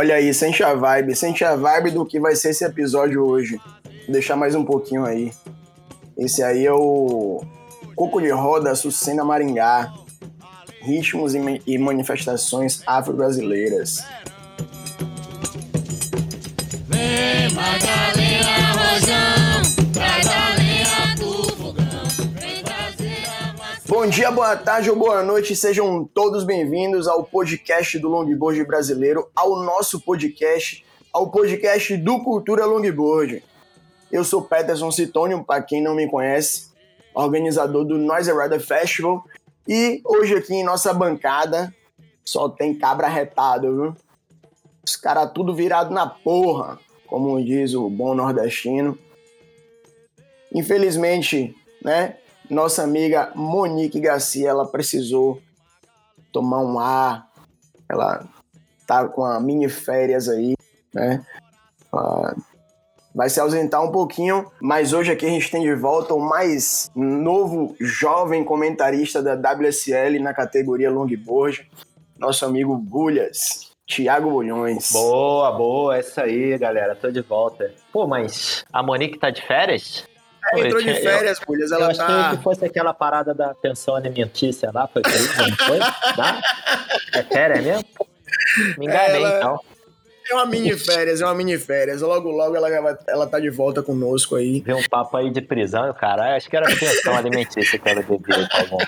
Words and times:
Olha 0.00 0.14
aí, 0.14 0.32
sente 0.32 0.62
a 0.62 0.72
vibe, 0.72 1.14
sente 1.14 1.44
a 1.44 1.54
vibe 1.54 1.90
do 1.90 2.06
que 2.06 2.18
vai 2.18 2.34
ser 2.34 2.52
esse 2.52 2.64
episódio 2.64 3.22
hoje. 3.22 3.60
Vou 3.84 4.12
deixar 4.12 4.34
mais 4.34 4.54
um 4.54 4.64
pouquinho 4.64 5.04
aí. 5.04 5.30
Esse 6.16 6.42
aí 6.42 6.64
é 6.64 6.72
o 6.72 7.44
Coco 7.94 8.18
de 8.18 8.30
Roda, 8.30 8.74
Sucena 8.74 9.22
Maringá. 9.22 9.92
Ritmos 10.80 11.34
e 11.34 11.76
manifestações 11.76 12.82
afro-brasileiras. 12.86 14.02
Vem, 16.88 17.50
Rojão, 17.50 19.39
Bom 24.00 24.06
dia, 24.06 24.30
boa 24.30 24.56
tarde 24.56 24.88
ou 24.88 24.96
boa 24.96 25.22
noite, 25.22 25.54
sejam 25.54 26.08
todos 26.14 26.42
bem-vindos 26.42 27.06
ao 27.06 27.22
podcast 27.22 27.98
do 27.98 28.08
Longboard 28.08 28.64
Brasileiro, 28.64 29.28
ao 29.36 29.62
nosso 29.62 30.00
podcast, 30.00 30.82
ao 31.12 31.30
podcast 31.30 31.98
do 31.98 32.18
Cultura 32.24 32.64
Longboard. 32.64 33.44
Eu 34.10 34.24
sou 34.24 34.40
Peterson 34.40 34.90
Citônio, 34.90 35.44
para 35.44 35.62
quem 35.62 35.82
não 35.82 35.94
me 35.94 36.08
conhece, 36.08 36.70
organizador 37.12 37.84
do 37.84 37.98
Noise 37.98 38.32
Rider 38.32 38.58
Festival, 38.58 39.22
e 39.68 40.00
hoje 40.02 40.34
aqui 40.34 40.54
em 40.54 40.64
nossa 40.64 40.94
bancada 40.94 41.70
só 42.24 42.48
tem 42.48 42.74
cabra 42.74 43.06
retado, 43.06 43.74
viu? 43.82 43.96
Os 44.82 44.96
caras 44.96 45.30
tudo 45.34 45.54
virado 45.54 45.92
na 45.92 46.06
porra, 46.06 46.78
como 47.06 47.38
diz 47.44 47.74
o 47.74 47.90
bom 47.90 48.14
nordestino. 48.14 48.98
Infelizmente, 50.54 51.54
né, 51.84 52.16
nossa 52.50 52.82
amiga 52.82 53.30
Monique 53.34 54.00
Garcia, 54.00 54.50
ela 54.50 54.66
precisou 54.66 55.40
tomar 56.32 56.58
um 56.58 56.78
ar, 56.78 57.28
ela 57.88 58.24
tá 58.86 59.06
com 59.06 59.24
a 59.24 59.38
mini 59.40 59.68
férias 59.68 60.28
aí, 60.28 60.54
né? 60.92 61.24
Vai 63.14 63.28
se 63.28 63.40
ausentar 63.40 63.82
um 63.82 63.90
pouquinho, 63.90 64.50
mas 64.60 64.92
hoje 64.92 65.12
aqui 65.12 65.26
a 65.26 65.30
gente 65.30 65.50
tem 65.50 65.62
de 65.62 65.74
volta 65.74 66.14
o 66.14 66.20
mais 66.20 66.90
novo 66.94 67.74
jovem 67.80 68.44
comentarista 68.44 69.22
da 69.22 69.34
WSL 69.34 70.20
na 70.20 70.34
categoria 70.34 70.90
longboard, 70.90 71.68
nosso 72.18 72.44
amigo 72.44 72.76
Bulhas. 72.76 73.70
Tiago 73.86 74.30
Bulhões. 74.30 74.92
Boa, 74.92 75.50
boa, 75.50 75.96
essa 75.98 76.22
aí, 76.22 76.56
galera. 76.56 76.94
Tô 76.94 77.10
de 77.10 77.22
volta. 77.22 77.74
Pô, 77.92 78.06
mas 78.06 78.64
a 78.72 78.84
Monique 78.84 79.18
tá 79.18 79.30
de 79.30 79.44
férias? 79.44 80.08
É, 80.52 80.60
entrou 80.60 80.82
de 80.82 80.94
férias, 80.94 81.38
Bulhas. 81.46 81.72
Ela 81.72 81.90
eu 81.90 81.96
tá. 81.96 82.04
achei 82.04 82.36
que 82.36 82.42
fosse 82.42 82.64
aquela 82.64 82.94
parada 82.94 83.34
da 83.34 83.54
pensão 83.54 83.94
alimentícia 83.94 84.70
lá, 84.72 84.88
foi 84.88 85.02
isso, 85.06 85.36
não 85.38 85.56
foi? 85.56 85.78
Tá? 85.78 86.40
É 87.14 87.22
férias 87.22 87.64
mesmo? 87.64 87.84
Me 88.78 88.86
enganei, 88.86 89.22
ela... 89.22 89.38
então. 89.38 89.60
É 90.30 90.34
uma 90.34 90.46
mini 90.46 90.78
férias, 90.78 91.20
é 91.20 91.24
uma 91.24 91.34
mini 91.34 91.58
férias. 91.58 92.02
Logo, 92.02 92.30
logo 92.30 92.54
ela, 92.54 92.98
ela 93.08 93.26
tá 93.26 93.40
de 93.40 93.50
volta 93.50 93.82
conosco 93.82 94.36
aí. 94.36 94.60
Vê 94.60 94.72
um 94.72 94.88
papo 94.88 95.16
aí 95.16 95.28
de 95.28 95.40
prisão, 95.40 95.92
caralho. 95.92 96.36
Acho 96.36 96.48
que 96.48 96.56
era 96.56 96.66
pensão 96.66 97.16
alimentícia 97.16 97.76
que 97.76 97.88
ela 97.88 98.00
devia, 98.00 98.48
tá 98.48 98.64
bom. 98.66 98.78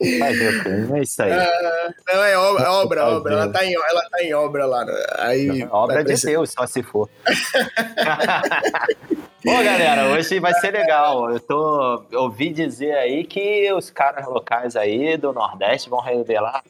É 0.00 1.00
isso 1.00 1.22
aí. 1.22 1.32
Ah, 1.32 1.94
não, 2.12 2.24
é 2.24 2.36
obra, 2.36 2.64
é 2.64 2.68
obra, 2.68 3.06
obra. 3.06 3.32
Ela 3.34 3.52
tá, 3.52 3.64
em, 3.64 3.74
ela 3.74 4.02
tá 4.10 4.22
em 4.22 4.34
obra 4.34 4.66
lá. 4.66 4.84
Né? 4.84 4.92
Aí 5.18 5.68
obra 5.70 6.04
de 6.04 6.20
Deus, 6.20 6.50
só 6.50 6.66
se 6.66 6.82
for. 6.82 7.08
Bom, 9.44 9.64
galera, 9.64 10.06
hoje 10.06 10.38
vai 10.38 10.54
ser 10.54 10.70
legal. 10.70 11.28
Eu 11.28 11.40
tô 11.40 12.04
ouvi 12.12 12.50
dizer 12.50 12.94
aí 12.94 13.24
que 13.24 13.72
os 13.72 13.90
caras 13.90 14.24
locais 14.26 14.76
aí 14.76 15.16
do 15.16 15.32
Nordeste 15.32 15.90
vão 15.90 16.00
revelar 16.00 16.62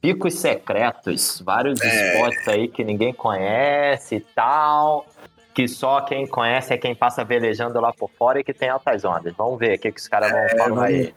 picos 0.00 0.34
secretos, 0.34 1.42
vários 1.44 1.80
é. 1.80 2.14
spots 2.14 2.48
aí 2.48 2.68
que 2.68 2.82
ninguém 2.82 3.12
conhece 3.12 4.16
e 4.16 4.20
tal, 4.20 5.06
que 5.54 5.68
só 5.68 6.00
quem 6.00 6.26
conhece 6.26 6.74
é 6.74 6.76
quem 6.76 6.96
passa 6.96 7.24
velejando 7.24 7.80
lá 7.80 7.92
por 7.92 8.10
fora 8.10 8.40
e 8.40 8.44
que 8.44 8.52
tem 8.52 8.68
altas 8.68 9.04
ondas. 9.04 9.32
Vamos 9.38 9.56
ver 9.56 9.76
o 9.76 9.78
que, 9.78 9.92
que 9.92 10.00
os 10.00 10.08
caras 10.08 10.32
vão 10.32 10.40
é, 10.40 10.48
falar 10.48 10.68
vamos, 10.68 10.82
aí. 10.82 11.14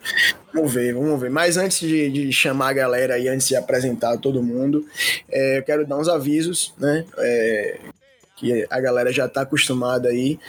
Vamos 0.53 0.73
ver, 0.73 0.93
vamos 0.93 1.19
ver. 1.19 1.31
Mas 1.31 1.57
antes 1.57 1.79
de, 1.79 2.09
de, 2.09 2.31
chamar 2.31 2.69
a 2.69 2.73
galera 2.73 3.17
e 3.17 3.27
antes 3.27 3.47
de 3.47 3.55
apresentar 3.55 4.15
todo 4.19 4.43
mundo, 4.43 4.85
é, 5.27 5.57
eu 5.57 5.63
quero 5.63 5.87
dar 5.87 5.97
uns 5.97 6.07
avisos, 6.07 6.73
né? 6.77 7.03
É, 7.17 7.79
que 8.35 8.67
a 8.69 8.79
galera 8.79 9.11
já 9.11 9.25
está 9.25 9.41
acostumada 9.41 10.09
aí. 10.09 10.39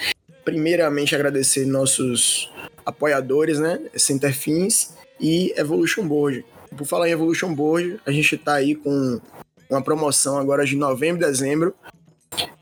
Primeiramente, 0.45 1.15
agradecer 1.15 1.65
nossos 1.65 2.53
apoiadores, 2.85 3.59
né? 3.59 3.81
Centerfins 3.97 4.93
e 5.19 5.55
Evolution 5.57 6.07
Board. 6.07 6.45
Por 6.77 6.87
falar 6.87 7.09
em 7.09 7.13
Evolution 7.13 7.55
Board, 7.55 7.99
a 8.05 8.13
gente 8.13 8.35
está 8.35 8.55
aí 8.55 8.75
com 8.75 9.19
uma 9.71 9.83
promoção 9.83 10.39
agora 10.39 10.65
de 10.67 10.77
novembro 10.77 11.23
e 11.23 11.27
dezembro, 11.27 11.75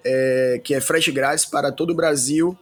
é, 0.06 0.60
que 0.62 0.74
é 0.74 0.80
frete 0.80 1.10
grátis 1.10 1.44
para 1.44 1.72
todo 1.72 1.90
o 1.90 1.94
Brasil, 1.94 2.56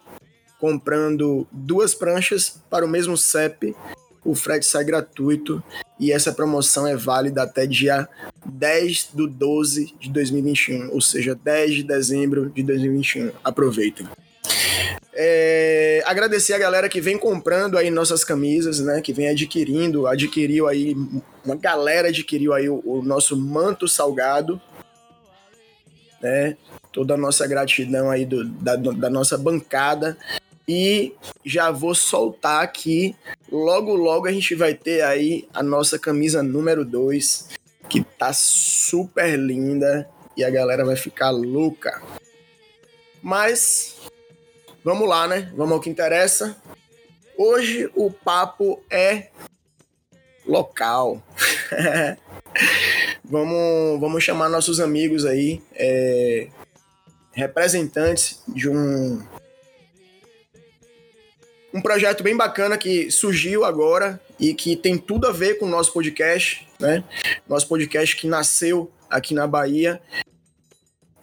comprando 0.58 1.46
duas 1.52 1.94
pranchas 1.94 2.58
para 2.70 2.86
o 2.86 2.88
mesmo 2.88 3.16
CEP, 3.16 3.76
o 4.24 4.34
frete 4.34 4.64
sai 4.64 4.84
gratuito 4.84 5.62
e 6.00 6.10
essa 6.10 6.32
promoção 6.32 6.86
é 6.86 6.96
válida 6.96 7.42
até 7.42 7.66
dia 7.66 8.08
10 8.46 9.10
do 9.12 9.28
12 9.28 9.94
de 10.00 10.10
2021, 10.10 10.90
ou 10.90 11.00
seja, 11.00 11.34
10 11.34 11.74
de 11.74 11.82
dezembro 11.82 12.48
de 12.48 12.62
2021. 12.62 13.30
Aproveitem. 13.44 14.08
É, 15.12 16.02
agradecer 16.06 16.54
a 16.54 16.58
galera 16.58 16.88
que 16.88 17.00
vem 17.00 17.16
comprando 17.18 17.78
aí 17.78 17.90
nossas 17.90 18.24
camisas, 18.24 18.80
né? 18.80 19.00
Que 19.00 19.12
vem 19.12 19.28
adquirindo, 19.28 20.06
adquiriu 20.06 20.66
aí, 20.66 20.96
uma 21.44 21.54
galera 21.54 22.08
adquiriu 22.08 22.52
aí 22.52 22.68
o, 22.68 22.82
o 22.84 23.02
nosso 23.02 23.36
manto 23.36 23.86
salgado, 23.86 24.60
né? 26.20 26.56
Toda 26.94 27.12
a 27.12 27.18
nossa 27.18 27.46
gratidão 27.46 28.10
aí 28.10 28.24
do, 28.24 28.44
da, 28.44 28.76
da 28.76 29.10
nossa 29.10 29.36
bancada. 29.36 30.16
E 30.66 31.12
já 31.44 31.70
vou 31.70 31.94
soltar 31.94 32.62
aqui, 32.62 33.14
logo 33.52 33.94
logo 33.94 34.26
a 34.26 34.32
gente 34.32 34.54
vai 34.54 34.72
ter 34.72 35.02
aí 35.02 35.46
a 35.52 35.62
nossa 35.62 35.98
camisa 35.98 36.42
número 36.42 36.86
2, 36.86 37.50
que 37.86 38.02
tá 38.02 38.32
super 38.32 39.38
linda 39.38 40.08
e 40.34 40.42
a 40.42 40.48
galera 40.48 40.86
vai 40.86 40.96
ficar 40.96 41.28
louca. 41.28 42.00
Mas 43.22 43.94
Vamos 44.84 45.08
lá, 45.08 45.26
né? 45.26 45.50
Vamos 45.56 45.72
ao 45.72 45.80
que 45.80 45.88
interessa. 45.88 46.54
Hoje 47.38 47.90
o 47.94 48.10
papo 48.10 48.82
é 48.90 49.28
local. 50.46 51.22
vamos, 53.24 53.98
vamos 53.98 54.22
chamar 54.22 54.50
nossos 54.50 54.80
amigos 54.80 55.24
aí, 55.24 55.62
é, 55.72 56.48
representantes 57.34 58.42
de 58.48 58.68
um 58.68 59.22
um 61.72 61.82
projeto 61.82 62.22
bem 62.22 62.36
bacana 62.36 62.78
que 62.78 63.10
surgiu 63.10 63.64
agora 63.64 64.20
e 64.38 64.54
que 64.54 64.76
tem 64.76 64.96
tudo 64.96 65.26
a 65.26 65.32
ver 65.32 65.58
com 65.58 65.66
o 65.66 65.68
nosso 65.68 65.92
podcast, 65.92 66.68
né? 66.78 67.02
Nosso 67.48 67.66
podcast 67.66 68.14
que 68.14 68.28
nasceu 68.28 68.92
aqui 69.10 69.34
na 69.34 69.44
Bahia 69.44 70.00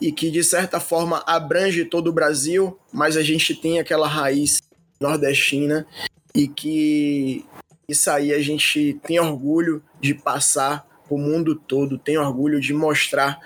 e 0.02 0.12
que 0.12 0.30
de 0.30 0.44
certa 0.44 0.78
forma 0.78 1.24
abrange 1.26 1.86
todo 1.86 2.10
o 2.10 2.14
Brasil, 2.14 2.78
mas 2.92 3.16
a 3.16 3.24
gente 3.24 3.56
tem 3.56 3.80
aquela 3.80 4.08
raiz 4.08 4.62
nordestina 5.00 5.88
e 6.36 6.50
que 6.50 7.46
isso 7.88 8.12
aí 8.12 8.34
a 8.34 8.42
gente 8.42 9.00
tem 9.04 9.22
orgulho 9.22 9.82
de 10.02 10.14
passar 10.14 10.86
para 11.08 11.16
o 11.16 11.18
mundo 11.18 11.56
todo, 11.56 11.98
tem 11.98 12.18
orgulho 12.18 12.60
de 12.60 12.74
mostrar 12.74 13.40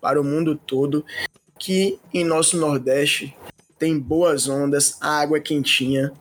para 0.00 0.20
o 0.20 0.24
mundo 0.24 0.54
todo 0.54 1.04
que 1.62 2.00
em 2.12 2.24
nosso 2.24 2.56
Nordeste 2.56 3.36
tem 3.78 3.96
boas 3.96 4.48
ondas, 4.48 4.96
a 5.00 5.20
água 5.20 5.36
é 5.38 5.40
quentinha 5.40 6.12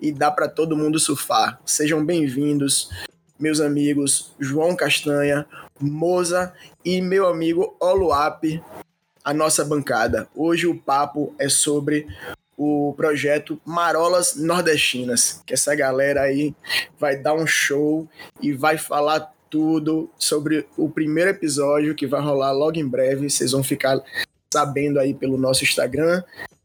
e 0.00 0.10
dá 0.10 0.28
para 0.28 0.48
todo 0.48 0.76
mundo 0.76 0.98
surfar. 0.98 1.60
Sejam 1.64 2.04
bem-vindos, 2.04 2.90
meus 3.38 3.60
amigos 3.60 4.32
João 4.40 4.74
Castanha, 4.74 5.46
Moza 5.80 6.52
e 6.84 7.00
meu 7.00 7.28
amigo 7.28 7.76
Oluap 7.78 8.60
a 9.24 9.32
nossa 9.32 9.64
bancada. 9.64 10.26
Hoje 10.34 10.66
o 10.66 10.76
papo 10.76 11.32
é 11.38 11.48
sobre 11.48 12.08
o 12.58 12.92
projeto 12.96 13.60
Marolas 13.64 14.34
Nordestinas, 14.34 15.44
que 15.46 15.54
essa 15.54 15.76
galera 15.76 16.22
aí 16.22 16.56
vai 16.98 17.16
dar 17.16 17.34
um 17.34 17.46
show 17.46 18.08
e 18.40 18.52
vai 18.52 18.76
falar 18.76 19.32
tudo 19.48 20.10
sobre 20.18 20.66
o 20.76 20.88
primeiro 20.88 21.30
episódio 21.30 21.94
que 21.94 22.04
vai 22.04 22.20
rolar 22.20 22.50
logo 22.50 22.80
em 22.80 22.88
breve. 22.88 23.30
Vocês 23.30 23.52
vão 23.52 23.62
ficar 23.62 24.02
sabendo 24.52 25.00
aí 25.00 25.14
pelo 25.14 25.38
nosso 25.38 25.64
Instagram, 25.64 26.22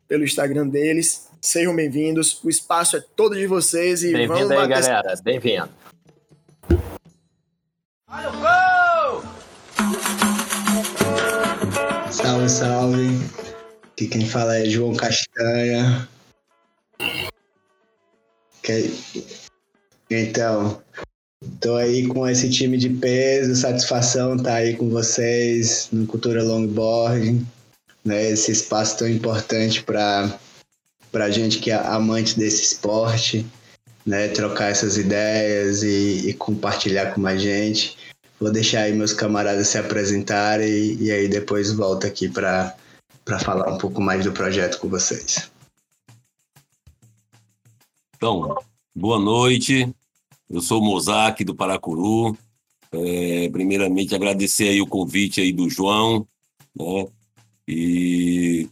pelo 0.08 0.26
Instagram 0.26 0.68
deles. 0.68 1.30
Sejam 1.42 1.74
bem-vindos. 1.74 2.44
O 2.44 2.50
espaço 2.50 2.98
é 2.98 3.04
todo 3.16 3.34
de 3.34 3.48
vocês 3.48 4.04
e 4.04 4.28
vamos 4.28 4.52
aí, 4.52 4.58
bater... 4.58 4.70
galera. 4.70 5.16
Bem-vindo. 5.24 5.70
Salve, 12.12 12.50
salve. 12.50 13.08
Aqui 13.94 14.08
quem 14.08 14.26
fala 14.26 14.58
é 14.58 14.66
João 14.66 14.94
Castanha. 14.94 16.08
Então, 20.10 20.82
Tô 21.62 21.76
aí 21.76 22.08
com 22.08 22.28
esse 22.28 22.50
time 22.50 22.78
de 22.78 22.90
peso, 22.90 23.56
satisfação 23.56 24.36
estar 24.36 24.50
tá 24.50 24.56
aí 24.56 24.76
com 24.76 24.90
vocês 24.90 25.88
no 25.92 26.08
Cultura 26.08 26.44
Longboard, 26.44 27.46
né? 28.08 28.30
Esse 28.30 28.52
espaço 28.52 28.98
tão 28.98 29.08
importante 29.08 29.84
para 29.84 30.40
para 31.12 31.32
gente 31.32 31.60
que 31.60 31.72
é 31.72 31.76
amante 31.76 32.38
desse 32.38 32.64
esporte, 32.64 33.46
né? 34.06 34.30
Trocar 34.30 34.72
essas 34.72 34.98
ideias 34.98 35.84
e, 35.84 36.30
e 36.30 36.34
compartilhar 36.34 37.14
com 37.14 37.22
mais 37.22 37.42
gente. 37.42 37.98
Vou 38.40 38.52
deixar 38.52 38.82
aí 38.82 38.94
meus 38.94 39.14
camaradas 39.14 39.68
se 39.68 39.78
apresentarem 39.78 40.70
e, 40.70 41.04
e 41.04 41.12
aí 41.12 41.28
depois 41.28 41.72
volto 41.72 42.06
aqui 42.06 42.30
para 42.30 42.76
falar 43.44 43.74
um 43.74 43.78
pouco 43.78 44.02
mais 44.02 44.24
do 44.24 44.32
projeto 44.32 44.80
com 44.80 44.88
vocês. 44.88 45.52
Então, 48.16 48.56
boa 48.96 49.20
noite. 49.20 49.94
Eu 50.50 50.62
sou 50.62 50.82
o 50.82 50.86
Mozart 50.86 51.44
do 51.44 51.56
Paracuru. 51.56 52.38
É, 52.92 53.50
primeiramente, 53.50 54.16
agradecer 54.16 54.70
aí 54.70 54.82
o 54.82 54.88
convite 54.88 55.42
aí 55.42 55.52
do 55.52 55.70
João, 55.70 56.26
né? 56.76 57.08
E 57.68 58.70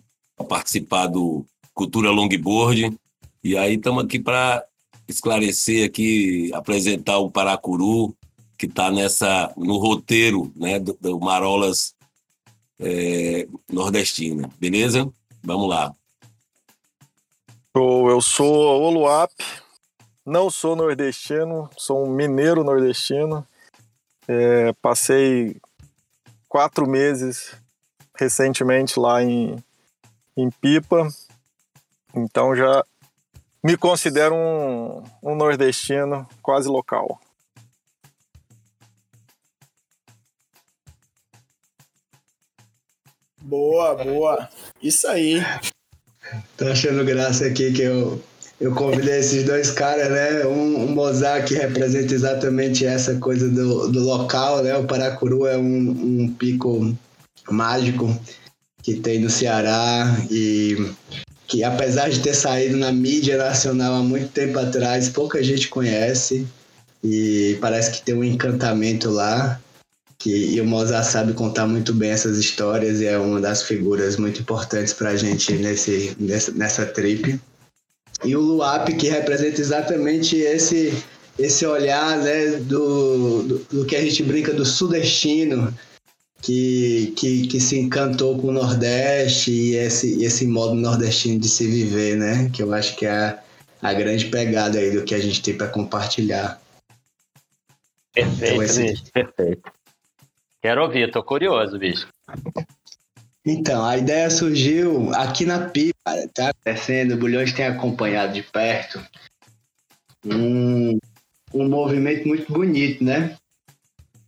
participar 0.48 1.08
do 1.08 1.46
Cultura 1.74 2.10
Longboard. 2.10 2.98
E 3.44 3.58
aí 3.58 3.76
estamos 3.76 4.04
aqui 4.04 4.20
para 4.20 4.66
esclarecer 5.08 5.86
aqui, 5.86 6.52
apresentar 6.54 7.18
o 7.20 7.30
Paracuru, 7.30 8.16
que 8.58 8.66
está 8.66 8.90
nessa 8.90 9.54
no 9.58 9.78
roteiro 9.78 10.52
né, 10.56 10.80
do, 10.80 10.98
do 11.00 11.20
Marolas 11.20 11.94
é, 12.80 13.48
Nordestina. 13.72 14.50
Beleza? 14.60 15.12
Vamos 15.44 15.70
lá. 15.70 15.94
Eu 17.76 18.22
sou 18.22 18.82
Oluap, 18.82 19.32
não 20.26 20.50
sou 20.50 20.78
nordestino, 20.78 21.70
sou 21.78 22.06
um 22.06 22.10
mineiro 22.10 22.64
nordestino. 22.64 23.46
É, 24.28 24.72
passei 24.82 25.58
quatro 26.48 26.88
meses 26.88 27.54
recentemente 28.18 29.00
lá 29.00 29.24
em, 29.24 29.56
em 30.36 30.50
Pipa, 30.50 31.08
então 32.16 32.56
já 32.56 32.84
me 33.64 33.76
considero 33.76 34.36
um, 34.36 35.04
um 35.24 35.36
nordestino 35.36 36.28
quase 36.42 36.68
local. 36.68 37.20
Boa, 43.42 43.96
boa. 43.96 44.50
Isso 44.82 45.08
aí. 45.08 45.44
Tô 46.58 46.68
achando 46.68 47.06
graça 47.06 47.46
aqui 47.46 47.72
que 47.74 47.84
eu, 47.84 48.20
eu 48.60 48.74
convidei 48.74 49.20
esses 49.20 49.44
dois 49.44 49.70
caras, 49.70 50.10
né? 50.10 50.46
Um, 50.46 50.86
um 50.86 50.88
Mozart 50.96 51.48
que 51.48 51.54
representa 51.54 52.14
exatamente 52.14 52.86
essa 52.86 53.16
coisa 53.20 53.48
do, 53.50 53.88
do 53.88 54.00
local, 54.04 54.64
né? 54.64 54.76
O 54.76 54.88
Paracuru 54.88 55.46
é 55.46 55.56
um, 55.58 55.64
um 55.64 56.34
pico 56.34 56.96
mágico 57.50 58.20
que 58.82 58.96
tem 58.96 59.20
no 59.20 59.30
Ceará 59.30 60.06
e 60.30 60.92
que 61.48 61.64
apesar 61.64 62.10
de 62.10 62.20
ter 62.20 62.34
saído 62.34 62.78
na 62.78 62.92
mídia 62.92 63.38
nacional 63.38 63.96
há 63.96 64.04
muito 64.04 64.30
tempo 64.30 64.58
atrás, 64.60 65.10
pouca 65.10 65.44
gente 65.44 65.68
conhece 65.68 66.48
e 67.04 67.58
parece 67.62 67.92
que 67.92 68.02
tem 68.02 68.16
um 68.16 68.24
encantamento 68.24 69.10
lá 69.10 69.60
que 70.18 70.56
e 70.56 70.62
o 70.62 70.66
Mozart 70.66 71.06
sabe 71.06 71.34
contar 71.34 71.68
muito 71.68 71.94
bem 71.94 72.10
essas 72.10 72.38
histórias 72.38 73.00
e 73.00 73.06
é 73.06 73.18
uma 73.18 73.40
das 73.40 73.64
figuras 73.64 74.18
muito 74.18 74.42
importantes 74.42 74.94
para 74.94 75.10
a 75.10 75.16
gente 75.16 75.54
nesse, 75.54 76.16
nessa, 76.20 76.52
nessa 76.52 76.86
trip. 76.86 77.40
E 78.24 78.36
o 78.36 78.40
Luap, 78.40 78.88
que 78.88 79.08
representa 79.08 79.62
exatamente 79.62 80.38
esse, 80.38 80.94
esse 81.38 81.66
olhar 81.66 82.18
né, 82.18 82.58
do, 82.62 83.44
do, 83.44 83.58
do 83.72 83.86
que 83.86 83.96
a 83.96 84.02
gente 84.02 84.24
brinca 84.24 84.54
do 84.54 84.66
sudestino, 84.66 85.72
que, 86.42 87.14
que, 87.16 87.48
que 87.48 87.60
se 87.60 87.80
encantou 87.80 88.38
com 88.38 88.48
o 88.48 88.52
Nordeste 88.52 89.52
e 89.52 89.76
esse, 89.76 90.24
esse 90.24 90.46
modo 90.46 90.76
nordestino 90.76 91.40
de 91.40 91.50
se 91.50 91.68
viver, 91.68 92.18
né? 92.18 92.50
Que 92.54 92.62
eu 92.62 92.74
acho 92.74 92.96
que 92.96 93.06
é 93.06 93.12
a, 93.12 93.44
a 93.82 93.94
grande 93.94 94.26
pegada 94.26 94.78
aí 94.78 94.92
do 94.92 95.04
que 95.04 95.16
a 95.16 95.20
gente 95.20 95.42
tem 95.42 95.58
para 95.58 95.68
compartilhar. 95.68 96.62
Perfeito, 98.14 98.54
então, 98.54 98.64
esse... 98.64 99.12
perfeito. 99.12 99.72
Quero 100.62 100.84
ouvir, 100.84 101.12
tô 101.12 101.24
curioso, 101.24 101.78
bicho. 101.78 102.08
Então, 103.46 103.86
a 103.86 103.98
ideia 103.98 104.30
surgiu 104.30 105.14
aqui 105.14 105.46
na 105.46 105.70
Pipa, 105.70 106.28
tá 106.34 106.50
acontecendo, 106.50 107.14
o 107.14 107.18
Bulhões 107.18 107.54
tem 107.54 107.66
acompanhado 107.66 108.34
de 108.34 108.42
perto 108.42 109.00
um, 110.26 110.98
um 111.54 111.70
movimento 111.70 112.28
muito 112.28 112.52
bonito, 112.52 113.04
né? 113.04 113.38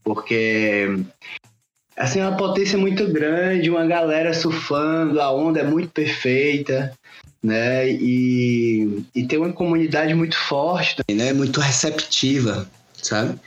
Porque 0.03 0.87
assim, 1.97 2.19
é 2.19 2.27
uma 2.27 2.37
potência 2.37 2.77
muito 2.77 3.11
grande, 3.11 3.69
uma 3.69 3.85
galera 3.85 4.33
surfando, 4.33 5.19
a 5.19 5.33
onda 5.33 5.59
é 5.59 5.63
muito 5.63 5.89
perfeita, 5.89 6.93
né? 7.41 7.89
E, 7.89 9.03
e 9.15 9.25
tem 9.25 9.39
uma 9.39 9.51
comunidade 9.51 10.13
muito 10.13 10.37
forte, 10.37 11.01
né? 11.11 11.33
Muito 11.33 11.59
receptiva, 11.59 12.69
sabe? 13.01 13.39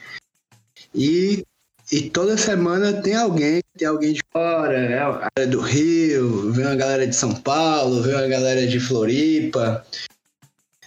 E 0.95 1.45
e 1.93 2.09
toda 2.09 2.37
semana 2.37 2.93
tem 3.03 3.17
alguém, 3.17 3.61
tem 3.77 3.89
alguém 3.89 4.13
de 4.13 4.21
fora, 4.33 4.89
né? 4.89 4.99
A 4.99 5.29
galera 5.37 5.51
do 5.51 5.61
Rio, 5.61 6.53
vem 6.53 6.65
uma 6.65 6.77
galera 6.77 7.05
de 7.05 7.17
São 7.17 7.35
Paulo, 7.35 8.01
vem 8.01 8.15
uma 8.15 8.29
galera 8.29 8.65
de 8.65 8.79
Floripa, 8.79 9.85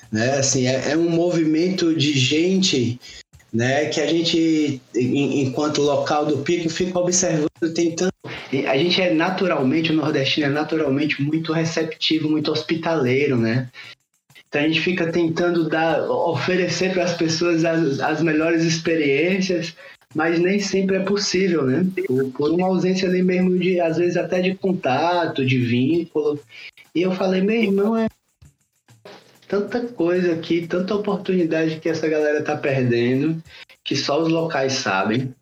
né? 0.09 0.37
Assim, 0.37 0.65
é, 0.65 0.91
é 0.91 0.97
um 0.97 1.09
movimento 1.09 1.93
de 1.93 2.17
gente, 2.17 2.97
né? 3.53 3.85
Que 3.85 4.01
a 4.01 4.07
gente, 4.07 4.81
enquanto 4.95 5.81
local 5.81 6.25
do 6.25 6.39
pico, 6.39 6.69
fica 6.69 6.97
observando, 6.97 7.49
tentando. 7.73 8.11
A 8.67 8.77
gente 8.77 9.01
é 9.01 9.13
naturalmente, 9.13 9.91
o 9.91 9.95
nordestino 9.95 10.47
é 10.47 10.49
naturalmente 10.49 11.21
muito 11.21 11.53
receptivo, 11.53 12.29
muito 12.29 12.51
hospitaleiro, 12.51 13.37
né? 13.37 13.69
Então 14.47 14.61
a 14.61 14.67
gente 14.67 14.81
fica 14.81 15.11
tentando 15.11 15.67
dar, 15.67 16.09
oferecer 16.09 16.93
para 16.93 17.03
as 17.03 17.13
pessoas 17.13 17.65
as, 17.65 17.99
as 17.99 18.21
melhores 18.21 18.63
experiências 18.63 19.75
mas 20.15 20.39
nem 20.39 20.59
sempre 20.59 20.97
é 20.97 20.99
possível, 20.99 21.65
né? 21.65 21.85
Por, 22.05 22.31
por, 22.31 22.51
uma 22.51 22.67
ausência 22.67 23.07
ali 23.07 23.23
mesmo 23.23 23.57
de, 23.57 23.79
às 23.79 23.97
vezes 23.97 24.15
até 24.15 24.41
de 24.41 24.53
contato, 24.55 25.45
de 25.45 25.57
vínculo. 25.57 26.39
E 26.93 27.01
eu 27.01 27.11
falei, 27.13 27.41
meu 27.41 27.55
irmão, 27.55 27.97
é 27.97 28.07
tanta 29.53 29.81
coisa 29.81 30.33
aqui, 30.33 30.65
tanta 30.65 30.95
oportunidade 30.95 31.79
que 31.79 31.87
essa 31.87 32.07
galera 32.07 32.41
tá 32.41 32.57
perdendo, 32.57 33.41
que 33.83 33.95
só 33.95 34.19
os 34.19 34.29
locais 34.29 34.73
sabem. 34.73 35.33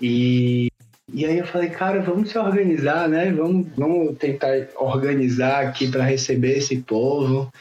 E, 0.00 0.68
e 1.12 1.26
aí 1.26 1.38
eu 1.38 1.46
falei, 1.46 1.68
cara, 1.68 2.00
vamos 2.00 2.30
se 2.30 2.38
organizar, 2.38 3.06
né? 3.06 3.30
Vamos, 3.30 3.66
vamos 3.76 4.16
tentar 4.16 4.68
organizar 4.76 5.66
aqui 5.66 5.88
para 5.88 6.04
receber 6.04 6.56
esse 6.56 6.78
povo 6.78 7.52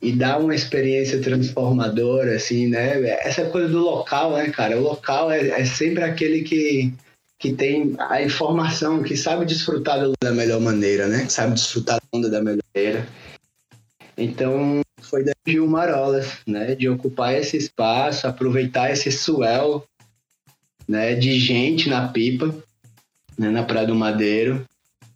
e 0.00 0.10
dá 0.12 0.38
uma 0.38 0.54
experiência 0.54 1.20
transformadora, 1.20 2.34
assim, 2.34 2.68
né? 2.68 3.02
Essa 3.26 3.44
coisa 3.44 3.68
do 3.68 3.80
local, 3.80 4.32
né, 4.32 4.50
cara? 4.50 4.78
O 4.78 4.82
local 4.82 5.30
é, 5.30 5.48
é 5.48 5.64
sempre 5.66 6.02
aquele 6.02 6.42
que, 6.42 6.94
que 7.38 7.52
tem 7.52 7.94
a 7.98 8.22
informação, 8.22 9.02
que 9.02 9.18
sabe 9.18 9.44
desfrutar 9.44 9.98
da 10.22 10.32
melhor 10.32 10.60
maneira, 10.60 11.08
né? 11.08 11.26
Sabe 11.28 11.52
desfrutar 11.52 11.96
da 12.00 12.18
onda 12.18 12.30
da 12.30 12.42
melhor 12.42 12.62
maneira. 12.74 13.06
Então, 14.16 14.80
foi 15.02 15.24
da 15.24 15.32
Gil 15.46 15.66
Marolas, 15.66 16.38
né? 16.46 16.74
De 16.74 16.88
ocupar 16.88 17.34
esse 17.34 17.56
espaço, 17.56 18.26
aproveitar 18.26 18.90
esse 18.90 19.10
swell, 19.10 19.84
né? 20.88 21.14
De 21.14 21.38
gente 21.38 21.88
na 21.88 22.08
pipa, 22.08 22.54
né? 23.38 23.50
na 23.50 23.62
Praia 23.62 23.86
do 23.86 23.94
Madeiro. 23.94 24.64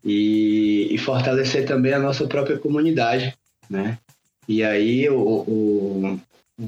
E, 0.05 0.89
e 0.91 0.99
fortalecer 0.99 1.67
também 1.67 1.93
a 1.93 1.99
nossa 1.99 2.27
própria 2.27 2.57
comunidade, 2.57 3.35
né? 3.69 3.99
E 4.47 4.63
aí 4.63 5.09
o, 5.11 5.21
o, 5.21 6.21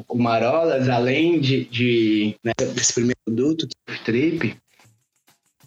o 0.08 0.18
Marolas, 0.18 0.88
além 0.88 1.40
de, 1.40 1.64
de 1.64 2.36
né, 2.44 2.52
desse 2.74 2.92
primeiro 2.92 3.18
produto, 3.24 3.68
Trip, 4.04 4.56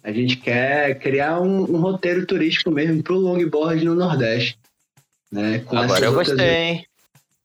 a 0.02 0.12
gente 0.12 0.36
quer 0.36 0.98
criar 0.98 1.40
um, 1.40 1.62
um 1.62 1.80
roteiro 1.80 2.26
turístico 2.26 2.70
mesmo 2.70 3.02
para 3.02 3.14
o 3.14 3.18
longboard 3.18 3.84
no 3.84 3.94
Nordeste. 3.94 4.58
Né, 5.34 5.64
Agora 5.66 6.04
eu 6.04 6.14
gostei, 6.14 6.48
hein? 6.48 6.86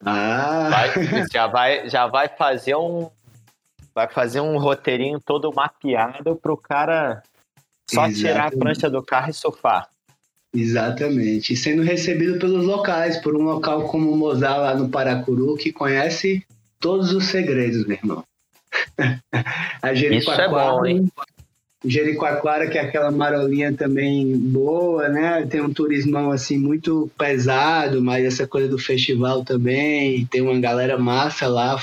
Ah. 0.04 0.68
Vai, 0.70 1.26
já, 1.32 1.46
vai, 1.48 1.88
já 1.88 2.06
vai 2.06 2.28
fazer 2.28 2.76
um. 2.76 3.10
Vai 3.92 4.08
fazer 4.08 4.40
um 4.40 4.56
roteirinho 4.58 5.18
todo 5.18 5.52
mapeado 5.52 6.36
para 6.36 6.52
o 6.52 6.56
cara 6.56 7.20
só 7.90 8.06
Exatamente. 8.06 8.20
tirar 8.20 8.46
a 8.46 8.50
prancha 8.56 8.88
do 8.88 9.02
carro 9.02 9.30
e 9.30 9.34
surfar. 9.34 9.88
Exatamente. 10.54 11.52
E 11.52 11.56
sendo 11.56 11.82
recebido 11.82 12.38
pelos 12.38 12.64
locais, 12.64 13.16
por 13.16 13.34
um 13.34 13.42
local 13.42 13.88
como 13.88 14.12
o 14.12 14.16
Mozart 14.16 14.60
lá 14.60 14.74
no 14.76 14.88
Paracuru, 14.88 15.56
que 15.56 15.72
conhece 15.72 16.46
todos 16.78 17.12
os 17.12 17.24
segredos, 17.24 17.84
meu 17.84 17.96
irmão. 17.96 18.24
a 19.82 19.92
Jericoacoara, 19.92 20.16
Isso 20.16 20.40
é 20.40 20.48
bom, 20.48 20.86
hein? 20.86 21.08
Jericoacoara, 21.84 22.68
que 22.68 22.76
é 22.76 22.82
aquela 22.82 23.10
marolinha 23.10 23.72
também 23.72 24.36
boa, 24.36 25.08
né? 25.08 25.46
Tem 25.46 25.62
um 25.62 25.72
turismão 25.72 26.30
assim 26.30 26.58
muito 26.58 27.10
pesado, 27.16 28.02
mas 28.02 28.24
essa 28.24 28.46
coisa 28.46 28.68
do 28.68 28.78
festival 28.78 29.44
também, 29.44 30.26
tem 30.26 30.42
uma 30.42 30.58
galera 30.60 30.98
massa 30.98 31.46
lá 31.46 31.82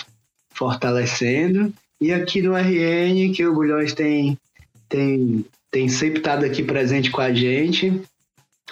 fortalecendo. 0.51 1.74
E 2.00 2.13
aqui 2.13 2.44
no 2.44 2.56
RN, 2.56 3.34
que 3.34 3.44
o 3.44 3.54
Bulhões 3.54 3.92
tem, 3.94 4.38
tem, 4.88 5.44
tem 5.72 5.89
sempre 5.89 6.20
estado 6.20 6.46
aqui 6.46 6.62
presente 6.62 7.10
com 7.10 7.22
a 7.22 7.34
gente. 7.34 7.89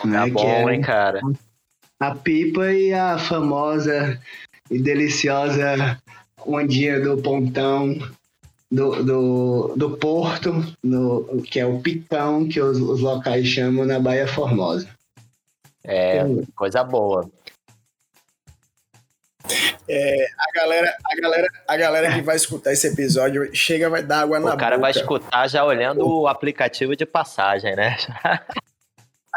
Né, 0.03 0.17
Tá 0.17 0.27
bom, 0.27 0.69
hein, 0.69 0.81
cara? 0.81 1.21
A 1.99 2.13
Pipa 2.13 2.71
e 2.71 2.93
a 2.93 3.17
famosa 3.17 4.19
e 4.69 4.77
deliciosa 4.77 5.99
ondinha 6.45 6.99
do 6.99 7.17
pontão 7.17 7.97
do, 8.75 9.03
do, 9.03 9.73
do 9.77 9.97
Porto, 9.97 10.51
no, 10.83 11.41
que 11.43 11.61
é 11.61 11.65
o 11.65 11.79
Pitão, 11.79 12.47
que 12.47 12.59
os, 12.59 12.77
os 12.77 12.99
locais 12.99 13.47
chamam 13.47 13.85
na 13.85 13.99
Baía 13.99 14.27
Formosa. 14.27 14.89
É, 15.81 16.21
coisa 16.53 16.83
boa. 16.83 17.29
É, 19.87 20.25
a, 20.25 20.59
galera, 20.59 20.97
a, 21.05 21.21
galera, 21.21 21.47
a 21.67 21.77
galera 21.77 22.13
que 22.13 22.21
vai 22.21 22.35
escutar 22.35 22.73
esse 22.73 22.87
episódio 22.87 23.49
chega 23.55 23.89
vai 23.89 24.03
dar 24.03 24.21
água 24.21 24.39
na 24.39 24.55
O 24.55 24.57
cara 24.57 24.75
boca. 24.75 24.81
vai 24.81 24.91
escutar 24.91 25.47
já 25.47 25.63
olhando 25.63 26.05
o 26.05 26.27
aplicativo 26.27 26.95
de 26.95 27.05
passagem, 27.05 27.75
né? 27.75 27.95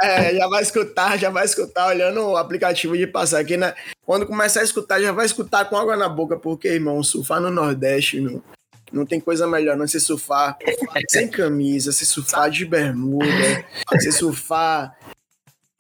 É, 0.00 0.33
já 0.33 0.47
vai 0.47 0.62
escutar, 0.62 1.18
já 1.18 1.28
vai 1.28 1.45
escutar 1.45 1.88
olhando 1.88 2.25
o 2.25 2.37
aplicativo 2.37 2.97
de 2.97 3.04
passar 3.04 3.40
aqui, 3.40 3.57
né? 3.57 3.75
Quando 4.07 4.28
começar 4.28 4.61
a 4.61 4.62
escutar, 4.62 5.00
já 5.00 5.11
vai 5.11 5.26
escutar 5.26 5.64
com 5.64 5.76
água 5.76 5.97
na 5.97 6.09
boca, 6.09 6.38
porque, 6.38 6.68
irmão, 6.68 7.02
surfar 7.02 7.40
no 7.40 7.50
Nordeste, 7.50 8.21
não, 8.21 8.40
não 8.92 9.04
tem 9.07 9.21
coisa 9.21 9.47
melhor 9.47 9.76
não 9.76 9.87
você 9.87 10.00
surfar 10.00 10.57
sem 11.09 11.28
camisa, 11.28 11.92
você 11.92 12.04
surfar 12.04 12.50
de 12.50 12.64
bermuda, 12.64 13.64
você 13.90 14.11
surfar, 14.12 14.97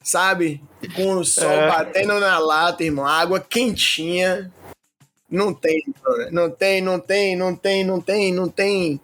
sabe? 0.02 0.62
Com 0.94 1.14
o 1.14 1.24
sol 1.24 1.50
É. 1.50 1.68
batendo 1.68 2.18
na 2.20 2.38
lata, 2.38 2.84
irmão, 2.84 3.06
água 3.06 3.40
quentinha. 3.40 4.52
Não 5.30 5.52
tem, 5.52 5.82
não 6.30 6.50
tem, 6.50 6.80
não 6.80 6.98
tem, 6.98 7.36
não 7.36 7.54
tem, 7.54 7.84
não 7.84 8.00
tem, 8.00 8.32
não 8.32 8.48
tem. 8.48 9.00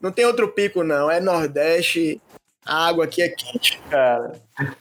Não 0.00 0.10
tem 0.10 0.24
outro 0.24 0.48
pico, 0.48 0.82
não. 0.82 1.10
É 1.10 1.20
Nordeste, 1.20 2.20
a 2.66 2.86
água 2.88 3.04
aqui 3.04 3.22
é 3.22 3.28
quente. 3.28 3.80
Cara, 3.88 4.32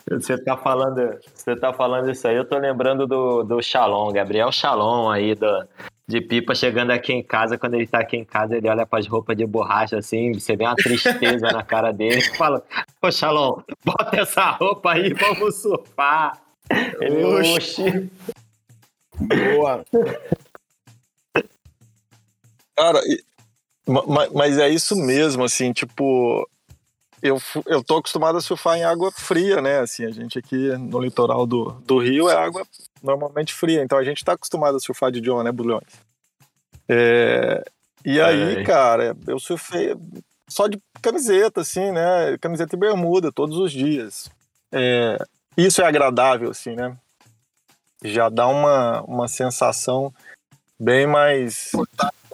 você 0.10 0.38
tá 0.38 0.58
falando, 0.58 1.20
você 1.34 1.56
tá 1.56 1.72
falando 1.72 2.10
isso 2.12 2.28
aí, 2.28 2.36
eu 2.36 2.46
tô 2.46 2.58
lembrando 2.58 3.06
do, 3.06 3.44
do 3.44 3.62
Shalom, 3.62 4.12
Gabriel 4.12 4.52
Shalom 4.52 5.10
aí 5.10 5.36
do, 5.36 5.68
de 6.08 6.20
pipa 6.22 6.56
chegando 6.56 6.92
aqui 6.92 7.14
em 7.14 7.24
casa, 7.24 7.58
quando 7.58 7.76
ele 7.76 7.88
tá 7.88 8.00
aqui 8.00 8.18
em 8.18 8.26
casa, 8.26 8.58
ele 8.58 8.68
olha 8.70 8.86
pras 8.86 9.08
roupas 9.08 9.38
de 9.38 9.46
borracha 9.46 9.98
assim, 9.98 10.34
você 10.34 10.56
vê 10.56 10.66
uma 10.66 10.76
tristeza 10.76 11.52
na 11.52 11.64
cara 11.64 11.92
dele 11.92 12.18
e 12.20 12.38
fala, 12.38 12.64
pô, 13.00 13.12
Shalom, 13.12 13.60
bota 13.84 14.20
essa 14.20 14.52
roupa 14.52 14.94
aí, 14.94 15.14
vamos 15.14 15.56
surfar. 15.62 16.42
Ele, 17.00 17.24
Oxi. 17.24 17.82
oxi. 17.82 18.12
Boa. 19.20 19.86
Cara, 22.76 23.00
ma- 23.88 24.06
ma- 24.08 24.30
mas 24.34 24.58
é 24.58 24.68
isso 24.68 24.96
mesmo, 24.96 25.44
assim, 25.44 25.72
tipo, 25.72 26.48
eu, 27.28 27.42
eu 27.66 27.84
tô 27.84 27.98
acostumado 27.98 28.38
a 28.38 28.42
surfar 28.42 28.78
em 28.78 28.84
água 28.84 29.12
fria, 29.12 29.62
né? 29.62 29.80
Assim, 29.80 30.06
a 30.06 30.12
gente 30.12 30.38
aqui 30.38 30.70
no 30.78 31.00
litoral 31.00 31.46
do, 31.46 31.72
do 31.86 31.98
Rio 32.00 32.30
é 32.30 32.36
água 32.36 32.66
normalmente 33.02 33.54
fria, 33.54 33.84
então 33.84 33.98
a 33.98 34.04
gente 34.04 34.24
tá 34.24 34.34
acostumado 34.34 34.78
a 34.78 34.80
surfar 34.80 35.12
de 35.12 35.22
John, 35.22 35.44
né, 35.44 35.52
Bulhões? 35.52 35.88
É, 36.88 37.64
e 38.04 38.20
aí, 38.22 38.58
É. 38.58 38.64
cara, 38.64 39.16
eu 39.28 39.40
surfei 39.40 39.96
só 40.48 40.68
de 40.68 40.80
camiseta, 41.02 41.62
assim, 41.62 41.92
né? 41.92 42.38
Camiseta 42.40 42.76
e 42.76 42.80
bermuda 42.80 43.32
todos 43.32 43.58
os 43.58 43.72
dias. 43.72 44.30
É, 44.72 45.18
isso 45.58 45.82
é 45.82 45.86
agradável, 45.86 46.52
assim, 46.52 46.76
né? 46.76 46.96
Já 48.04 48.30
dá 48.30 48.48
uma, 48.48 49.02
uma 49.02 49.28
sensação 49.28 50.14
bem 50.80 51.08
mais 51.08 51.72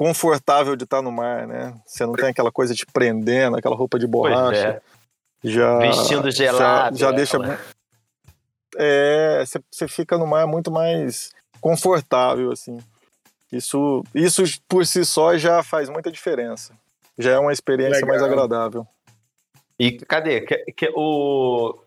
confortável 0.05 0.75
de 0.75 0.83
estar 0.83 0.99
no 0.99 1.11
mar, 1.11 1.45
né? 1.45 1.75
Você 1.85 2.03
não 2.07 2.13
tem 2.13 2.29
aquela 2.29 2.51
coisa 2.51 2.73
te 2.73 2.87
prendendo, 2.87 3.55
aquela 3.55 3.75
roupa 3.75 3.99
de 3.99 4.07
Pois 4.07 4.33
borracha. 4.33 4.67
é, 4.67 4.81
Já, 5.47 5.77
vestindo 5.77 6.31
gelado. 6.31 6.97
Já, 6.97 7.09
já 7.11 7.15
deixa. 7.15 7.37
ela. 7.37 7.59
É, 8.77 9.43
você- 9.45 9.59
você 9.71 9.87
fica 9.87 10.17
no 10.17 10.25
mar 10.25 10.47
muito 10.47 10.71
mais 10.71 11.31
confortável, 11.59 12.51
assim. 12.51 12.79
Isso, 13.51 14.03
isso 14.15 14.41
por 14.67 14.87
si 14.87 15.05
só 15.05 15.37
já 15.37 15.61
faz 15.61 15.87
muita 15.87 16.11
diferença. 16.11 16.73
Já 17.15 17.33
é 17.33 17.37
uma 17.37 17.53
experiência 17.53 18.03
mais 18.03 18.23
Legal. 18.23 18.39
agradável. 18.43 18.87
E 19.77 19.91
cadê? 19.99 20.41
Que, 20.41 20.57
que- 20.71 20.91
o, 20.95 21.77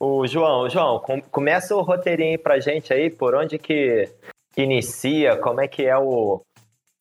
o 0.00 0.26
João, 0.26 0.68
João, 0.68 0.98
com- 0.98 1.20
começa 1.20 1.76
o 1.76 1.82
roteirinho 1.82 2.30
aí 2.32 2.38
pra 2.38 2.58
gente 2.58 2.92
aí, 2.92 3.08
por 3.08 3.36
onde 3.36 3.56
que 3.56 4.08
inicia, 4.56 5.36
como 5.36 5.60
é 5.60 5.68
que 5.68 5.84
é 5.84 5.96
o, 5.96 6.40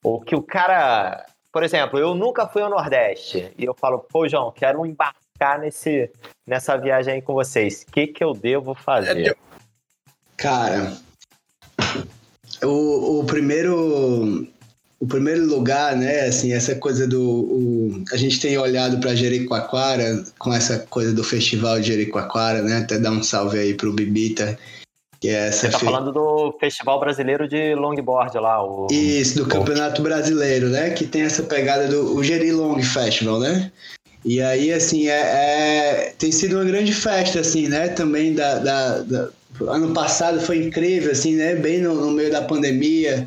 o 0.06 0.22
que 0.22 0.36
o 0.36 0.42
cara. 0.42 1.26
Por 1.52 1.64
exemplo, 1.64 1.98
eu 1.98 2.14
nunca 2.14 2.46
fui 2.48 2.62
ao 2.62 2.70
Nordeste 2.70 3.52
e 3.58 3.64
eu 3.64 3.74
falo, 3.74 4.00
pô, 4.00 4.28
João, 4.28 4.52
quero 4.52 4.86
embarcar 4.86 5.60
nesse, 5.60 6.12
nessa 6.46 6.76
viagem 6.78 7.14
aí 7.16 7.22
com 7.22 7.34
vocês. 7.34 7.86
O 7.88 7.92
que, 7.92 8.08
que 8.08 8.24
eu 8.24 8.34
devo 8.34 8.76
fazer? 8.76 9.36
Cara, 10.36 10.98
o, 12.62 13.20
o 13.22 13.26
primeiro 13.26 14.46
o 15.00 15.08
primeiro 15.08 15.46
lugar, 15.46 15.96
né, 15.96 16.22
assim, 16.22 16.54
essa 16.54 16.76
coisa 16.76 17.08
do 17.08 17.22
o- 17.22 18.04
a 18.12 18.18
gente 18.18 18.40
tem 18.40 18.58
olhado 18.58 19.00
para 19.00 19.16
Jericoacoara 19.16 20.24
com 20.40 20.54
essa 20.54 20.80
coisa 20.80 21.14
do 21.14 21.24
festival 21.24 21.80
de 21.80 21.88
Jericoacoara, 21.88 22.62
né, 22.62 22.78
até 22.78 22.98
dar 22.98 23.12
um 23.12 23.24
salve 23.24 23.60
aí 23.60 23.74
pro 23.74 23.94
Bibita, 23.94 24.58
que 25.26 25.30
é 25.32 25.48
essa 25.48 25.66
Você 25.66 25.70
tá 25.72 25.80
fe- 25.80 25.86
falando 25.86 26.12
do 26.12 26.56
Festival 26.60 27.00
Brasileiro 27.00 27.48
de 27.48 27.74
Longboard 27.74 28.38
lá, 28.38 28.64
o. 28.64 28.88
Isso, 28.92 29.38
do 29.38 29.48
Campeonato 29.48 30.02
Brasileiro, 30.04 30.70
né? 30.70 30.92
Que 30.92 31.06
tem 31.06 31.24
essa 31.24 31.42
pegada 31.44 31.88
do 31.88 32.16
o 32.16 32.24
Geri 32.24 32.52
Long 32.52 32.80
Festival, 32.82 33.40
né? 33.40 33.72
E 34.24 34.40
aí, 34.42 34.72
assim, 34.72 35.08
é, 35.08 35.20
é- 35.20 36.14
tem 36.18 36.32
sido 36.32 36.56
uma 36.58 36.66
grande 36.66 36.94
festa, 36.94 37.40
assim, 37.40 37.68
né? 37.68 37.88
Também 37.90 38.34
da, 38.36 38.60
da- 38.60 39.00
da- 39.00 39.30
Ano 39.70 39.94
passado 39.94 40.42
foi 40.42 40.58
incrível, 40.66 41.12
assim, 41.14 41.36
né? 41.36 41.56
Bem 41.56 41.80
no, 41.80 41.96
no 41.96 42.12
meio 42.12 42.30
da 42.30 42.42
pandemia, 42.42 43.26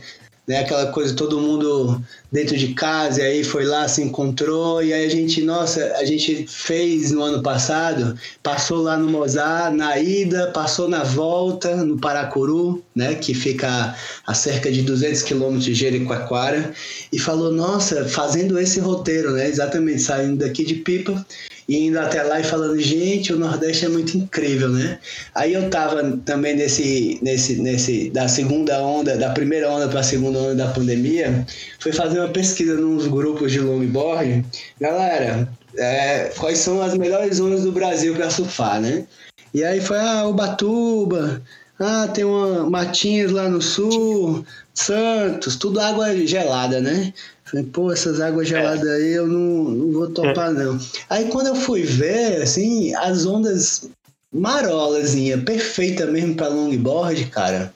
né? 0.48 0.60
Aquela 0.60 0.86
coisa, 0.86 1.14
todo 1.14 1.38
mundo 1.38 2.02
dentro 2.32 2.56
de 2.56 2.74
casa, 2.74 3.20
e 3.20 3.24
aí 3.24 3.44
foi 3.44 3.64
lá, 3.64 3.86
se 3.86 4.02
encontrou, 4.02 4.82
e 4.82 4.92
aí 4.92 5.04
a 5.04 5.08
gente, 5.10 5.42
nossa, 5.42 5.94
a 5.96 6.04
gente 6.04 6.46
fez 6.48 7.12
no 7.12 7.22
ano 7.22 7.42
passado, 7.42 8.18
passou 8.42 8.82
lá 8.82 8.96
no 8.96 9.08
Mozart, 9.08 9.74
na 9.74 9.98
ida, 9.98 10.48
passou 10.48 10.88
na 10.88 11.04
volta, 11.04 11.76
no 11.76 11.98
Paracuru, 11.98 12.82
né? 12.96 13.14
Que 13.14 13.34
fica 13.34 13.94
a 14.26 14.34
cerca 14.34 14.72
de 14.72 14.82
200 14.82 15.22
quilômetros 15.22 15.64
de 15.64 15.74
Jericoacoara, 15.74 16.72
e 17.12 17.18
falou, 17.18 17.52
nossa, 17.52 18.08
fazendo 18.08 18.58
esse 18.58 18.80
roteiro, 18.80 19.32
né? 19.32 19.46
Exatamente, 19.46 20.00
saindo 20.00 20.38
daqui 20.38 20.64
de 20.64 20.74
Pipa 20.76 21.26
e 21.68 21.86
indo 21.86 22.00
até 22.00 22.22
lá 22.22 22.40
e 22.40 22.44
falando, 22.44 22.80
gente, 22.80 23.32
o 23.32 23.38
Nordeste 23.38 23.84
é 23.84 23.88
muito 23.90 24.16
incrível, 24.16 24.70
né? 24.70 24.98
Aí 25.34 25.52
eu 25.52 25.68
tava 25.68 26.18
também 26.24 26.56
nesse, 26.56 27.18
nesse, 27.20 27.56
nesse, 27.56 28.08
da 28.08 28.26
segunda 28.26 28.80
onda, 28.80 29.18
da 29.18 29.30
primeira 29.30 29.70
onda 29.70 29.86
para 29.86 30.00
a 30.00 30.02
segunda 30.02 30.38
onda 30.38 30.54
da 30.54 30.68
pandemia, 30.68 31.46
fui 31.78 31.92
fazer 31.92 32.20
uma 32.20 32.28
pesquisa 32.28 32.74
nos 32.74 33.06
grupos 33.06 33.52
de 33.52 33.60
longboard, 33.60 34.46
galera, 34.80 35.46
é, 35.76 36.32
quais 36.38 36.58
são 36.58 36.80
as 36.80 36.94
melhores 36.96 37.36
zonas 37.36 37.62
do 37.62 37.72
Brasil 37.72 38.14
para 38.14 38.30
surfar, 38.30 38.80
né? 38.80 39.06
E 39.52 39.62
aí 39.62 39.80
foi, 39.80 39.98
ah, 39.98 40.26
Ubatuba, 40.26 41.42
ah, 41.78 42.08
tem 42.08 42.24
uma 42.24 42.68
Matinhos 42.68 43.30
lá 43.30 43.48
no 43.48 43.60
sul, 43.60 44.44
Santos, 44.74 45.56
tudo 45.56 45.80
água 45.80 46.14
gelada, 46.26 46.80
né? 46.80 47.12
Falei, 47.50 47.64
pô, 47.64 47.90
essas 47.90 48.20
águas 48.20 48.46
geladas 48.46 48.86
aí 48.86 49.12
eu 49.12 49.26
não, 49.26 49.64
não 49.64 49.92
vou 49.92 50.10
topar, 50.10 50.52
não. 50.52 50.78
Aí 51.08 51.28
quando 51.28 51.46
eu 51.46 51.54
fui 51.54 51.82
ver, 51.82 52.42
assim, 52.42 52.94
as 52.94 53.24
ondas 53.24 53.88
marolazinha, 54.32 55.38
perfeita 55.38 56.04
mesmo 56.06 56.34
para 56.34 56.48
longboard, 56.48 57.24
cara, 57.26 57.72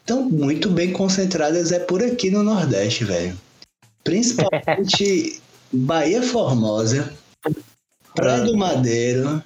estão 0.00 0.22
muito 0.22 0.70
bem 0.70 0.92
concentradas 0.92 1.72
é 1.72 1.80
por 1.80 2.02
aqui 2.02 2.30
no 2.30 2.44
Nordeste, 2.44 3.04
velho. 3.04 3.36
Principalmente 4.04 5.40
Bahia 5.72 6.22
Formosa, 6.22 7.12
Praia 8.14 8.44
do 8.44 8.56
Madeiro, 8.56 9.42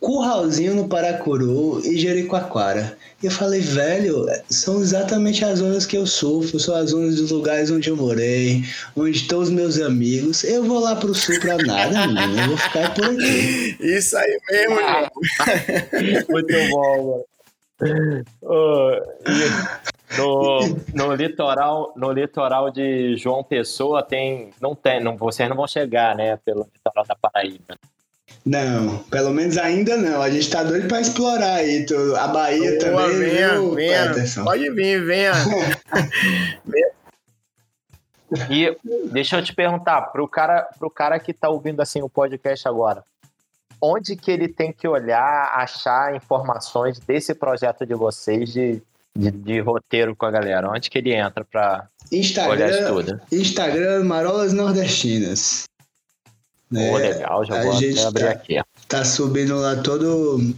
Curralzinho 0.00 0.74
no 0.74 0.88
Paracuru 0.88 1.80
e 1.84 1.98
Jericoacoara. 1.98 2.96
E 3.22 3.26
eu 3.26 3.30
falei, 3.30 3.60
velho, 3.60 4.26
são 4.48 4.80
exatamente 4.80 5.44
as 5.44 5.58
zonas 5.58 5.84
que 5.84 5.96
eu 5.96 6.06
surfo, 6.06 6.58
são 6.58 6.74
as 6.74 6.90
zonas 6.90 7.16
dos 7.16 7.30
lugares 7.30 7.70
onde 7.70 7.90
eu 7.90 7.96
morei, 7.96 8.64
onde 8.96 9.18
estão 9.18 9.40
os 9.40 9.50
meus 9.50 9.78
amigos. 9.78 10.42
Eu 10.42 10.64
vou 10.64 10.80
lá 10.80 10.96
pro 10.96 11.14
sul 11.14 11.38
pra 11.40 11.58
nada, 11.58 12.06
menino. 12.08 12.40
Eu 12.40 12.48
vou 12.48 12.56
ficar 12.56 12.94
por 12.94 13.04
aqui. 13.04 13.76
Isso 13.78 14.16
aí 14.16 14.40
mesmo, 14.50 14.74
irmão. 14.74 15.10
Muito 16.30 16.54
bom, 16.70 17.24
mano. 17.82 18.24
E 19.26 20.16
no, 20.16 20.60
no 20.94 21.14
litoral, 21.14 21.92
no 21.94 22.10
litoral 22.10 22.70
de 22.70 23.16
João 23.16 23.44
Pessoa 23.44 24.02
tem, 24.02 24.50
não 24.60 24.74
tem, 24.74 25.02
não, 25.02 25.16
vocês 25.16 25.48
não 25.48 25.56
vão 25.56 25.68
chegar, 25.68 26.16
né, 26.16 26.36
pelo 26.38 26.66
litoral 26.74 27.06
da 27.06 27.14
Paraíba. 27.14 27.76
Não, 28.44 28.98
pelo 29.10 29.30
menos 29.32 29.58
ainda 29.58 29.96
não. 29.96 30.22
A 30.22 30.30
gente 30.30 30.48
tá 30.50 30.62
doido 30.62 30.88
pra 30.88 31.00
explorar 31.00 31.54
aí. 31.56 31.84
tu- 31.84 32.16
A 32.16 32.26
Bahia 32.28 32.78
Boa, 32.78 32.80
também, 32.80 33.18
venha, 33.18 33.50
viu, 33.52 33.74
venha. 33.74 34.06
Peterson? 34.08 34.44
Pode 34.44 34.70
vir, 34.70 35.04
venha. 35.04 35.32
E 38.48 38.76
deixa 39.10 39.38
eu 39.38 39.42
te 39.42 39.52
perguntar, 39.52 40.02
pro 40.02 40.28
cara, 40.28 40.68
pro 40.78 40.88
cara 40.88 41.18
que 41.18 41.32
tá 41.32 41.48
ouvindo 41.48 41.80
assim 41.80 42.00
o 42.00 42.08
podcast 42.08 42.68
agora, 42.68 43.02
onde 43.82 44.14
que 44.14 44.30
ele 44.30 44.46
tem 44.46 44.72
que 44.72 44.86
olhar, 44.86 45.50
achar 45.54 46.14
informações 46.14 47.00
desse 47.00 47.34
projeto 47.34 47.84
de 47.84 47.92
vocês 47.94 48.52
de, 48.52 48.80
de, 49.16 49.30
de 49.32 49.58
roteiro 49.58 50.14
com 50.14 50.26
a 50.26 50.30
galera? 50.30 50.70
Onde 50.70 50.88
que 50.88 50.98
ele 50.98 51.12
entra 51.12 51.44
para 51.44 51.88
olhar 52.48 52.70
isso 52.70 52.86
tudo? 52.86 53.20
Instagram 53.32 54.04
Marolas 54.04 54.52
Nordestinas. 54.52 55.64
Né? 56.70 56.90
legal, 56.96 57.44
já 57.44 57.62
vou 57.62 57.72
até 57.72 58.02
abrir 58.02 58.22
tá, 58.22 58.30
aqui. 58.30 58.60
Tá 58.86 59.04
subindo 59.04 59.56
lá 59.56 59.76
todo 59.76 60.54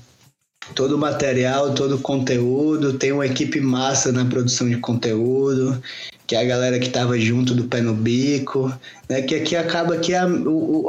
todo 0.74 0.94
o 0.94 0.98
material, 0.98 1.74
todo 1.74 1.96
o 1.96 2.00
conteúdo, 2.00 2.94
tem 2.94 3.12
uma 3.12 3.26
equipe 3.26 3.60
massa 3.60 4.12
na 4.12 4.24
produção 4.24 4.68
de 4.68 4.76
conteúdo, 4.76 5.82
que 6.26 6.36
é 6.36 6.40
a 6.40 6.44
galera 6.44 6.78
que 6.78 6.86
estava 6.86 7.18
junto 7.18 7.54
do 7.54 7.64
pé 7.64 7.80
no 7.80 7.92
bico, 7.92 8.72
né? 9.08 9.22
Que 9.22 9.34
aqui 9.34 9.56
acaba 9.56 9.96
que 9.98 10.12
é 10.12 10.18
a, 10.18 10.28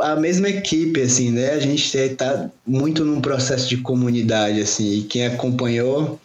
a 0.04 0.16
mesma 0.16 0.48
equipe, 0.48 1.02
assim, 1.02 1.32
né? 1.32 1.52
A 1.52 1.60
gente 1.60 1.98
está 1.98 2.50
muito 2.66 3.04
num 3.04 3.20
processo 3.20 3.68
de 3.68 3.78
comunidade, 3.78 4.62
assim, 4.62 5.00
e 5.00 5.04
quem 5.04 5.26
acompanhou, 5.26 6.20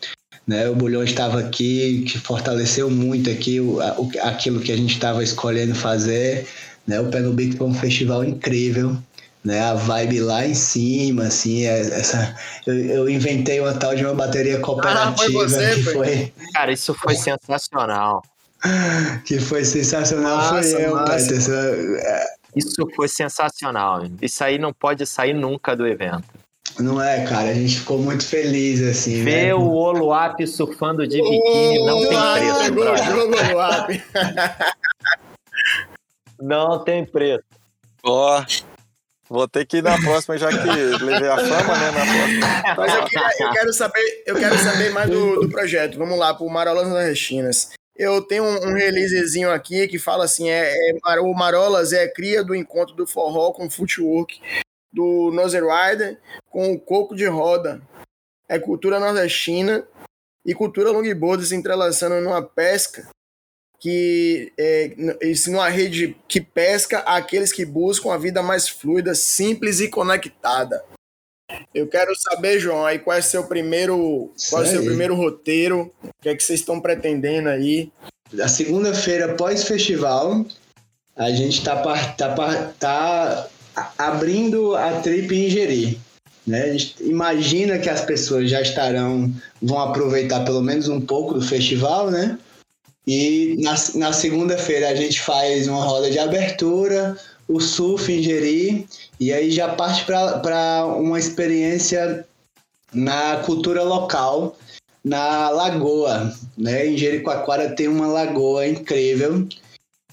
né? 0.47 0.69
O 0.69 0.75
Bulhão 0.75 1.03
estava 1.03 1.41
aqui, 1.41 2.05
que 2.07 2.19
fortaleceu 2.19 2.91
muito 2.91 3.31
aqui 3.31 3.61
o, 3.61 3.79
o 3.79 4.11
aquilo 4.23 4.61
que 4.61 4.71
a 4.71 4.77
gente 4.77 4.93
estava 4.93 5.25
escolhendo 5.25 5.75
fazer, 5.75 6.47
né? 6.89 6.99
O 6.99 7.11
Pé 7.11 7.21
no 7.21 7.35
Bico 7.35 7.59
foi 7.59 7.67
um 7.67 7.75
festival 7.75 8.25
incrível, 8.25 8.97
né? 9.45 9.61
A 9.61 9.75
vibe 9.75 10.21
lá 10.21 10.47
em 10.47 10.55
cima, 10.55 11.25
assim, 11.25 11.67
é, 11.67 11.81
essa. 11.81 12.35
Eu, 12.67 12.75
eu 12.75 13.09
inventei 13.11 13.61
uma 13.61 13.75
tal 13.75 13.95
de 13.95 14.05
uma 14.05 14.15
bateria 14.15 14.59
cooperativa 14.59 15.11
ah, 15.11 15.17
foi 15.17 15.33
você, 15.33 15.75
que 15.75 15.83
foi. 15.83 16.33
Cara, 16.55 16.73
isso 16.73 16.95
foi 16.95 17.15
sensacional. 17.15 18.23
Que 19.25 19.39
foi 19.39 19.65
sensacional, 19.65 20.37
massa, 20.37 20.73
foi 20.73 20.85
eu, 20.85 21.05
Peterson. 21.05 21.53
Isso 22.57 22.89
foi 22.97 23.07
sensacional. 23.07 24.03
Isso 24.21 24.43
aí 24.43 24.59
não 24.59 24.73
pode 24.73 25.07
sair 25.07 25.33
nunca 25.33 25.77
do 25.77 25.87
evento. 25.87 26.25
Não 26.81 27.01
é, 27.01 27.25
cara, 27.25 27.51
a 27.51 27.55
gente 27.55 27.79
ficou 27.79 27.99
muito 27.99 28.27
feliz, 28.27 28.83
assim. 28.83 29.23
Ver 29.23 29.47
né? 29.47 29.55
o 29.55 29.69
Oluap 29.69 30.45
surfando 30.47 31.07
de 31.07 31.23
biquíni 31.23 31.85
não 31.85 32.01
tem 32.01 32.19
preço. 32.73 33.09
não 36.41 36.83
tem 36.85 37.05
preço. 37.05 37.45
Ó, 38.05 38.41
oh, 38.41 38.45
Vou 39.29 39.47
ter 39.47 39.67
que 39.67 39.79
ir 39.79 39.83
na 39.83 40.01
próxima, 40.01 40.39
já 40.39 40.49
que 40.49 41.05
levei 41.05 41.29
a 41.29 41.37
fama, 41.37 41.77
né? 41.77 41.91
Na 41.91 42.75
próxima. 42.75 42.77
Mas 42.79 42.95
eu, 42.95 43.05
queria, 43.05 43.47
eu, 43.47 43.53
quero 43.53 43.73
saber, 43.75 44.23
eu 44.27 44.37
quero 44.37 44.59
saber 44.59 44.91
mais 44.91 45.11
do, 45.11 45.41
do 45.41 45.51
projeto. 45.51 45.99
Vamos 45.99 46.19
lá, 46.19 46.33
pro 46.33 46.49
Marolas 46.49 46.89
Nordestinas. 46.89 47.71
Eu 47.95 48.23
tenho 48.23 48.45
um, 48.45 48.69
um 48.69 48.75
releasezinho 48.75 49.51
aqui 49.51 49.87
que 49.87 49.99
fala 49.99 50.25
assim: 50.25 50.49
é, 50.49 50.73
é, 50.73 51.21
o 51.21 51.35
Marolas 51.35 51.93
é 51.93 52.09
cria 52.09 52.43
do 52.43 52.55
encontro 52.55 52.95
do 52.95 53.07
forró 53.07 53.53
com 53.53 53.69
footwork 53.69 54.41
do 54.91 55.31
Nose 55.33 55.59
Rider 55.61 56.19
com 56.49 56.73
o 56.73 56.81
coco 56.81 57.15
de 57.15 57.27
roda. 57.27 57.83
É 58.49 58.59
cultura 58.59 58.99
nordestina 58.99 59.87
e 60.43 60.55
cultura 60.55 60.91
longboard 60.91 61.45
se 61.45 61.55
entrelaçando 61.55 62.19
numa 62.23 62.43
pesca 62.43 63.07
que 63.81 64.53
é, 64.59 64.93
numa 65.47 65.69
rede 65.69 66.17
que 66.27 66.41
pesca 66.41 66.99
aqueles 67.01 67.53
que 67.53 67.65
buscam 67.65 68.13
a 68.13 68.19
vida 68.19 68.43
mais 68.43 68.69
fluida, 68.69 69.15
simples 69.15 69.81
e 69.81 69.89
conectada. 69.89 70.83
Eu 71.75 71.87
quero 71.87 72.15
saber, 72.17 72.59
João, 72.59 72.85
aí 72.85 72.99
qual 72.99 73.17
é 73.17 73.23
seu 73.23 73.45
primeiro, 73.45 74.33
qual 74.51 74.63
é 74.63 74.67
o 74.67 74.71
seu 74.71 74.85
primeiro 74.85 75.15
roteiro? 75.15 75.93
O 76.03 76.11
que 76.21 76.29
é 76.29 76.35
que 76.35 76.43
vocês 76.43 76.61
estão 76.61 76.81
pretendendo 76.81 77.49
aí? 77.49 77.91
A 78.39 78.49
segunda-feira 78.49 79.35
pós-festival, 79.35 80.45
a 81.17 81.31
gente 81.31 81.65
tá, 81.65 81.77
tá, 82.17 82.75
tá 82.79 83.49
abrindo 83.97 84.77
a 84.77 85.01
trip 85.01 85.35
em 85.35 85.49
Jeri. 85.49 85.99
Né? 86.47 86.63
A 86.63 86.73
gente 86.73 87.03
imagina 87.03 87.79
que 87.79 87.89
as 87.89 88.03
pessoas 88.03 88.51
já 88.51 88.61
estarão, 88.61 89.33
vão 89.63 89.79
aproveitar 89.79 90.45
pelo 90.45 90.63
menos 90.63 90.89
um 90.89 91.01
pouco 91.01 91.35
do 91.35 91.43
festival, 91.43 92.11
né? 92.11 92.39
E 93.09 93.57
na, 93.59 93.75
na 93.95 94.13
segunda-feira 94.13 94.91
a 94.91 94.95
gente 94.95 95.19
faz 95.23 95.67
uma 95.67 95.83
roda 95.83 96.11
de 96.11 96.19
abertura, 96.19 97.17
o 97.49 97.59
surf 97.59 98.23
Jeri, 98.23 98.87
e 99.19 99.33
aí 99.33 99.51
já 99.51 99.71
parte 99.75 100.05
para 100.05 100.85
uma 100.85 101.19
experiência 101.19 102.27
na 102.93 103.39
cultura 103.39 103.83
local, 103.83 104.55
na 105.03 105.49
lagoa. 105.49 106.37
Né? 106.59 106.89
Em 106.89 106.99
Jericoacoara 106.99 107.71
tem 107.71 107.89
uma 107.89 108.07
lagoa 108.07 108.69
incrível 108.69 109.49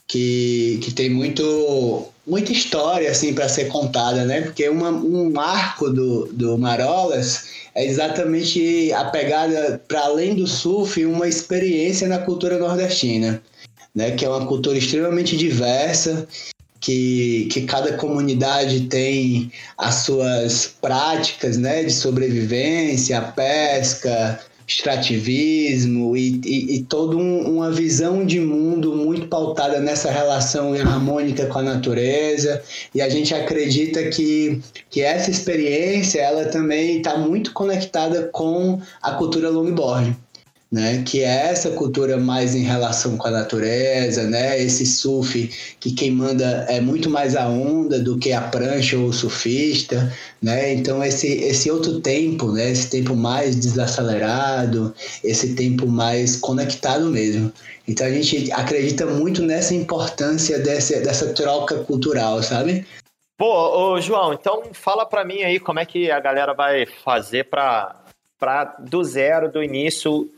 que, 0.07 0.79
que 0.81 0.93
tem 0.93 1.09
muito, 1.09 2.07
muita 2.25 2.51
história 2.51 3.09
assim 3.09 3.33
para 3.33 3.47
ser 3.47 3.65
contada, 3.67 4.25
né? 4.25 4.41
Porque 4.41 4.67
uma, 4.67 4.89
um 4.89 5.31
marco 5.31 5.89
do, 5.89 6.27
do 6.31 6.57
Marolas 6.57 7.45
é 7.73 7.85
exatamente 7.85 8.91
a 8.93 9.05
pegada 9.05 9.81
para 9.87 10.01
além 10.01 10.35
do 10.35 10.47
surf, 10.47 11.05
uma 11.05 11.27
experiência 11.27 12.07
na 12.07 12.19
cultura 12.19 12.57
nordestina, 12.57 13.41
né? 13.93 14.11
Que 14.11 14.25
é 14.25 14.29
uma 14.29 14.45
cultura 14.45 14.77
extremamente 14.77 15.37
diversa, 15.37 16.27
que, 16.79 17.47
que 17.51 17.61
cada 17.61 17.93
comunidade 17.93 18.81
tem 18.81 19.51
as 19.77 19.95
suas 19.95 20.67
práticas, 20.81 21.57
né? 21.57 21.83
De 21.83 21.93
sobrevivência, 21.93 23.17
a 23.17 23.21
pesca, 23.21 24.39
extrativismo 24.67 26.17
e, 26.17 26.41
e, 26.43 26.75
e 26.75 26.83
toda 26.83 27.15
um, 27.15 27.55
uma 27.55 27.71
visão 27.71 28.25
de 28.25 28.39
mundo 28.39 28.95
muito 28.95 29.27
pautada 29.27 29.79
nessa 29.79 30.09
relação 30.09 30.73
harmônica 30.73 31.45
com 31.45 31.59
a 31.59 31.63
natureza. 31.63 32.61
E 32.93 33.01
a 33.01 33.09
gente 33.09 33.33
acredita 33.33 34.03
que, 34.09 34.61
que 34.89 35.01
essa 35.01 35.29
experiência 35.29 36.21
ela 36.21 36.45
também 36.45 36.97
está 36.97 37.17
muito 37.17 37.53
conectada 37.53 38.29
com 38.31 38.81
a 39.01 39.11
cultura 39.11 39.49
longboard 39.49 40.15
né? 40.71 41.03
Que 41.03 41.23
é 41.23 41.47
essa 41.47 41.71
cultura 41.71 42.17
mais 42.17 42.55
em 42.55 42.63
relação 42.63 43.17
com 43.17 43.27
a 43.27 43.31
natureza, 43.31 44.23
né? 44.23 44.61
Esse 44.61 44.85
surf 44.85 45.75
que 45.79 45.91
quem 45.91 46.11
manda 46.11 46.65
é 46.67 46.79
muito 46.79 47.09
mais 47.09 47.35
a 47.35 47.47
onda 47.47 47.99
do 47.99 48.17
que 48.17 48.31
a 48.31 48.41
prancha 48.41 48.97
ou 48.97 49.07
o 49.07 49.13
surfista, 49.13 50.11
né? 50.41 50.73
Então 50.73 51.03
esse 51.03 51.27
esse 51.27 51.69
outro 51.71 52.01
tempo, 52.01 52.51
né? 52.51 52.71
Esse 52.71 52.89
tempo 52.89 53.15
mais 53.15 53.55
desacelerado, 53.55 54.93
esse 55.23 55.55
tempo 55.55 55.87
mais 55.87 56.35
conectado 56.35 57.05
mesmo. 57.09 57.51
Então 57.87 58.07
a 58.07 58.11
gente 58.11 58.51
acredita 58.51 59.05
muito 59.05 59.41
nessa 59.41 59.75
importância 59.75 60.59
dessa, 60.59 60.99
dessa 60.99 61.33
troca 61.33 61.75
cultural, 61.83 62.41
sabe? 62.41 62.85
Pô, 63.37 63.93
ô, 63.93 64.01
João, 64.01 64.33
então 64.33 64.63
fala 64.71 65.05
para 65.05 65.25
mim 65.25 65.43
aí 65.43 65.59
como 65.59 65.79
é 65.79 65.85
que 65.85 66.09
a 66.09 66.19
galera 66.19 66.53
vai 66.53 66.85
fazer 66.85 67.45
para 67.45 68.01
para 68.37 68.75
do 68.79 69.03
zero, 69.03 69.51
do 69.51 69.63
início, 69.63 70.29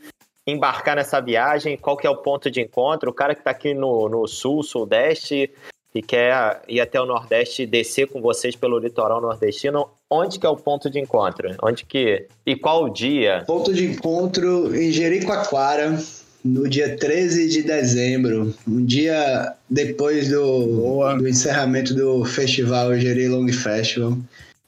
embarcar 0.48 0.96
nessa 0.96 1.20
viagem? 1.20 1.76
Qual 1.76 1.96
que 1.96 2.06
é 2.06 2.10
o 2.10 2.16
ponto 2.16 2.50
de 2.50 2.60
encontro? 2.60 3.10
O 3.10 3.14
cara 3.14 3.34
que 3.34 3.40
está 3.40 3.50
aqui 3.50 3.74
no, 3.74 4.08
no 4.08 4.26
sul, 4.26 4.62
sudeste 4.62 5.50
e 5.94 6.02
quer 6.02 6.62
ir 6.68 6.80
até 6.80 7.00
o 7.00 7.06
nordeste 7.06 7.66
descer 7.66 8.08
com 8.08 8.20
vocês 8.20 8.54
pelo 8.54 8.78
litoral 8.78 9.20
nordestino, 9.20 9.88
onde 10.10 10.38
que 10.38 10.46
é 10.46 10.48
o 10.48 10.56
ponto 10.56 10.90
de 10.90 10.98
encontro? 10.98 11.54
Onde 11.62 11.84
que 11.84 12.26
e 12.46 12.56
qual 12.56 12.84
o 12.84 12.88
dia? 12.88 13.42
Ponto 13.46 13.72
de 13.72 13.86
encontro 13.86 14.74
em 14.74 14.90
Jericoacoara, 14.90 15.98
no 16.44 16.68
dia 16.68 16.96
13 16.96 17.48
de 17.48 17.62
dezembro, 17.62 18.54
um 18.66 18.84
dia 18.84 19.52
depois 19.68 20.28
do, 20.28 21.14
do 21.16 21.28
encerramento 21.28 21.94
do 21.94 22.24
festival 22.24 22.96
Jeri 22.98 23.28
Long 23.28 23.48
Festival, 23.48 24.16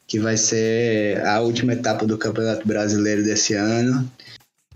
que 0.06 0.18
vai 0.18 0.36
ser 0.36 1.24
a 1.24 1.40
última 1.40 1.72
etapa 1.72 2.04
do 2.04 2.18
Campeonato 2.18 2.66
Brasileiro 2.66 3.22
desse 3.22 3.54
ano. 3.54 4.10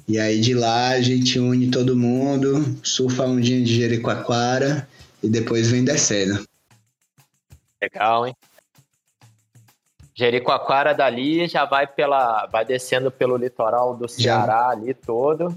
E 0.06 0.18
aí 0.18 0.40
de 0.40 0.54
lá 0.54 0.90
a 0.90 1.00
gente 1.00 1.38
une 1.38 1.70
todo 1.70 1.96
mundo, 1.96 2.78
surfa 2.82 3.24
um 3.24 3.40
dia 3.40 3.62
de 3.62 3.74
Jericoacoara 3.74 4.86
e 5.22 5.28
depois 5.28 5.70
vem 5.70 5.84
descendo. 5.84 6.44
Legal, 7.80 8.26
hein? 8.26 8.36
Jericoacoara 10.14 10.94
dali 10.94 11.48
já 11.48 11.64
vai 11.64 11.86
pela, 11.86 12.46
vai 12.46 12.64
descendo 12.64 13.10
pelo 13.10 13.36
litoral 13.36 13.96
do 13.96 14.08
Ceará 14.08 14.46
já. 14.46 14.68
ali 14.68 14.94
todo. 14.94 15.54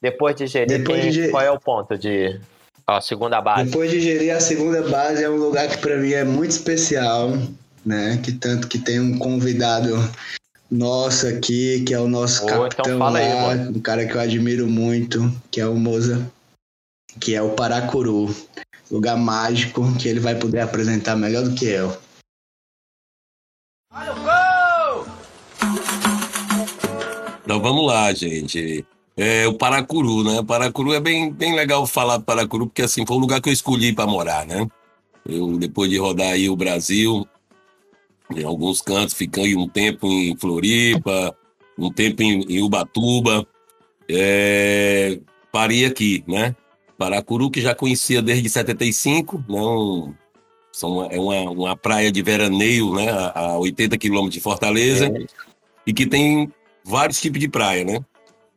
Depois 0.00 0.34
de 0.34 0.46
Jeri, 0.46 0.66
Depois 0.66 1.02
de 1.02 1.12
Jeri... 1.12 1.30
qual 1.30 1.42
é 1.42 1.50
o 1.50 1.60
ponto 1.60 1.96
de 1.96 2.40
a 2.86 3.00
segunda 3.00 3.40
base? 3.40 3.66
Depois 3.66 3.90
de 3.90 4.00
Jeri, 4.00 4.30
a 4.30 4.40
segunda 4.40 4.82
base 4.88 5.22
é 5.22 5.28
um 5.28 5.36
lugar 5.36 5.68
que 5.68 5.76
para 5.78 5.96
mim 5.98 6.12
é 6.12 6.24
muito 6.24 6.50
especial, 6.50 7.30
né? 7.84 8.18
Que 8.22 8.32
tanto 8.32 8.66
que 8.66 8.78
tem 8.78 8.98
um 8.98 9.18
convidado 9.18 9.94
nosso 10.70 11.26
aqui, 11.26 11.80
que 11.80 11.92
é 11.92 11.98
o 11.98 12.08
nosso 12.08 12.44
então 12.44 12.62
capitão 12.62 12.94
então 12.94 12.98
lá, 12.98 13.18
aí, 13.18 13.68
um 13.68 13.80
cara 13.80 14.06
que 14.06 14.14
eu 14.14 14.20
admiro 14.20 14.66
muito, 14.68 15.32
que 15.50 15.60
é 15.60 15.66
o 15.66 15.74
Moza, 15.74 16.30
que 17.18 17.34
é 17.34 17.42
o 17.42 17.50
Paracuru. 17.50 18.34
Lugar 18.90 19.16
mágico 19.16 19.82
que 19.98 20.08
ele 20.08 20.20
vai 20.20 20.34
poder 20.34 20.60
apresentar 20.60 21.16
melhor 21.16 21.44
do 21.44 21.54
que 21.54 21.64
eu. 21.64 21.96
Então 27.44 27.60
vamos 27.60 27.86
lá, 27.86 28.12
gente. 28.12 28.84
é 29.16 29.46
o 29.46 29.54
Paracuru, 29.54 30.22
né? 30.22 30.42
Paracuru 30.42 30.92
é 30.92 31.00
bem, 31.00 31.32
bem 31.32 31.54
legal 31.54 31.86
falar 31.86 32.16
do 32.18 32.24
Paracuru, 32.24 32.66
porque 32.66 32.82
assim, 32.82 33.04
foi 33.04 33.16
o 33.16 33.20
lugar 33.20 33.40
que 33.40 33.48
eu 33.48 33.52
escolhi 33.52 33.92
para 33.92 34.06
morar, 34.06 34.46
né? 34.46 34.68
Eu, 35.28 35.58
depois 35.58 35.90
de 35.90 35.98
rodar 35.98 36.32
aí 36.32 36.48
o 36.48 36.56
Brasil, 36.56 37.26
em 38.34 38.44
alguns 38.44 38.80
cantos, 38.80 39.14
ficando 39.14 39.58
um 39.58 39.68
tempo 39.68 40.06
em 40.06 40.36
Floripa, 40.36 41.36
um 41.78 41.92
tempo 41.92 42.22
em, 42.22 42.42
em 42.42 42.62
Ubatuba, 42.62 43.46
é, 44.08 45.18
parei 45.52 45.84
aqui, 45.84 46.24
né? 46.26 46.54
Paracuru, 46.98 47.50
que 47.50 47.60
já 47.60 47.74
conhecia 47.74 48.20
desde 48.20 48.48
75, 48.48 49.42
não, 49.48 50.08
né? 50.08 50.14
são, 50.72 51.10
é 51.10 51.18
uma, 51.18 51.50
uma 51.50 51.76
praia 51.76 52.12
de 52.12 52.22
veraneio, 52.22 52.94
né? 52.94 53.10
A, 53.10 53.52
a 53.52 53.58
80 53.58 53.96
quilômetros 53.98 54.34
de 54.34 54.40
Fortaleza, 54.40 55.06
é. 55.06 55.26
e 55.86 55.92
que 55.92 56.06
tem 56.06 56.52
vários 56.84 57.20
tipos 57.20 57.40
de 57.40 57.48
praia, 57.48 57.84
né? 57.84 58.00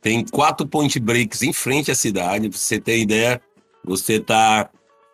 Tem 0.02 0.26
quatro 0.26 0.68
point 0.68 1.00
breaks 1.00 1.42
em 1.42 1.54
frente 1.54 1.90
à 1.90 1.96
cidade, 1.96 2.50
pra 2.50 2.58
você 2.58 2.80
ter 2.80 3.00
ideia, 3.00 3.42
você 3.84 4.20
tá 4.20 4.70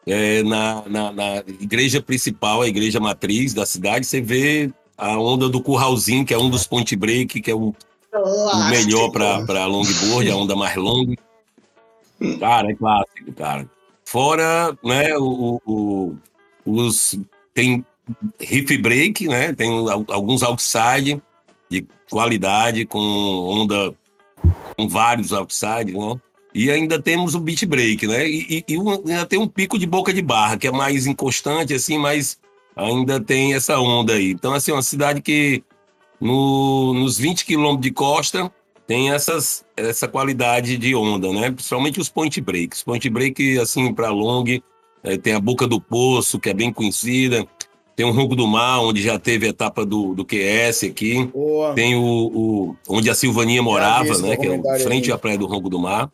é, 0.09 0.43
na, 0.43 0.83
na, 0.87 1.11
na, 1.11 1.37
igreja 1.59 2.01
principal, 2.01 2.61
a 2.61 2.67
igreja 2.67 2.99
matriz 2.99 3.53
da 3.53 3.65
cidade, 3.65 4.05
você 4.05 4.19
vê 4.19 4.71
a 4.97 5.17
onda 5.17 5.47
do 5.47 5.61
curralzinho, 5.61 6.25
que 6.25 6.33
é 6.33 6.37
um 6.37 6.49
dos 6.49 6.65
point 6.65 6.95
break, 6.95 7.41
que 7.41 7.51
é 7.51 7.55
o, 7.55 7.73
o 8.13 8.69
melhor 8.69 9.11
para 9.11 9.65
longboard, 9.65 10.29
a 10.29 10.35
onda 10.35 10.55
mais 10.55 10.75
longa. 10.75 11.15
Cara, 12.39 12.71
é 12.71 12.75
clássico, 12.75 13.31
cara. 13.33 13.69
Fora, 14.03 14.77
né, 14.83 15.15
o, 15.17 15.61
o 15.65 16.17
os 16.65 17.17
tem 17.53 17.85
riff 18.39 18.77
break, 18.77 19.27
né? 19.27 19.53
Tem 19.53 19.69
alguns 20.07 20.43
outside 20.43 21.21
de 21.69 21.85
qualidade 22.09 22.85
com 22.85 22.99
onda 22.99 23.93
com 24.75 24.87
vários 24.87 25.31
outside, 25.31 25.93
né? 25.93 26.19
E 26.59 26.69
ainda 26.69 27.01
temos 27.01 27.35
o 27.35 27.39
beat 27.39 27.65
break, 27.65 28.05
né? 28.05 28.29
E, 28.29 28.65
e, 28.67 28.73
e 28.73 28.75
ainda 28.75 29.25
tem 29.25 29.39
um 29.39 29.47
pico 29.47 29.79
de 29.79 29.85
boca 29.85 30.11
de 30.11 30.21
barra, 30.21 30.57
que 30.57 30.67
é 30.67 30.71
mais 30.71 31.07
inconstante, 31.07 31.73
assim, 31.73 31.97
mas 31.97 32.37
ainda 32.75 33.17
tem 33.17 33.53
essa 33.53 33.79
onda 33.79 34.15
aí. 34.15 34.31
Então, 34.31 34.53
assim, 34.53 34.73
uma 34.73 34.81
cidade 34.81 35.21
que 35.21 35.63
no, 36.19 36.93
nos 36.95 37.17
20 37.17 37.45
quilômetros 37.45 37.83
de 37.83 37.91
costa 37.91 38.51
tem 38.85 39.09
essas, 39.09 39.63
essa 39.77 40.05
qualidade 40.05 40.77
de 40.77 40.93
onda, 40.93 41.31
né? 41.31 41.49
Principalmente 41.49 41.97
os 41.97 42.09
point 42.09 42.41
breaks. 42.41 42.83
Point 42.83 43.09
break, 43.09 43.57
assim, 43.57 43.93
para 43.93 44.09
long, 44.09 44.43
é, 45.01 45.15
tem 45.15 45.35
a 45.35 45.39
Boca 45.39 45.65
do 45.65 45.79
Poço, 45.79 46.41
que 46.41 46.49
é 46.49 46.53
bem 46.53 46.73
conhecida. 46.73 47.47
Tem 47.95 48.05
o 48.05 48.11
Ronco 48.11 48.35
do 48.35 48.45
Mar, 48.45 48.81
onde 48.81 49.01
já 49.01 49.17
teve 49.17 49.45
a 49.45 49.49
etapa 49.51 49.85
do, 49.85 50.13
do 50.13 50.25
QS 50.25 50.83
aqui. 50.83 51.25
Boa. 51.27 51.73
Tem 51.73 51.95
o, 51.95 52.01
o, 52.01 52.75
onde 52.89 53.09
a 53.09 53.15
Silvaninha 53.15 53.63
morava, 53.63 54.17
né? 54.17 54.35
Que 54.35 54.47
é 54.47 54.79
frente 54.79 55.09
aí. 55.09 55.15
à 55.15 55.17
praia 55.17 55.37
do 55.37 55.45
Ronco 55.45 55.69
do 55.69 55.79
Mar. 55.79 56.09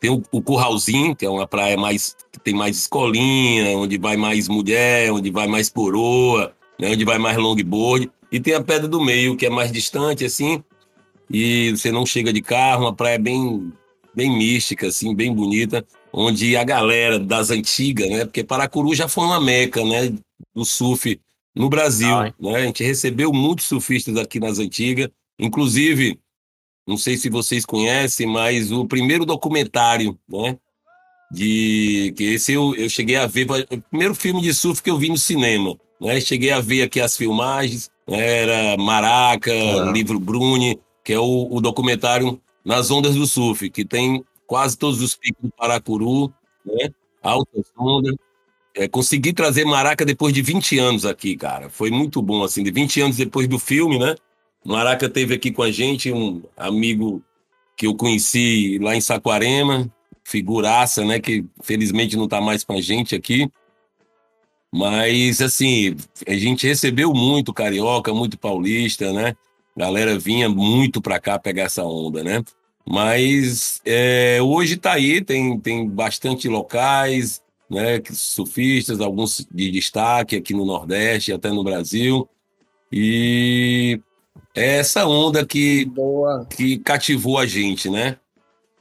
Tem 0.00 0.10
o, 0.10 0.22
o 0.30 0.40
Curralzinho, 0.40 1.14
que 1.14 1.26
é 1.26 1.30
uma 1.30 1.46
praia 1.46 1.76
mais 1.76 2.16
que 2.32 2.38
tem 2.38 2.54
mais 2.54 2.78
escolinha, 2.78 3.76
onde 3.76 3.98
vai 3.98 4.16
mais 4.16 4.48
mulher, 4.48 5.12
onde 5.12 5.30
vai 5.30 5.46
mais 5.46 5.68
coroa, 5.68 6.54
né, 6.78 6.90
onde 6.90 7.04
vai 7.04 7.18
mais 7.18 7.36
longboard. 7.36 8.10
E 8.30 8.38
tem 8.38 8.54
a 8.54 8.62
Pedra 8.62 8.86
do 8.86 9.00
Meio, 9.00 9.36
que 9.36 9.46
é 9.46 9.50
mais 9.50 9.72
distante, 9.72 10.24
assim, 10.24 10.62
e 11.30 11.70
você 11.70 11.90
não 11.90 12.06
chega 12.06 12.32
de 12.32 12.40
carro, 12.40 12.84
uma 12.84 12.94
praia 12.94 13.18
bem, 13.18 13.72
bem 14.14 14.36
mística, 14.36 14.86
assim, 14.86 15.14
bem 15.14 15.34
bonita, 15.34 15.84
onde 16.12 16.56
a 16.56 16.64
galera 16.64 17.18
das 17.18 17.50
antigas, 17.50 18.08
né, 18.08 18.24
porque 18.24 18.44
Paracuru 18.44 18.94
já 18.94 19.08
foi 19.08 19.24
uma 19.24 19.40
meca, 19.40 19.84
né, 19.84 20.12
do 20.54 20.64
surf 20.64 21.20
no 21.54 21.68
Brasil, 21.68 22.14
Ai. 22.14 22.32
né, 22.38 22.54
a 22.56 22.66
gente 22.66 22.84
recebeu 22.84 23.32
muitos 23.32 23.66
surfistas 23.66 24.16
aqui 24.16 24.38
nas 24.38 24.58
antigas, 24.58 25.08
inclusive 25.38 26.18
não 26.88 26.96
sei 26.96 27.18
se 27.18 27.28
vocês 27.28 27.66
conhecem, 27.66 28.26
mas 28.26 28.72
o 28.72 28.86
primeiro 28.86 29.26
documentário, 29.26 30.18
né? 30.26 30.56
De 31.30 32.14
que 32.16 32.24
esse 32.24 32.54
eu, 32.54 32.74
eu 32.76 32.88
cheguei 32.88 33.16
a 33.16 33.26
ver, 33.26 33.46
o 33.70 33.80
primeiro 33.82 34.14
filme 34.14 34.40
de 34.40 34.54
surf 34.54 34.82
que 34.82 34.88
eu 34.88 34.96
vi 34.96 35.10
no 35.10 35.18
cinema, 35.18 35.78
né? 36.00 36.18
Cheguei 36.18 36.50
a 36.50 36.60
ver 36.60 36.84
aqui 36.84 36.98
as 36.98 37.14
filmagens, 37.14 37.90
era 38.06 38.74
Maraca. 38.78 39.52
Livro 39.92 40.18
Bruni, 40.18 40.80
que 41.04 41.12
é 41.12 41.18
o, 41.18 41.48
o 41.50 41.60
documentário 41.60 42.40
Nas 42.64 42.90
Ondas 42.90 43.14
do 43.14 43.26
Surf, 43.26 43.68
que 43.68 43.84
tem 43.84 44.24
quase 44.46 44.78
todos 44.78 45.02
os 45.02 45.14
picos 45.14 45.42
do 45.42 45.50
Paracuru, 45.54 46.32
né? 46.64 46.88
Altas 47.22 47.66
ondas. 47.76 48.14
É, 48.74 48.88
consegui 48.88 49.34
trazer 49.34 49.66
Maraca 49.66 50.06
depois 50.06 50.32
de 50.32 50.40
20 50.40 50.78
anos 50.78 51.04
aqui, 51.04 51.36
cara. 51.36 51.68
Foi 51.68 51.90
muito 51.90 52.22
bom, 52.22 52.42
assim, 52.42 52.62
de 52.62 52.70
20 52.70 53.02
anos 53.02 53.16
depois 53.18 53.46
do 53.46 53.58
filme, 53.58 53.98
né? 53.98 54.14
Maraca 54.64 55.08
teve 55.08 55.34
aqui 55.34 55.50
com 55.50 55.62
a 55.62 55.70
gente 55.70 56.12
um 56.12 56.42
amigo 56.56 57.22
que 57.76 57.86
eu 57.86 57.94
conheci 57.94 58.78
lá 58.80 58.96
em 58.96 59.00
Saquarema, 59.00 59.90
figuraça, 60.24 61.04
né, 61.04 61.20
que 61.20 61.44
felizmente 61.62 62.16
não 62.16 62.24
está 62.24 62.40
mais 62.40 62.64
com 62.64 62.74
a 62.74 62.80
gente 62.80 63.14
aqui. 63.14 63.50
Mas, 64.70 65.40
assim, 65.40 65.96
a 66.26 66.34
gente 66.34 66.66
recebeu 66.66 67.14
muito 67.14 67.54
carioca, 67.54 68.12
muito 68.12 68.38
paulista, 68.38 69.12
né? 69.12 69.34
Galera 69.74 70.18
vinha 70.18 70.48
muito 70.48 71.00
para 71.00 71.18
cá 71.18 71.38
pegar 71.38 71.64
essa 71.64 71.84
onda, 71.84 72.22
né? 72.22 72.44
Mas 72.86 73.80
é, 73.84 74.38
hoje 74.42 74.74
está 74.74 74.92
aí, 74.92 75.22
tem, 75.22 75.58
tem 75.58 75.88
bastante 75.88 76.48
locais, 76.48 77.42
né? 77.70 78.02
Surfistas, 78.12 79.00
alguns 79.00 79.46
de 79.50 79.70
destaque 79.70 80.36
aqui 80.36 80.52
no 80.52 80.66
Nordeste, 80.66 81.32
até 81.32 81.50
no 81.50 81.64
Brasil. 81.64 82.28
E 82.92 84.00
é 84.58 84.78
essa 84.78 85.06
onda 85.06 85.46
que, 85.46 85.84
Boa. 85.86 86.46
que 86.50 86.78
cativou 86.78 87.38
a 87.38 87.46
gente, 87.46 87.88
né? 87.88 88.16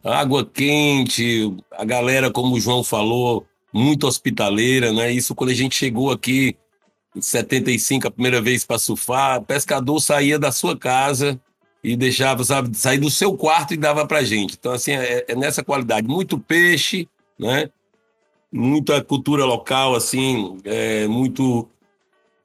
Água 0.04 0.46
quente, 0.46 1.54
a 1.72 1.86
galera, 1.86 2.32
como 2.32 2.56
o 2.56 2.60
João 2.60 2.84
falou, 2.84 3.46
muito 3.72 4.08
hospitaleira, 4.08 4.92
né? 4.92 5.12
Isso 5.12 5.36
quando 5.36 5.52
a 5.52 5.54
gente 5.54 5.76
chegou 5.76 6.12
aqui 6.12 6.56
em 7.16 7.22
75, 7.22 8.08
a 8.08 8.12
primeira 8.12 8.42
vez 8.42 8.66
para 8.66 8.80
surfar, 8.80 9.42
pescador 9.44 10.00
saía 10.00 10.40
da 10.40 10.52
sua 10.52 10.78
casa 10.78 11.40
e 11.84 11.96
deixava, 11.96 12.44
sabe, 12.44 12.76
sair 12.76 12.98
do 12.98 13.12
seu 13.12 13.36
quarto 13.38 13.74
e 13.74 13.78
dava 13.78 14.06
pra 14.08 14.24
gente. 14.24 14.56
Então, 14.60 14.72
assim, 14.72 14.94
é, 14.94 15.26
é 15.28 15.36
nessa 15.36 15.64
qualidade. 15.64 16.08
Muito 16.08 16.40
peixe, 16.40 17.08
né? 17.40 17.70
Muita 18.52 19.04
cultura 19.04 19.46
local, 19.46 19.94
assim, 19.96 20.58
é, 20.64 21.08
muito 21.08 21.68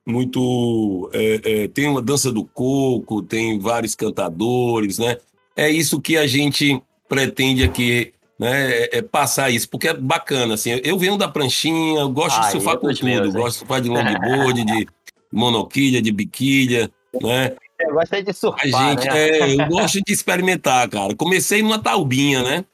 muito. 0.07 1.11
É, 1.13 1.41
é, 1.45 1.69
tem 1.69 1.89
uma 1.89 2.03
dança 2.03 2.33
do 2.33 2.45
coco, 2.45 3.23
tem 3.23 3.59
vários 3.59 3.95
cantadores, 3.95 4.99
né? 4.99 5.17
É 5.57 5.71
isso 5.71 6.01
que 6.01 6.17
a 6.17 6.27
gente 6.27 6.83
pretende 7.09 7.63
aqui, 7.63 8.13
né? 8.39 8.73
É, 8.73 8.99
é 8.99 9.03
passar 9.03 9.51
isso, 9.51 9.69
porque 9.69 9.89
é 9.89 9.95
bacana, 9.95 10.55
assim. 10.55 10.81
Eu 10.83 10.99
venho 10.99 11.17
da 11.17 11.29
pranchinha, 11.29 12.01
eu 12.01 12.11
gosto 12.11 12.41
de 12.41 12.51
surfar 12.51 12.79
com 12.79 12.93
tudo, 12.93 13.05
Deus, 13.05 13.35
gosto 13.35 13.53
de 13.53 13.59
surfar 13.59 13.81
de 13.81 13.89
longboard, 13.91 14.65
de 14.65 14.87
monoquilha, 15.33 16.03
de 16.03 16.13
biquilha, 16.13 16.91
né? 17.21 17.55
Eu 17.81 17.95
gosto 17.95 18.23
de 18.23 18.33
surfar, 18.33 18.61
a 18.63 18.67
gente, 18.67 19.09
né? 19.09 19.29
é, 19.29 19.55
eu 19.55 19.69
gosto 19.69 20.01
de 20.05 20.13
experimentar, 20.13 20.89
cara. 20.89 21.15
Comecei 21.15 21.63
numa 21.63 21.79
taubinha, 21.79 22.43
né? 22.43 22.65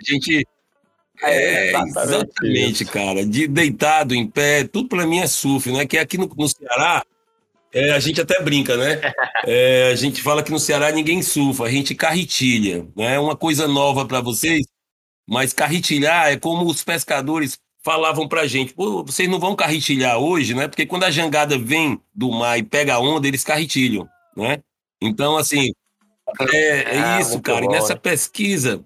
A 0.00 0.12
gente 0.12 0.46
é, 1.22 1.72
exatamente, 1.72 2.84
cara. 2.84 3.24
De 3.24 3.46
deitado, 3.46 4.14
em 4.14 4.26
pé, 4.26 4.64
tudo 4.64 4.88
para 4.88 5.06
mim 5.06 5.18
é 5.18 5.26
surf, 5.26 5.70
né? 5.70 5.86
Que 5.86 5.98
aqui 5.98 6.16
no, 6.16 6.26
no 6.26 6.48
Ceará, 6.48 7.04
é, 7.72 7.92
a 7.92 8.00
gente 8.00 8.20
até 8.20 8.42
brinca, 8.42 8.76
né? 8.76 9.00
É, 9.46 9.90
a 9.92 9.94
gente 9.94 10.22
fala 10.22 10.42
que 10.42 10.50
no 10.50 10.58
Ceará 10.58 10.90
ninguém 10.92 11.22
surfa, 11.22 11.64
a 11.64 11.70
gente 11.70 11.94
carretilha, 11.94 12.86
né? 12.96 13.18
Uma 13.18 13.36
coisa 13.36 13.66
nova 13.68 14.04
para 14.04 14.20
vocês, 14.20 14.66
mas 15.28 15.52
carretilhar 15.52 16.28
é 16.28 16.36
como 16.36 16.66
os 16.66 16.82
pescadores 16.82 17.58
falavam 17.82 18.28
pra 18.28 18.46
gente, 18.46 18.74
Pô, 18.74 19.02
vocês 19.04 19.28
não 19.28 19.40
vão 19.40 19.56
carretilhar 19.56 20.18
hoje, 20.18 20.54
né? 20.54 20.68
Porque 20.68 20.84
quando 20.84 21.04
a 21.04 21.10
jangada 21.10 21.58
vem 21.58 22.00
do 22.14 22.30
mar 22.30 22.58
e 22.58 22.62
pega 22.62 22.94
a 22.94 23.00
onda, 23.00 23.26
eles 23.26 23.44
carretilham, 23.44 24.06
né? 24.36 24.58
Então, 25.00 25.36
assim, 25.36 25.70
é, 26.52 26.96
é 26.96 26.98
ah, 26.98 27.20
isso, 27.20 27.40
cara. 27.40 27.64
Bom, 27.64 27.72
e 27.72 27.74
nessa 27.74 27.96
pesquisa, 27.96 28.84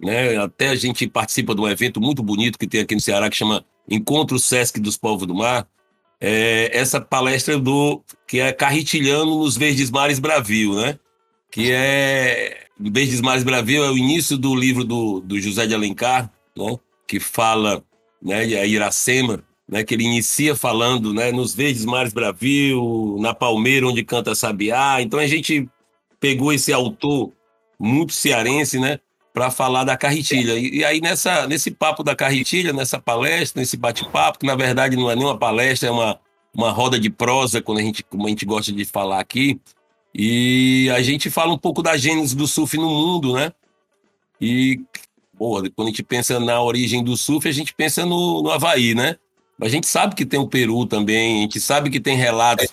né? 0.00 0.36
Até 0.36 0.68
a 0.68 0.74
gente 0.74 1.06
participa 1.06 1.54
de 1.54 1.60
um 1.60 1.68
evento 1.68 2.00
muito 2.00 2.22
bonito 2.22 2.58
que 2.58 2.66
tem 2.66 2.80
aqui 2.80 2.94
no 2.94 3.00
Ceará 3.00 3.28
que 3.28 3.36
chama 3.36 3.64
Encontro 3.88 4.38
Sesc 4.38 4.80
dos 4.80 4.96
Povos 4.96 5.26
do 5.26 5.34
Mar. 5.34 5.66
É 6.20 6.70
essa 6.76 7.00
palestra 7.00 7.58
do 7.58 8.02
que 8.26 8.40
é 8.40 8.52
Carritilhando 8.52 9.36
nos 9.36 9.56
Verdes 9.56 9.90
Mares 9.90 10.18
Bravio, 10.18 10.74
né? 10.74 10.98
Que 11.50 11.70
é 11.72 12.66
Verdes 12.78 13.20
Mares 13.20 13.44
Bravio 13.44 13.84
é 13.84 13.90
o 13.90 13.96
início 13.96 14.36
do 14.36 14.54
livro 14.54 14.84
do, 14.84 15.20
do 15.20 15.40
José 15.40 15.66
de 15.66 15.74
Alencar, 15.74 16.30
né? 16.56 16.76
Que 17.06 17.20
fala, 17.20 17.82
né? 18.20 18.40
A 18.40 18.66
Iracema, 18.66 19.42
né? 19.68 19.84
Que 19.84 19.94
ele 19.94 20.04
inicia 20.04 20.56
falando, 20.56 21.14
né? 21.14 21.30
Nos 21.30 21.54
Verdes 21.54 21.84
Mares 21.84 22.12
Bravio, 22.12 23.16
na 23.20 23.32
Palmeira 23.32 23.86
onde 23.86 24.04
canta 24.04 24.34
Sabiá. 24.34 25.00
Então 25.00 25.20
a 25.20 25.26
gente 25.26 25.68
pegou 26.18 26.52
esse 26.52 26.72
autor 26.72 27.32
muito 27.78 28.12
cearense, 28.12 28.78
né? 28.78 28.98
Para 29.32 29.50
falar 29.50 29.84
da 29.84 29.96
carretilha. 29.96 30.54
E, 30.54 30.78
e, 30.78 30.84
aí, 30.84 31.00
nessa, 31.00 31.46
nesse 31.46 31.70
papo 31.70 32.02
da 32.02 32.16
carretilha, 32.16 32.72
nessa 32.72 32.98
palestra, 33.00 33.60
nesse 33.60 33.76
bate-papo, 33.76 34.38
que 34.38 34.46
na 34.46 34.56
verdade 34.56 34.96
não 34.96 35.10
é 35.10 35.16
nem 35.16 35.24
uma 35.24 35.38
palestra, 35.38 35.88
é 35.88 35.92
uma, 35.92 36.18
uma 36.54 36.70
roda 36.70 36.98
de 36.98 37.10
prosa, 37.10 37.62
quando 37.62 37.78
a 37.78 37.82
gente, 37.82 38.02
como 38.02 38.26
a 38.26 38.30
gente 38.30 38.44
gosta 38.44 38.72
de 38.72 38.84
falar 38.84 39.20
aqui, 39.20 39.60
e 40.14 40.90
a 40.94 41.02
gente 41.02 41.30
fala 41.30 41.52
um 41.52 41.58
pouco 41.58 41.82
da 41.82 41.96
gênese 41.96 42.34
do 42.34 42.46
surf 42.46 42.76
no 42.76 42.88
mundo, 42.88 43.34
né? 43.34 43.52
E, 44.40 44.80
porra, 45.36 45.68
quando 45.70 45.88
a 45.88 45.90
gente 45.90 46.02
pensa 46.02 46.40
na 46.40 46.60
origem 46.60 47.04
do 47.04 47.16
surf, 47.16 47.48
a 47.48 47.52
gente 47.52 47.74
pensa 47.74 48.04
no, 48.04 48.42
no 48.42 48.50
Havaí, 48.50 48.94
né? 48.94 49.16
Mas 49.58 49.68
a 49.68 49.72
gente 49.72 49.86
sabe 49.86 50.14
que 50.14 50.24
tem 50.24 50.38
o 50.38 50.48
Peru 50.48 50.86
também, 50.86 51.38
a 51.38 51.40
gente 51.42 51.60
sabe 51.60 51.90
que 51.90 52.00
tem 52.00 52.16
relatos 52.16 52.68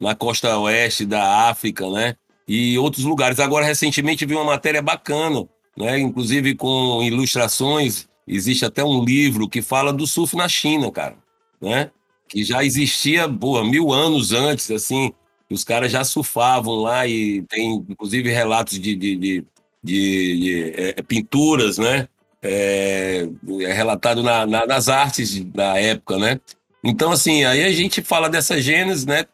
na 0.00 0.14
costa 0.14 0.56
oeste 0.58 1.04
da 1.04 1.48
África, 1.48 1.88
né? 1.90 2.16
E 2.46 2.78
outros 2.78 3.04
lugares. 3.04 3.40
Agora, 3.40 3.66
recentemente, 3.66 4.24
vi 4.24 4.34
uma 4.34 4.44
matéria 4.44 4.80
bacana, 4.80 5.46
né? 5.78 5.98
Inclusive 5.98 6.54
com 6.54 7.02
ilustrações. 7.02 8.08
Existe 8.26 8.64
até 8.64 8.84
um 8.84 9.02
livro 9.04 9.48
que 9.48 9.62
fala 9.62 9.92
do 9.92 10.06
surf 10.06 10.36
na 10.36 10.48
China, 10.48 10.90
cara, 10.90 11.16
né? 11.60 11.90
Que 12.28 12.44
já 12.44 12.62
existia, 12.62 13.26
boa, 13.26 13.64
mil 13.64 13.90
anos 13.92 14.32
antes, 14.32 14.70
assim. 14.70 15.12
Os 15.50 15.64
caras 15.64 15.90
já 15.90 16.04
surfavam 16.04 16.74
lá 16.74 17.06
e 17.06 17.42
tem, 17.42 17.86
inclusive, 17.88 18.30
relatos 18.30 18.78
de, 18.78 18.94
de, 18.94 19.16
de, 19.16 19.44
de, 19.82 20.38
de 20.38 20.72
é, 20.76 21.02
pinturas, 21.02 21.78
né? 21.78 22.06
É, 22.42 23.26
é 23.62 23.72
relatado 23.72 24.22
na, 24.22 24.46
na, 24.46 24.66
nas 24.66 24.88
artes 24.88 25.42
da 25.44 25.78
época, 25.78 26.18
né? 26.18 26.38
Então, 26.84 27.10
assim, 27.10 27.44
aí 27.44 27.64
a 27.64 27.72
gente 27.72 28.02
fala 28.02 28.28
dessa 28.28 28.60
gênese, 28.60 29.06
né? 29.06 29.24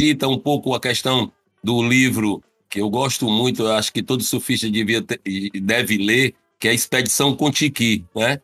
Cita 0.00 0.26
um 0.26 0.38
pouco 0.38 0.74
a 0.74 0.80
questão 0.80 1.30
do 1.62 1.80
livro 1.80 2.42
que 2.72 2.80
eu 2.80 2.88
gosto 2.88 3.28
muito, 3.28 3.64
eu 3.64 3.72
acho 3.72 3.92
que 3.92 4.02
todo 4.02 4.22
surfista 4.22 4.70
devia 4.70 5.02
ter, 5.02 5.20
deve 5.60 5.98
ler, 5.98 6.34
que 6.58 6.66
é 6.66 6.70
a 6.70 6.74
Expedição 6.74 7.36
Contiki, 7.36 8.06
né? 8.16 8.40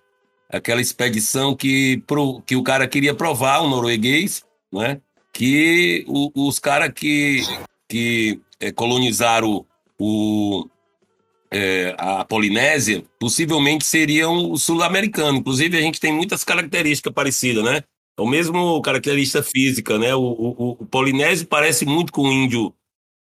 Aquela 0.50 0.82
expedição 0.82 1.56
que, 1.56 2.02
pro, 2.06 2.42
que 2.42 2.54
o 2.54 2.62
cara 2.62 2.86
queria 2.86 3.14
provar, 3.14 3.62
um 3.62 3.70
norueguês, 3.70 4.44
né? 4.70 5.00
Que 5.32 6.04
o, 6.06 6.30
os 6.46 6.58
caras 6.58 6.92
que, 6.94 7.40
que 7.88 8.38
é, 8.60 8.70
colonizaram 8.70 9.64
o, 9.98 10.68
é, 11.50 11.94
a 11.96 12.22
Polinésia, 12.22 13.02
possivelmente 13.18 13.86
seriam 13.86 14.52
os 14.52 14.62
sul-americanos. 14.62 15.40
Inclusive, 15.40 15.78
a 15.78 15.80
gente 15.80 16.00
tem 16.00 16.12
muitas 16.12 16.44
características 16.44 17.14
parecidas, 17.14 17.64
né? 17.64 17.80
É 18.18 18.20
o 18.20 18.26
mesmo 18.26 18.82
característica 18.82 19.42
física, 19.42 19.98
né? 19.98 20.14
O, 20.14 20.20
o, 20.20 20.70
o 20.80 20.86
polinésio 20.86 21.46
parece 21.46 21.86
muito 21.86 22.12
com 22.12 22.22
o 22.22 22.32
índio 22.32 22.74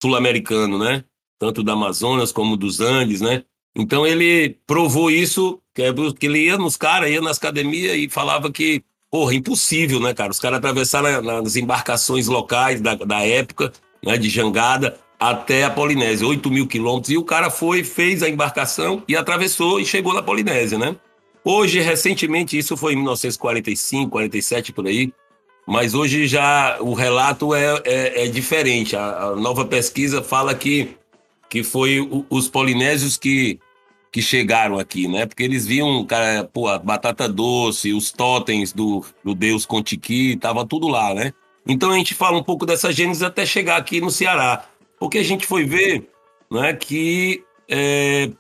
sul-americano, 0.07 0.79
né? 0.79 1.05
Tanto 1.39 1.63
do 1.63 1.71
Amazonas 1.71 2.33
como 2.33 2.57
dos 2.57 2.81
Andes, 2.81 3.21
né? 3.21 3.43
Então 3.77 4.07
ele 4.07 4.57
provou 4.67 5.11
isso, 5.11 5.61
que, 5.75 5.83
é, 5.83 5.93
ele 6.23 6.47
ia 6.47 6.57
nos 6.57 6.77
caras, 6.77 7.11
ia 7.11 7.21
nas 7.21 7.37
academias 7.37 7.95
e 7.97 8.09
falava 8.09 8.51
que, 8.51 8.83
porra, 9.11 9.35
impossível, 9.35 10.01
né, 10.01 10.15
cara? 10.15 10.31
Os 10.31 10.41
caras 10.41 10.59
atravessaram 10.59 11.21
nas 11.21 11.57
embarcações 11.57 12.27
locais 12.27 12.81
da, 12.81 12.95
da 12.95 13.27
época, 13.27 13.73
né, 14.03 14.17
de 14.17 14.31
jangada, 14.31 14.99
até 15.19 15.65
a 15.65 15.71
Polinésia, 15.71 16.27
8 16.27 16.51
mil 16.51 16.67
quilômetros. 16.67 17.11
E 17.11 17.19
o 17.19 17.25
cara 17.25 17.51
foi, 17.51 17.83
fez 17.83 18.23
a 18.23 18.29
embarcação 18.29 19.03
e 19.07 19.17
atravessou 19.17 19.81
e 19.81 19.85
chegou 19.85 20.15
na 20.15 20.23
Polinésia, 20.23 20.79
né? 20.79 20.97
Hoje, 21.45 21.81
recentemente, 21.81 22.57
isso 22.57 22.77
foi 22.77 22.95
em 22.95 22.97
1945, 22.97 24.11
47 24.11 24.73
por 24.73 24.87
aí, 24.87 25.13
mas 25.67 25.95
hoje 25.95 26.27
já 26.27 26.79
o 26.81 26.95
relato 26.95 27.55
é, 27.55 27.83
é, 27.85 28.25
é 28.25 28.29
diferente. 28.29 28.95
A, 28.95 29.25
a, 29.25 29.37
nova 29.37 29.65
pesquisa 29.65 30.23
fala 30.23 30.55
que, 30.55 30.97
que 31.49 31.65
foi 31.65 32.01
o, 32.01 32.25
os 32.31 32.49
polinésios 32.49 33.17
que, 33.17 33.59
que 34.13 34.23
chegaram 34.23 34.79
aqui, 34.79 35.09
né? 35.09 35.27
Porque 35.27 35.43
eles 35.43 35.67
viam, 35.67 36.05
cara, 36.05 36.45
pô, 36.45 36.69
a 36.69 36.79
batata 36.79 37.29
doce, 37.29 37.93
os 37.93 38.13
totens 38.13 38.73
do, 38.73 39.05
do 39.25 39.35
deus 39.35 39.67
Contiki, 39.67 40.37
tava 40.37 40.65
tudo 40.65 40.87
lá, 40.87 41.13
né? 41.13 41.33
Então 41.67 41.91
a 41.91 41.97
gente 41.97 42.15
fala 42.15 42.39
um 42.39 42.45
pouco 42.45 42.65
dessa 42.65 42.93
gênese 42.93 43.25
até 43.25 43.45
chegar 43.45 43.77
aqui 43.77 44.01
no 44.01 44.11
Ceará. 44.11 44.65
Porque 45.01 45.19
a 45.19 45.25
gente 45.25 45.47
foi 45.47 45.65
ver 45.65 46.09
né, 46.51 46.73
que 46.75 47.43
é, 47.69 48.31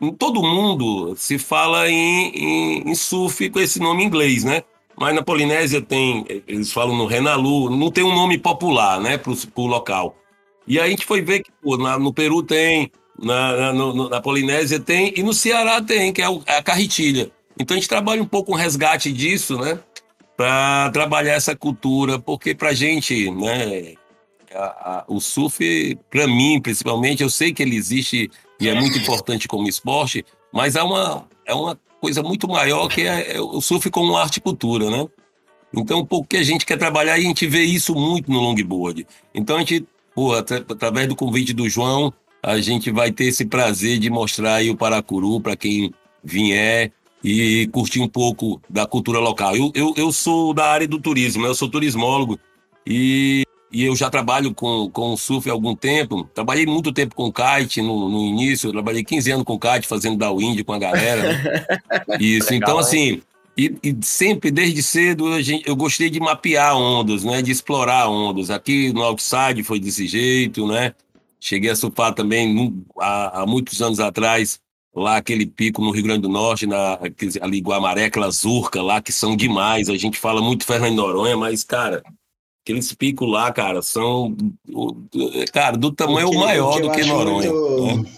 em 0.00 0.12
todo 0.12 0.42
mundo 0.42 1.14
se 1.16 1.38
fala 1.38 1.88
em, 1.88 2.28
em, 2.28 2.90
em, 2.90 2.94
surf 2.94 3.48
com 3.50 3.60
esse 3.60 3.80
nome 3.80 4.04
inglês, 4.04 4.44
né? 4.44 4.62
Mas 4.96 5.14
na 5.14 5.22
Polinésia 5.22 5.80
tem, 5.80 6.24
eles 6.46 6.72
falam 6.72 6.96
no 6.96 7.06
Renalu, 7.06 7.70
não 7.70 7.90
tem 7.90 8.04
um 8.04 8.14
nome 8.14 8.38
popular, 8.38 9.00
né, 9.00 9.18
para 9.18 9.32
o 9.32 9.66
local. 9.66 10.16
E 10.66 10.78
aí 10.78 10.86
a 10.86 10.90
gente 10.90 11.04
foi 11.04 11.20
ver 11.20 11.42
que 11.42 11.50
pô, 11.62 11.76
na, 11.76 11.98
no 11.98 12.12
Peru 12.12 12.42
tem, 12.42 12.90
na, 13.20 13.56
na, 13.56 13.72
no, 13.72 14.08
na, 14.08 14.20
Polinésia 14.20 14.80
tem, 14.80 15.12
e 15.16 15.22
no 15.22 15.34
Ceará 15.34 15.82
tem, 15.82 16.12
que 16.12 16.22
é, 16.22 16.28
o, 16.28 16.42
é 16.46 16.56
a 16.56 16.62
carretilha. 16.62 17.30
Então 17.58 17.76
a 17.76 17.80
gente 17.80 17.88
trabalha 17.88 18.22
um 18.22 18.26
pouco 18.26 18.52
um 18.52 18.56
resgate 18.56 19.12
disso, 19.12 19.58
né? 19.58 19.78
Para 20.36 20.90
trabalhar 20.90 21.34
essa 21.34 21.54
cultura, 21.54 22.18
porque 22.18 22.54
para 22.54 22.72
gente, 22.72 23.30
né, 23.30 23.94
a, 24.52 24.64
a, 24.64 25.04
o 25.06 25.20
surf, 25.20 25.96
para 26.10 26.26
mim, 26.26 26.60
principalmente, 26.60 27.22
eu 27.22 27.30
sei 27.30 27.52
que 27.52 27.62
ele 27.62 27.76
existe 27.76 28.30
e 28.60 28.68
é 28.68 28.74
muito 28.74 28.98
importante 28.98 29.46
como 29.46 29.68
esporte, 29.68 30.24
mas 30.52 30.76
é 30.76 30.82
uma, 30.82 31.28
é 31.44 31.54
uma 31.54 31.78
coisa 32.04 32.22
muito 32.22 32.46
maior 32.46 32.86
que 32.86 33.00
é, 33.00 33.36
é 33.36 33.40
o 33.40 33.62
surf 33.62 33.90
como 33.90 34.14
arte 34.14 34.36
e 34.36 34.40
cultura, 34.42 34.90
né? 34.90 35.06
Então, 35.74 36.00
um 36.00 36.04
pouco 36.04 36.28
que 36.28 36.36
a 36.36 36.42
gente 36.42 36.66
quer 36.66 36.76
trabalhar 36.76 37.18
e 37.18 37.24
a 37.24 37.26
gente 37.26 37.46
vê 37.46 37.62
isso 37.62 37.94
muito 37.94 38.30
no 38.30 38.40
longboard. 38.40 39.06
Então, 39.34 39.56
a 39.56 39.60
gente, 39.60 39.86
pô, 40.14 40.34
através 40.34 41.08
do 41.08 41.16
convite 41.16 41.54
do 41.54 41.66
João, 41.66 42.12
a 42.42 42.60
gente 42.60 42.90
vai 42.90 43.10
ter 43.10 43.24
esse 43.24 43.46
prazer 43.46 43.98
de 43.98 44.10
mostrar 44.10 44.56
aí 44.56 44.68
o 44.68 44.76
Paracuru 44.76 45.40
para 45.40 45.56
quem 45.56 45.94
vier 46.22 46.92
e 47.24 47.66
curtir 47.72 48.00
um 48.00 48.08
pouco 48.08 48.60
da 48.68 48.86
cultura 48.86 49.18
local. 49.18 49.56
Eu, 49.56 49.72
eu, 49.74 49.94
eu 49.96 50.12
sou 50.12 50.52
da 50.52 50.66
área 50.66 50.86
do 50.86 51.00
turismo, 51.00 51.46
eu 51.46 51.54
sou 51.54 51.70
turismólogo 51.70 52.38
e 52.86 53.43
e 53.74 53.84
eu 53.84 53.96
já 53.96 54.08
trabalho 54.08 54.54
com, 54.54 54.88
com 54.88 55.16
surf 55.16 55.50
há 55.50 55.52
algum 55.52 55.74
tempo. 55.74 56.22
Trabalhei 56.32 56.64
muito 56.64 56.92
tempo 56.92 57.14
com 57.16 57.32
kite 57.32 57.82
no, 57.82 58.08
no 58.08 58.24
início, 58.24 58.70
trabalhei 58.70 59.02
15 59.02 59.32
anos 59.32 59.44
com 59.44 59.58
kite, 59.58 59.88
fazendo 59.88 60.16
downwind 60.16 60.62
com 60.62 60.72
a 60.72 60.78
galera. 60.78 61.32
Né? 61.32 61.66
Isso, 62.20 62.52
Legal, 62.52 62.70
então 62.70 62.78
assim, 62.78 63.20
e, 63.58 63.76
e, 63.82 63.96
sempre, 64.00 64.52
desde 64.52 64.80
cedo, 64.80 65.40
gente, 65.42 65.68
eu 65.68 65.74
gostei 65.74 66.08
de 66.08 66.20
mapear 66.20 66.76
ondas, 66.76 67.24
né? 67.24 67.42
De 67.42 67.50
explorar 67.50 68.08
ondas. 68.08 68.48
Aqui 68.48 68.92
no 68.92 69.02
Outside 69.02 69.64
foi 69.64 69.80
desse 69.80 70.06
jeito, 70.06 70.68
né? 70.68 70.94
Cheguei 71.40 71.70
a 71.70 71.76
surfar 71.76 72.14
também 72.14 72.84
há, 72.98 73.42
há 73.42 73.46
muitos 73.46 73.82
anos 73.82 73.98
atrás, 73.98 74.60
lá 74.94 75.16
aquele 75.16 75.46
pico 75.46 75.82
no 75.82 75.90
Rio 75.90 76.04
Grande 76.04 76.22
do 76.22 76.28
Norte, 76.28 76.64
na, 76.64 76.98
ali 77.40 77.58
Guamaré, 77.60 78.04
aquela 78.04 78.30
Zurca 78.30 78.80
lá, 78.80 79.02
que 79.02 79.10
são 79.12 79.36
demais. 79.36 79.88
A 79.88 79.96
gente 79.96 80.16
fala 80.18 80.40
muito 80.40 80.64
Fernando 80.64 80.94
Noronha, 80.94 81.36
mas, 81.36 81.64
cara, 81.64 82.02
Aqueles 82.64 82.94
picos 82.94 83.30
lá, 83.30 83.52
cara, 83.52 83.82
são. 83.82 84.34
Cara, 85.52 85.76
do 85.76 85.92
tamanho 85.92 86.30
que, 86.30 86.36
maior 86.38 86.80
do 86.80 86.90
que 86.92 87.04
Noronha. 87.04 87.52
Muito, 87.52 88.02
né? 88.02 88.10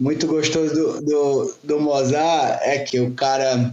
muito 0.00 0.26
gostoso 0.26 0.74
do, 0.74 1.00
do, 1.02 1.54
do 1.62 1.80
Mozart 1.80 2.58
é 2.62 2.80
que 2.80 2.98
o 2.98 3.12
cara, 3.12 3.72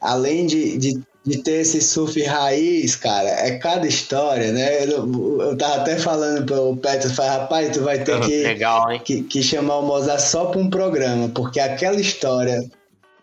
além 0.00 0.46
de, 0.46 0.78
de, 0.78 1.00
de, 1.26 1.42
ter 1.42 1.60
esse 1.60 1.82
surf 1.82 2.22
raiz, 2.22 2.96
cara, 2.96 3.28
é 3.28 3.58
cada 3.58 3.86
história, 3.86 4.50
né? 4.50 4.84
Eu, 4.84 5.40
eu 5.42 5.58
tava 5.58 5.74
até 5.74 5.98
falando 5.98 6.46
pro 6.46 6.74
Petro, 6.78 7.10
rapaz, 7.22 7.70
tu 7.76 7.82
vai 7.82 8.02
ter 8.02 8.18
que, 8.20 8.44
Legal, 8.44 8.98
que, 9.00 9.24
que, 9.24 9.42
chamar 9.42 9.80
o 9.80 9.86
Mozart 9.86 10.20
só 10.20 10.46
para 10.46 10.58
um 10.58 10.70
programa, 10.70 11.28
porque 11.28 11.60
aquela 11.60 12.00
história 12.00 12.64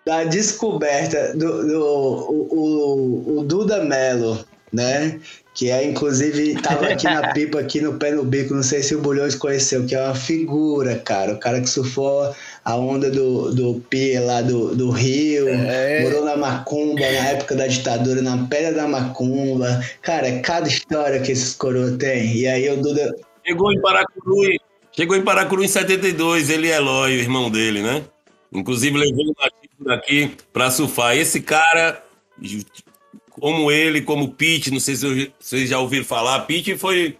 da 0.05 0.23
descoberta 0.23 1.35
do, 1.35 1.65
do 1.65 1.83
o, 1.83 3.37
o, 3.37 3.39
o 3.39 3.43
Duda 3.43 3.83
Mello, 3.83 4.45
né? 4.71 5.19
Que 5.53 5.69
é 5.69 5.83
inclusive 5.85 6.61
tava 6.61 6.87
aqui 6.87 7.05
na 7.05 7.29
pipa 7.33 7.59
aqui 7.59 7.81
no 7.81 7.93
pé 7.93 8.11
no 8.11 8.23
bico, 8.23 8.53
não 8.53 8.63
sei 8.63 8.81
se 8.81 8.95
o 8.95 9.01
Bulhões 9.01 9.35
conheceu, 9.35 9.85
que 9.85 9.95
é 9.95 10.03
uma 10.03 10.15
figura, 10.15 10.95
cara, 10.95 11.33
o 11.33 11.39
cara 11.39 11.59
que 11.59 11.69
surfou 11.69 12.33
a 12.63 12.75
onda 12.75 13.09
do, 13.09 13.53
do 13.53 13.79
pier 13.89 14.23
lá 14.23 14.41
do, 14.41 14.75
do 14.75 14.91
Rio, 14.91 15.47
é. 15.49 16.03
morou 16.03 16.23
na 16.23 16.37
Macumba 16.37 17.01
na 17.01 17.29
época 17.29 17.55
da 17.55 17.67
ditadura, 17.67 18.21
na 18.21 18.45
pedra 18.47 18.73
da 18.73 18.87
Macumba. 18.87 19.83
Cara, 20.01 20.27
é 20.27 20.39
cada 20.39 20.67
história 20.67 21.19
que 21.19 21.31
esses 21.31 21.55
coroas 21.55 21.97
têm. 21.97 22.35
E 22.35 22.47
aí 22.47 22.69
o 22.69 22.77
Duda. 22.81 23.15
Chegou 23.45 23.73
em 23.73 23.81
Paracuru, 23.81 24.41
chegou 24.91 25.17
em 25.17 25.23
Paracuru 25.23 25.63
em 25.63 25.67
72, 25.67 26.49
ele 26.49 26.69
é 26.69 26.75
Eloy, 26.75 27.17
o 27.17 27.19
irmão 27.19 27.49
dele, 27.49 27.81
né? 27.81 28.03
Inclusive 28.53 28.97
levou 28.97 29.25
um 29.25 29.33
nativo 29.39 29.83
daqui 29.83 30.31
para 30.53 30.69
surfar. 30.69 31.17
Esse 31.17 31.41
cara 31.41 32.03
como 33.31 33.71
ele, 33.71 34.01
como 34.01 34.25
o 34.25 34.33
Pete, 34.33 34.71
não 34.71 34.79
sei 34.79 34.95
se 34.95 35.31
vocês 35.39 35.69
já 35.69 35.79
ouviram 35.79 36.05
falar, 36.05 36.41
Pete 36.41 36.77
foi 36.77 37.17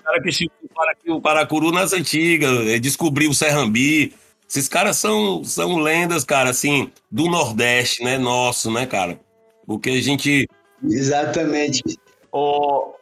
o 0.00 0.04
cara 0.04 0.20
que 0.20 0.32
chegou 0.32 1.16
o 1.16 1.20
Paracuru 1.20 1.70
nas 1.70 1.92
antigas, 1.92 2.80
descobriu 2.80 3.30
o 3.30 3.34
Serrambi. 3.34 4.14
Esses 4.48 4.68
caras 4.68 4.98
são, 4.98 5.42
são 5.42 5.76
lendas, 5.78 6.24
cara, 6.24 6.50
assim, 6.50 6.90
do 7.10 7.28
Nordeste, 7.28 8.04
né? 8.04 8.18
Nosso, 8.18 8.70
né, 8.70 8.86
cara? 8.86 9.18
Porque 9.66 9.90
a 9.90 10.00
gente. 10.00 10.46
Exatamente. 10.82 11.82
Ô, 12.30 12.94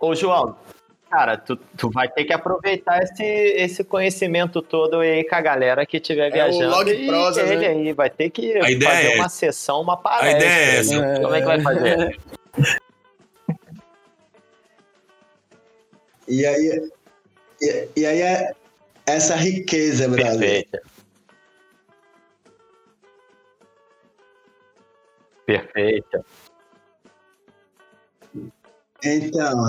ô 0.00 0.14
João, 0.14 0.56
cara, 1.10 1.36
tu, 1.36 1.56
tu 1.56 1.90
vai 1.90 2.08
ter 2.08 2.24
que 2.24 2.32
aproveitar 2.32 3.02
esse, 3.02 3.24
esse 3.24 3.82
conhecimento 3.82 4.62
todo 4.62 5.00
aí 5.00 5.24
com 5.24 5.34
a 5.34 5.40
galera 5.40 5.84
que 5.84 5.96
estiver 5.96 6.30
viajando. 6.30 6.62
É 6.62 6.66
o 6.66 6.70
Log 6.70 7.06
Prosa, 7.06 7.42
né? 7.44 7.66
aí 7.66 7.92
vai 7.92 8.08
ter 8.08 8.30
que 8.30 8.56
a 8.56 8.62
fazer 8.62 9.12
é 9.12 9.16
uma 9.16 9.28
sessão, 9.28 9.80
uma 9.80 9.96
palestra. 9.96 10.28
A 10.28 10.36
ideia 10.36 10.50
é 10.50 10.76
essa. 10.76 11.00
Né? 11.00 11.16
É. 11.16 11.20
Como 11.20 11.34
é 11.34 11.40
que 11.40 11.46
vai 11.46 11.60
fazer? 11.60 12.20
E 16.28 16.46
aí, 16.46 16.90
e, 17.60 17.88
e 17.96 18.06
aí 18.06 18.22
é 18.22 18.52
essa 19.04 19.34
riqueza, 19.34 20.08
Brasil. 20.08 20.38
Perfeito. 20.38 20.78
Perfeito. 25.44 26.24
Então, 29.02 29.64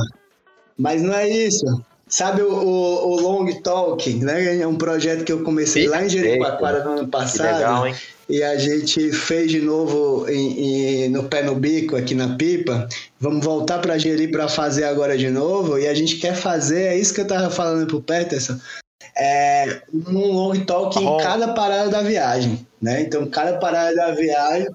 mas 0.82 1.02
não 1.02 1.14
é 1.14 1.30
isso. 1.30 1.66
Sabe 2.08 2.42
o, 2.42 2.52
o, 2.52 3.08
o, 3.08 3.22
Long 3.22 3.50
Talk, 3.62 4.14
né? 4.16 4.58
É 4.58 4.68
um 4.68 4.76
projeto 4.76 5.24
que 5.24 5.32
eu 5.32 5.44
comecei 5.44 5.88
lá 5.88 6.04
em 6.04 6.10
Jericoacoara 6.10 6.84
no 6.84 6.92
ano 6.92 7.08
passado. 7.08 7.56
Legal, 7.56 7.86
e 8.28 8.44
a 8.44 8.58
gente 8.58 9.12
fez 9.12 9.52
de 9.52 9.62
novo 9.62 10.28
em, 10.30 11.06
em, 11.06 11.10
no 11.10 11.24
pé 11.24 11.44
no 11.44 11.56
bico 11.56 11.96
aqui 11.96 12.16
na 12.16 12.36
pipa. 12.36 12.88
Vamos 13.20 13.46
voltar 13.46 13.80
para 13.80 13.98
Jeri 13.98 14.30
para 14.30 14.48
fazer 14.48 14.86
agora 14.86 15.18
de 15.18 15.30
novo. 15.30 15.78
E 15.78 15.88
a 15.88 15.94
gente 15.94 16.16
quer 16.16 16.34
fazer, 16.34 16.84
é 16.84 16.98
isso 16.98 17.14
que 17.14 17.22
eu 17.22 17.28
tava 17.28 17.50
falando 17.50 17.88
pro 17.88 18.02
Peterson. 18.02 18.58
É 19.16 19.82
um 19.94 20.32
long 20.32 20.60
talk 20.66 20.98
em 20.98 21.18
cada 21.18 21.50
parada 21.50 21.90
da 21.90 22.02
viagem, 22.02 22.66
né? 22.82 23.02
Então, 23.02 23.26
cada 23.28 23.58
parada 23.58 23.96
da 23.96 24.12
viagem, 24.12 24.68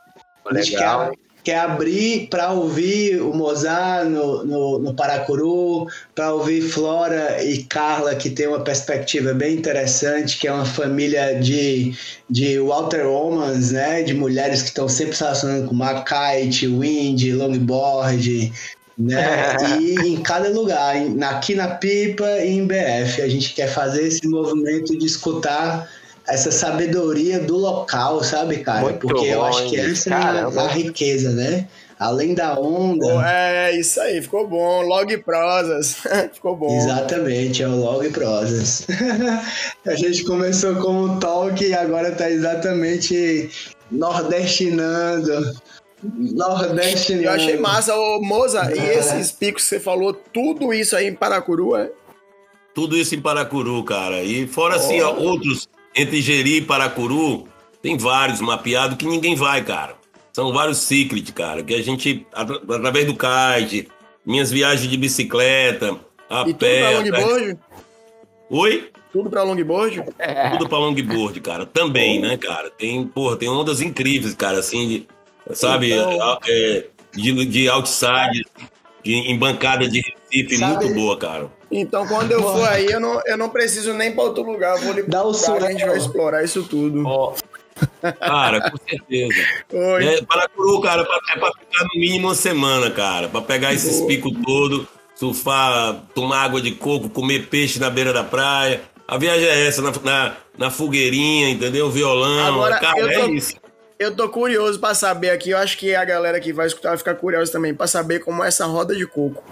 Legal. 0.47 0.51
a 0.51 0.55
gente 0.55 0.77
quer 0.77 1.25
quer 1.46 1.61
abrir 1.61 2.26
para 2.28 2.50
ouvir 2.50 3.22
o 3.22 3.32
Mozart 3.32 4.09
no, 4.09 4.44
no, 4.44 4.78
no 4.80 4.94
Paracuru, 4.94 5.87
para 6.12 6.35
ouvir 6.35 6.61
Flora 6.61 7.40
e 7.40 7.62
Carla, 7.62 8.16
que 8.16 8.30
tem 8.30 8.48
uma 8.48 8.64
perspectiva 8.64 9.32
bem 9.32 9.54
interessante, 9.54 10.38
que 10.38 10.48
é 10.48 10.52
uma 10.52 10.64
família 10.64 11.38
de, 11.38 11.94
de 12.28 12.59
Walter 12.59 13.06
Omans, 13.06 13.70
né, 13.70 14.02
de 14.02 14.12
mulheres 14.12 14.61
que 14.61 14.70
estão 14.70 14.88
sempre 14.88 15.14
se 15.14 15.22
relacionando 15.22 15.68
com 15.68 15.78
kite, 16.02 16.66
wind, 16.66 17.32
longboard, 17.35 18.52
né? 18.98 19.56
e 19.80 19.94
em 20.00 20.20
cada 20.22 20.48
lugar, 20.48 20.96
aqui 21.30 21.54
na 21.54 21.68
Pipa 21.76 22.28
e 22.40 22.59
em 22.59 22.66
BF, 22.66 23.22
a 23.22 23.28
gente 23.28 23.54
quer 23.54 23.68
fazer 23.68 24.09
esse 24.09 24.26
movimento 24.26 24.98
de 24.98 25.06
escutar 25.06 25.88
essa 26.28 26.50
sabedoria 26.50 27.38
do 27.38 27.56
local, 27.56 28.22
sabe, 28.22 28.58
cara? 28.58 28.80
Muito 28.82 28.98
Porque 28.98 29.26
bom, 29.26 29.26
eu 29.26 29.44
acho 29.44 29.68
que 29.68 29.78
essa 29.78 30.10
Caramba. 30.10 30.62
é 30.62 30.64
a, 30.64 30.68
riqueza, 30.68 31.30
né? 31.30 31.68
Além 31.98 32.34
da 32.34 32.58
onda. 32.58 33.06
É, 33.26 33.78
isso 33.78 34.00
aí, 34.00 34.20
ficou 34.20 34.46
bom. 34.46 34.82
Log 34.82 35.16
prosas. 35.18 35.96
ficou 36.34 36.56
bom. 36.56 36.76
Exatamente, 36.76 37.62
é 37.62 37.68
o 37.68 37.76
log 37.76 38.08
prosas. 38.10 38.86
a 39.86 39.94
gente 39.94 40.24
começou 40.24 40.74
com 40.76 41.02
o 41.04 41.20
talk 41.20 41.64
e 41.64 41.72
agora 41.72 42.12
tá 42.12 42.30
exatamente 42.30 43.48
nordestinando. 43.90 45.54
Nordestinando. 46.02 47.24
Eu 47.24 47.30
achei 47.30 47.56
massa, 47.56 47.94
ô 47.94 48.20
Moza, 48.20 48.70
e 48.74 48.78
esses 48.78 49.32
picos 49.32 49.62
que 49.62 49.68
você 49.70 49.80
falou, 49.80 50.12
tudo 50.12 50.74
isso 50.74 50.94
aí 50.96 51.06
em 51.06 51.14
Paracuru, 51.14 51.76
é? 51.76 51.90
Tudo 52.74 52.96
isso 52.98 53.14
em 53.14 53.20
Paracuru, 53.22 53.82
cara. 53.84 54.22
E 54.22 54.46
fora 54.46 54.74
oh. 54.74 54.78
assim, 54.78 55.00
ó, 55.00 55.14
outros 55.14 55.66
entre 55.96 56.20
Jeri 56.20 56.59
e 56.59 56.62
Paracuru, 56.62 57.48
tem 57.80 57.96
vários 57.96 58.40
mapeados 58.40 58.98
que 58.98 59.06
ninguém 59.06 59.35
vai, 59.35 59.64
cara. 59.64 59.96
São 60.32 60.52
vários 60.52 60.78
ciclos, 60.78 61.30
cara, 61.30 61.62
que 61.62 61.74
a 61.74 61.82
gente, 61.82 62.26
através 62.32 63.06
do 63.06 63.14
kite, 63.14 63.88
minhas 64.24 64.50
viagens 64.50 64.90
de 64.90 64.96
bicicleta, 64.96 65.98
a 66.28 66.44
e 66.46 66.52
pé. 66.52 66.96
Tudo 66.96 67.11
pra 67.11 67.20
longboard? 67.24 67.59
Oi? 68.50 68.90
Tudo 69.12 69.30
pra 69.30 69.42
longboard? 69.42 70.04
Tudo 70.52 70.68
pra 70.68 70.78
longboard, 70.78 71.40
cara. 71.40 71.64
Também, 71.64 72.20
né, 72.20 72.37
cara? 72.37 72.70
Tem, 72.70 73.06
porra, 73.06 73.37
tem 73.37 73.48
ondas 73.48 73.80
incríveis, 73.80 74.35
cara, 74.35 74.59
assim, 74.59 74.87
de, 74.88 75.09
sabe, 75.54 75.92
então... 75.92 76.38
é, 76.46 76.85
de, 77.14 77.46
de 77.46 77.68
outside, 77.70 78.44
de, 79.02 79.14
em 79.14 79.38
bancada 79.38 79.88
de 79.88 80.02
Recife, 80.02 80.59
sabe... 80.59 80.85
muito 80.85 80.94
boa, 81.00 81.16
cara. 81.16 81.50
Então, 81.70 82.07
quando 82.07 82.31
eu 82.31 82.42
for 82.42 82.68
aí, 82.68 82.87
eu 82.87 83.00
não, 83.00 83.20
eu 83.26 83.37
não 83.37 83.48
preciso 83.48 83.92
nem 83.92 84.12
para 84.12 84.24
outro 84.24 84.44
lugar. 84.44 84.76
Eu 84.76 84.83
vou 84.83 84.92
lhe 84.92 85.02
Dá 85.02 85.22
o 85.22 85.31
lugar, 85.31 85.64
a 85.64 85.70
gente 85.70 85.85
vai 85.85 85.96
explorar 85.96 86.44
isso 86.44 86.62
tudo. 86.64 87.07
Oh. 87.07 87.35
Cara, 88.20 88.70
com 88.70 88.76
certeza. 88.88 89.35
Oi. 89.72 90.07
É, 90.07 90.22
Paracuru, 90.22 90.81
cara, 90.81 91.02
é 91.02 91.05
pra 91.05 91.52
ficar 91.52 91.85
no 91.92 92.00
mínimo 92.00 92.29
uma 92.29 92.35
semana, 92.35 92.90
cara. 92.90 93.29
Pra 93.29 93.42
pegar 93.42 93.74
esses 93.74 94.00
picos 94.02 94.33
todos, 94.44 94.87
surfar, 95.14 96.02
tomar 96.14 96.44
água 96.44 96.61
de 96.61 96.72
coco, 96.72 97.09
comer 97.09 97.48
peixe 97.48 97.79
na 97.79 97.90
beira 97.90 98.12
da 98.12 98.24
praia. 98.24 98.81
A 99.07 99.18
viagem 99.18 99.46
é 99.46 99.66
essa, 99.66 99.83
na, 99.83 99.92
na, 100.02 100.37
na 100.57 100.70
fogueirinha, 100.70 101.50
entendeu? 101.50 101.90
Violão. 101.90 102.55
Agora, 102.55 102.79
cara, 102.79 102.98
eu 102.98 103.12
tô, 103.12 103.26
é 103.26 103.31
isso. 103.31 103.55
Eu 103.98 104.14
tô 104.14 104.29
curioso 104.29 104.79
pra 104.79 104.94
saber 104.94 105.31
aqui. 105.31 105.50
Eu 105.50 105.59
acho 105.59 105.76
que 105.76 105.94
a 105.94 106.05
galera 106.05 106.40
que 106.40 106.52
vai 106.52 106.66
escutar 106.66 106.90
vai 106.90 106.98
ficar 106.98 107.14
curiosa 107.14 107.52
também, 107.52 107.74
pra 107.74 107.87
saber 107.87 108.20
como 108.20 108.42
é 108.42 108.48
essa 108.48 108.66
roda 108.66 108.94
de 108.94 109.07
coco 109.07 109.42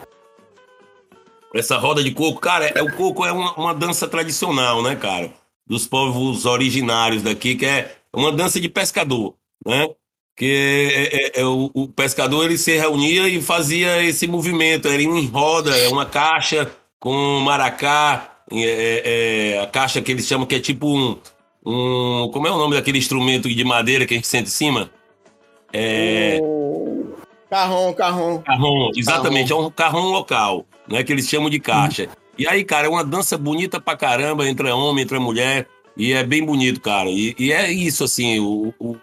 essa 1.55 1.79
roda 1.79 2.03
de 2.03 2.11
coco, 2.11 2.41
cara, 2.41 2.67
é, 2.75 2.83
o 2.83 2.93
coco 2.97 3.25
é 3.25 3.31
uma, 3.31 3.55
uma, 3.55 3.73
dança 3.73 4.09
tradicional, 4.09 4.83
né, 4.83 4.97
cara? 4.97 5.31
Dos 5.65 5.87
povos 5.87 6.45
originários 6.45 7.23
daqui, 7.23 7.55
que 7.55 7.65
é 7.65 7.95
uma 8.13 8.33
dança 8.33 8.61
de 8.61 8.69
pescador, 8.69 9.35
né? 9.65 9.89
Que 10.37 10.91
é, 10.93 11.41
é, 11.41 11.41
é 11.43 11.45
o, 11.47 11.71
o, 11.73 11.87
pescador 11.87 12.45
ele 12.45 12.59
se 12.59 12.77
reunia 12.77 13.29
e 13.29 13.41
fazia 13.41 14.03
esse 14.03 14.27
movimento, 14.27 14.89
era 14.89 15.01
em 15.01 15.27
roda, 15.27 15.77
é 15.79 15.89
uma 15.89 16.05
caixa 16.05 16.69
com 16.99 17.39
maracá, 17.39 18.33
é, 18.51 18.59
é, 18.59 19.55
é, 19.55 19.61
a 19.61 19.67
caixa 19.69 20.03
que 20.03 20.11
eles 20.11 20.27
chamam 20.27 20.47
que 20.47 20.57
é 20.57 20.61
tipo 20.61 20.89
um, 20.89 21.17
um. 21.65 22.31
Como 22.33 22.49
é 22.49 22.51
o 22.51 22.59
nome 22.59 22.75
daquele 22.75 22.99
instrumento 22.99 23.49
de 23.49 23.65
madeira 23.65 24.05
que 24.07 24.15
a 24.15 24.17
gente 24.17 24.27
sente 24.27 24.49
em 24.49 24.53
cima? 24.53 24.91
É. 25.73 26.41
Carrom, 27.49 27.93
carrom. 27.93 28.43
Carrom, 28.43 28.91
exatamente, 28.97 29.51
carrom. 29.51 29.63
é 29.63 29.67
um 29.67 29.71
carrom 29.71 30.11
local 30.11 30.67
né? 30.89 31.03
Que 31.03 31.13
eles 31.13 31.29
chamam 31.29 31.51
de 31.51 31.61
caixa. 31.61 32.09
E 32.37 32.47
aí, 32.49 32.65
cara, 32.65 32.87
é 32.87 32.91
uma 32.91 33.05
dança 33.05 33.39
bonita 33.39 33.81
pra 33.81 33.97
caramba, 33.97 34.49
entre 34.49 34.71
homem, 34.71 35.05
entre 35.05 35.19
mulher, 35.19 35.69
e 35.97 36.13
é 36.13 36.25
bem 36.25 36.45
bonito, 36.45 36.81
cara. 36.81 37.09
E, 37.09 37.35
e 37.39 37.53
é 37.53 37.71
isso, 37.71 38.05
assim, 38.05 38.41
o, 38.41 38.75
o 38.79 38.97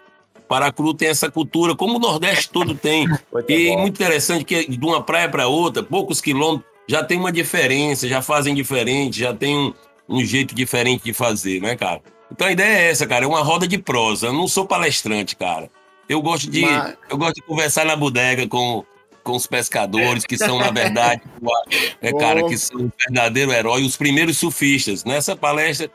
Paracuru 0.46 0.92
tem 0.92 1.08
essa 1.08 1.30
cultura, 1.30 1.74
como 1.74 1.96
o 1.96 1.98
Nordeste 1.98 2.50
todo 2.50 2.74
tem. 2.74 3.08
Muito 3.32 3.50
e 3.50 3.68
é 3.68 3.76
muito 3.76 3.94
interessante 3.94 4.44
que 4.44 4.68
de 4.68 4.84
uma 4.84 5.02
praia 5.02 5.28
para 5.28 5.48
outra, 5.48 5.82
poucos 5.82 6.20
quilômetros, 6.20 6.70
já 6.86 7.02
tem 7.02 7.18
uma 7.18 7.32
diferença, 7.32 8.06
já 8.06 8.20
fazem 8.20 8.54
diferente, 8.54 9.20
já 9.20 9.32
tem 9.32 9.56
um, 9.56 9.72
um 10.08 10.22
jeito 10.22 10.54
diferente 10.54 11.04
de 11.04 11.14
fazer, 11.14 11.60
né, 11.62 11.74
cara? 11.74 12.02
Então 12.30 12.46
a 12.46 12.52
ideia 12.52 12.80
é 12.80 12.90
essa, 12.90 13.06
cara, 13.06 13.24
é 13.24 13.28
uma 13.28 13.42
roda 13.42 13.66
de 13.66 13.78
prosa. 13.78 14.26
Eu 14.26 14.32
não 14.32 14.46
sou 14.46 14.66
palestrante, 14.66 15.36
cara. 15.36 15.70
Eu 16.08 16.20
gosto 16.20 16.50
de, 16.50 16.60
Mas... 16.60 16.96
eu 17.08 17.16
gosto 17.16 17.36
de 17.36 17.42
conversar 17.42 17.86
na 17.86 17.96
bodega 17.96 18.46
com, 18.46 18.84
com 19.22 19.36
os 19.36 19.46
pescadores, 19.46 20.24
que 20.24 20.36
são, 20.36 20.58
na 20.58 20.70
verdade, 20.70 21.22
é, 22.00 22.12
cara, 22.12 22.46
que 22.46 22.56
são 22.56 22.86
o 22.86 22.92
verdadeiro 23.06 23.52
herói, 23.52 23.84
os 23.84 23.96
primeiros 23.96 24.38
surfistas. 24.38 25.04
Nessa 25.04 25.36
palestra 25.36 25.90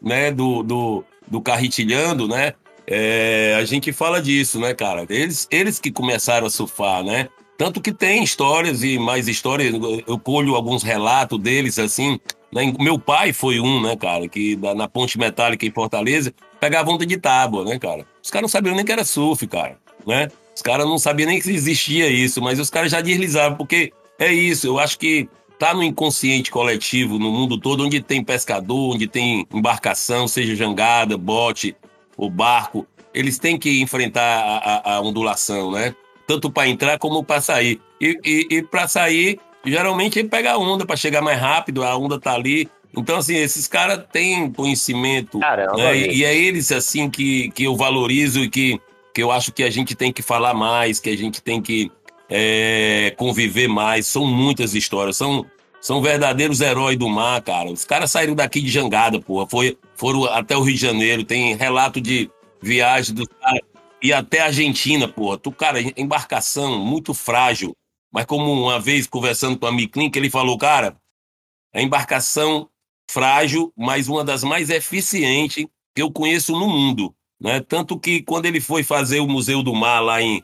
né, 0.00 0.30
do, 0.30 0.62
do, 0.62 1.04
do 1.26 1.40
Carretilhando, 1.40 2.28
né? 2.28 2.54
É, 2.86 3.54
a 3.58 3.64
gente 3.64 3.92
fala 3.92 4.22
disso, 4.22 4.58
né, 4.58 4.72
cara? 4.72 5.04
Eles, 5.10 5.46
eles 5.50 5.78
que 5.78 5.90
começaram 5.90 6.46
a 6.46 6.50
surfar, 6.50 7.04
né? 7.04 7.28
Tanto 7.58 7.80
que 7.80 7.92
tem 7.92 8.22
histórias 8.22 8.82
e 8.82 8.98
mais 8.98 9.26
histórias, 9.28 9.74
eu 10.06 10.18
colho 10.18 10.54
alguns 10.54 10.82
relatos 10.82 11.38
deles, 11.40 11.78
assim. 11.78 12.18
Né? 12.52 12.72
Meu 12.78 12.98
pai 12.98 13.32
foi 13.32 13.60
um, 13.60 13.82
né, 13.82 13.96
cara, 13.96 14.28
que 14.28 14.56
na 14.56 14.88
Ponte 14.88 15.18
Metálica 15.18 15.66
em 15.66 15.70
Fortaleza 15.70 16.32
pegava 16.60 16.90
onda 16.90 17.04
de 17.04 17.18
tábua, 17.18 17.64
né, 17.64 17.78
cara? 17.78 18.06
Os 18.22 18.30
caras 18.30 18.42
não 18.42 18.48
sabiam 18.48 18.74
nem 18.74 18.84
que 18.84 18.92
era 18.92 19.04
surf, 19.04 19.46
cara, 19.46 19.76
né? 20.06 20.28
Os 20.58 20.62
caras 20.62 20.86
não 20.88 20.98
sabiam 20.98 21.28
nem 21.28 21.40
que 21.40 21.48
existia 21.52 22.08
isso, 22.08 22.42
mas 22.42 22.58
os 22.58 22.68
caras 22.68 22.90
já 22.90 23.00
deslizavam, 23.00 23.56
porque 23.56 23.92
é 24.18 24.32
isso, 24.32 24.66
eu 24.66 24.76
acho 24.76 24.98
que 24.98 25.28
tá 25.56 25.72
no 25.72 25.84
inconsciente 25.84 26.50
coletivo 26.50 27.16
no 27.16 27.30
mundo 27.30 27.56
todo, 27.56 27.84
onde 27.84 28.00
tem 28.00 28.24
pescador, 28.24 28.96
onde 28.96 29.06
tem 29.06 29.46
embarcação, 29.54 30.26
seja 30.26 30.56
jangada, 30.56 31.16
bote 31.16 31.76
ou 32.16 32.28
barco, 32.28 32.84
eles 33.14 33.38
têm 33.38 33.56
que 33.56 33.80
enfrentar 33.80 34.20
a, 34.20 34.56
a, 34.58 34.94
a 34.96 35.00
ondulação, 35.00 35.70
né? 35.70 35.94
Tanto 36.26 36.50
para 36.50 36.66
entrar 36.66 36.98
como 36.98 37.22
para 37.22 37.40
sair. 37.40 37.80
E, 38.00 38.18
e, 38.24 38.56
e 38.56 38.62
para 38.64 38.88
sair, 38.88 39.38
geralmente 39.64 40.18
ele 40.18 40.28
pega 40.28 40.54
a 40.54 40.58
onda 40.58 40.84
para 40.84 40.96
chegar 40.96 41.22
mais 41.22 41.38
rápido, 41.38 41.84
a 41.84 41.96
onda 41.96 42.18
tá 42.18 42.34
ali. 42.34 42.68
Então, 42.96 43.16
assim, 43.16 43.36
esses 43.36 43.68
caras 43.68 44.02
têm 44.12 44.50
conhecimento. 44.50 45.38
Caramba, 45.38 45.76
né? 45.76 45.96
e, 45.96 46.16
e, 46.18 46.24
é 46.24 46.36
eles, 46.36 46.72
assim, 46.72 47.08
que, 47.08 47.48
que 47.50 47.62
eu 47.62 47.76
valorizo 47.76 48.40
e 48.40 48.50
que 48.50 48.80
que 49.18 49.22
eu 49.24 49.32
acho 49.32 49.50
que 49.50 49.64
a 49.64 49.70
gente 49.70 49.96
tem 49.96 50.12
que 50.12 50.22
falar 50.22 50.54
mais, 50.54 51.00
que 51.00 51.10
a 51.10 51.16
gente 51.16 51.42
tem 51.42 51.60
que 51.60 51.90
é, 52.30 53.12
conviver 53.18 53.66
mais. 53.66 54.06
São 54.06 54.24
muitas 54.24 54.76
histórias, 54.76 55.16
são, 55.16 55.44
são 55.80 56.00
verdadeiros 56.00 56.60
heróis 56.60 56.96
do 56.96 57.08
mar, 57.08 57.42
cara. 57.42 57.68
Os 57.68 57.84
caras 57.84 58.12
saíram 58.12 58.36
daqui 58.36 58.60
de 58.60 58.68
jangada, 58.70 59.20
porra. 59.20 59.44
Foi, 59.48 59.76
foram 59.96 60.26
até 60.26 60.56
o 60.56 60.62
Rio 60.62 60.76
de 60.76 60.80
Janeiro, 60.80 61.24
tem 61.24 61.56
relato 61.56 62.00
de 62.00 62.30
viagem 62.62 63.12
dos 63.12 63.26
caras. 63.26 63.60
E 64.00 64.12
até 64.12 64.38
a 64.38 64.44
Argentina, 64.44 65.08
porra. 65.08 65.36
Tu, 65.36 65.50
cara, 65.50 65.80
embarcação 66.00 66.78
muito 66.78 67.12
frágil. 67.12 67.74
Mas 68.12 68.24
como 68.24 68.52
uma 68.52 68.78
vez 68.78 69.08
conversando 69.08 69.58
com 69.58 69.66
a 69.66 69.72
Miclin, 69.72 70.10
que 70.10 70.18
ele 70.20 70.30
falou, 70.30 70.56
cara, 70.56 70.96
a 71.74 71.82
embarcação 71.82 72.68
frágil, 73.10 73.72
mas 73.76 74.06
uma 74.06 74.22
das 74.22 74.44
mais 74.44 74.70
eficientes 74.70 75.66
que 75.92 76.02
eu 76.02 76.08
conheço 76.08 76.52
no 76.52 76.68
mundo. 76.68 77.12
Né? 77.40 77.60
Tanto 77.60 77.98
que 77.98 78.22
quando 78.22 78.46
ele 78.46 78.60
foi 78.60 78.82
fazer 78.82 79.20
o 79.20 79.28
Museu 79.28 79.62
do 79.62 79.74
Mar 79.74 80.00
lá 80.00 80.20
em, 80.20 80.42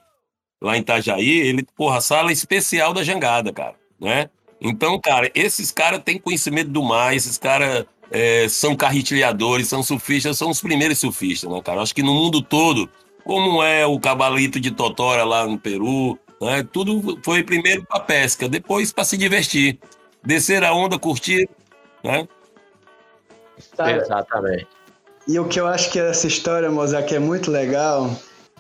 lá 0.63 0.77
em 0.77 0.81
Itajaí, 0.81 1.41
ele, 1.41 1.67
porra, 1.77 2.01
sala 2.01 2.33
especial 2.33 2.93
da 2.93 3.03
jangada, 3.03 3.53
cara, 3.53 3.75
né? 4.01 4.31
Então, 4.61 4.99
cara, 5.01 5.31
esses 5.35 5.71
caras 5.71 6.01
têm 6.03 6.19
conhecimento 6.19 6.71
do 6.71 6.83
mar, 6.83 7.15
esses 7.15 7.37
caras 7.37 7.85
é, 8.11 8.49
são 8.49 8.75
carretilhadores, 8.75 9.69
são 9.69 9.83
surfistas, 9.83 10.39
são 10.39 10.49
os 10.49 10.61
primeiros 10.61 10.99
surfistas, 10.99 11.51
né, 11.51 11.61
cara? 11.61 11.83
Acho 11.83 11.95
que 11.95 12.03
no 12.03 12.15
mundo 12.15 12.41
todo 12.41 12.89
como 13.25 13.63
é 13.63 13.87
o 13.87 13.99
cabalito 13.99 14.61
de 14.61 14.71
Totora 14.71 15.25
lá 15.25 15.47
no 15.47 15.59
Peru. 15.59 16.19
Né? 16.41 16.63
Tudo 16.71 17.19
foi 17.23 17.43
primeiro 17.43 17.85
para 17.87 18.01
pesca, 18.01 18.49
depois 18.49 18.93
para 18.93 19.05
se 19.05 19.17
divertir. 19.17 19.79
Descer 20.23 20.63
a 20.63 20.73
onda, 20.73 20.99
curtir. 20.99 21.49
Né? 22.03 22.29
Exatamente. 24.03 24.69
E 25.27 25.39
o 25.39 25.47
que 25.47 25.59
eu 25.59 25.67
acho 25.67 25.91
que 25.91 25.99
essa 25.99 26.27
história, 26.27 26.71
Mozart, 26.71 27.11
é 27.13 27.19
muito 27.19 27.51
legal, 27.51 28.11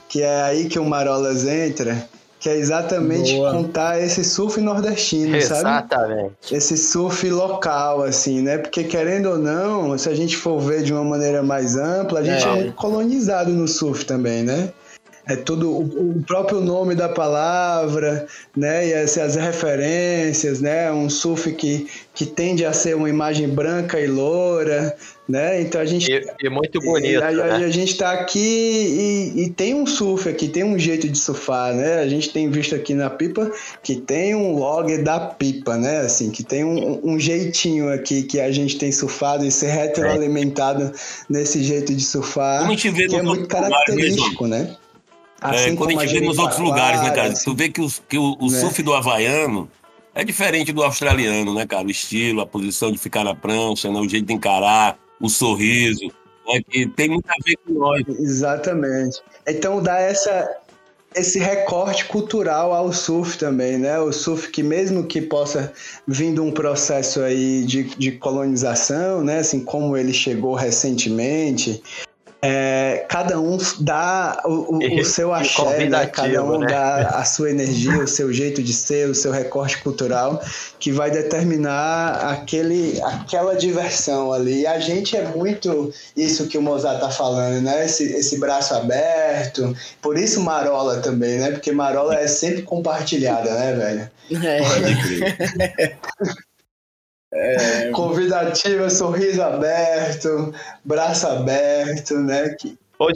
que 0.09 0.23
é 0.23 0.43
aí 0.43 0.69
que 0.69 0.79
o 0.79 0.85
Marolas 0.85 1.47
entra, 1.47 2.09
que 2.41 2.49
é 2.49 2.57
exatamente 2.57 3.35
Boa. 3.35 3.53
contar 3.53 4.01
esse 4.01 4.25
surf 4.25 4.61
nordestino, 4.61 5.37
exatamente. 5.37 5.91
sabe? 5.91 6.12
Exatamente. 6.12 6.55
Esse 6.55 6.77
surf 6.77 7.29
local, 7.31 8.03
assim, 8.03 8.43
né? 8.43 8.59
Porque 8.59 8.85
querendo 8.85 9.31
ou 9.31 9.39
não, 9.39 9.97
se 9.99 10.09
a 10.09 10.15
gente 10.15 10.37
for 10.37 10.61
ver 10.61 10.83
de 10.83 10.93
uma 10.93 11.05
maneira 11.05 11.43
mais 11.43 11.77
ampla, 11.77 12.21
a 12.21 12.23
gente 12.23 12.47
é, 12.47 12.69
é 12.69 12.71
colonizado 12.73 13.51
no 13.51 13.67
surf 13.67 14.05
também, 14.05 14.43
né? 14.43 14.73
É 15.27 15.37
tudo 15.37 15.70
o, 15.70 16.22
próprio 16.27 16.61
nome 16.61 16.95
da 16.95 17.09
palavra, 17.09 18.27
né? 18.55 18.89
E 18.89 18.95
as, 18.95 19.16
as, 19.16 19.37
referências, 19.37 20.61
né? 20.61 20.93
Um 20.93 21.09
surf 21.09 21.51
que, 21.53 21.87
que 22.14 22.27
tende 22.27 22.64
a 22.64 22.72
ser 22.72 22.95
uma 22.95 23.09
imagem 23.09 23.49
branca 23.49 23.99
e 23.99 24.07
loura, 24.07 24.95
né? 25.27 25.62
Então 25.62 25.81
a 25.81 25.87
gente 25.87 26.12
e, 26.12 26.27
e 26.43 26.51
muito 26.51 26.79
bonito. 26.81 27.22
A, 27.22 27.31
né? 27.31 27.43
a, 27.43 27.57
a 27.57 27.70
gente 27.70 27.93
está 27.93 28.12
aqui 28.12 28.39
e, 28.39 29.45
e, 29.45 29.51
tem 29.51 29.75
um 29.75 29.87
surf 29.87 30.29
aqui, 30.29 30.47
tem 30.47 30.62
um 30.62 30.79
jeito 30.79 31.09
de 31.09 31.16
surfar, 31.16 31.75
né? 31.75 32.01
A 32.01 32.09
gente 32.09 32.31
tem 32.31 32.51
visto 32.51 32.75
aqui 32.75 32.93
na 32.93 33.09
pipa 33.09 33.51
que 33.83 33.97
tem 33.97 34.35
um 34.35 34.55
log 34.59 34.99
da 34.99 35.18
pipa, 35.18 35.79
né? 35.79 36.01
Assim, 36.01 36.31
que 36.31 36.43
tem 36.43 36.64
um, 36.64 37.01
um 37.03 37.18
jeitinho 37.18 37.91
aqui 37.91 38.25
que 38.25 38.39
a 38.39 38.53
gente 38.53 38.77
tem 38.77 38.93
surfado 38.93 39.47
e 39.47 39.51
ser 39.51 39.68
retroalimentado 39.68 40.85
é. 40.85 40.93
nesse 41.31 41.62
jeito 41.64 41.95
de 41.95 42.05
surfar, 42.05 42.68
que 42.77 43.16
é 43.16 43.22
muito 43.22 43.49
característico, 43.49 44.47
né? 44.47 44.77
Assim 45.45 45.73
é, 45.73 45.77
quando 45.77 45.99
a 46.01 46.07
gente 46.07 46.21
vê 46.21 46.27
nos 46.27 46.39
outros 46.39 46.59
lugares, 46.59 47.03
né, 47.03 47.11
cara? 47.11 47.29
Assim, 47.29 47.45
tu 47.45 47.55
vê 47.55 47.69
que, 47.69 47.83
o, 47.83 47.89
que 48.09 48.17
o, 48.17 48.35
o 48.41 48.51
né? 48.51 48.61
surf 48.61 48.83
do 48.83 48.95
havaiano 48.95 49.71
é 50.15 50.25
diferente 50.25 50.73
do 50.73 50.83
australiano, 50.83 51.53
né, 51.53 51.67
cara? 51.67 51.87
O 51.87 51.91
estilo, 51.91 52.41
a 52.41 52.47
posição 52.47 52.91
de 52.91 52.97
ficar 52.97 53.25
na 53.25 53.35
prancha, 53.35 53.91
né? 53.91 54.01
o 54.01 54.09
jeito 54.09 54.25
de 54.25 54.33
encarar, 54.33 54.99
o 55.21 55.29
sorriso, 55.29 56.07
né? 56.49 56.63
que 56.67 56.87
tem 56.87 57.11
muito 57.11 57.29
a 57.29 57.35
ver 57.45 57.59
com 57.59 57.75
nós. 57.75 58.03
Exatamente. 58.19 59.21
Então 59.47 59.83
dá 59.83 60.01
essa, 60.01 60.51
esse 61.15 61.39
recorte 61.39 62.07
cultural 62.07 62.73
ao 62.73 62.91
surf 62.91 63.37
também, 63.37 63.77
né? 63.77 63.99
O 64.01 64.13
surf 64.15 64.49
que 64.49 64.63
mesmo 64.63 65.05
que 65.05 65.21
possa 65.21 65.75
vindo 66.09 66.43
um 66.43 66.53
processo 66.53 67.21
aí 67.21 67.67
de, 67.67 67.83
de 67.83 68.13
colonização, 68.13 69.23
né? 69.23 69.41
Assim 69.41 69.63
como 69.63 69.95
ele 69.95 70.15
chegou 70.15 70.55
recentemente, 70.55 71.83
é, 72.47 73.07
cada 73.09 73.41
um 73.41 73.57
dá 73.81 74.43
o, 74.45 74.77
o, 74.77 75.01
o 75.01 75.05
seu 75.07 75.33
axé, 75.33 75.89
né? 75.89 76.07
cada 76.07 76.45
um 76.45 76.59
né? 76.59 76.67
dá 76.67 76.97
a 77.17 77.25
sua 77.25 77.49
energia, 77.51 78.03
o 78.03 78.07
seu 78.07 78.31
jeito 78.31 78.63
de 78.63 78.75
ser, 78.75 79.09
o 79.09 79.15
seu 79.15 79.33
recorte 79.33 79.79
cultural, 79.83 80.43
que 80.79 80.93
vai 80.93 81.11
determinar 81.11 82.33
aquele, 82.33 83.01
aquela 83.03 83.55
diversão 83.55 84.31
ali. 84.31 84.61
E 84.61 84.67
a 84.67 84.79
gente 84.79 85.17
é 85.17 85.27
muito 85.29 85.91
isso 86.15 86.47
que 86.47 86.59
o 86.59 86.63
Mozart 86.63 87.01
tá 87.01 87.11
falando, 87.11 87.63
né? 87.63 87.87
Esse, 87.87 88.05
esse 88.13 88.39
braço 88.39 88.75
aberto. 88.75 89.75
Por 90.03 90.19
isso 90.19 90.43
Marola 90.43 90.99
também, 90.99 91.39
né? 91.39 91.51
Porque 91.51 91.73
Marola 91.73 92.15
é 92.17 92.27
sempre 92.27 92.61
compartilhada, 92.61 93.51
né, 93.55 93.73
velho? 93.73 94.11
É. 94.45 95.97
É... 97.35 97.91
Convidativa, 97.91 98.89
sorriso 98.89 99.43
aberto, 99.43 100.55
braço 100.85 101.26
aberto, 101.26 102.14
né? 102.20 102.55
Que... 102.59 102.78
Ô, 102.99 103.09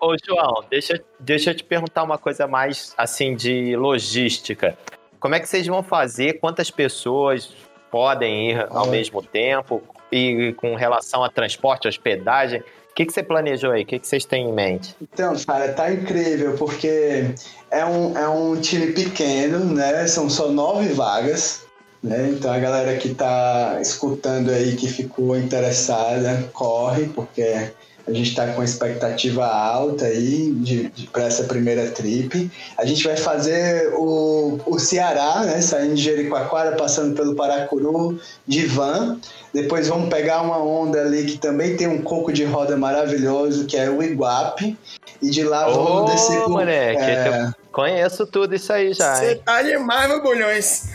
ô, 0.00 0.16
João, 0.24 0.64
deixa, 0.70 1.02
deixa 1.18 1.50
eu 1.50 1.54
te 1.54 1.64
perguntar 1.64 2.04
uma 2.04 2.16
coisa 2.16 2.46
mais 2.46 2.94
assim 2.96 3.34
de 3.34 3.74
logística. 3.76 4.78
Como 5.18 5.34
é 5.34 5.40
que 5.40 5.48
vocês 5.48 5.66
vão 5.66 5.82
fazer? 5.82 6.34
Quantas 6.34 6.70
pessoas 6.70 7.52
podem 7.90 8.52
ir 8.52 8.66
ao 8.70 8.86
mesmo 8.86 9.20
tempo? 9.22 9.82
E 10.12 10.52
com 10.56 10.76
relação 10.76 11.24
a 11.24 11.28
transporte, 11.28 11.88
hospedagem, 11.88 12.60
o 12.60 12.94
que, 12.94 13.06
que 13.06 13.12
você 13.12 13.24
planejou 13.24 13.72
aí? 13.72 13.82
O 13.82 13.86
que, 13.86 13.98
que 13.98 14.06
vocês 14.06 14.24
têm 14.24 14.48
em 14.48 14.52
mente? 14.52 14.94
Então, 15.02 15.34
cara, 15.44 15.72
tá 15.72 15.92
incrível, 15.92 16.54
porque 16.56 17.34
é 17.68 17.84
um, 17.84 18.16
é 18.16 18.28
um 18.28 18.54
time 18.60 18.92
pequeno, 18.92 19.64
né? 19.64 20.06
São 20.06 20.30
só 20.30 20.46
nove 20.46 20.90
vagas. 20.90 21.63
Né? 22.04 22.34
Então 22.36 22.52
a 22.52 22.58
galera 22.58 22.94
que 22.98 23.08
está 23.08 23.78
escutando 23.80 24.50
aí, 24.50 24.76
que 24.76 24.86
ficou 24.86 25.34
interessada, 25.38 26.50
corre, 26.52 27.06
porque 27.06 27.70
a 28.06 28.12
gente 28.12 28.28
está 28.28 28.48
com 28.48 28.62
expectativa 28.62 29.46
alta 29.46 30.04
aí 30.04 30.52
de, 30.52 30.90
de 30.90 31.06
para 31.06 31.24
essa 31.24 31.44
primeira 31.44 31.90
trip. 31.92 32.50
A 32.76 32.84
gente 32.84 33.02
vai 33.04 33.16
fazer 33.16 33.90
o, 33.94 34.60
o 34.66 34.78
Ceará, 34.78 35.44
né? 35.44 35.62
Saindo 35.62 35.94
de 35.94 36.02
Jericoacoara, 36.02 36.76
passando 36.76 37.16
pelo 37.16 37.34
Paracuru, 37.34 38.20
de 38.46 38.66
van. 38.66 39.18
Depois 39.54 39.88
vamos 39.88 40.10
pegar 40.10 40.42
uma 40.42 40.62
onda 40.62 41.00
ali 41.00 41.24
que 41.24 41.38
também 41.38 41.74
tem 41.74 41.86
um 41.86 42.02
coco 42.02 42.30
de 42.30 42.44
roda 42.44 42.76
maravilhoso, 42.76 43.64
que 43.64 43.78
é 43.78 43.88
o 43.88 44.02
Iguape. 44.02 44.76
E 45.22 45.30
de 45.30 45.42
lá 45.42 45.70
oh, 45.70 45.72
vamos 45.72 46.12
descer 46.12 46.38
pro... 46.42 46.50
moleque, 46.50 47.00
é... 47.00 47.50
conheço 47.72 48.26
tudo 48.26 48.54
isso 48.54 48.70
aí 48.70 48.92
já. 48.92 49.14
Você 49.14 49.36
tá 49.36 49.62
demais, 49.62 50.10
meu 50.10 50.22
bolhões. 50.22 50.90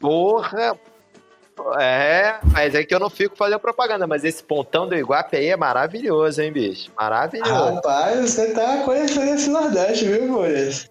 Porra! 0.00 0.76
É, 1.78 2.38
mas 2.52 2.74
é 2.74 2.82
que 2.82 2.94
eu 2.94 2.98
não 2.98 3.10
fico 3.10 3.36
fazendo 3.36 3.60
propaganda, 3.60 4.06
mas 4.06 4.24
esse 4.24 4.42
pontão 4.42 4.88
do 4.88 4.96
Iguape 4.96 5.36
aí 5.36 5.48
é 5.48 5.56
maravilhoso, 5.56 6.40
hein, 6.40 6.50
bicho? 6.50 6.90
Maravilhoso. 6.96 7.74
Rapaz, 7.74 8.18
você 8.18 8.52
tá 8.52 8.78
conhecendo 8.78 9.34
esse 9.34 9.50
Nordeste, 9.50 10.06
viu, 10.06 10.28
Boris? 10.28 10.90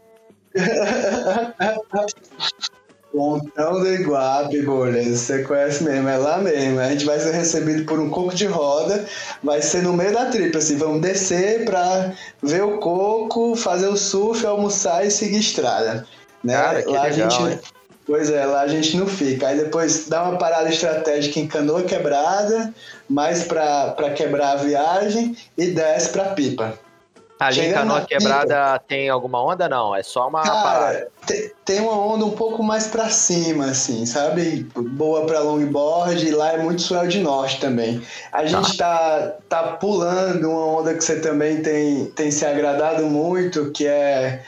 Pontão 3.11 3.79
do 3.79 3.91
Iguape, 3.91 4.61
Boris, 4.61 5.21
você 5.21 5.41
conhece 5.41 5.83
mesmo, 5.83 6.07
é 6.07 6.17
lá 6.17 6.37
mesmo. 6.37 6.79
A 6.79 6.89
gente 6.89 7.05
vai 7.05 7.19
ser 7.19 7.31
recebido 7.31 7.83
por 7.85 7.99
um 7.99 8.11
coco 8.11 8.35
de 8.35 8.45
roda, 8.45 9.03
vai 9.43 9.63
ser 9.63 9.81
no 9.81 9.93
meio 9.93 10.13
da 10.13 10.27
tripa, 10.27 10.59
assim, 10.59 10.77
vamos 10.77 11.01
descer 11.01 11.65
pra 11.65 12.13
ver 12.43 12.61
o 12.61 12.77
coco, 12.77 13.55
fazer 13.55 13.87
o 13.87 13.97
surf, 13.97 14.45
almoçar 14.45 15.03
e 15.03 15.09
seguir 15.09 15.39
estrada. 15.39 16.05
Né? 16.43 16.53
Cara, 16.53 16.83
que 16.83 16.89
lá 16.89 17.03
legal, 17.03 17.07
a 17.07 17.11
gente. 17.11 17.41
Hein? 17.41 17.59
Pois 18.09 18.31
é, 18.31 18.43
lá 18.43 18.61
a 18.61 18.67
gente 18.67 18.97
não 18.97 19.05
fica. 19.05 19.49
Aí 19.49 19.55
depois 19.55 20.09
dá 20.09 20.23
uma 20.23 20.39
parada 20.39 20.67
estratégica 20.67 21.39
em 21.39 21.45
canoa 21.45 21.83
quebrada, 21.83 22.73
mais 23.07 23.43
para 23.43 24.09
quebrar 24.15 24.53
a 24.53 24.55
viagem 24.55 25.37
e 25.55 25.67
desce 25.67 26.09
para 26.09 26.33
pipa. 26.33 26.73
Ali 27.39 27.67
em 27.67 27.71
canoa 27.71 28.01
quebrada 28.01 28.73
pipa, 28.73 28.83
tem 28.87 29.09
alguma 29.09 29.45
onda? 29.45 29.69
Não, 29.69 29.95
é 29.95 30.01
só 30.01 30.27
uma 30.27 30.41
cara, 30.41 30.61
parada. 30.63 31.11
Tem 31.63 31.79
uma 31.81 31.95
onda 31.95 32.25
um 32.25 32.31
pouco 32.31 32.63
mais 32.63 32.87
para 32.87 33.09
cima, 33.09 33.65
assim, 33.65 34.07
sabe? 34.07 34.67
Boa 34.75 35.27
para 35.27 35.41
longboard 35.41 36.25
e 36.27 36.31
lá 36.31 36.53
é 36.53 36.57
muito 36.57 36.81
swell 36.81 37.07
de 37.07 37.19
norte 37.19 37.59
também. 37.59 38.01
A 38.31 38.43
gente 38.43 38.75
tá, 38.75 39.35
tá 39.47 39.63
pulando 39.73 40.49
uma 40.49 40.65
onda 40.79 40.95
que 40.95 41.03
você 41.03 41.19
também 41.19 41.61
tem, 41.61 42.07
tem 42.07 42.31
se 42.31 42.43
agradado 42.43 43.05
muito, 43.05 43.69
que 43.69 43.85
é 43.85 44.41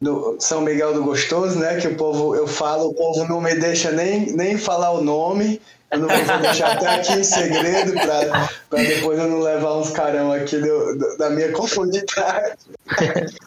do 0.00 0.36
São 0.38 0.62
Miguel 0.62 0.94
do 0.94 1.04
Gostoso, 1.04 1.58
né? 1.58 1.78
Que 1.80 1.88
o 1.88 1.96
povo, 1.96 2.34
eu 2.34 2.46
falo, 2.46 2.88
o 2.88 2.94
povo 2.94 3.24
não 3.28 3.40
me 3.40 3.54
deixa 3.54 3.90
nem, 3.90 4.32
nem 4.32 4.56
falar 4.56 4.92
o 4.92 5.02
nome. 5.02 5.60
Eu 5.90 5.98
não 5.98 6.08
vou 6.08 6.38
deixar 6.38 6.76
até 6.76 6.86
aqui 6.86 7.14
em 7.14 7.24
segredo 7.24 7.92
para 7.94 8.48
depois 8.84 9.18
eu 9.18 9.26
não 9.26 9.40
levar 9.40 9.74
uns 9.74 9.90
carão 9.90 10.32
aqui 10.32 10.56
do, 10.56 10.96
do, 10.96 11.18
da 11.18 11.30
minha 11.30 11.50
comunidade. 11.50 12.56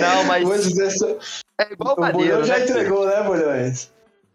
Não, 0.00 0.24
mas. 0.24 0.44
é 1.58 1.72
igual 1.72 1.96
o 1.98 2.12
Bulhão 2.12 2.44
já 2.44 2.58
né? 2.58 2.64
entregou, 2.64 3.06
né, 3.06 3.22
Bulhões? 3.22 3.90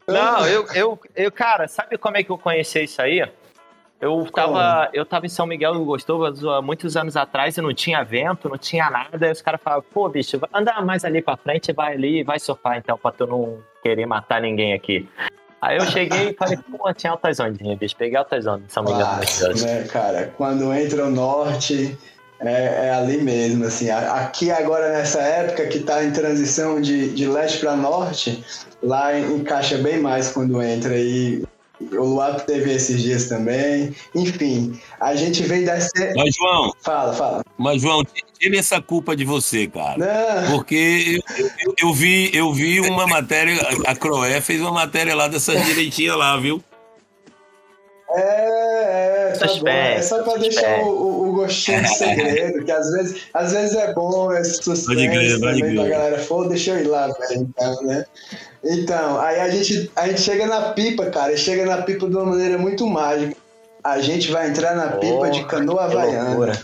Não, 0.07 0.45
eu, 0.45 0.65
eu, 0.73 0.99
eu, 1.15 1.31
cara, 1.31 1.67
sabe 1.67 1.97
como 1.97 2.17
é 2.17 2.23
que 2.23 2.31
eu 2.31 2.37
conheci 2.37 2.83
isso 2.83 3.01
aí? 3.01 3.21
Eu 4.01 4.25
tava, 4.33 4.89
eu 4.93 5.05
tava 5.05 5.27
em 5.27 5.29
São 5.29 5.45
Miguel 5.45 5.75
do 5.75 5.85
Gostoso 5.85 6.49
há 6.49 6.59
muitos 6.59 6.97
anos 6.97 7.15
atrás 7.15 7.55
e 7.55 7.61
não 7.61 7.71
tinha 7.71 8.03
vento, 8.03 8.49
não 8.49 8.57
tinha 8.57 8.89
nada. 8.89 9.27
E 9.27 9.31
os 9.31 9.43
caras 9.43 9.61
falavam, 9.61 9.85
pô, 9.93 10.09
bicho, 10.09 10.39
anda 10.51 10.81
mais 10.81 11.05
ali 11.05 11.21
pra 11.21 11.37
frente, 11.37 11.71
vai 11.71 11.93
ali 11.93 12.21
e 12.21 12.23
vai 12.23 12.39
surfar 12.39 12.77
então, 12.77 12.97
pra 12.97 13.11
tu 13.11 13.27
não 13.27 13.59
querer 13.83 14.07
matar 14.07 14.41
ninguém 14.41 14.73
aqui. 14.73 15.07
Aí 15.61 15.77
eu 15.77 15.85
cheguei 15.85 16.29
e 16.29 16.33
falei, 16.33 16.57
pô, 16.57 16.91
tinha 16.91 17.11
altas 17.11 17.39
ondinhas, 17.39 17.77
bicho. 17.77 17.95
Peguei 17.95 18.17
altas 18.17 18.47
ondas 18.47 18.65
em 18.65 18.69
São 18.69 18.83
Miguel 18.83 19.05
do 19.05 19.17
Gostoso. 19.17 19.65
Né, 19.67 19.83
cara, 19.83 20.33
quando 20.35 20.73
entra 20.73 21.05
o 21.05 21.11
norte, 21.11 21.95
é, 22.39 22.87
é, 22.87 22.93
ali 22.95 23.21
mesmo, 23.21 23.65
assim. 23.65 23.91
Aqui 23.91 24.49
agora 24.49 24.89
nessa 24.89 25.21
época 25.21 25.67
que 25.67 25.77
está 25.77 26.03
em 26.03 26.11
transição 26.11 26.81
de, 26.81 27.11
de 27.11 27.27
leste 27.27 27.59
para 27.59 27.75
norte, 27.75 28.43
lá 28.81 29.15
encaixa 29.19 29.77
bem 29.77 29.99
mais 29.99 30.31
quando 30.31 30.59
entra 30.59 30.97
e 30.97 31.43
o 31.91 32.03
Luato 32.03 32.45
teve 32.45 32.73
esses 32.73 33.01
dias 33.01 33.27
também. 33.27 33.95
Enfim, 34.15 34.79
a 34.99 35.15
gente 35.15 35.43
vem 35.43 35.63
dessa. 35.63 35.89
Mas, 36.15 36.35
João. 36.35 36.73
Fala, 36.81 37.13
fala. 37.13 37.43
Mas, 37.57 37.81
João, 37.81 38.03
tira 38.39 38.57
essa 38.57 38.81
culpa 38.81 39.15
de 39.15 39.25
você, 39.25 39.67
cara. 39.67 39.97
Não. 39.97 40.51
Porque 40.51 41.21
eu, 41.37 41.45
eu, 41.45 41.75
eu, 41.79 41.93
vi, 41.93 42.31
eu 42.33 42.53
vi 42.53 42.79
uma 42.81 43.07
matéria, 43.07 43.55
a 43.85 43.95
Croé 43.95 44.41
fez 44.41 44.61
uma 44.61 44.71
matéria 44.71 45.15
lá 45.15 45.27
dessas 45.27 45.63
direitinhas 45.65 46.17
lá, 46.17 46.37
viu? 46.37 46.63
É, 48.15 48.21
é, 48.21 49.11
É, 49.31 49.37
tá 49.37 49.47
bom. 49.47 49.67
É 49.67 50.01
só 50.01 50.23
pra 50.23 50.35
deixar 50.35 50.79
o, 50.83 51.29
o, 51.29 51.33
gostinho 51.33 51.81
de 51.81 51.95
segredo, 51.95 52.63
que 52.63 52.71
às 52.71 52.91
vezes, 52.91 53.21
às 53.33 53.51
vezes 53.51 53.75
é 53.75 53.93
bom 53.93 54.31
esse 54.33 54.61
suspense 54.61 55.09
crer, 55.09 55.39
também 55.39 55.75
pra 55.75 55.87
galera. 55.87 56.23
Pô, 56.27 56.45
deixa 56.45 56.71
eu 56.71 56.79
ir 56.79 56.87
lá, 56.87 57.07
velho, 57.07 57.41
então, 57.41 57.81
né? 57.83 58.05
Então, 58.63 59.19
aí 59.19 59.39
a 59.39 59.49
gente, 59.49 59.91
a 59.95 60.07
gente 60.07 60.21
chega 60.21 60.45
na 60.45 60.73
pipa, 60.73 61.05
cara, 61.07 61.33
e 61.33 61.37
chega 61.37 61.65
na 61.65 61.81
pipa 61.81 62.07
de 62.07 62.15
uma 62.15 62.25
maneira 62.25 62.57
muito 62.57 62.85
mágica. 62.85 63.35
A 63.83 63.99
gente 63.99 64.31
vai 64.31 64.49
entrar 64.49 64.75
na 64.75 64.97
pipa 64.97 65.27
oh, 65.27 65.29
de 65.29 65.43
canoa 65.45 65.85
havaiana. 65.85 66.59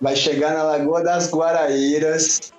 Vai 0.00 0.16
chegar 0.16 0.54
na 0.54 0.62
Lagoa 0.62 1.02
das 1.02 1.30
Guaraíras, 1.30 2.52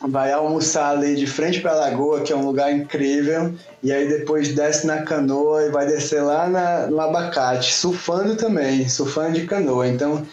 vai 0.00 0.32
almoçar 0.32 0.90
ali 0.90 1.16
de 1.16 1.26
frente 1.26 1.60
para 1.60 1.72
a 1.72 1.76
lagoa, 1.76 2.20
que 2.20 2.32
é 2.32 2.36
um 2.36 2.46
lugar 2.46 2.72
incrível, 2.72 3.54
e 3.82 3.92
aí 3.92 4.08
depois 4.08 4.54
desce 4.54 4.86
na 4.86 5.02
canoa 5.02 5.64
e 5.64 5.70
vai 5.70 5.86
descer 5.86 6.22
lá 6.22 6.48
na, 6.48 6.86
no 6.86 7.00
abacate, 7.00 7.74
surfando 7.74 8.36
também, 8.36 8.88
surfando 8.88 9.32
de 9.32 9.46
canoa. 9.46 9.88
Então, 9.88 10.24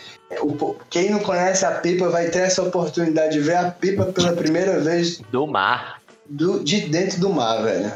o, 0.41 0.76
quem 0.89 1.09
não 1.09 1.20
conhece 1.20 1.66
a 1.66 1.72
pipa 1.72 2.09
vai 2.09 2.30
ter 2.30 2.39
essa 2.39 2.61
oportunidade 2.61 3.34
de 3.34 3.39
ver 3.39 3.57
a 3.57 3.72
pipa 3.72 4.05
pela 4.05 4.34
primeira 4.34 4.80
vez. 4.80 5.20
Do 5.32 5.47
mar. 5.47 6.01
Do, 6.28 6.63
de 6.63 6.82
dentro 6.82 7.20
do 7.20 7.30
mar, 7.30 7.63
velho. 7.63 7.91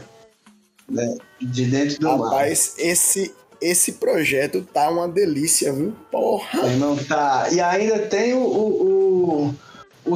Né? 0.89 1.17
De 1.39 1.65
dentro 1.65 1.99
do 1.99 2.07
Rapaz, 2.07 2.19
mar. 2.19 2.31
Rapaz, 2.31 2.75
esse, 2.79 3.35
esse 3.61 3.93
projeto 3.93 4.67
tá 4.73 4.89
uma 4.89 5.07
delícia, 5.07 5.71
viu? 5.71 5.93
Porra! 6.11 6.67
Irmão, 6.67 6.97
tá. 7.07 7.47
E 7.51 7.61
ainda 7.61 7.99
tem 7.99 8.33
o, 8.33 8.39
o 8.39 8.89
o 9.29 9.55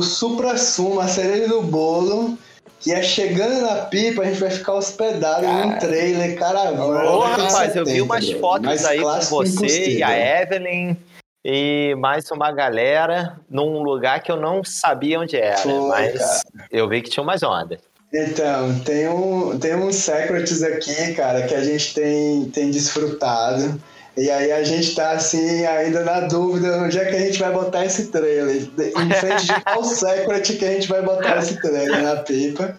supra-sumo, 0.02 1.00
a 1.00 1.08
cereja 1.08 1.48
do 1.48 1.62
bolo, 1.62 2.38
que 2.80 2.92
é 2.92 3.02
chegando 3.02 3.62
na 3.62 3.86
pipa, 3.86 4.22
a 4.22 4.26
gente 4.26 4.40
vai 4.40 4.50
ficar 4.50 4.74
hospedado 4.74 5.44
Cara. 5.44 5.66
num 5.66 5.80
trailer 5.80 6.38
caravana. 6.38 7.10
Ô, 7.10 7.20
rapaz, 7.20 7.76
eu 7.76 7.86
vi 7.86 8.02
umas 8.02 8.30
fotos 8.32 8.86
aí 8.86 9.00
com 9.00 9.20
você 9.22 9.50
impossível. 9.50 9.98
e 10.00 10.04
a 10.04 10.42
Evelyn 10.42 10.98
e 11.46 11.94
mais 11.98 12.32
uma 12.32 12.52
galera 12.54 13.38
num 13.50 13.84
lugar 13.84 14.22
que 14.24 14.32
eu 14.32 14.38
não 14.38 14.64
sabia 14.64 15.20
onde 15.20 15.36
era, 15.36 15.58
Foi, 15.58 15.88
mas 15.90 16.14
cara. 16.18 16.68
eu 16.72 16.88
vi 16.88 17.02
que 17.02 17.10
tinha 17.10 17.24
umas 17.24 17.44
ondas. 17.44 17.80
Então, 18.14 18.80
tem 18.80 19.10
um, 19.10 19.58
tem 19.58 19.76
uns 19.76 19.96
secrets 19.96 20.62
aqui, 20.62 21.14
cara, 21.16 21.48
que 21.48 21.56
a 21.56 21.64
gente 21.64 21.94
tem, 21.94 22.46
tem 22.46 22.70
desfrutado. 22.70 23.82
E 24.16 24.30
aí 24.30 24.52
a 24.52 24.64
gente 24.64 24.94
tá 24.94 25.12
assim, 25.12 25.66
ainda 25.66 26.04
na 26.04 26.22
dúvida 26.22 26.78
onde 26.84 27.00
é 27.00 27.06
que 27.06 27.16
a 27.16 27.20
gente 27.20 27.40
vai 27.40 27.52
botar 27.52 27.84
esse 27.84 28.08
trailer. 28.08 28.58
Em 28.58 29.12
frente 29.14 29.46
de 29.46 29.62
qual 29.62 29.84
secret 29.84 30.58
que 30.58 30.66
a 30.66 30.72
gente 30.72 30.88
vai 30.88 31.02
botar 31.02 31.40
esse 31.40 31.60
trailer 31.60 32.04
na 32.04 32.18
pipa. 32.18 32.78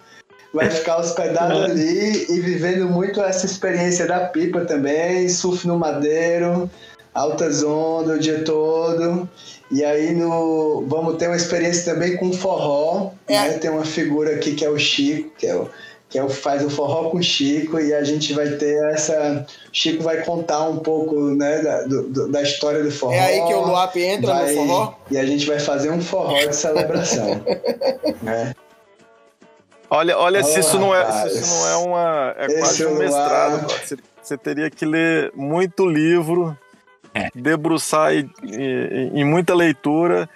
Vai 0.53 0.71
ficar 0.71 0.99
hospedado 0.99 1.55
uhum. 1.55 1.65
ali 1.65 2.27
e 2.31 2.41
vivendo 2.41 2.89
muito 2.89 3.21
essa 3.21 3.45
experiência 3.45 4.07
da 4.07 4.27
pipa 4.27 4.61
também, 4.61 5.29
surf 5.29 5.67
no 5.67 5.77
madeiro, 5.77 6.71
altas 7.13 7.65
ondas 7.65 8.19
o 8.19 8.21
dia 8.21 8.45
todo. 8.45 9.29
E 9.73 9.85
aí 9.85 10.15
no, 10.15 10.85
vamos 10.87 11.17
ter 11.17 11.27
uma 11.27 11.37
experiência 11.37 11.93
também 11.93 12.17
com 12.17 12.33
forró. 12.33 13.11
É. 13.27 13.49
Né? 13.49 13.59
Tem 13.59 13.71
uma 13.71 13.85
figura 13.85 14.37
aqui 14.37 14.55
que 14.55 14.65
é 14.65 14.71
o 14.71 14.79
Chico, 14.79 15.33
que 15.37 15.49
é 15.49 15.57
o 15.57 15.69
que 16.09 16.19
é 16.19 16.23
o, 16.23 16.29
faz 16.29 16.65
o 16.65 16.71
forró 16.71 17.11
com 17.11 17.19
o 17.19 17.23
Chico, 17.23 17.81
e 17.81 17.93
a 17.93 18.05
gente 18.05 18.33
vai 18.33 18.51
ter 18.51 18.85
essa. 18.93 19.45
Chico 19.73 20.03
vai 20.03 20.23
contar 20.23 20.69
um 20.69 20.79
pouco 20.79 21.21
né, 21.21 21.61
da, 21.61 21.83
do, 21.83 22.29
da 22.29 22.43
história 22.43 22.83
do 22.83 22.91
forró. 22.91 23.13
É 23.13 23.21
aí 23.21 23.47
que 23.47 23.55
o 23.55 23.67
Luap 23.67 23.97
entra 23.97 24.33
vai, 24.33 24.55
no 24.55 24.55
forró? 24.55 24.95
E 25.11 25.19
a 25.19 25.27
gente 25.27 25.47
vai 25.47 25.59
fazer 25.59 25.91
um 25.91 26.01
forró 26.01 26.39
de 26.39 26.55
celebração. 26.55 27.43
né? 28.23 28.55
Olha, 29.91 30.19
olha 30.19 30.41
oh, 30.41 30.45
se, 30.45 30.61
isso 30.61 30.79
não 30.79 30.95
é, 30.95 31.29
se 31.29 31.39
isso 31.39 31.55
não 31.55 31.69
é 31.69 31.77
uma. 31.77 32.35
É 32.39 32.59
quase 32.59 32.87
um 32.87 32.99
mestrado. 32.99 33.71
Você, 33.71 33.97
você, 34.23 34.37
teria 34.37 34.71
que 34.71 34.85
ler 34.85 35.33
muito 35.35 35.87
livro, 35.87 36.57
é. 37.15 37.29
debruçar 37.35 38.13
em, 38.15 39.25
muita 39.25 39.55
leitura 39.55 40.29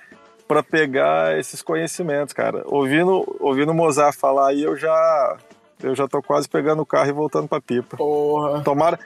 para 0.47 0.63
pegar 0.63 1.39
esses 1.39 1.63
conhecimentos, 1.63 2.33
cara. 2.33 2.63
Ouvindo, 2.67 3.37
ouvindo 3.41 3.73
o 3.73 3.75
Mozart 3.75 4.17
falar 4.17 4.49
aí, 4.49 4.63
eu 4.63 4.77
já 4.77 5.37
eu 5.83 5.95
já 5.95 6.09
tô 6.09 6.23
quase 6.23 6.49
pegando 6.49 6.83
o 6.83 6.87
carro 6.87 7.09
e 7.09 7.13
voltando 7.13 7.49
pra 7.49 7.61
pipa. 7.61 7.97
Porra. 7.97 8.63
Tomara, 8.63 8.99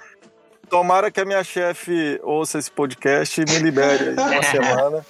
tomara 0.69 1.11
que 1.11 1.21
a 1.21 1.25
minha 1.25 1.45
chefe 1.45 2.19
ouça 2.23 2.59
esse 2.59 2.71
podcast 2.71 3.41
e 3.41 3.45
me 3.45 3.59
libere 3.59 4.11
aí 4.11 4.15
uma 4.15 4.43
semana. 4.43 5.07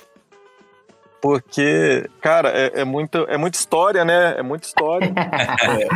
Porque, 1.20 2.10
cara, 2.20 2.48
é, 2.48 2.80
é, 2.80 2.84
muita, 2.84 3.18
é 3.28 3.36
muita 3.36 3.56
história, 3.56 4.04
né? 4.04 4.34
É 4.36 4.42
muita 4.42 4.66
história. 4.66 5.06
é. 5.14 5.88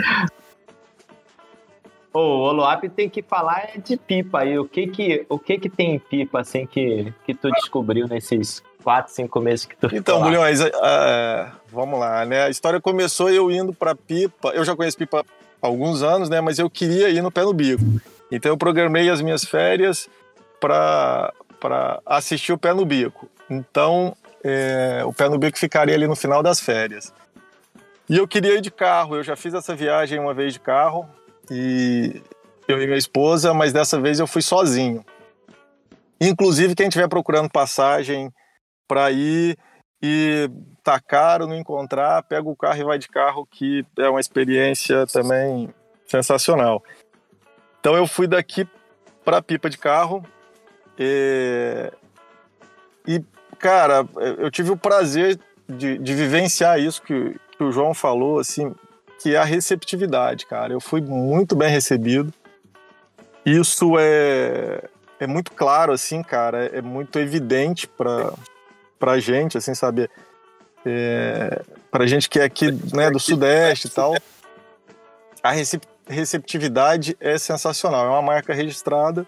o 2.14 2.20
Oloap 2.20 2.84
tem 2.90 3.10
que 3.10 3.22
falar 3.22 3.72
de 3.76 3.96
pipa 3.96 4.42
aí. 4.42 4.56
O 4.56 4.68
que 4.68 4.86
que, 4.86 5.26
o 5.28 5.36
que 5.36 5.58
que 5.58 5.68
tem 5.68 5.96
em 5.96 5.98
pipa, 5.98 6.40
assim, 6.40 6.64
que, 6.64 7.12
que 7.24 7.34
tu 7.34 7.50
descobriu 7.50 8.06
nesses 8.06 8.62
quatro, 8.84 9.12
cinco 9.12 9.40
meses 9.40 9.66
que 9.66 9.76
tu 9.76 9.88
Então, 9.92 10.22
Bulhões, 10.22 10.60
uh, 10.60 11.50
vamos 11.72 11.98
lá, 11.98 12.24
né? 12.24 12.44
A 12.44 12.48
história 12.48 12.80
começou 12.80 13.28
eu 13.28 13.50
indo 13.50 13.74
pra 13.74 13.96
pipa. 13.96 14.50
Eu 14.50 14.64
já 14.64 14.76
conheço 14.76 14.96
pipa 14.96 15.24
alguns 15.61 16.02
anos, 16.02 16.28
né? 16.28 16.40
Mas 16.40 16.59
eu 16.59 16.68
queria 16.68 17.09
ir 17.09 17.22
no 17.22 17.30
pé 17.30 17.42
no 17.42 17.52
bico. 17.52 17.84
Então 18.30 18.52
eu 18.52 18.57
programei 18.57 19.09
as 19.09 19.20
minhas 19.20 19.44
férias 19.44 20.09
para 20.61 21.32
assistir 22.04 22.52
o 22.52 22.59
pé 22.59 22.72
no 22.72 22.84
bico. 22.84 23.28
Então 23.48 24.16
é, 24.42 25.02
o 25.04 25.12
pé 25.12 25.28
no 25.28 25.38
bico 25.38 25.59
ficaria 25.59 25.94
ali 25.94 26.07
no 26.07 26.16
final 26.16 26.42
das 26.42 26.61
férias. 26.61 27.12
E 28.09 28.16
eu 28.16 28.28
queria 28.28 28.54
ir 28.54 28.61
de 28.61 28.70
carro. 28.70 29.16
Eu 29.16 29.22
já 29.22 29.36
fiz 29.36 29.54
essa 29.54 29.74
viagem 29.74 30.18
uma 30.18 30.34
vez 30.34 30.52
de 30.52 30.61
carro 30.61 31.09
e 31.50 32.22
eu 32.68 32.80
e 32.82 32.86
minha 32.86 32.98
esposa, 32.98 33.52
mas 33.54 33.72
dessa 33.72 34.00
vez 34.00 34.18
eu 34.18 34.26
fui 34.26 34.42
sozinho. 34.42 35.04
Inclusive 36.20 36.74
quem 36.74 36.88
estiver 36.88 37.09
procurando 37.09 37.50
passagem 37.50 38.32
para 38.88 39.11
ir 39.11 39.59
e 40.02 40.48
tá 40.87 41.01
caro, 41.01 41.49
não 41.49 41.57
encontrar, 41.57 42.22
pega 42.22 42.49
o 42.49 42.55
carro 42.55 42.80
e 42.80 42.84
vai 42.84 42.97
de 42.97 43.09
carro, 43.09 43.45
que 43.45 43.84
é 43.99 44.09
uma 44.09 44.20
experiência 44.20 45.05
também 45.09 45.68
sensacional. 46.07 46.80
Então 47.80 47.97
eu 47.97 48.07
fui 48.07 48.28
daqui 48.28 48.64
para 49.24 49.43
Pipa 49.43 49.68
de 49.68 49.76
carro 49.76 50.24
e, 50.97 51.91
e, 53.05 53.20
cara, 53.59 54.07
eu 54.39 54.49
tive 54.49 54.70
o 54.70 54.76
prazer 54.76 55.41
de, 55.68 55.99
de 55.99 56.14
vivenciar 56.14 56.78
isso 56.78 57.03
que, 57.03 57.34
que 57.57 57.64
o 57.64 57.72
João 57.72 57.93
falou, 57.93 58.39
assim, 58.39 58.72
que 59.20 59.34
é 59.34 59.39
a 59.39 59.45
receptividade, 59.45 60.47
cara. 60.47 60.72
Eu 60.72 60.80
fui 60.80 61.01
muito 61.01 61.57
bem 61.57 61.68
recebido. 61.68 62.32
Isso 63.45 63.99
é, 63.99 64.84
é 65.18 65.26
muito 65.26 65.51
claro, 65.51 65.93
assim, 65.93 66.22
cara, 66.22 66.66
é 66.66 66.80
muito 66.80 67.18
evidente 67.18 67.89
para 67.89 68.32
pra 68.99 69.18
gente, 69.18 69.59
assim, 69.59 69.74
sabe? 69.74 70.09
É, 70.89 71.62
pra 71.91 72.07
gente 72.07 72.30
que 72.30 72.39
é 72.39 72.45
aqui 72.45 72.70
né, 72.95 73.11
do 73.11 73.18
Sudeste 73.18 73.89
e 73.89 73.91
tal, 73.91 74.14
a 75.43 75.53
receptividade 76.09 77.16
é 77.18 77.37
sensacional. 77.37 78.07
É 78.07 78.11
uma 78.11 78.22
marca 78.22 78.55
registrada. 78.55 79.26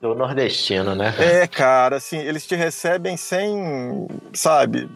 Do 0.00 0.14
nordestino, 0.14 0.94
né? 0.94 1.14
É, 1.18 1.46
cara, 1.46 1.96
assim, 1.96 2.18
eles 2.18 2.46
te 2.46 2.54
recebem 2.54 3.16
sem, 3.16 4.06
sabe, 4.34 4.88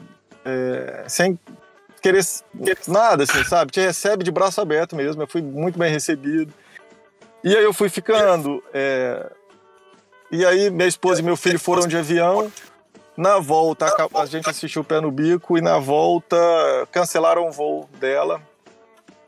é, 0.45 1.05
sem 1.09 1.39
querer 2.03 2.23
nada, 2.87 3.25
assim, 3.25 3.43
sabe? 3.45 3.73
Te 3.73 3.81
recebe 3.81 4.23
de 4.23 4.31
braço 4.31 4.61
aberto 4.61 4.95
mesmo. 4.95 5.23
Eu 5.23 5.27
fui 5.27 5.41
muito 5.41 5.79
bem 5.79 5.91
recebido. 5.91 6.53
E 7.43 7.57
aí 7.57 7.64
eu 7.64 7.73
fui 7.73 7.89
ficando. 7.89 8.62
É... 8.75 9.31
E 10.31 10.45
aí 10.45 10.70
minha 10.70 10.89
esposa 10.89 11.20
e 11.20 11.25
meu 11.25 11.37
filho 11.37 11.59
foram 11.59 11.87
de 11.87 11.97
avião. 11.97 12.51
Na 13.16 13.38
volta, 13.38 13.86
a 14.14 14.26
gente 14.26 14.48
assistiu 14.48 14.82
o 14.82 14.84
pé 14.84 15.00
no 15.00 15.10
bico 15.10 15.58
e 15.58 15.60
na 15.60 15.78
volta 15.78 16.36
cancelaram 16.90 17.46
o 17.46 17.52
voo 17.52 17.88
dela. 18.00 18.40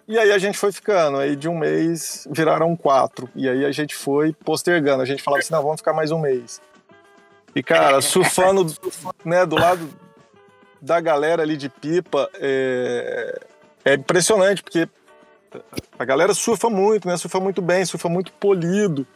E 0.06 0.18
aí 0.18 0.32
a 0.32 0.38
gente 0.38 0.58
foi 0.58 0.72
ficando. 0.72 1.18
Aí 1.18 1.36
de 1.36 1.48
um 1.48 1.58
mês 1.58 2.26
viraram 2.30 2.74
quatro. 2.76 3.28
E 3.34 3.48
aí 3.48 3.64
a 3.64 3.72
gente 3.72 3.94
foi 3.94 4.32
postergando. 4.32 5.02
A 5.02 5.06
gente 5.06 5.22
falava 5.22 5.42
assim: 5.42 5.52
não, 5.52 5.62
vamos 5.62 5.80
ficar 5.80 5.92
mais 5.92 6.10
um 6.10 6.18
mês. 6.18 6.60
E 7.54 7.62
cara, 7.62 8.00
surfando 8.02 8.66
né, 9.24 9.44
do 9.44 9.56
lado 9.56 9.88
da 10.80 11.00
galera 11.00 11.42
ali 11.42 11.56
de 11.56 11.68
pipa 11.68 12.28
é, 12.34 13.40
é 13.84 13.94
impressionante, 13.94 14.62
porque 14.62 14.88
a 15.98 16.04
galera 16.04 16.34
surfa 16.34 16.68
muito, 16.68 17.08
né? 17.08 17.16
Surfa 17.16 17.40
muito 17.40 17.62
bem, 17.62 17.84
surfa 17.84 18.08
muito 18.08 18.32
polido. 18.32 19.06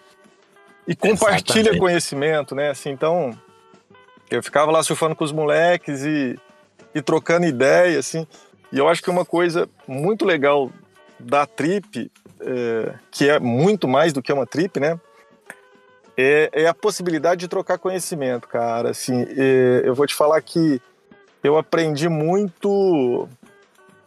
E 0.86 0.96
compartilha 0.96 1.60
Exatamente. 1.60 1.80
conhecimento, 1.80 2.54
né? 2.54 2.70
Assim, 2.70 2.90
então 2.90 3.38
eu 4.30 4.42
ficava 4.42 4.70
lá 4.70 4.82
surfando 4.82 5.16
com 5.16 5.24
os 5.24 5.32
moleques 5.32 6.04
e, 6.04 6.38
e 6.94 7.02
trocando 7.02 7.46
ideia, 7.46 7.98
assim. 7.98 8.26
E 8.72 8.78
eu 8.78 8.88
acho 8.88 9.02
que 9.02 9.10
uma 9.10 9.24
coisa 9.24 9.68
muito 9.86 10.24
legal 10.24 10.70
da 11.18 11.46
trip, 11.46 12.10
é, 12.40 12.94
que 13.10 13.28
é 13.28 13.38
muito 13.38 13.88
mais 13.88 14.12
do 14.12 14.22
que 14.22 14.32
uma 14.32 14.46
trip, 14.46 14.78
né? 14.78 14.98
É, 16.16 16.50
é 16.52 16.66
a 16.66 16.74
possibilidade 16.74 17.40
de 17.40 17.48
trocar 17.48 17.78
conhecimento, 17.78 18.48
cara. 18.48 18.90
Assim, 18.90 19.26
é, 19.36 19.82
eu 19.84 19.94
vou 19.94 20.06
te 20.06 20.14
falar 20.14 20.40
que 20.42 20.80
eu 21.42 21.56
aprendi 21.56 22.08
muito 22.08 23.28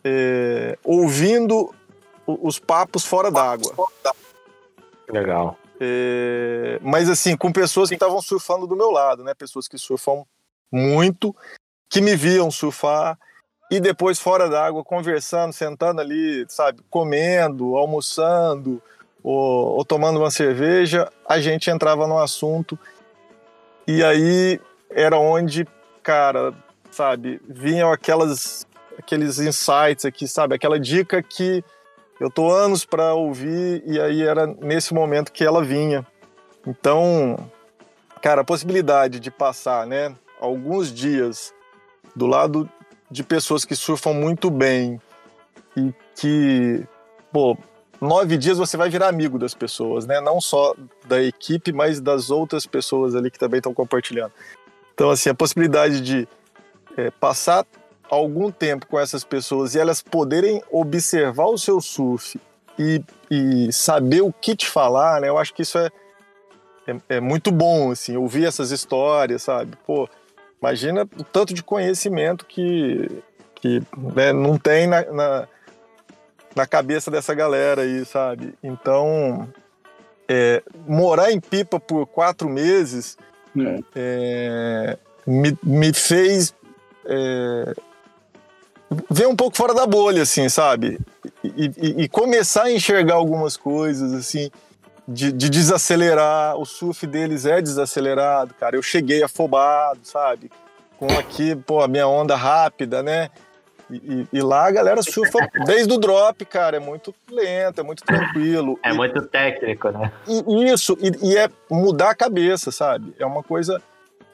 é, 0.04 0.78
ouvindo 0.84 1.74
os 2.28 2.60
papos 2.60 3.06
fora 3.06 3.32
d'água. 3.32 3.74
Legal. 5.10 5.58
É, 5.84 6.80
mas 6.84 7.10
assim, 7.10 7.36
com 7.36 7.52
pessoas 7.52 7.90
que 7.90 7.96
estavam 7.96 8.22
surfando 8.22 8.68
do 8.68 8.76
meu 8.76 8.92
lado, 8.92 9.24
né? 9.24 9.34
Pessoas 9.34 9.68
que 9.68 9.80
surfam 9.80 10.24
muito, 10.72 11.36
que 11.90 12.00
me 12.00 12.16
viam 12.16 12.52
surfar 12.52 13.18
e 13.72 13.80
depois 13.80 14.20
fora 14.20 14.48
d'água 14.48 14.84
conversando, 14.84 15.52
sentando 15.52 16.00
ali, 16.00 16.46
sabe, 16.48 16.82
comendo, 16.88 17.76
almoçando 17.76 18.80
ou, 19.24 19.78
ou 19.78 19.84
tomando 19.84 20.20
uma 20.20 20.30
cerveja, 20.30 21.12
a 21.28 21.40
gente 21.42 21.72
entrava 21.72 22.06
no 22.06 22.20
assunto 22.20 22.78
e 23.88 24.04
aí 24.04 24.62
era 24.92 25.18
onde, 25.18 25.66
cara, 26.04 26.54
sabe, 26.92 27.42
vinham 27.50 27.92
aquelas 27.92 28.68
aqueles 29.00 29.40
insights 29.40 30.06
aqui, 30.06 30.28
sabe, 30.28 30.54
aquela 30.54 30.80
dica 30.80 31.24
que 31.24 31.64
eu 32.22 32.30
tô 32.30 32.52
anos 32.52 32.86
para 32.86 33.16
ouvir 33.16 33.82
e 33.84 34.00
aí 34.00 34.22
era 34.22 34.46
nesse 34.46 34.94
momento 34.94 35.32
que 35.32 35.44
ela 35.44 35.64
vinha. 35.64 36.06
Então, 36.68 37.36
cara, 38.22 38.42
a 38.42 38.44
possibilidade 38.44 39.20
de 39.20 39.32
passar, 39.32 39.88
né, 39.88 40.16
alguns 40.40 40.94
dias 40.94 41.52
do 42.16 42.28
lado 42.28 42.70
de 43.10 43.24
pessoas 43.24 43.66
que 43.66 43.76
surfam 43.76 44.14
muito 44.14 44.52
bem 44.52 45.02
e 45.76 45.92
que, 46.16 46.86
pô, 47.34 47.58
nove 48.00 48.38
dias 48.38 48.60
você 48.60 48.78
vai 48.78 48.88
virar 48.88 49.08
amigo 49.08 49.40
das 49.40 49.56
pessoas, 49.56 50.06
né? 50.06 50.22
Não 50.22 50.40
só 50.40 50.76
da 51.08 51.20
equipe, 51.20 51.74
mas 51.74 52.00
das 52.00 52.30
outras 52.30 52.68
pessoas 52.68 53.16
ali 53.16 53.32
que 53.32 53.40
também 53.40 53.58
estão 53.58 53.74
compartilhando. 53.74 54.32
Então, 54.94 55.10
assim, 55.10 55.32
a 55.32 55.34
possibilidade 55.34 56.00
de 56.02 56.28
é, 56.96 57.10
passar 57.10 57.66
algum 58.12 58.52
tempo 58.52 58.86
com 58.88 59.00
essas 59.00 59.24
pessoas 59.24 59.74
e 59.74 59.80
elas 59.80 60.02
poderem 60.02 60.62
observar 60.70 61.46
o 61.46 61.58
seu 61.58 61.80
surf 61.80 62.38
e, 62.78 63.02
e 63.30 63.72
saber 63.72 64.22
o 64.22 64.34
que 64.34 64.54
te 64.54 64.68
falar, 64.68 65.22
né? 65.22 65.30
Eu 65.30 65.38
acho 65.38 65.54
que 65.54 65.62
isso 65.62 65.78
é, 65.78 65.90
é, 66.86 67.16
é, 67.16 67.20
muito 67.22 67.52
bom, 67.52 67.90
assim, 67.90 68.18
ouvir 68.18 68.46
essas 68.46 68.70
histórias, 68.72 69.44
sabe? 69.44 69.78
Pô, 69.88 70.10
imagina 70.62 71.08
o 71.18 71.24
tanto 71.24 71.54
de 71.54 71.64
conhecimento 71.64 72.46
que, 72.46 73.10
que 73.56 73.82
né, 74.14 74.34
não 74.34 74.58
tem 74.58 74.88
na, 74.88 75.04
na, 75.10 75.48
na, 76.54 76.68
cabeça 76.68 77.10
dessa 77.10 77.34
galera 77.34 77.84
aí, 77.84 78.04
sabe? 78.04 78.54
Então, 78.62 79.48
é, 80.28 80.62
morar 80.86 81.32
em 81.32 81.40
Pipa 81.40 81.80
por 81.80 82.06
quatro 82.08 82.50
meses 82.50 83.18
é. 83.58 83.80
é 83.96 84.98
me, 85.26 85.58
me 85.64 85.94
fez 85.94 86.54
é, 87.06 87.74
ver 89.10 89.28
um 89.28 89.36
pouco 89.36 89.56
fora 89.56 89.74
da 89.74 89.86
bolha, 89.86 90.24
assim, 90.24 90.50
sabe? 90.50 91.00
E, 91.44 91.72
e, 91.78 92.04
e 92.04 92.10
começar 92.10 92.64
a 92.64 92.72
enxergar 92.72 93.16
algumas 93.16 93.56
coisas, 93.56 94.14
assim, 94.14 94.52
de, 95.08 95.32
de, 95.32 95.50
desacelerar. 95.50 96.58
O 96.58 96.66
surf 96.66 97.08
deles 97.08 97.46
é 97.46 97.62
desacelerado, 97.62 98.54
cara. 98.54 98.76
Eu 98.76 98.84
cheguei 98.84 99.24
afobado, 99.24 100.00
sabe? 100.04 100.52
Com 100.98 101.08
aqui, 101.18 101.56
pô, 101.56 101.82
a 101.82 101.88
minha 101.88 102.08
onda 102.08 102.36
rápida, 102.36 103.02
né? 103.02 103.30
E, 103.90 104.26
e, 104.32 104.42
lá 104.42 104.68
a 104.68 104.72
galera 104.72 105.02
surfa 105.02 105.50
desde 105.66 105.92
o 105.92 105.98
drop, 105.98 106.46
cara. 106.46 106.78
É 106.78 106.80
muito 106.80 107.14
lento, 107.30 107.82
é 107.82 107.84
muito 107.84 108.04
tranquilo. 108.04 108.80
É 108.84 108.94
muito 108.94 109.22
técnico, 109.24 109.90
né? 109.90 110.12
isso, 110.72 110.98
e, 111.02 111.38
é 111.38 111.50
mudar 111.70 112.12
a 112.12 112.16
cabeça, 112.16 112.72
sabe? 112.72 113.14
É 113.20 113.26
uma 113.26 113.44
coisa 113.44 113.82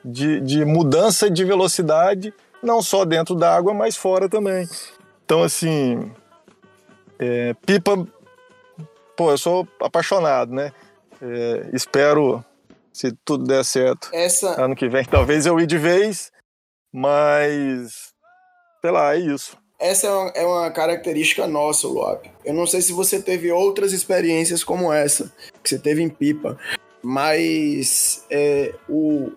de, 0.05 0.39
de 0.41 0.64
mudança 0.64 1.30
de 1.30 1.43
velocidade 1.43 2.34
não 2.62 2.82
só 2.82 3.05
dentro 3.05 3.36
da 3.36 3.55
água, 3.55 3.74
mas 3.74 3.95
fora 3.95 4.28
também. 4.30 4.68
Então, 5.26 5.43
assim, 5.43 6.12
é, 7.20 7.53
pipa, 7.66 8.08
pô, 9.16 9.32
eu 9.32 9.38
sou 9.38 9.68
apaixonado, 9.80 10.53
né? 10.53 10.72
É, 11.22 11.70
espero, 11.74 12.43
se 12.93 13.12
tudo 13.26 13.43
der 13.45 13.66
certo, 13.66 14.10
Essa... 14.14 14.62
ano 14.62 14.76
que 14.76 14.88
vem, 14.88 15.03
talvez 15.03 15.45
eu 15.45 15.60
ir 15.60 15.66
de 15.66 15.78
vez, 15.78 16.32
mas, 16.93 18.14
sei 18.82 18.91
lá, 18.91 19.16
é 19.16 19.20
isso. 19.20 19.58
Essa 19.80 20.08
é 20.08 20.12
uma, 20.12 20.30
é 20.30 20.45
uma 20.45 20.72
característica 20.72 21.45
nossa, 21.45 21.88
Luap. 21.88 22.26
Eu 22.43 22.53
não 22.53 22.66
sei 22.66 22.82
se 22.82 22.93
você 22.93 23.22
teve 23.22 23.51
outras 23.51 23.93
experiências 23.93 24.64
como 24.64 24.91
essa, 24.91 25.32
que 25.64 25.70
você 25.70 25.78
teve 25.78 26.01
em 26.01 26.10
pipa, 26.10 26.58
mas 27.03 28.26
é, 28.30 28.74
o, 28.89 29.32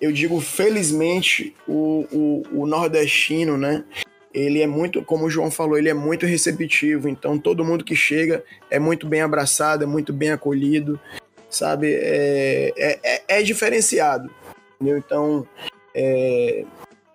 eu 0.00 0.12
digo 0.12 0.40
felizmente, 0.40 1.54
o, 1.66 2.06
o, 2.12 2.62
o, 2.62 2.66
nordestino, 2.66 3.56
né? 3.56 3.84
Ele 4.32 4.60
é 4.60 4.66
muito, 4.66 5.02
como 5.02 5.24
o 5.24 5.30
João 5.30 5.50
falou, 5.50 5.78
ele 5.78 5.88
é 5.88 5.94
muito 5.94 6.26
receptivo. 6.26 7.08
Então, 7.08 7.38
todo 7.38 7.64
mundo 7.64 7.84
que 7.84 7.96
chega 7.96 8.44
é 8.70 8.78
muito 8.78 9.06
bem 9.06 9.22
abraçado, 9.22 9.84
é 9.84 9.86
muito 9.86 10.12
bem 10.12 10.30
acolhido, 10.30 11.00
sabe? 11.48 11.94
É, 11.94 12.72
é, 12.76 13.00
é, 13.02 13.22
é 13.28 13.42
diferenciado. 13.42 14.30
Entendeu? 14.74 14.98
Então, 14.98 15.48
é, 15.94 16.64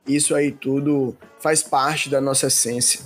isso 0.08 0.34
aí 0.34 0.52
tudo 0.52 1.16
faz 1.40 1.62
parte 1.62 2.10
da 2.10 2.20
nossa 2.20 2.48
essência. 2.48 3.02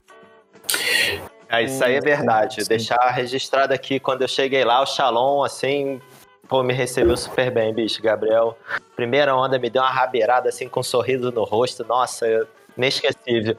É, 1.50 1.64
isso 1.64 1.84
aí 1.84 1.96
é 1.96 2.02
verdade. 2.02 2.64
Deixar 2.68 3.10
registrado 3.12 3.74
aqui, 3.74 4.00
quando 4.00 4.22
eu 4.22 4.28
cheguei 4.28 4.64
lá, 4.64 4.82
o 4.82 4.86
Shalom, 4.86 5.44
assim, 5.44 6.02
Pô, 6.48 6.64
me 6.64 6.74
recebeu 6.74 7.18
super 7.18 7.52
bem, 7.52 7.74
bicho, 7.74 8.02
Gabriel. 8.02 8.58
Primeira 8.96 9.36
onda 9.36 9.58
me 9.58 9.70
deu 9.70 9.82
uma 9.82 9.92
rabeirada 9.92 10.50
assim 10.50 10.68
com 10.68 10.80
um 10.80 10.84
sorriso 10.84 11.32
no 11.32 11.44
rosto. 11.44 11.86
Nossa, 11.86 12.48
inesquecível. 12.78 13.58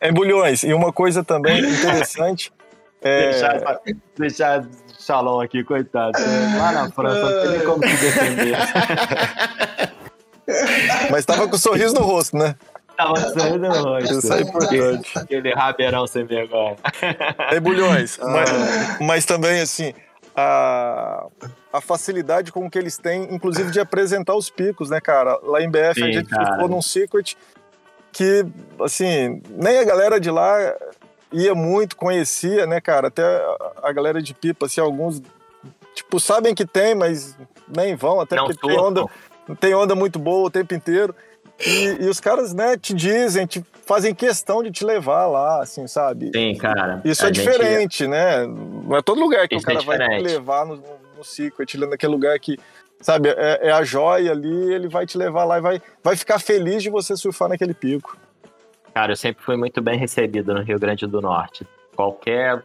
É, 0.00 0.10
Bulhões, 0.10 0.62
e 0.62 0.72
uma 0.72 0.92
coisa 0.92 1.24
também 1.24 1.60
interessante. 1.60 2.52
É... 3.02 3.30
Deixar, 3.30 3.80
deixar 4.16 4.66
Shalom 5.06 5.40
aqui, 5.40 5.62
coitado. 5.62 6.18
Lá 6.58 6.72
na 6.72 6.90
França, 6.90 7.20
não 7.20 7.42
tem 7.42 7.50
nem 7.50 7.60
como 7.64 7.86
se 7.86 7.96
defender. 7.96 8.56
Mas 11.12 11.24
tava 11.24 11.46
com 11.46 11.54
um 11.54 11.58
sorriso 11.58 11.94
no 11.94 12.00
rosto, 12.00 12.36
né? 12.36 12.56
Tava 12.96 13.12
com 13.12 13.38
sorriso 13.38 13.58
no 13.58 13.68
rosto. 13.68 14.18
Isso 14.18 14.32
é 14.32 14.40
importante. 14.40 15.16
Aquele 15.16 15.54
rabeirão 15.54 16.08
sem 16.08 16.24
vergonha. 16.24 16.74
É, 17.52 17.60
Bulhões, 17.60 18.18
ah. 18.20 18.26
mas, 18.26 18.50
mas 19.00 19.24
também, 19.24 19.60
assim, 19.60 19.94
a, 20.36 21.26
a 21.72 21.80
facilidade 21.80 22.52
com 22.52 22.70
que 22.70 22.78
eles 22.78 22.98
têm, 22.98 23.34
inclusive, 23.34 23.70
de 23.70 23.80
apresentar 23.80 24.36
os 24.36 24.50
picos, 24.50 24.90
né, 24.90 25.00
cara? 25.00 25.38
Lá 25.42 25.62
em 25.62 25.70
BF 25.70 25.94
Sim, 25.94 26.04
a 26.04 26.12
gente 26.12 26.28
cara. 26.28 26.52
ficou 26.52 26.68
num 26.68 26.82
circuit 26.82 27.38
que, 28.12 28.44
assim, 28.80 29.42
nem 29.48 29.78
a 29.78 29.84
galera 29.84 30.20
de 30.20 30.30
lá 30.30 30.56
ia 31.32 31.54
muito, 31.54 31.96
conhecia, 31.96 32.66
né, 32.66 32.80
cara? 32.80 33.08
Até 33.08 33.22
a 33.82 33.92
galera 33.92 34.20
de 34.20 34.34
pipa, 34.34 34.66
assim, 34.66 34.80
alguns, 34.80 35.22
tipo, 35.94 36.20
sabem 36.20 36.54
que 36.54 36.66
tem, 36.66 36.94
mas 36.94 37.36
nem 37.66 37.96
vão, 37.96 38.20
até 38.20 38.36
Não 38.36 38.46
porque 38.46 38.66
tem 38.66 38.78
onda, 38.78 39.06
tem 39.58 39.74
onda 39.74 39.94
muito 39.94 40.18
boa 40.18 40.46
o 40.46 40.50
tempo 40.50 40.74
inteiro. 40.74 41.14
E, 41.64 42.04
e, 42.04 42.08
os 42.08 42.20
caras, 42.20 42.52
né, 42.52 42.76
te 42.76 42.92
dizem, 42.92 43.46
te 43.46 43.64
fazem 43.86 44.14
questão 44.14 44.62
de 44.62 44.70
te 44.70 44.84
levar 44.84 45.26
lá, 45.26 45.62
assim, 45.62 45.86
sabe? 45.86 46.30
Sim, 46.34 46.54
cara. 46.56 47.00
Isso 47.04 47.24
é 47.24 47.30
diferente, 47.30 48.06
né? 48.06 48.46
Não 48.46 48.96
é 48.96 49.02
todo 49.02 49.20
lugar 49.20 49.48
que 49.48 49.54
Isso 49.54 49.64
o 49.64 49.66
cara 49.66 49.80
é 49.80 49.84
vai 49.84 50.18
te 50.18 50.22
levar 50.22 50.66
no, 50.66 50.82
no 51.16 51.24
circuit, 51.24 51.78
naquele 51.78 52.12
lugar 52.12 52.38
que, 52.38 52.58
sabe, 53.00 53.30
é, 53.30 53.68
é, 53.68 53.72
a 53.72 53.82
joia 53.82 54.32
ali, 54.32 54.72
ele 54.72 54.88
vai 54.88 55.06
te 55.06 55.16
levar 55.16 55.44
lá 55.44 55.58
e 55.58 55.60
vai, 55.60 55.82
vai 56.02 56.16
ficar 56.16 56.38
feliz 56.38 56.82
de 56.82 56.90
você 56.90 57.16
surfar 57.16 57.48
naquele 57.48 57.72
pico. 57.72 58.18
Cara, 58.92 59.12
eu 59.12 59.16
sempre 59.16 59.42
fui 59.44 59.56
muito 59.56 59.80
bem 59.80 59.98
recebido 59.98 60.54
no 60.54 60.62
Rio 60.62 60.78
Grande 60.78 61.06
do 61.06 61.20
Norte. 61.20 61.66
Qualquer 61.94 62.62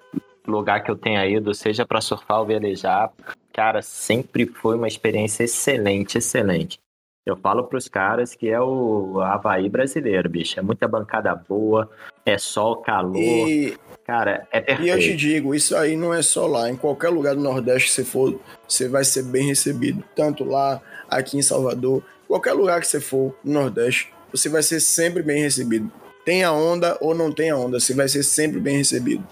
lugar 0.48 0.84
que 0.84 0.92
eu 0.92 0.96
tenha 0.96 1.26
ido, 1.26 1.54
seja 1.54 1.86
para 1.86 2.02
surfar 2.02 2.40
ou 2.40 2.46
velejar, 2.46 3.12
cara, 3.54 3.82
sempre 3.82 4.46
foi 4.46 4.76
uma 4.76 4.88
experiência 4.88 5.44
excelente, 5.44 6.18
excelente. 6.18 6.80
Eu 7.24 7.38
falo 7.38 7.66
pros 7.66 7.88
caras 7.88 8.34
que 8.34 8.50
é 8.50 8.60
o 8.60 9.22
Havaí 9.22 9.70
brasileiro, 9.70 10.28
bicho. 10.28 10.60
É 10.60 10.64
muita 10.64 10.88
bancada 10.88 11.36
boa, 11.36 11.90
é 12.26 12.38
sol, 12.38 12.78
calor. 12.78 13.16
E... 13.16 13.78
Cara, 14.06 14.48
é 14.52 14.60
perfeito. 14.60 14.88
E 14.88 14.90
eu 14.90 15.00
te 15.00 15.16
digo, 15.16 15.54
isso 15.54 15.76
aí 15.76 15.96
não 15.96 16.14
é 16.14 16.24
só 16.24 16.48
lá. 16.48 16.70
Em 16.70 16.76
qualquer 16.76 17.10
lugar 17.10 17.36
do 17.36 17.42
Nordeste 17.42 17.90
que 17.90 17.94
você 17.94 18.04
for, 18.04 18.40
você 18.68 18.90
vai 18.90 19.04
ser 19.04 19.24
bem 19.24 19.48
recebido. 19.48 20.04
Tanto 20.16 20.44
lá, 20.44 20.82
aqui 21.08 21.38
em 21.38 21.42
Salvador, 21.44 22.04
qualquer 22.28 22.54
lugar 22.54 22.82
que 22.82 22.88
você 22.88 23.00
for 23.00 23.36
no 23.44 23.54
Nordeste, 23.54 24.12
você 24.32 24.50
vai 24.50 24.64
ser 24.64 24.80
sempre 24.80 25.22
bem 25.22 25.44
recebido. 25.44 25.92
Tenha 26.26 26.52
onda 26.52 26.98
ou 27.00 27.14
não 27.14 27.32
tenha 27.32 27.56
onda, 27.56 27.80
você 27.80 27.94
vai 27.94 28.08
ser 28.08 28.24
sempre 28.24 28.60
bem 28.60 28.78
recebido. 28.78 29.24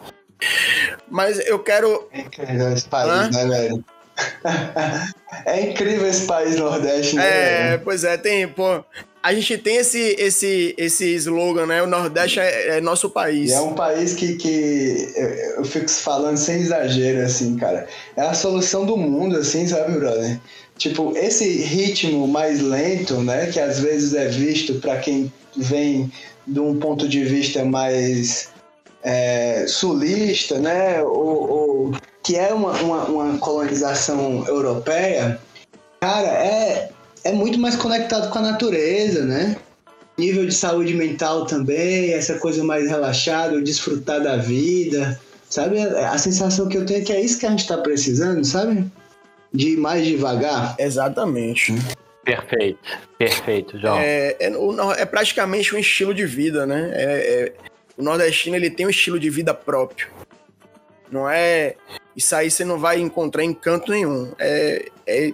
Mas 1.10 1.40
eu 1.48 1.60
quero. 1.60 2.08
É, 2.12 2.74
esse 2.74 2.88
país, 2.88 3.36
né, 3.36 3.48
velho? 3.48 3.84
É 5.46 5.62
incrível 5.62 6.08
esse 6.08 6.26
país 6.26 6.56
Nordeste, 6.56 7.16
né? 7.16 7.74
É, 7.74 7.78
pois 7.78 8.04
é, 8.04 8.18
tem, 8.18 8.48
pô. 8.48 8.84
A 9.22 9.34
gente 9.34 9.58
tem 9.58 9.76
esse, 9.76 10.16
esse, 10.18 10.74
esse 10.78 11.14
slogan, 11.16 11.66
né? 11.66 11.84
O 11.84 11.88
Nordeste 11.88 12.40
é, 12.40 12.78
é 12.78 12.82
nosso 12.82 13.10
país. 13.10 13.50
E 13.50 13.54
é 13.54 13.60
um 13.60 13.74
país 13.74 14.14
que, 14.14 14.36
que 14.36 15.14
eu 15.58 15.66
fico 15.66 15.90
falando 15.90 16.38
sem 16.38 16.62
exagero, 16.62 17.26
assim, 17.26 17.58
cara. 17.58 17.86
É 18.16 18.22
a 18.22 18.34
solução 18.34 18.86
do 18.86 18.96
mundo, 18.96 19.36
assim, 19.38 19.68
sabe, 19.68 19.98
brother? 19.98 20.40
Tipo, 20.78 21.16
esse 21.18 21.46
ritmo 21.62 22.26
mais 22.26 22.62
lento, 22.62 23.16
né? 23.16 23.48
Que 23.48 23.60
às 23.60 23.80
vezes 23.80 24.14
é 24.14 24.30
visto 24.30 24.76
para 24.76 24.98
quem 24.98 25.32
vem 25.56 26.10
de 26.48 26.60
um 26.62 26.80
ponto 26.80 27.08
de 27.08 27.24
vista 27.26 27.66
mais 27.66 28.50
é, 29.04 29.66
sulista, 29.68 30.58
né? 30.58 31.04
Ou, 31.04 31.52
ou 31.52 31.92
que 32.30 32.36
é 32.36 32.54
uma, 32.54 32.74
uma, 32.74 33.04
uma 33.06 33.38
colonização 33.40 34.46
europeia, 34.48 35.40
cara, 36.00 36.28
é, 36.28 36.92
é 37.24 37.32
muito 37.32 37.58
mais 37.58 37.76
conectado 37.76 38.30
com 38.30 38.38
a 38.38 38.44
natureza, 38.44 39.26
né? 39.26 39.58
Nível 40.16 40.46
de 40.46 40.54
saúde 40.54 40.94
mental 40.94 41.48
também, 41.48 42.14
essa 42.14 42.38
coisa 42.38 42.64
mais 42.64 42.88
relaxada, 42.88 43.60
desfrutar 43.60 44.22
da 44.22 44.38
vida, 44.38 45.20
sabe? 45.50 45.82
A 45.82 46.20
sensação 46.20 46.70
que 46.70 46.78
eu 46.78 46.86
tenho 46.86 47.02
é 47.02 47.04
que 47.04 47.12
é 47.12 47.20
isso 47.20 47.40
que 47.40 47.48
a 47.48 47.50
gente 47.50 47.62
está 47.62 47.78
precisando, 47.80 48.46
sabe? 48.46 48.86
De 49.52 49.70
ir 49.70 49.78
mais 49.78 50.06
devagar. 50.06 50.76
Exatamente. 50.78 51.74
Perfeito, 52.24 52.78
perfeito, 53.18 53.80
João. 53.80 53.98
É, 53.98 54.36
é, 54.40 54.52
é 55.00 55.06
praticamente 55.06 55.74
um 55.74 55.80
estilo 55.80 56.14
de 56.14 56.28
vida, 56.28 56.68
né? 56.68 56.92
É, 56.94 57.04
é, 57.04 57.54
o 57.98 58.04
nordestino 58.04 58.56
ele 58.56 58.70
tem 58.70 58.86
um 58.86 58.92
estilo 58.92 59.20
de 59.20 59.32
vida 59.32 59.52
próprio. 59.52 60.10
Não 61.12 61.30
é. 61.30 61.76
Isso 62.16 62.36
aí 62.36 62.52
você 62.52 62.66
não 62.66 62.78
vai 62.78 63.00
encontrar 63.00 63.44
em 63.44 63.54
canto 63.54 63.92
nenhum. 63.92 64.34
É, 64.38 64.90
é 65.08 65.34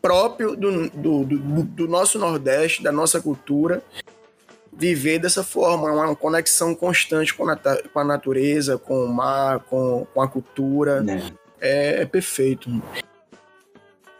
próprio 0.00 0.54
do, 0.54 0.88
do, 0.90 1.24
do, 1.24 1.62
do 1.64 1.88
nosso 1.88 2.18
Nordeste, 2.18 2.82
da 2.82 2.92
nossa 2.92 3.20
cultura, 3.20 3.82
viver 4.72 5.18
dessa 5.18 5.42
forma, 5.42 5.90
uma 5.90 6.14
conexão 6.14 6.74
constante 6.74 7.34
com 7.34 7.48
a, 7.48 7.56
com 7.56 7.98
a 7.98 8.04
natureza, 8.04 8.78
com 8.78 9.04
o 9.04 9.08
mar, 9.08 9.60
com, 9.60 10.06
com 10.14 10.22
a 10.22 10.28
cultura. 10.28 11.04
É, 11.60 12.02
é 12.02 12.06
perfeito. 12.06 12.70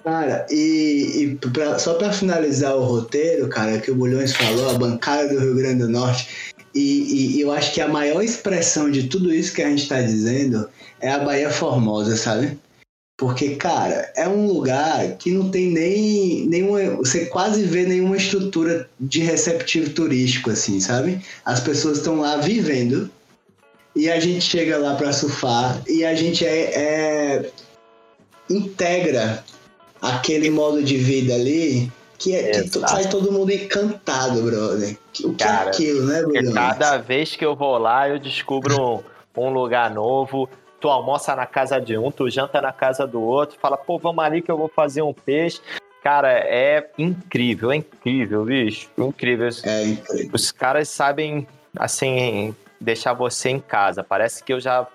Cara, 0.02 0.46
e, 0.50 1.36
e 1.42 1.48
pra, 1.50 1.78
só 1.78 1.94
para 1.94 2.12
finalizar 2.12 2.76
o 2.76 2.84
roteiro, 2.84 3.48
cara, 3.48 3.78
que 3.78 3.90
o 3.90 3.94
Bulhões 3.94 4.34
falou, 4.34 4.70
a 4.70 4.74
bancada 4.74 5.28
do 5.28 5.40
Rio 5.40 5.56
Grande 5.56 5.80
do 5.80 5.88
Norte, 5.88 6.54
e, 6.78 7.36
e, 7.36 7.40
eu 7.40 7.50
acho 7.52 7.72
que 7.72 7.80
a 7.80 7.88
maior 7.88 8.22
expressão 8.22 8.90
de 8.90 9.04
tudo 9.04 9.34
isso 9.34 9.54
que 9.54 9.62
a 9.62 9.68
gente 9.68 9.82
está 9.82 10.00
dizendo 10.02 10.68
é 11.00 11.10
a 11.10 11.18
Bahia 11.18 11.50
Formosa, 11.50 12.16
sabe? 12.16 12.58
Porque, 13.16 13.56
cara, 13.56 14.12
é 14.14 14.28
um 14.28 14.46
lugar 14.46 15.16
que 15.16 15.30
não 15.30 15.50
tem 15.50 15.70
nem 15.70 16.46
nenhuma. 16.46 16.96
Você 16.96 17.26
quase 17.26 17.62
vê 17.62 17.86
nenhuma 17.86 18.16
estrutura 18.16 18.90
de 19.00 19.20
receptivo 19.20 19.90
turístico, 19.90 20.50
assim, 20.50 20.78
sabe? 20.80 21.22
As 21.42 21.60
pessoas 21.60 21.98
estão 21.98 22.20
lá 22.20 22.36
vivendo 22.36 23.10
e 23.94 24.10
a 24.10 24.20
gente 24.20 24.42
chega 24.42 24.76
lá 24.76 24.96
para 24.96 25.14
surfar 25.14 25.82
e 25.88 26.04
a 26.04 26.14
gente 26.14 26.44
é, 26.44 26.60
é 26.74 27.50
integra 28.50 29.42
aquele 30.02 30.50
modo 30.50 30.82
de 30.82 30.98
vida 30.98 31.34
ali 31.34 31.90
que, 32.18 32.34
é, 32.34 32.62
que 32.62 32.78
sai 32.80 33.08
todo 33.08 33.32
mundo 33.32 33.50
encantado, 33.50 34.42
brother. 34.42 34.96
O 35.24 35.34
que 35.34 35.42
é 35.42 35.46
Cara, 35.46 35.66
é 35.66 35.68
aquilo, 35.68 36.06
né, 36.06 36.22
Bruno? 36.22 36.54
Cada 36.54 36.98
vez 36.98 37.36
que 37.36 37.44
eu 37.44 37.54
vou 37.54 37.78
lá, 37.78 38.08
eu 38.08 38.18
descubro 38.18 39.04
um 39.36 39.50
lugar 39.50 39.90
novo. 39.90 40.48
Tu 40.80 40.88
almoça 40.88 41.34
na 41.34 41.46
casa 41.46 41.80
de 41.80 41.96
um, 41.96 42.10
tu 42.10 42.28
janta 42.28 42.60
na 42.60 42.72
casa 42.72 43.06
do 43.06 43.20
outro, 43.20 43.58
fala, 43.58 43.76
pô, 43.76 43.98
vamos 43.98 44.22
ali 44.22 44.42
que 44.42 44.50
eu 44.50 44.58
vou 44.58 44.68
fazer 44.68 45.02
um 45.02 45.12
peixe. 45.12 45.60
Cara, 46.02 46.32
é 46.32 46.88
incrível, 46.98 47.72
é 47.72 47.76
incrível, 47.76 48.44
bicho. 48.44 48.88
Incrível. 48.96 49.48
É 49.64 49.84
incrível. 49.84 50.30
Os 50.32 50.52
caras 50.52 50.88
sabem, 50.88 51.48
assim, 51.76 52.54
deixar 52.80 53.14
você 53.14 53.48
em 53.48 53.58
casa. 53.58 54.04
Parece 54.04 54.44
que 54.44 54.52
eu 54.52 54.60
já 54.60 54.86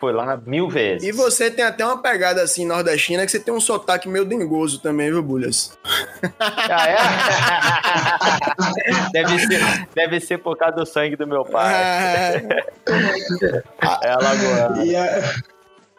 foi 0.00 0.14
lá 0.14 0.40
mil 0.46 0.68
vezes. 0.68 1.06
E 1.06 1.12
você 1.12 1.50
tem 1.50 1.62
até 1.64 1.84
uma 1.84 2.00
pegada 2.00 2.42
assim 2.42 2.66
nordestina 2.66 3.26
que 3.26 3.30
você 3.30 3.38
tem 3.38 3.52
um 3.52 3.60
sotaque 3.60 4.08
meio 4.08 4.24
dengoso 4.24 4.80
também, 4.80 5.10
viu, 5.10 5.22
Bulhas? 5.22 5.78
Ah, 6.40 6.88
é? 6.88 6.96
deve, 9.12 9.38
ser, 9.38 9.88
deve 9.94 10.20
ser 10.20 10.38
por 10.38 10.56
causa 10.56 10.76
do 10.76 10.86
sangue 10.86 11.16
do 11.16 11.26
meu 11.26 11.44
pai. 11.44 12.42
É, 13.82 14.08
é 14.08 14.14
Lagoa. 14.16 14.84
E, 14.84 14.96
a, 14.96 15.34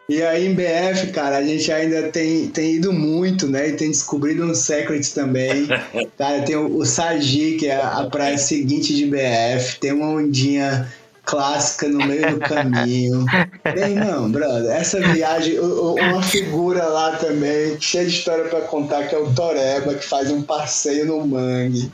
e 0.08 0.22
aí 0.22 0.46
em 0.46 0.54
BF, 0.54 1.12
cara, 1.12 1.38
a 1.38 1.42
gente 1.42 1.70
ainda 1.72 2.08
tem, 2.10 2.48
tem 2.48 2.74
ido 2.74 2.92
muito, 2.92 3.48
né? 3.48 3.68
E 3.68 3.72
tem 3.72 3.90
descobrido 3.90 4.44
uns 4.44 4.58
secrets 4.58 5.12
também. 5.12 5.66
Cara, 6.18 6.42
tem 6.42 6.56
o, 6.56 6.76
o 6.76 6.84
Sagi, 6.84 7.56
que 7.58 7.68
é 7.68 7.76
a 7.76 8.06
praia 8.10 8.36
seguinte 8.36 8.94
de 8.94 9.06
BF. 9.06 9.78
Tem 9.80 9.92
uma 9.92 10.08
ondinha 10.08 10.86
clássica 11.24 11.88
no 11.88 12.04
meio 12.04 12.34
do 12.34 12.40
caminho. 12.40 13.24
Bem, 13.74 13.94
não, 13.94 14.30
brother, 14.30 14.70
essa 14.70 15.00
viagem, 15.00 15.58
uma 15.58 16.22
figura 16.22 16.84
lá 16.84 17.16
também, 17.16 17.80
cheia 17.80 18.04
de 18.04 18.12
história 18.12 18.44
para 18.44 18.62
contar, 18.62 19.08
que 19.08 19.14
é 19.14 19.18
o 19.18 19.32
Toreba, 19.32 19.94
que 19.94 20.04
faz 20.04 20.30
um 20.30 20.42
passeio 20.42 21.06
no 21.06 21.26
mangue. 21.26 21.90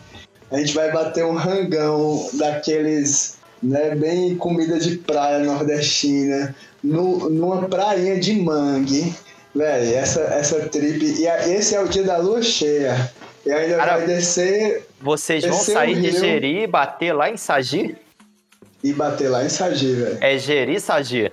A 0.51 0.59
gente 0.59 0.75
vai 0.75 0.91
bater 0.91 1.25
um 1.25 1.35
rangão 1.35 2.29
daqueles, 2.35 3.37
né, 3.63 3.95
bem 3.95 4.35
comida 4.37 4.79
de 4.79 4.97
praia 4.97 5.41
nordestina, 5.41 6.55
no, 6.83 7.29
numa 7.29 7.69
prainha 7.69 8.19
de 8.19 8.41
mangue. 8.41 9.15
Velho, 9.55 9.97
essa, 9.97 10.21
essa 10.21 10.61
trip. 10.69 11.05
E 11.05 11.27
esse 11.27 11.75
é 11.75 11.81
o 11.81 11.89
dia 11.89 12.05
da 12.05 12.19
lua 12.19 12.43
cheia. 12.43 13.11
E 13.45 13.51
ainda 13.51 13.77
Cara, 13.77 13.97
vai 13.99 14.07
descer. 14.07 14.87
Vocês 15.01 15.45
vão 15.45 15.59
sair 15.59 16.01
de 16.01 16.13
Jeri 16.13 16.63
e 16.63 16.67
bater 16.67 17.13
lá 17.13 17.31
em 17.31 17.37
Sagi? 17.37 17.97
E 18.83 18.93
bater 18.93 19.29
lá 19.29 19.45
em 19.45 19.49
Sagi, 19.49 19.93
velho. 19.93 20.19
É 20.21 20.39
Geri 20.39 20.81
Sagi? 20.81 21.33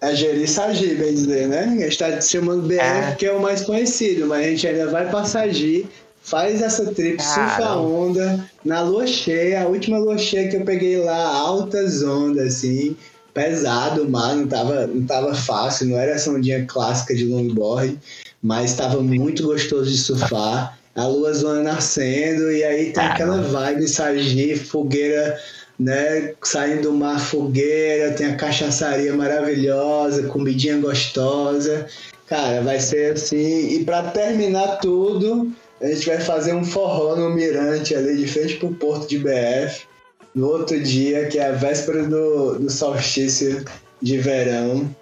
É 0.00 0.14
Geri 0.14 0.48
Sagi, 0.48 0.94
bem 0.94 1.14
dizer, 1.14 1.48
né? 1.48 1.64
A 1.64 1.82
gente 1.82 1.98
tá 1.98 2.20
chamando 2.20 2.66
BF 2.66 2.80
é. 2.80 3.14
que 3.18 3.26
é 3.26 3.32
o 3.32 3.40
mais 3.40 3.62
conhecido, 3.62 4.26
mas 4.26 4.46
a 4.46 4.48
gente 4.48 4.66
ainda 4.66 4.86
vai 4.88 5.08
pra 5.10 5.24
Sagi, 5.24 5.86
faz 6.22 6.62
essa 6.62 6.86
trip, 6.94 7.22
surfa 7.22 7.64
a 7.64 7.80
onda, 7.80 8.44
na 8.64 8.80
lua 8.80 9.06
cheia, 9.06 9.62
a 9.62 9.66
última 9.66 9.98
lua 9.98 10.16
cheia 10.16 10.48
que 10.48 10.56
eu 10.56 10.64
peguei 10.64 10.96
lá, 10.98 11.36
altas 11.36 12.02
ondas, 12.02 12.56
assim, 12.56 12.96
pesado 13.34 14.04
o 14.04 14.10
mar, 14.10 14.34
não 14.36 14.46
tava, 14.46 14.86
não 14.86 15.04
tava 15.04 15.34
fácil, 15.34 15.88
não 15.88 15.98
era 15.98 16.12
essa 16.12 16.30
ondinha 16.30 16.64
clássica 16.66 17.14
de 17.14 17.26
longboard, 17.26 17.98
mas 18.42 18.74
tava 18.74 19.02
muito 19.02 19.42
gostoso 19.42 19.90
de 19.90 19.98
surfar, 19.98 20.78
a 20.94 21.06
lua 21.06 21.32
zona 21.32 21.62
nascendo, 21.62 22.50
e 22.50 22.64
aí 22.64 22.92
tem 22.92 23.04
aquela 23.04 23.40
vibe 23.42 23.86
Sagi, 23.86 24.56
fogueira 24.56 25.38
né? 25.80 26.34
Saindo 26.42 26.82
do 26.82 26.92
mar 26.92 27.18
fogueira, 27.18 28.12
tem 28.12 28.26
a 28.26 28.36
cachaçaria 28.36 29.14
maravilhosa, 29.14 30.28
comidinha 30.28 30.76
gostosa. 30.76 31.86
Cara, 32.26 32.60
vai 32.60 32.78
ser 32.78 33.14
assim. 33.14 33.70
E 33.70 33.84
para 33.84 34.10
terminar 34.10 34.76
tudo, 34.76 35.50
a 35.80 35.86
gente 35.86 36.06
vai 36.06 36.20
fazer 36.20 36.52
um 36.52 36.64
forró 36.64 37.16
no 37.16 37.30
Mirante 37.30 37.94
ali 37.94 38.18
de 38.18 38.28
frente 38.28 38.56
pro 38.56 38.74
porto 38.74 39.08
de 39.08 39.18
BF. 39.18 39.88
No 40.34 40.48
outro 40.48 40.78
dia, 40.78 41.26
que 41.26 41.38
é 41.38 41.48
a 41.48 41.52
véspera 41.52 42.04
do, 42.04 42.58
do 42.58 42.70
solstício 42.70 43.64
de 44.02 44.18
verão. 44.18 44.94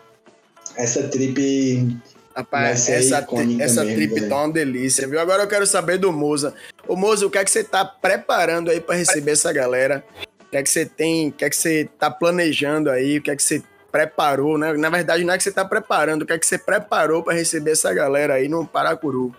Essa 0.77 1.03
trip 1.03 1.99
Rapaz, 2.35 2.89
essa, 2.89 3.27
essa 3.59 3.85
trip 3.85 4.15
mesmo, 4.15 4.29
tá 4.29 4.37
uma 4.37 4.53
delícia, 4.53 5.09
viu? 5.09 5.19
Agora 5.19 5.43
eu 5.43 5.49
quero 5.49 5.67
saber 5.67 5.99
do 5.99 6.13
Moza. 6.13 6.55
Ô 6.87 6.95
Moza, 6.95 7.27
o 7.27 7.31
que 7.31 7.37
é 7.37 7.45
que 7.45 7.51
você 7.51 7.65
tá 7.65 7.85
preparando 7.85 8.71
aí 8.71 8.81
para 8.81 8.95
receber 8.95 9.33
essa 9.33 9.53
galera 9.53 10.05
o 10.49 10.51
que 10.51 10.57
é 10.57 10.63
que 10.63 10.71
você 10.71 10.87
tem, 10.87 11.29
o 11.29 11.33
que 11.33 11.45
é 11.45 11.51
que 11.51 11.57
você 11.57 11.89
tá 11.99 12.11
planejando 12.11 12.91
aí, 12.91 13.19
o 13.19 13.23
que 13.23 13.31
é 13.31 13.37
que 13.37 13.43
você 13.43 13.63
preparou, 13.93 14.57
né? 14.57 14.73
Na 14.73 14.89
verdade, 14.89 15.23
não 15.23 15.35
é 15.35 15.37
que 15.37 15.45
você 15.45 15.53
tá 15.53 15.65
preparando, 15.65 16.23
o 16.23 16.27
que 16.27 16.33
é 16.33 16.39
que 16.39 16.47
você 16.47 16.59
preparou 16.59 17.23
para 17.23 17.35
receber 17.35 17.73
essa 17.73 17.93
galera 17.93 18.35
aí 18.35 18.49
no 18.49 18.67
Paracuru? 18.67 19.35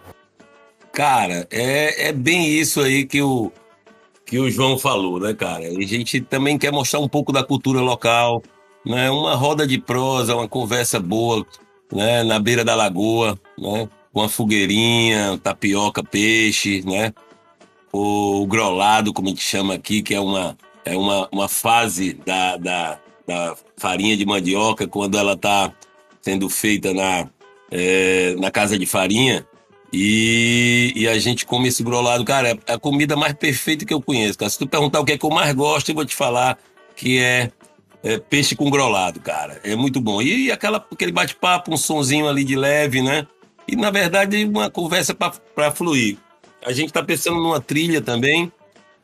Cara, 0.91 1.47
é, 1.49 2.10
é 2.10 2.12
bem 2.12 2.47
isso 2.47 2.82
aí 2.82 3.05
que 3.05 3.22
o, 3.22 3.51
que 4.24 4.38
o 4.38 4.51
João 4.51 4.78
falou, 4.78 5.20
né, 5.20 5.34
cara? 5.34 5.66
A 5.66 5.82
gente 5.82 6.22
também 6.22 6.57
quer 6.60 6.72
mostrar 6.72 6.99
um 6.99 7.10
pouco 7.10 7.32
da 7.32 7.43
cultura 7.43 7.82
local, 7.82 8.43
né? 8.86 9.10
Uma 9.10 9.34
roda 9.34 9.66
de 9.66 9.80
prosa, 9.80 10.36
uma 10.36 10.47
conversa 10.47 10.99
boa, 10.99 11.43
né? 11.91 12.24
Na 12.24 12.39
beira 12.39 12.64
da 12.64 12.76
lagoa, 12.76 13.39
né? 13.57 13.89
Com 14.14 14.22
a 14.22 14.30
fogueirinha, 14.30 15.39
tapioca, 15.41 16.03
peixe, 16.03 16.84
né? 16.86 17.14
O 17.91 18.45
grolado, 18.45 19.12
como 19.12 19.28
a 19.28 19.32
gente 19.32 19.41
chama 19.41 19.74
aqui, 19.74 20.03
que 20.03 20.14
é 20.14 20.20
uma, 20.20 20.55
é 20.86 20.97
uma, 20.97 21.27
uma 21.32 21.47
fase 21.47 22.13
da, 22.13 22.57
da, 22.57 22.99
da 23.27 23.55
farinha 23.77 24.15
de 24.17 24.25
mandioca 24.25 24.88
quando 24.88 25.17
ela 25.17 25.34
está 25.34 25.71
sendo 26.21 26.49
feita 26.49 26.93
na, 26.93 27.30
é, 27.71 28.36
na 28.36 28.51
casa 28.51 28.77
de 28.77 28.86
farinha. 28.86 29.45
E, 29.91 30.93
e, 30.95 31.07
a 31.07 31.17
gente 31.17 31.45
come 31.45 31.67
esse 31.67 31.82
grolado, 31.82 32.23
cara, 32.23 32.49
é 32.67 32.73
a 32.73 32.77
comida 32.77 33.15
mais 33.15 33.34
perfeita 33.34 33.86
que 33.86 33.93
eu 33.93 34.01
conheço. 34.01 34.38
Cara. 34.38 34.49
Se 34.49 34.59
tu 34.59 34.67
perguntar 34.67 34.99
o 34.99 35.05
que 35.05 35.13
é 35.13 35.17
que 35.17 35.25
eu 35.25 35.32
mais 35.32 35.53
gosto, 35.55 35.89
eu 35.89 35.95
vou 35.95 36.05
te 36.05 36.15
falar 36.15 36.59
que 36.95 37.17
é, 37.17 37.51
é 38.03 38.19
peixe 38.19 38.55
com 38.55 38.69
grolado, 38.69 39.19
cara. 39.19 39.59
É 39.63 39.75
muito 39.75 39.99
bom. 39.99 40.21
E, 40.21 40.45
e 40.45 40.51
aquela, 40.51 40.86
aquele 40.91 41.11
bate-papo, 41.11 41.73
um 41.73 41.77
sonzinho 41.77 42.27
ali 42.27 42.43
de 42.43 42.55
leve, 42.55 43.01
né? 43.01 43.25
E 43.67 43.75
na 43.75 43.89
verdade, 43.89 44.45
uma 44.45 44.69
conversa 44.69 45.15
para 45.15 45.71
fluir. 45.71 46.17
A 46.63 46.71
gente 46.71 46.88
está 46.88 47.03
pensando 47.03 47.38
numa 47.38 47.61
trilha 47.61 48.01
também, 48.01 48.51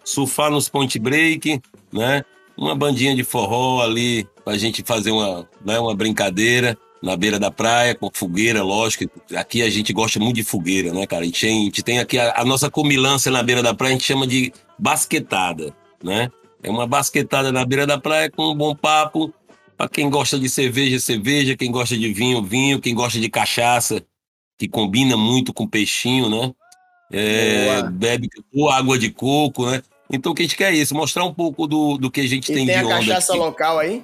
surfar 0.06 0.52
nos 0.52 0.70
point 0.70 0.98
break, 1.00 1.60
né? 1.92 2.24
Uma 2.56 2.76
bandinha 2.76 3.16
de 3.16 3.24
forró 3.24 3.82
ali 3.82 4.26
pra 4.46 4.58
gente 4.58 4.84
fazer 4.86 5.12
uma, 5.12 5.50
né, 5.66 5.78
uma 5.80 5.96
brincadeira 5.96 6.78
na 7.02 7.18
beira 7.18 7.38
da 7.38 7.52
praia, 7.52 7.94
com 7.94 8.10
fogueira, 8.14 8.64
lógico. 8.64 9.06
Aqui 9.36 9.62
a 9.62 9.70
gente 9.70 9.92
gosta 9.92 10.20
muito 10.20 10.38
de 10.38 10.44
fogueira, 10.44 10.94
né, 10.94 11.06
cara? 11.06 11.24
A 11.24 11.26
gente 11.26 11.42
tem, 11.42 11.62
a 11.62 11.64
gente 11.66 11.84
tem 11.84 12.00
aqui 12.00 12.18
a, 12.18 12.42
a, 12.42 12.46
nossa 12.46 12.70
comilança 12.70 13.30
na 13.30 13.44
beira 13.44 13.62
da 13.62 13.74
praia, 13.74 13.94
a 13.94 13.98
gente 13.98 14.06
chama 14.06 14.26
de 14.26 14.54
basquetada, 14.80 15.76
né? 16.04 16.32
É 16.64 16.70
uma 16.70 16.88
basquetada 16.88 17.52
na 17.52 17.66
beira 17.66 17.86
da 17.86 18.00
praia 18.00 18.32
com 18.32 18.52
um 18.52 18.56
bom 18.56 18.76
papo, 18.76 19.34
Para 19.78 19.90
quem 19.90 20.10
gosta 20.10 20.40
de 20.40 20.50
cerveja, 20.50 21.00
cerveja, 21.00 21.56
quem 21.56 21.72
gosta 21.72 21.96
de 21.98 22.12
vinho, 22.12 22.42
vinho, 22.42 22.80
quem 22.80 22.96
gosta 22.96 23.20
de 23.20 23.30
cachaça, 23.30 24.04
que 24.58 24.68
combina 24.68 25.16
muito 25.16 25.54
com 25.54 25.68
peixinho, 25.68 26.30
né? 26.30 26.54
É, 27.12 27.84
bebe 27.84 28.28
ou 28.54 28.70
água 28.70 28.98
de 28.98 29.12
coco, 29.12 29.70
né? 29.70 29.84
Então 30.12 30.32
o 30.32 30.36
que 30.36 30.42
a 30.44 30.46
gente 30.46 30.56
quer 30.58 30.72
é 30.74 30.78
isso, 30.78 30.94
mostrar 30.96 31.24
um 31.26 31.34
pouco 31.34 31.68
do, 31.68 31.98
do 31.98 32.12
que 32.12 32.22
a 32.22 32.28
gente 32.28 32.52
e 32.52 32.56
tem, 32.56 32.66
tem 32.66 32.78
de 32.78 32.82
a 32.84 32.86
onda 32.86 32.96
cachaça 32.98 33.34
aqui. 33.34 33.42
local 33.42 33.80
aí? 33.80 34.04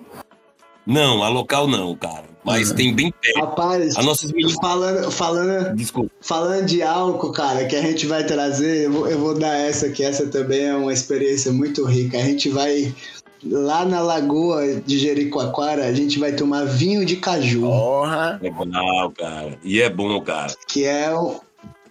Não, 0.86 1.22
a 1.24 1.30
local 1.30 1.68
não, 1.68 1.96
cara. 1.96 2.24
Mas 2.44 2.72
Uhum. 2.72 2.76
tem 2.76 2.94
bem 2.94 3.14
perto. 3.22 3.40
Rapaz, 3.40 3.96
nossas 3.98 4.32
meninas. 4.32 4.56
falando, 4.60 5.12
falando, 5.12 5.76
Desculpa. 5.76 6.10
falando 6.22 6.66
de 6.66 6.82
álcool, 6.82 7.32
cara, 7.32 7.66
que 7.66 7.76
a 7.76 7.82
gente 7.84 8.08
vai 8.08 8.24
trazer, 8.26 8.86
eu 8.86 8.92
vou, 8.92 9.08
eu 9.08 9.20
vou 9.20 9.38
dar 9.38 9.56
essa 9.58 9.86
aqui, 9.86 10.04
essa 10.04 10.26
também 10.26 10.64
é 10.66 10.76
uma 10.76 10.92
experiência 10.92 11.52
muito 11.52 11.86
rica. 11.86 12.18
A 12.18 12.22
gente 12.24 12.50
vai 12.50 12.92
lá 13.46 13.86
na 13.86 14.02
lagoa 14.02 14.82
de 14.84 14.98
Jericoacoara, 14.98 15.86
a 15.86 15.94
gente 15.94 16.18
vai 16.18 16.32
tomar 16.32 16.66
vinho 16.66 17.06
de 17.06 17.18
caju, 17.18 17.62
Porra. 17.62 18.40
Legal, 18.42 19.12
cara. 19.12 19.60
E 19.64 19.80
é 19.80 19.90
bom, 19.90 20.20
cara. 20.22 20.52
que 20.68 20.84
é 20.84 21.16
um, 21.16 21.40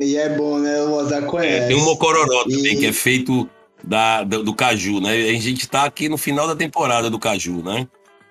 e 0.00 0.16
é 0.16 0.28
bom, 0.30 0.58
né? 0.58 0.82
O 0.82 1.38
É, 1.38 1.68
tem 1.68 1.76
um 1.76 1.84
mocororó 1.84 2.42
também, 2.42 2.74
E- 2.74 2.76
que 2.76 2.86
é 2.86 2.92
feito 2.92 3.48
da, 3.82 4.22
do, 4.24 4.42
do 4.44 4.54
caju, 4.54 5.00
né? 5.00 5.12
A 5.12 5.40
gente 5.40 5.68
tá 5.68 5.84
aqui 5.84 6.08
no 6.08 6.16
final 6.18 6.46
da 6.46 6.56
temporada 6.56 7.08
do 7.10 7.18
caju, 7.18 7.62
né? 7.62 7.86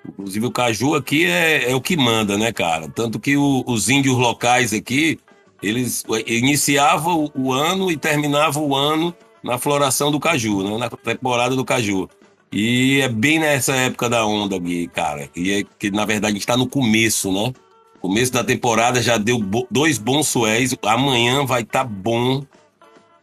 Inclusive 0.08 0.46
o 0.46 0.52
caju 0.52 0.96
aqui 0.96 1.26
é, 1.26 1.72
é 1.72 1.76
o 1.76 1.82
que 1.82 1.98
manda, 1.98 2.38
né, 2.38 2.52
cara? 2.52 2.88
Tanto 2.90 3.20
que 3.20 3.36
o- 3.36 3.64
os 3.68 3.90
índios 3.90 4.18
locais 4.18 4.74
aqui, 4.74 5.20
eles 5.62 6.04
iniciavam 6.26 7.30
o, 7.36 7.52
ano 7.52 7.92
e 7.92 7.98
terminavam 7.98 8.64
o 8.66 8.76
ano 8.76 9.14
na 9.44 9.58
floração 9.58 10.12
do 10.12 10.20
caju, 10.20 10.64
né? 10.64 10.78
Na 10.78 10.90
temporada 10.90 11.56
do 11.56 11.66
caju. 11.66 12.10
E 12.52 13.00
é 13.02 13.08
bem 13.10 13.38
nessa 13.40 13.76
época 13.76 14.10
da 14.10 14.26
onda, 14.26 14.58
Gui, 14.58 14.88
cara. 14.88 15.30
E 15.36 15.52
é 15.52 15.64
que, 15.78 15.92
na 15.92 16.06
verdade, 16.06 16.32
a 16.32 16.36
gente 16.36 16.48
tá 16.48 16.58
no 16.58 16.68
começo, 16.68 17.32
né? 17.32 17.54
Começo 18.02 18.32
da 18.32 18.44
temporada 18.44 19.02
já 19.02 19.18
deu 19.18 19.38
bo- 19.38 19.68
dois 19.70 19.98
bons 19.98 20.28
suéis. 20.30 20.74
Amanhã 20.84 21.46
vai 21.46 21.62
estar 21.62 21.84
bom. 21.84 22.42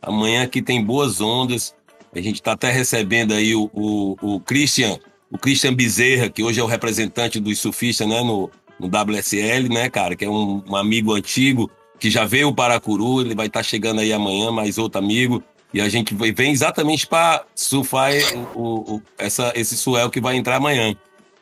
Amanhã 0.01 0.43
aqui 0.45 0.62
tem 0.62 0.85
boas 0.85 1.20
ondas. 1.20 1.74
A 2.17 2.23
gente 2.23 2.37
está 2.37 2.53
até 2.53 2.71
recebendo 2.71 3.33
aí 3.35 3.55
o, 3.55 3.71
o, 3.75 4.17
o 4.23 4.41
Christian, 4.41 4.99
o 5.31 5.37
Christian 5.39 5.75
Bezerra, 5.75 6.29
que 6.31 6.43
hoje 6.43 6.59
é 6.61 6.62
o 6.62 6.67
representante 6.67 7.39
dos 7.39 7.59
surfistas, 7.59 8.09
né, 8.09 8.23
no, 8.23 8.51
no 8.81 8.87
WSL, 8.89 9.69
né, 9.69 9.91
cara, 9.91 10.17
que 10.17 10.25
é 10.25 10.31
um, 10.31 10.62
um 10.67 10.77
amigo 10.77 11.12
antigo 11.14 11.71
que 11.99 12.11
já 12.11 12.25
veio 12.25 12.55
para 12.55 12.79
Curu, 12.81 13.21
ele 13.21 13.35
vai 13.35 13.47
estar 13.47 13.62
chegando 13.62 14.01
aí 14.01 14.12
amanhã, 14.12 14.51
mais 14.51 14.79
outro 14.79 14.99
amigo, 14.99 15.43
e 15.75 15.81
a 15.81 15.89
gente 15.89 16.14
vem 16.14 16.53
exatamente 16.53 17.07
para 17.07 17.45
surfar 17.55 18.11
o, 18.55 18.97
o- 18.97 19.03
essa, 19.19 19.53
esse 19.55 19.77
suel 19.77 20.09
que 20.11 20.21
vai 20.21 20.37
entrar 20.37 20.57
amanhã. 20.57 20.95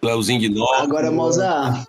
Suelzinho 0.02 0.40
de 0.40 0.48
nove. 0.48 0.82
Agora, 0.82 1.10
Mozart, 1.10 1.86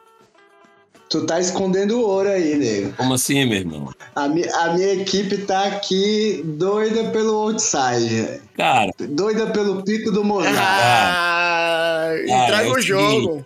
tu 1.10 1.26
tá 1.26 1.40
escondendo 1.40 2.00
ouro 2.02 2.30
aí, 2.30 2.56
nego. 2.56 2.94
Como 2.94 3.14
assim, 3.14 3.46
meu 3.46 3.60
irmão? 3.60 3.90
A, 4.16 4.28
mi, 4.28 4.48
a 4.48 4.74
minha 4.74 4.94
equipe 4.94 5.38
tá 5.40 5.66
aqui 5.66 6.42
doida 6.46 7.06
pelo 7.12 7.34
outside, 7.34 8.42
Cara, 8.58 8.92
doida 9.00 9.48
pelo 9.48 9.84
pico 9.84 10.12
do 10.12 10.24
Mozart. 10.24 10.56
Ah, 10.58 12.08
Ah, 12.10 12.16
entrega 12.22 12.68
é 12.68 12.72
o 12.72 12.82
jogo. 12.82 13.46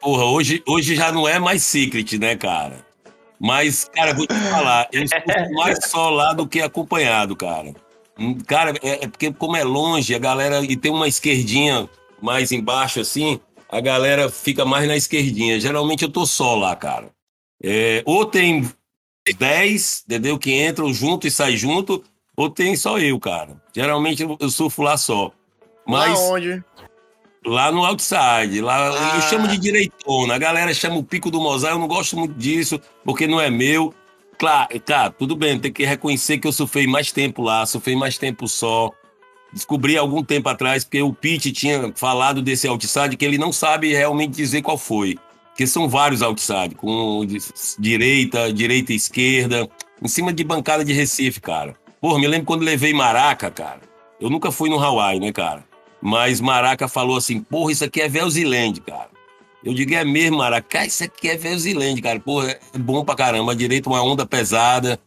Porra, 0.00 0.24
hoje, 0.24 0.62
hoje 0.66 0.94
já 0.94 1.10
não 1.10 1.26
é 1.28 1.38
mais 1.38 1.62
secret, 1.62 2.18
né, 2.18 2.36
cara? 2.36 2.86
Mas, 3.40 3.88
cara, 3.94 4.14
vou 4.14 4.26
te 4.26 4.34
falar, 4.34 4.88
eu 4.92 5.02
escuto 5.02 5.52
mais 5.54 5.78
só 5.86 6.10
lá 6.10 6.32
do 6.32 6.46
que 6.46 6.60
acompanhado, 6.60 7.36
cara. 7.36 7.72
Hum, 8.18 8.36
Cara, 8.46 8.74
é, 8.82 9.04
é 9.04 9.08
porque 9.08 9.32
como 9.32 9.56
é 9.56 9.62
longe, 9.62 10.12
a 10.14 10.18
galera. 10.18 10.60
E 10.64 10.76
tem 10.76 10.90
uma 10.90 11.06
esquerdinha 11.06 11.88
mais 12.20 12.50
embaixo, 12.50 13.00
assim, 13.00 13.40
a 13.68 13.80
galera 13.80 14.30
fica 14.30 14.64
mais 14.64 14.86
na 14.88 14.96
esquerdinha. 14.96 15.60
Geralmente 15.60 16.02
eu 16.02 16.10
tô 16.10 16.24
só 16.26 16.54
lá, 16.54 16.74
cara. 16.74 17.10
É, 17.62 18.02
ou 18.06 18.24
tem 18.24 18.68
10, 19.36 20.04
entendeu? 20.06 20.38
Que 20.38 20.66
entram 20.66 20.92
junto 20.92 21.26
e 21.26 21.30
saem 21.30 21.56
junto, 21.56 22.02
ou 22.36 22.48
tem 22.48 22.76
só 22.76 22.98
eu, 22.98 23.18
cara. 23.18 23.60
Geralmente 23.74 24.22
eu, 24.22 24.50
surfo 24.50 24.82
lá 24.82 24.96
só. 24.96 25.32
Mas. 25.86 26.18
Lá 26.18 26.28
onde? 26.28 26.64
Lá 27.46 27.72
no 27.72 27.84
outside, 27.84 28.60
lá 28.60 28.90
Ah. 28.90 29.16
eu 29.16 29.22
chamo 29.22 29.48
de 29.48 29.58
direitona. 29.58 30.34
A 30.34 30.38
galera 30.38 30.74
chama 30.74 30.96
o 30.96 31.04
pico 31.04 31.30
do 31.30 31.40
Mozart, 31.40 31.74
eu 31.74 31.78
não 31.78 31.88
gosto 31.88 32.16
muito 32.16 32.34
disso, 32.34 32.80
porque 33.04 33.26
não 33.26 33.40
é 33.40 33.48
meu. 33.48 33.94
Claro, 34.38 34.68
cara, 34.80 35.10
tudo 35.10 35.34
bem, 35.34 35.58
tem 35.58 35.72
que 35.72 35.84
reconhecer 35.84 36.38
que 36.38 36.46
eu 36.46 36.52
surfei 36.52 36.86
mais 36.86 37.10
tempo 37.10 37.42
lá, 37.42 37.64
surfei 37.66 37.96
mais 37.96 38.18
tempo 38.18 38.46
só. 38.46 38.90
Descobri 39.52 39.96
algum 39.96 40.22
tempo 40.22 40.48
atrás, 40.48 40.84
porque 40.84 41.00
o 41.02 41.12
Pete 41.12 41.50
tinha 41.52 41.92
falado 41.94 42.42
desse 42.42 42.68
outside 42.68 43.16
que 43.16 43.24
ele 43.24 43.38
não 43.38 43.50
sabe 43.52 43.92
realmente 43.92 44.36
dizer 44.36 44.62
qual 44.62 44.76
foi. 44.76 45.16
Porque 45.48 45.66
são 45.66 45.88
vários 45.88 46.22
outside, 46.22 46.74
com 46.76 47.24
di- 47.26 47.38
direita, 47.78 48.52
direita 48.52 48.92
e 48.92 48.96
esquerda, 48.96 49.68
em 50.00 50.06
cima 50.08 50.32
de 50.32 50.44
bancada 50.44 50.84
de 50.84 50.92
Recife, 50.92 51.40
cara. 51.40 51.74
Porra, 52.00 52.18
me 52.20 52.28
lembro 52.28 52.46
quando 52.46 52.62
levei 52.62 52.92
Maraca, 52.92 53.50
cara. 53.50 53.80
Eu 54.20 54.30
nunca 54.30 54.52
fui 54.52 54.68
no 54.70 54.78
Hawaii, 54.78 55.18
né, 55.18 55.32
cara? 55.32 55.64
Mas 56.00 56.40
Maraca 56.40 56.86
falou 56.86 57.16
assim, 57.16 57.40
porra, 57.40 57.72
isso 57.72 57.84
aqui 57.84 58.00
é 58.00 58.08
Velziland, 58.08 58.80
cara. 58.82 59.08
Eu 59.64 59.74
digo, 59.74 59.92
é 59.94 60.04
mesmo, 60.04 60.38
Maraca, 60.38 60.86
isso 60.86 61.02
aqui 61.02 61.28
é 61.28 61.36
Velziland, 61.36 62.00
cara. 62.00 62.20
Porra, 62.20 62.56
é 62.72 62.78
bom 62.78 63.04
pra 63.04 63.16
caramba. 63.16 63.56
Direito 63.56 63.88
uma 63.90 64.00
onda 64.02 64.24
pesada, 64.24 65.00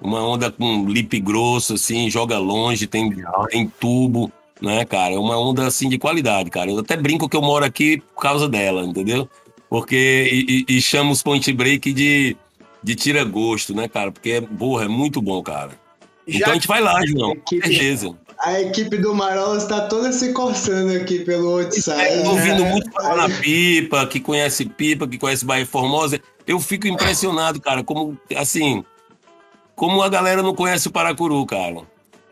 uma 0.00 0.22
onda 0.26 0.50
com 0.50 0.86
lip 0.88 1.18
grosso, 1.20 1.74
assim, 1.74 2.08
joga 2.10 2.38
longe, 2.38 2.86
tem, 2.86 3.10
tem 3.50 3.72
tubo, 3.78 4.30
né, 4.60 4.84
cara? 4.84 5.14
É 5.14 5.18
uma 5.18 5.38
onda, 5.38 5.66
assim, 5.66 5.88
de 5.88 5.98
qualidade, 5.98 6.50
cara. 6.50 6.70
Eu 6.70 6.78
até 6.78 6.96
brinco 6.96 7.28
que 7.28 7.36
eu 7.36 7.42
moro 7.42 7.64
aqui 7.64 8.02
por 8.14 8.22
causa 8.22 8.48
dela, 8.48 8.82
entendeu? 8.84 9.28
Porque, 9.68 10.28
e, 10.32 10.64
e, 10.68 10.76
e 10.76 10.82
chamo 10.82 11.12
os 11.12 11.22
point 11.22 11.52
break 11.52 11.92
de, 11.92 12.36
de 12.82 12.94
tira-gosto, 12.94 13.74
né, 13.74 13.88
cara? 13.88 14.10
Porque, 14.10 14.30
é, 14.30 14.40
porra, 14.40 14.84
é 14.84 14.88
muito 14.88 15.20
bom, 15.22 15.42
cara. 15.42 15.70
Já 16.26 16.38
Então 16.38 16.50
a 16.50 16.54
gente 16.54 16.68
vai 16.68 16.80
lá, 16.80 17.04
João, 17.06 17.32
Equipe- 17.32 17.66
certeza. 17.68 18.16
A 18.42 18.58
equipe 18.58 18.96
do 18.96 19.14
Marolas 19.14 19.66
tá 19.66 19.82
toda 19.86 20.10
se 20.12 20.32
coçando 20.32 20.94
aqui 20.94 21.18
pelo 21.20 21.60
outside. 21.60 22.14
Eu 22.14 22.24
tô 22.24 22.30
ouvindo 22.30 22.64
muito 22.64 22.90
falar 22.90 23.28
na 23.28 23.36
Pipa, 23.38 24.06
que 24.06 24.18
conhece 24.18 24.64
Pipa, 24.64 25.06
que 25.06 25.18
conhece 25.18 25.44
Bahia 25.44 25.66
Formosa. 25.66 26.18
Eu 26.46 26.58
fico 26.58 26.86
impressionado, 26.86 27.60
cara, 27.60 27.84
como, 27.84 28.18
assim, 28.34 28.82
como 29.80 30.02
a 30.02 30.10
galera 30.10 30.42
não 30.42 30.54
conhece 30.54 30.88
o 30.88 30.90
Paracuru, 30.90 31.46
cara. 31.46 31.78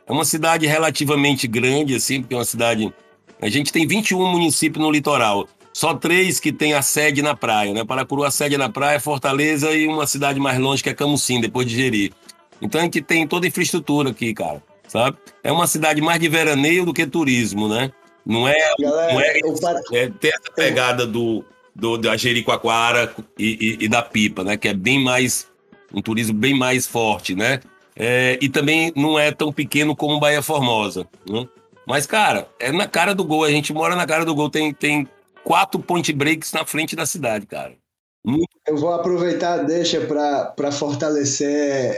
É 0.07 0.13
uma 0.13 0.27
cidade 0.27 0.67
relativamente 0.67 1.47
grande, 1.49 1.95
assim, 1.95 2.21
porque 2.21 2.35
é 2.35 2.37
uma 2.37 2.45
cidade... 2.45 2.93
A 3.41 3.49
gente 3.49 3.73
tem 3.73 3.87
21 3.87 4.31
municípios 4.31 4.85
no 4.85 4.91
litoral. 4.91 5.49
Só 5.73 5.95
três 5.95 6.39
que 6.39 6.53
tem 6.53 6.75
a 6.75 6.83
sede 6.83 7.23
na 7.23 7.35
praia, 7.35 7.73
né? 7.73 7.87
Paracuru, 7.87 8.23
a 8.25 8.31
sede 8.31 8.59
na 8.59 8.69
praia, 8.69 9.01
Fortaleza 9.01 9.73
e 9.73 9.87
uma 9.87 10.07
cidade 10.07 10.39
mais 10.39 10.59
longe 10.59 10.83
que 10.83 10.91
é 10.91 10.95
Camusim, 10.95 11.41
depois 11.41 11.67
de 11.67 11.75
Jeri. 11.75 12.13
Então 12.61 12.83
a 12.83 12.85
gente 12.85 13.01
tem 13.01 13.27
toda 13.27 13.47
a 13.47 13.49
infraestrutura 13.49 14.11
aqui, 14.11 14.35
cara, 14.35 14.63
sabe? 14.87 15.17
É 15.43 15.51
uma 15.51 15.67
cidade 15.67 16.03
mais 16.03 16.21
de 16.21 16.29
veraneio 16.29 16.85
do 16.85 16.93
que 16.93 17.07
turismo, 17.07 17.67
né? 17.67 17.91
Não 18.27 18.47
é 18.47 18.59
Galera, 18.79 19.15
não 19.15 19.21
é, 19.23 19.41
o 19.47 19.59
Para- 19.59 19.81
é 19.95 20.11
ter 20.11 20.35
essa 20.35 20.53
pegada 20.55 21.07
do, 21.07 21.43
do 21.75 21.97
da 21.97 22.15
Jericoacoara 22.15 23.11
e, 23.39 23.79
e, 23.81 23.85
e 23.87 23.89
da 23.89 24.03
Pipa, 24.03 24.45
né? 24.45 24.59
Que 24.59 24.69
é 24.69 24.75
bem 24.75 25.03
mais 25.03 25.49
um 25.93 26.03
turismo 26.03 26.35
bem 26.35 26.57
mais 26.57 26.87
forte, 26.87 27.35
né? 27.35 27.61
É, 27.97 28.39
e 28.41 28.49
também 28.49 28.93
não 28.95 29.19
é 29.19 29.33
tão 29.33 29.53
pequeno 29.53 29.97
como 29.97 30.21
Bahia 30.21 30.43
Formosa, 30.43 31.07
né? 31.29 31.47
Mas 31.87 32.07
cara, 32.07 32.49
é 32.61 32.71
na 32.71 32.87
cara 32.87 33.15
do 33.15 33.25
gol. 33.25 33.45
A 33.45 33.51
gente 33.51 33.73
mora 33.73 33.97
na 33.97 34.07
cara 34.07 34.25
do 34.25 34.35
gol. 34.35 34.51
Tem 34.51 34.73
tem 34.73 35.09
quatro 35.43 35.81
point 35.81 36.13
breaks 36.13 36.53
na 36.53 36.65
frente 36.65 36.95
da 36.95 37.07
cidade, 37.07 37.47
cara. 37.47 37.73
Eu 38.67 38.77
vou 38.77 38.93
aproveitar, 38.93 39.65
deixa 39.65 40.01
para 40.03 40.71
fortalecer 40.71 41.97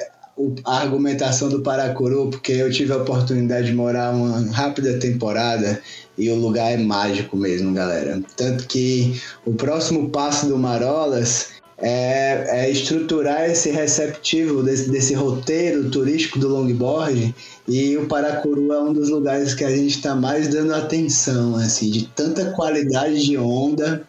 a 0.64 0.78
argumentação 0.78 1.48
do 1.48 1.60
Paracuru, 1.60 2.30
porque 2.30 2.52
eu 2.52 2.70
tive 2.70 2.92
a 2.92 2.98
oportunidade 2.98 3.66
de 3.66 3.74
morar 3.74 4.14
uma 4.14 4.52
rápida 4.52 4.98
temporada 4.98 5.82
e 6.16 6.30
o 6.30 6.36
lugar 6.36 6.72
é 6.72 6.76
mágico 6.76 7.36
mesmo, 7.36 7.74
galera. 7.74 8.22
Tanto 8.36 8.66
que 8.66 9.20
o 9.44 9.54
próximo 9.54 10.10
passo 10.10 10.46
do 10.46 10.56
Marolas 10.56 11.59
é, 11.80 12.64
é 12.64 12.70
estruturar 12.70 13.50
esse 13.50 13.70
receptivo 13.70 14.62
desse, 14.62 14.90
desse 14.90 15.14
roteiro 15.14 15.90
turístico 15.90 16.38
do 16.38 16.48
longboard 16.48 17.34
e 17.66 17.96
o 17.96 18.06
Paracuru 18.06 18.72
é 18.72 18.80
um 18.82 18.92
dos 18.92 19.08
lugares 19.08 19.54
que 19.54 19.64
a 19.64 19.70
gente 19.70 19.96
está 19.96 20.14
mais 20.14 20.48
dando 20.48 20.74
atenção, 20.74 21.56
assim, 21.56 21.90
de 21.90 22.06
tanta 22.08 22.52
qualidade 22.52 23.24
de 23.24 23.38
onda 23.38 24.06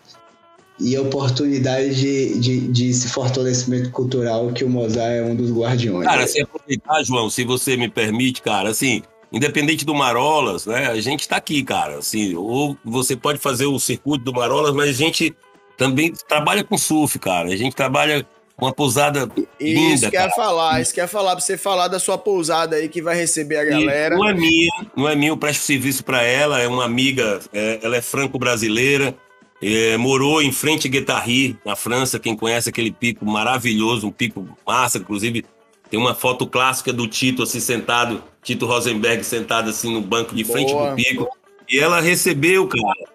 e 0.80 0.97
oportunidade 0.97 1.95
de, 1.95 2.39
de, 2.39 2.59
de 2.67 2.89
esse 2.89 3.07
fortalecimento 3.07 3.91
cultural 3.91 4.51
que 4.51 4.63
o 4.63 4.69
Mozart 4.69 5.11
é 5.11 5.24
um 5.24 5.36
dos 5.36 5.51
guardiões. 5.51 6.07
Cara, 6.07 6.28
se 6.28 6.41
aproveitar, 6.41 7.03
João, 7.03 7.30
se 7.30 7.43
você 7.45 7.78
me 7.78 7.88
permite, 7.88 8.41
cara, 8.41 8.69
assim, 8.69 9.03
independente 9.32 9.86
do 9.86 9.93
Marolas, 9.93 10.65
né? 10.65 10.88
A 10.88 10.99
gente 10.99 11.28
tá 11.28 11.38
aqui, 11.38 11.63
cara. 11.63 11.99
Assim, 11.99 12.34
ou 12.36 12.76
você 12.84 13.15
pode 13.15 13.38
fazer 13.39 13.67
o 13.67 13.80
circuito 13.80 14.26
do 14.26 14.34
Marolas, 14.34 14.74
mas 14.74 14.89
a 14.89 14.93
gente 14.93 15.36
também 15.78 16.13
trabalha 16.28 16.63
com 16.63 16.78
surf, 16.78 17.17
cara. 17.19 17.49
A 17.49 17.55
gente 17.55 17.76
trabalha 17.76 18.26
com 18.55 18.65
uma 18.65 18.74
pousada 18.74 19.30
linda, 19.59 19.93
Isso 19.95 20.09
que 20.09 20.15
eu 20.15 20.22
ia 20.22 20.30
cara. 20.30 20.32
falar, 20.36 20.82
isso 20.82 20.93
que 20.93 20.99
eu 20.99 21.03
ia 21.03 21.07
falar 21.07 21.32
pra 21.32 21.39
você 21.41 21.57
falar 21.57 21.88
da 21.88 21.99
sua 21.99 22.17
pousada 22.17 22.76
aí 22.76 22.88
que 22.88 23.01
vai 23.01 23.15
receber 23.15 23.57
a 23.57 23.65
galera. 23.65 24.15
E 24.15 24.17
Não 24.17 24.28
é 24.28 24.34
minha, 24.34 24.72
não 24.95 25.09
é 25.09 25.15
minha, 25.15 25.32
eu 25.32 25.38
presto 25.38 25.61
serviço 25.61 26.03
para 26.03 26.22
ela, 26.22 26.59
é 26.59 26.67
uma 26.67 26.86
amiga, 26.86 27.39
é, 27.51 27.80
ela 27.82 27.95
é 27.95 28.01
franco-brasileira, 28.01 29.15
É, 29.63 29.95
morou 29.95 30.41
em 30.41 30.51
frente 30.51 30.88
a 30.88 30.89
Guetarri, 30.89 31.55
na 31.63 31.76
França. 31.76 32.17
Quem 32.19 32.36
conhece 32.36 32.67
aquele 32.67 32.91
pico 32.91 33.24
maravilhoso, 33.24 34.07
um 34.07 34.11
pico 34.11 34.43
massa, 34.65 34.97
inclusive 34.97 35.45
tem 35.88 35.99
uma 35.99 36.15
foto 36.15 36.47
clássica 36.47 36.91
do 36.91 37.07
Tito 37.07 37.43
assim 37.43 37.59
sentado, 37.59 38.24
Tito 38.41 38.65
Rosenberg 38.65 39.24
sentado 39.24 39.69
assim 39.69 39.93
no 39.93 40.01
banco 40.01 40.34
de 40.34 40.43
frente 40.43 40.74
Boa. 40.74 40.89
do 40.89 40.95
pico. 40.95 41.30
E 41.69 41.78
ela 41.78 42.01
recebeu, 42.01 42.67
cara. 42.67 43.07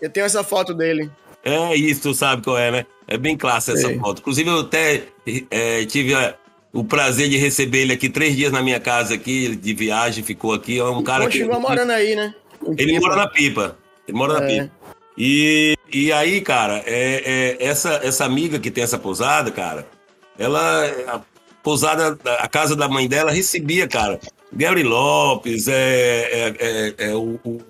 Eu 0.00 0.08
tenho 0.08 0.24
essa 0.24 0.44
foto 0.44 0.72
dele. 0.72 1.10
É 1.48 1.74
isso, 1.76 2.02
tu 2.02 2.14
sabe 2.14 2.42
qual 2.42 2.58
é, 2.58 2.70
né? 2.70 2.86
É 3.06 3.16
bem 3.16 3.36
clássica 3.36 3.78
essa 3.78 3.92
foto. 3.98 4.20
Inclusive, 4.20 4.48
eu 4.50 4.60
até 4.60 5.04
é, 5.50 5.84
tive 5.86 6.14
a- 6.14 6.34
o 6.72 6.84
prazer 6.84 7.28
de 7.28 7.36
receber 7.38 7.78
ele 7.80 7.92
aqui 7.94 8.08
três 8.08 8.36
dias 8.36 8.52
na 8.52 8.62
minha 8.62 8.78
casa 8.78 9.14
aqui, 9.14 9.56
de 9.56 9.72
viagem, 9.74 10.22
ficou 10.22 10.52
aqui. 10.52 10.78
É 10.78 10.84
um 10.84 11.02
cara 11.02 11.26
que. 11.26 11.38
Continua 11.38 11.58
morando 11.60 11.90
aí, 11.92 12.14
né? 12.14 12.34
Ele 12.76 12.94
Pipa. 12.94 13.00
mora 13.06 13.16
na 13.16 13.28
pipa. 13.28 13.78
Ele 14.06 14.16
mora 14.18 14.40
na 14.40 14.46
É. 14.46 14.48
pipa. 14.62 14.70
E, 15.16 15.74
e 15.92 16.12
aí, 16.12 16.40
cara, 16.40 16.82
é, 16.86 17.56
é, 17.60 17.64
essa, 17.66 18.00
essa 18.04 18.24
amiga 18.24 18.58
que 18.58 18.70
tem 18.70 18.84
essa 18.84 18.98
pousada, 18.98 19.50
cara, 19.50 19.86
ela. 20.38 20.84
A 21.08 21.20
pousada, 21.62 22.18
a 22.38 22.46
casa 22.48 22.76
da 22.76 22.88
mãe 22.88 23.08
dela 23.08 23.30
recebia, 23.32 23.88
cara. 23.88 24.20
Gary 24.52 24.82
Lopes, 24.82 25.66
é, 25.68 25.74
é, 26.30 26.54
é, 26.58 26.94
é 27.10 27.14
o, 27.14 27.38
o 27.44 27.60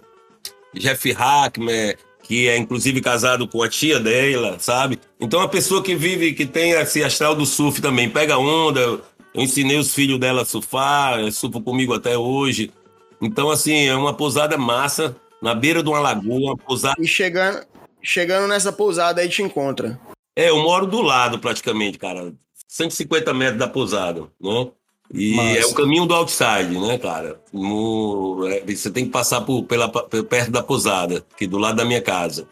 Jeff 0.75 1.11
Hackman, 1.13 1.95
que 2.29 2.47
é 2.47 2.59
inclusive 2.59 3.01
casado 3.01 3.49
com 3.49 3.63
a 3.63 3.69
tia 3.71 3.99
dela, 3.99 4.59
sabe? 4.59 5.01
Então, 5.19 5.41
a 5.41 5.49
pessoa 5.49 5.83
que 5.83 5.97
vive, 5.97 6.35
que 6.35 6.45
tem 6.45 6.73
esse 6.73 7.03
astral 7.03 7.35
do 7.35 7.47
surf 7.47 7.81
também, 7.81 8.11
pega 8.11 8.37
onda. 8.37 8.81
Eu 8.81 9.03
ensinei 9.35 9.79
os 9.79 9.95
filhos 9.95 10.21
dela 10.21 10.43
a 10.43 10.45
surfar, 10.45 11.33
surfam 11.33 11.63
comigo 11.63 11.95
até 11.95 12.19
hoje. 12.19 12.71
Então, 13.19 13.51
assim, 13.51 13.87
é 13.87 13.95
uma 13.95 14.13
pousada 14.13 14.59
massa, 14.59 15.17
na 15.41 15.55
beira 15.55 15.83
de 15.83 15.89
uma 15.89 16.01
lagoa, 16.01 16.51
uma 16.51 16.57
pousada. 16.57 16.97
E 17.01 17.07
chegando, 17.07 17.65
chegando 18.03 18.47
nessa 18.47 18.71
pousada 18.71 19.23
aí 19.23 19.29
te 19.31 19.43
encontra. 19.43 19.99
É, 20.37 20.51
eu 20.51 20.59
moro 20.59 20.87
do 20.87 21.01
lado 21.01 21.39
praticamente, 21.39 21.97
cara. 21.97 22.35
150 22.69 23.33
metros 23.33 23.59
da 23.59 23.67
pousada, 23.67 24.25
né? 24.39 24.71
E 25.13 25.35
Massa. 25.35 25.59
é 25.59 25.67
o 25.67 25.75
caminho 25.75 26.05
do 26.07 26.15
outside, 26.15 26.79
né, 26.79 26.99
cara? 26.99 27.41
No- 27.53 28.47
é, 28.47 28.63
você 28.67 28.91
tem 28.91 29.07
que 29.07 29.11
passar 29.11 29.41
por, 29.41 29.63
pela, 29.65 29.89
perto 29.89 30.51
da 30.51 30.63
pousada, 30.63 31.25
aqui 31.35 31.47
do 31.47 31.57
lado 31.59 31.77
da 31.77 31.85
minha 31.85 32.03
casa. 32.03 32.47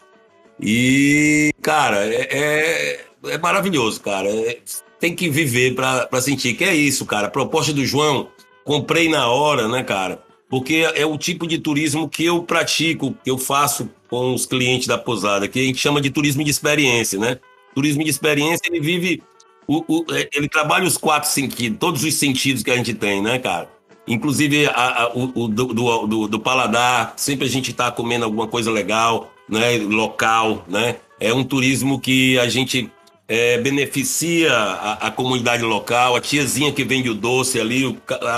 E, 0.59 1.53
cara, 1.61 2.05
é, 2.05 2.27
é, 2.31 3.05
é 3.27 3.37
maravilhoso, 3.37 4.01
cara. 4.01 4.27
É- 4.29 4.59
tem 4.99 5.15
que 5.15 5.29
viver 5.29 5.75
pra 5.75 6.09
sentir. 6.19 6.55
Que 6.55 6.63
é 6.63 6.73
isso, 6.75 7.05
cara. 7.05 7.27
A 7.27 7.31
proposta 7.31 7.71
do 7.71 7.85
João, 7.85 8.29
comprei 8.65 9.07
na 9.07 9.29
hora, 9.29 9.67
né, 9.67 9.83
cara? 9.83 10.23
Porque 10.49 10.87
é 10.95 11.05
o 11.05 11.17
tipo 11.17 11.45
de 11.45 11.59
turismo 11.59 12.09
que 12.09 12.25
eu 12.25 12.41
pratico, 12.41 13.15
que 13.23 13.29
eu 13.29 13.37
faço 13.37 13.89
com 14.09 14.33
os 14.33 14.45
clientes 14.47 14.87
da 14.87 14.97
pousada, 14.97 15.47
que 15.47 15.59
a 15.59 15.63
gente 15.63 15.77
chama 15.77 16.01
de 16.01 16.09
turismo 16.09 16.43
de 16.43 16.49
experiência, 16.49 17.19
né? 17.19 17.37
Turismo 17.75 18.03
de 18.03 18.09
experiência, 18.09 18.61
ele 18.67 18.79
vive. 18.79 19.21
O- 19.67 19.83
o- 19.87 20.05
é, 20.13 20.29
ele 20.33 20.47
trabalha 20.47 20.85
os 20.85 20.97
quatro 20.97 21.29
sentidos, 21.29 21.77
todos 21.79 22.03
os 22.03 22.13
sentidos 22.15 22.63
que 22.63 22.71
a 22.71 22.75
gente 22.77 22.93
tem, 22.93 23.21
né, 23.21 23.37
cara? 23.39 23.69
Inclusive 24.07 24.67
a- 24.67 25.03
a- 25.03 25.11
o, 25.13 25.47
do, 25.47 25.65
do, 25.73 26.27
do- 26.27 26.39
paladar, 26.39 27.13
sempre 27.17 27.45
a 27.45 27.49
gente 27.49 27.71
está 27.71 27.91
comendo 27.91 28.23
alguma 28.25 28.47
coisa 28.47 28.71
legal, 28.71 29.31
né? 29.49 29.77
Local, 29.77 30.63
né? 30.67 30.95
É 31.19 31.33
um 31.33 31.43
turismo 31.43 31.99
que 31.99 32.39
a 32.39 32.47
gente 32.47 32.89
é, 33.27 33.57
beneficia 33.57 34.53
a, 34.53 35.07
a 35.07 35.11
comunidade 35.11 35.61
local, 35.63 36.15
a 36.15 36.21
tiazinha 36.21 36.71
que 36.71 36.85
vende 36.85 37.09
o 37.09 37.13
doce 37.13 37.59
ali, 37.59 37.97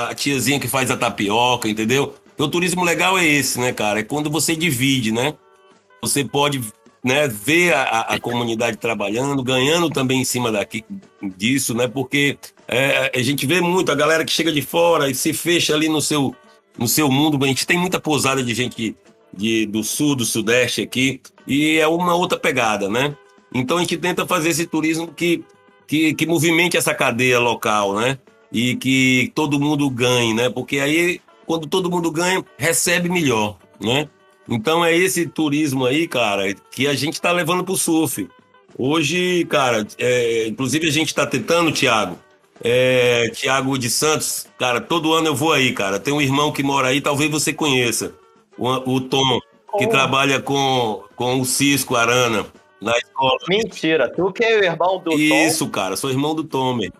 a 0.10 0.16
tiazinha 0.16 0.60
que 0.60 0.68
faz 0.68 0.90
a 0.90 0.98
tapioca, 0.98 1.70
entendeu? 1.70 2.16
Então, 2.34 2.48
o 2.48 2.50
turismo 2.50 2.84
legal 2.84 3.16
é 3.20 3.24
esse, 3.28 3.60
né, 3.60 3.72
cara? 3.72 4.00
É 4.00 4.04
quando 4.04 4.32
você 4.32 4.56
divide, 4.56 5.12
né? 5.12 5.36
Você 6.02 6.24
pode 6.24 6.62
né, 7.04 7.28
ver 7.28 7.74
a, 7.74 8.02
a- 8.02 8.20
comunidade 8.20 8.78
trabalhando, 8.78 9.42
ganhando 9.44 9.90
também 9.90 10.22
em 10.22 10.26
cima 10.26 10.52
daqui, 10.52 10.84
disso, 11.38 11.74
né? 11.74 11.88
Porque 11.88 12.38
é, 12.68 13.12
a 13.16 13.22
gente 13.22 13.46
vê 13.46 13.62
muito 13.62 13.92
a 13.92 13.96
galera 13.96 14.26
que 14.26 14.32
chega 14.32 14.52
de 14.52 14.62
fora 14.62 15.10
e 15.10 15.16
se 15.16 15.34
fecha 15.34 15.74
ali 15.74 15.88
no 15.88 16.02
seu, 16.02 16.36
no 16.78 16.88
seu 16.88 17.10
mundo. 17.10 17.44
A 17.44 17.48
gente 17.48 17.66
tem 17.66 17.78
muita 17.78 18.00
pousada 18.00 18.44
de 18.44 18.54
gente 18.54 18.96
de, 19.34 19.66
do 19.66 19.84
sul, 19.84 20.16
do 20.16 20.26
sudeste 20.26 20.82
aqui, 20.82 21.22
e 21.48 21.78
é 21.78 21.88
uma 21.88 22.16
outra 22.16 22.38
pegada, 22.38 22.90
né? 22.90 23.16
Então 23.54 23.78
a 23.78 23.80
gente 23.82 23.98
tenta 23.98 24.26
fazer 24.28 24.50
esse 24.50 24.68
turismo 24.68 25.08
que, 25.08 25.44
que, 25.88 26.14
que 26.14 26.26
movimente 26.26 26.78
essa 26.78 26.94
cadeia 26.94 27.40
local, 27.40 27.96
né? 27.96 28.18
E 28.52 28.76
que 28.76 29.32
todo 29.36 29.60
mundo 29.60 29.90
ganhe, 29.90 30.34
né? 30.34 30.50
Porque 30.50 30.80
aí, 30.80 31.22
quando 31.46 31.68
todo 31.68 31.90
mundo 31.90 32.12
ganha, 32.12 32.44
recebe 32.58 33.08
melhor, 33.10 33.58
né? 33.80 34.10
Então 34.50 34.84
é 34.84 34.96
esse 34.96 35.28
turismo 35.28 35.86
aí, 35.86 36.08
cara, 36.08 36.54
que 36.72 36.88
a 36.88 36.94
gente 36.94 37.22
tá 37.22 37.32
levando 37.32 37.64
pro 37.64 37.76
surf. 37.76 38.28
Hoje, 38.78 39.46
cara, 39.46 39.86
é, 39.98 40.48
inclusive 40.48 40.88
a 40.88 40.92
gente 40.92 41.14
tá 41.14 41.26
tentando, 41.26 41.72
Thiago, 41.72 42.18
é, 42.64 43.30
Thiago 43.34 43.78
de 43.78 43.90
Santos, 43.90 44.48
cara, 44.58 44.80
todo 44.82 45.14
ano 45.14 45.28
eu 45.28 45.36
vou 45.36 45.54
aí, 45.54 45.74
cara. 45.74 46.00
Tem 46.00 46.14
um 46.14 46.22
irmão 46.22 46.52
que 46.52 46.64
mora 46.64 46.88
aí, 46.88 47.02
talvez 47.02 47.30
você 47.30 47.54
conheça, 47.54 48.14
o, 48.58 48.68
o 48.96 49.02
Tom, 49.02 49.40
que 49.78 49.86
Oh. 49.86 49.90
trabalha 49.90 50.42
com, 50.42 51.04
com 51.16 51.40
o 51.40 51.46
Cisco 51.46 51.96
Arana 51.96 52.46
na 52.82 52.98
escola. 52.98 53.38
Mentira, 53.48 54.12
tu 54.12 54.32
que 54.32 54.44
é 54.44 54.60
o 54.60 54.64
irmão 54.64 55.00
do 55.00 55.14
Isso, 55.14 55.68
cara, 55.70 55.96
sou 55.96 56.10
irmão 56.10 56.34
do 56.34 56.44
Tom, 56.44 56.74
meu. 56.74 56.92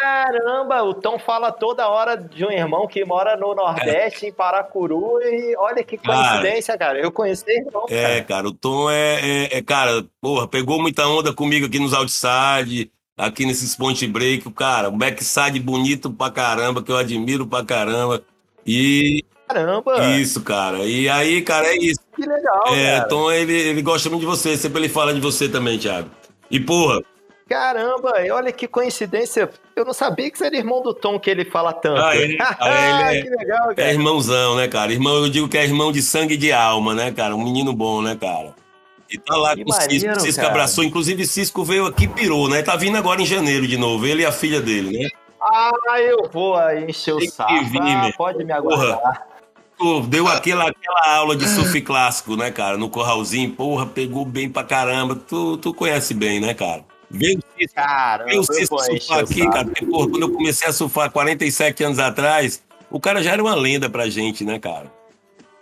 Caramba, 0.00 0.82
o 0.82 0.94
Tom 0.94 1.18
fala 1.18 1.50
toda 1.52 1.88
hora 1.88 2.16
de 2.16 2.44
um 2.44 2.50
irmão 2.50 2.86
que 2.86 3.04
mora 3.04 3.36
no 3.36 3.54
Nordeste, 3.54 4.26
em 4.26 4.32
Paracuru, 4.32 5.20
e 5.22 5.54
olha 5.56 5.82
que 5.84 5.96
Cara. 5.98 6.28
coincidência, 6.40 6.76
cara. 6.78 6.98
Eu 6.98 7.12
conheci 7.12 7.44
irmão, 7.50 7.86
É, 7.88 8.02
cara. 8.20 8.24
cara, 8.24 8.48
o 8.48 8.52
Tom 8.52 8.90
é, 8.90 9.20
é, 9.20 9.58
é, 9.58 9.62
cara, 9.62 10.04
porra, 10.20 10.46
pegou 10.48 10.80
muita 10.80 11.06
onda 11.06 11.32
comigo 11.32 11.66
aqui 11.66 11.78
nos 11.78 11.92
outside, 11.94 12.90
aqui 13.16 13.44
nesses 13.46 13.76
point 13.76 14.06
break, 14.06 14.50
cara, 14.52 14.88
um 14.88 14.96
backside 14.98 15.60
bonito 15.60 16.10
pra 16.10 16.30
caramba, 16.30 16.82
que 16.82 16.90
eu 16.90 16.96
admiro 16.96 17.46
pra 17.46 17.64
caramba. 17.64 18.22
E 18.66 19.24
Caramba, 19.48 20.04
isso, 20.16 20.42
cara. 20.44 20.78
E 20.84 21.08
aí, 21.08 21.42
cara, 21.42 21.66
é 21.66 21.76
isso. 21.76 21.98
que 22.14 22.24
legal, 22.24 22.62
É, 22.74 22.96
cara. 22.98 23.08
Tom, 23.08 23.32
ele, 23.32 23.52
ele 23.52 23.82
gosta 23.82 24.08
muito 24.08 24.20
de 24.20 24.26
você, 24.26 24.56
sempre 24.56 24.80
ele 24.80 24.88
fala 24.88 25.12
de 25.12 25.20
você 25.20 25.48
também, 25.48 25.76
Thiago. 25.78 26.08
E, 26.50 26.60
porra, 26.60 27.00
Caramba, 27.50 28.12
olha 28.32 28.52
que 28.52 28.68
coincidência. 28.68 29.50
Eu 29.74 29.84
não 29.84 29.92
sabia 29.92 30.30
que 30.30 30.38
você 30.38 30.46
era 30.46 30.56
irmão 30.56 30.80
do 30.80 30.94
Tom, 30.94 31.18
que 31.18 31.28
ele 31.28 31.44
fala 31.44 31.72
tanto. 31.72 32.00
Ah, 32.00 32.14
ele- 32.16 32.38
ah, 32.40 33.10
ele 33.10 33.18
é- 33.18 33.22
que 33.22 33.28
legal, 33.30 33.72
é 33.72 33.74
cara. 33.74 33.90
irmãozão, 33.92 34.54
né, 34.54 34.68
cara? 34.68 34.92
Irmão, 34.92 35.16
eu 35.16 35.28
digo 35.28 35.48
que 35.48 35.58
é 35.58 35.64
irmão 35.64 35.90
de 35.90 36.00
sangue 36.00 36.34
e 36.34 36.36
de 36.36 36.52
alma, 36.52 36.94
né, 36.94 37.10
cara? 37.10 37.34
Um 37.34 37.42
menino 37.42 37.72
bom, 37.72 38.00
né, 38.02 38.16
cara? 38.18 38.54
E 39.10 39.18
tá 39.18 39.36
lá 39.36 39.56
Que 39.56 39.64
com 39.64 39.70
o 39.70 39.74
Cisco. 39.74 40.20
Cisco 40.20 40.36
cara. 40.40 40.52
abraçou. 40.52 40.84
Inclusive, 40.84 41.26
Cisco 41.26 41.64
veio 41.64 41.86
aqui 41.86 42.04
e 42.04 42.08
pirou, 42.08 42.48
né? 42.48 42.62
Tá 42.62 42.76
vindo 42.76 42.96
agora 42.96 43.20
em 43.20 43.26
janeiro 43.26 43.66
de 43.66 43.76
novo. 43.76 44.06
Ele 44.06 44.22
e 44.22 44.26
a 44.26 44.30
filha 44.30 44.60
dele, 44.60 44.96
né? 44.96 45.08
Ah, 45.42 45.72
eu 46.00 46.30
vou 46.32 46.54
aí 46.54 46.84
encher 46.88 47.14
o 47.16 47.20
saco. 47.28 47.50
Ah, 47.82 48.12
pode 48.16 48.44
me 48.44 48.52
aguardar. 48.52 49.26
Pô, 49.76 50.00
Deu 50.06 50.28
aquela, 50.28 50.68
aquela 50.68 51.16
aula 51.16 51.34
de 51.34 51.48
surf 51.48 51.80
clássico, 51.80 52.36
né, 52.36 52.52
cara? 52.52 52.76
No 52.76 52.88
corralzinho. 52.88 53.50
Porra, 53.50 53.86
pegou 53.86 54.24
bem 54.24 54.48
pra 54.48 54.62
caramba. 54.62 55.16
Tu, 55.16 55.56
tu 55.56 55.74
conhece 55.74 56.14
bem, 56.14 56.38
né, 56.38 56.54
cara? 56.54 56.84
Veio 57.10 57.38
o 57.38 57.42
Cisco 57.58 57.74
Caramba, 57.74 58.24
Veio 58.30 58.40
o 58.40 58.44
eu 58.44 58.44
Cisco 58.54 58.76
vou 58.76 58.84
encher 58.86 59.00
surfar 59.02 59.18
o 59.18 59.24
aqui, 59.24 59.48
cara. 59.50 59.64
Porque, 59.64 59.86
porra, 59.86 60.08
quando 60.10 60.22
eu 60.22 60.30
comecei 60.32 60.68
a 60.68 60.72
surfar 60.72 61.10
47 61.10 61.84
anos 61.84 61.98
atrás, 61.98 62.62
o 62.90 63.00
cara 63.00 63.22
já 63.22 63.32
era 63.32 63.42
uma 63.42 63.54
lenda 63.54 63.90
pra 63.90 64.08
gente, 64.08 64.44
né, 64.44 64.58
cara? 64.58 64.86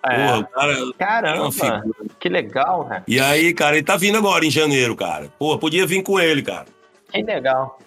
Porra, 0.02 0.14
É. 0.14 0.36
o 0.38 0.44
cara 0.46 0.76
Caramba, 0.98 1.84
que 2.20 2.28
legal, 2.28 2.86
né? 2.88 3.02
E 3.08 3.18
aí, 3.18 3.52
cara, 3.54 3.76
ele 3.76 3.84
tá 3.84 3.96
vindo 3.96 4.16
agora 4.18 4.44
em 4.44 4.50
janeiro, 4.50 4.94
cara. 4.94 5.28
Pô, 5.38 5.58
podia 5.58 5.86
vir 5.86 6.02
com 6.02 6.20
ele, 6.20 6.42
cara. 6.42 6.66
Que 7.12 7.22
legal. 7.22 7.78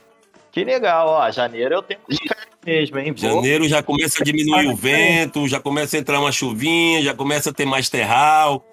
Que 0.52 0.64
legal, 0.66 1.08
ó. 1.08 1.32
Janeiro 1.32 1.76
eu 1.76 1.82
tenho 1.82 2.00
mesmo, 2.66 3.00
hein? 3.00 3.14
Vou- 3.14 3.36
Janeiro 3.36 3.68
já 3.70 3.82
começa 3.82 4.22
a 4.22 4.24
diminuir 4.26 4.68
o 4.68 4.76
vento, 4.76 5.48
já 5.48 5.60
começa 5.60 5.96
a 5.96 6.00
entrar 6.00 6.20
uma 6.20 6.32
chuvinha, 6.32 7.02
já 7.02 7.14
começa 7.14 7.52
a 7.52 7.54
ter 7.54 7.66
mais 7.66 7.90
terral, 7.90 8.66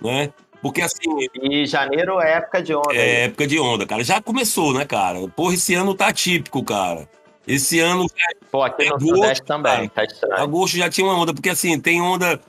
né? 0.00 0.30
Porque 0.62 0.80
assim, 0.80 1.00
E 1.42 1.66
janeiro 1.66 2.20
é 2.20 2.34
época 2.34 2.62
de 2.62 2.72
onda. 2.74 2.94
é 2.94 3.24
época 3.24 3.46
de 3.46 3.58
onda, 3.58 3.84
cara. 3.84 4.04
Já 4.04 4.22
começou, 4.22 4.72
né, 4.72 4.84
cara? 4.84 5.18
Porra, 5.28 5.54
esse 5.54 5.74
ano 5.74 5.92
tá 5.94 6.12
típico, 6.12 6.62
cara. 6.62 7.08
Esse 7.46 7.80
ano, 7.80 8.06
Pô, 8.50 8.62
aqui 8.62 8.88
no 8.88 8.96
é 8.96 9.00
Sudeste 9.00 9.44
também, 9.44 9.88
tá 9.88 10.04
estranho. 10.04 10.40
agosto 10.40 10.76
já 10.76 10.88
tinha 10.88 11.04
uma 11.04 11.18
onda, 11.18 11.34
porque 11.34 11.48
assim, 11.48 11.78
tem 11.80 12.00
onda 12.00 12.40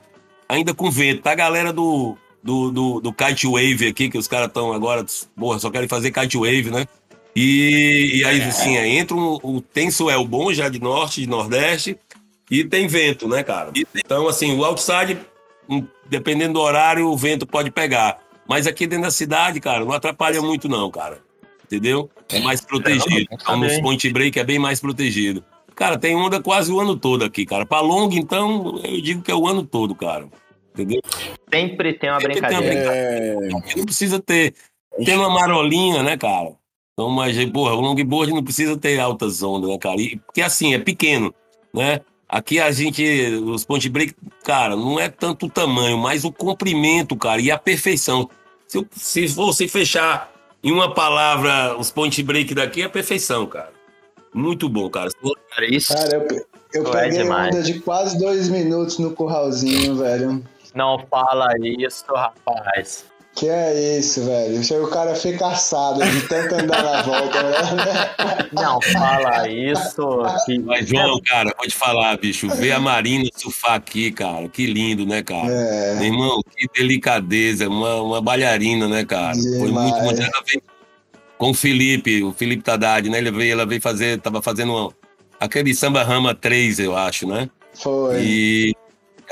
ainda 0.48 0.72
com 0.72 0.88
vento. 0.88 1.22
Tá 1.22 1.32
a 1.32 1.34
galera 1.34 1.72
do, 1.72 2.16
do, 2.40 2.70
do, 2.70 3.00
do 3.00 3.12
kite 3.12 3.48
wave 3.48 3.88
aqui, 3.88 4.08
que 4.08 4.16
os 4.16 4.28
caras 4.28 4.46
estão 4.46 4.72
agora, 4.72 5.04
porra, 5.36 5.58
só 5.58 5.68
querem 5.68 5.88
fazer 5.88 6.12
kite 6.12 6.36
wave, 6.36 6.70
né? 6.70 6.86
E, 7.34 8.20
e 8.20 8.24
aí, 8.24 8.40
assim, 8.42 8.76
é, 8.76 8.86
entra 8.86 9.16
um, 9.16 9.40
o 9.42 9.60
tem 9.60 9.90
swell 9.90 10.24
bom 10.24 10.52
já 10.52 10.68
de 10.68 10.78
norte, 10.78 11.20
de 11.20 11.26
nordeste, 11.26 11.98
e 12.48 12.62
tem 12.62 12.86
vento, 12.86 13.26
né, 13.26 13.42
cara? 13.42 13.72
Então, 13.96 14.28
assim, 14.28 14.56
o 14.56 14.64
outside, 14.64 15.18
hum, 15.68 15.84
dependendo 16.06 16.54
do 16.54 16.60
horário, 16.60 17.08
o 17.08 17.16
vento 17.16 17.46
pode 17.46 17.70
pegar. 17.70 18.18
Mas 18.48 18.66
aqui 18.66 18.86
dentro 18.86 19.04
da 19.04 19.10
cidade, 19.10 19.60
cara, 19.60 19.84
não 19.84 19.92
atrapalha 19.92 20.40
muito, 20.42 20.68
não, 20.68 20.90
cara. 20.90 21.18
Entendeu? 21.64 22.10
É 22.28 22.40
mais 22.40 22.60
protegido. 22.60 23.26
Então, 23.32 23.56
nos 23.56 23.80
point 23.80 24.10
break 24.10 24.38
é 24.38 24.44
bem 24.44 24.58
mais 24.58 24.80
protegido. 24.80 25.42
Cara, 25.74 25.98
tem 25.98 26.14
onda 26.14 26.40
quase 26.40 26.70
o 26.70 26.78
ano 26.78 26.96
todo 26.96 27.24
aqui, 27.24 27.44
cara. 27.44 27.66
Pra 27.66 27.80
long, 27.80 28.10
então, 28.12 28.80
eu 28.84 29.00
digo 29.00 29.22
que 29.22 29.30
é 29.30 29.34
o 29.34 29.46
ano 29.46 29.64
todo, 29.64 29.94
cara. 29.94 30.28
Entendeu? 30.72 31.00
Sempre 31.52 31.94
tem 31.94 32.10
uma 32.10 32.20
Sempre 32.20 32.40
tem 32.40 32.50
uma 32.50 32.62
brincadeira. 32.62 32.94
É, 32.94 33.48
Não 33.76 33.84
precisa 33.84 34.20
ter. 34.20 34.54
Tem 35.04 35.16
uma 35.16 35.30
marolinha, 35.30 36.02
né, 36.02 36.16
cara? 36.16 36.52
Então, 36.92 37.10
mas, 37.10 37.36
porra, 37.50 37.74
o 37.74 37.80
longboard 37.80 38.32
não 38.32 38.42
precisa 38.42 38.76
ter 38.76 39.00
altas 39.00 39.42
ondas, 39.42 39.68
né, 39.70 39.78
cara? 39.78 40.00
E, 40.00 40.16
porque 40.16 40.42
assim, 40.42 40.74
é 40.74 40.78
pequeno, 40.78 41.34
né? 41.72 42.00
Aqui 42.28 42.58
a 42.58 42.70
gente, 42.72 43.02
os 43.44 43.64
point 43.64 43.88
break, 43.88 44.14
cara, 44.42 44.74
não 44.74 44.98
é 44.98 45.08
tanto 45.08 45.46
o 45.46 45.50
tamanho, 45.50 45.98
mas 45.98 46.24
o 46.24 46.32
comprimento, 46.32 47.16
cara, 47.16 47.40
e 47.40 47.50
a 47.50 47.58
perfeição. 47.58 48.28
Se, 48.66 48.84
se 48.92 49.26
você 49.28 49.68
fechar 49.68 50.32
em 50.62 50.72
uma 50.72 50.92
palavra 50.94 51.76
os 51.78 51.90
point 51.90 52.20
break 52.22 52.54
daqui, 52.54 52.82
é 52.82 52.86
a 52.86 52.90
perfeição, 52.90 53.46
cara. 53.46 53.72
Muito 54.32 54.68
bom, 54.68 54.90
cara. 54.90 55.10
Cara, 55.50 55.66
Isso 55.66 55.94
Cara, 55.94 56.16
eu, 56.16 56.22
eu 56.72 56.82
Isso 56.82 56.96
é 56.96 57.02
peguei 57.02 57.22
demais. 57.22 57.54
onda 57.54 57.62
de 57.62 57.78
quase 57.80 58.18
dois 58.18 58.48
minutos 58.48 58.98
no 58.98 59.12
curralzinho, 59.12 59.96
velho. 59.96 60.42
não 60.74 60.98
fala 61.08 61.46
isso, 61.62 62.04
rapaz. 62.08 63.04
Que 63.34 63.48
é 63.48 63.98
isso, 63.98 64.24
velho. 64.24 64.62
Chega 64.62 64.84
o 64.84 64.88
cara 64.88 65.14
fica 65.16 65.48
assado 65.48 66.00
de 66.04 66.20
tanto 66.28 66.54
andar 66.54 66.82
na 66.84 67.02
volta, 67.02 67.42
né? 67.42 68.46
Não 68.52 68.80
fala 68.80 69.48
isso. 69.48 70.06
Que... 70.46 70.58
Mas, 70.60 70.88
João, 70.88 71.20
cara, 71.26 71.52
vou 71.58 71.66
te 71.66 71.74
falar, 71.74 72.16
bicho, 72.16 72.48
ver 72.48 72.70
a 72.72 72.78
Marina 72.78 73.28
surfar 73.34 73.74
aqui, 73.74 74.12
cara, 74.12 74.48
que 74.48 74.66
lindo, 74.66 75.04
né, 75.04 75.20
cara? 75.22 75.50
É. 75.50 75.94
Meu 75.96 76.04
irmão, 76.04 76.40
que 76.56 76.68
delicadeza, 76.80 77.68
uma, 77.68 78.00
uma 78.02 78.20
bailarina, 78.22 78.86
né, 78.88 79.04
cara? 79.04 79.34
Foi 79.34 79.66
Demais. 79.66 79.90
muito, 79.90 80.04
muito. 80.04 80.20
Ela 80.22 80.42
veio 80.46 80.62
com 81.36 81.50
o 81.50 81.54
Felipe, 81.54 82.22
o 82.22 82.32
Felipe 82.32 82.62
Tadad, 82.62 83.08
né? 83.08 83.18
Ele 83.18 83.32
veio, 83.32 83.52
ela 83.52 83.66
veio 83.66 83.80
fazer, 83.80 84.20
tava 84.20 84.40
fazendo 84.40 84.72
uma- 84.72 84.92
aquele 85.40 85.74
samba 85.74 86.04
rama 86.04 86.36
3, 86.36 86.78
eu 86.78 86.96
acho, 86.96 87.26
né? 87.26 87.50
Foi. 87.74 88.22
E 88.22 88.74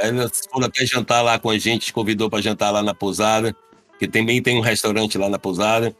aí 0.00 0.08
elas 0.08 0.32
foram 0.50 0.66
até 0.66 0.84
jantar 0.84 1.22
lá 1.22 1.38
com 1.38 1.48
a 1.50 1.56
gente, 1.56 1.92
convidou 1.92 2.28
para 2.28 2.42
jantar 2.42 2.72
lá 2.72 2.82
na 2.82 2.92
pousada, 2.92 3.54
que 4.02 4.08
também 4.08 4.42
tem 4.42 4.56
um 4.58 4.60
restaurante 4.60 5.16
lá 5.16 5.28
na 5.28 5.38
pousada. 5.38 5.94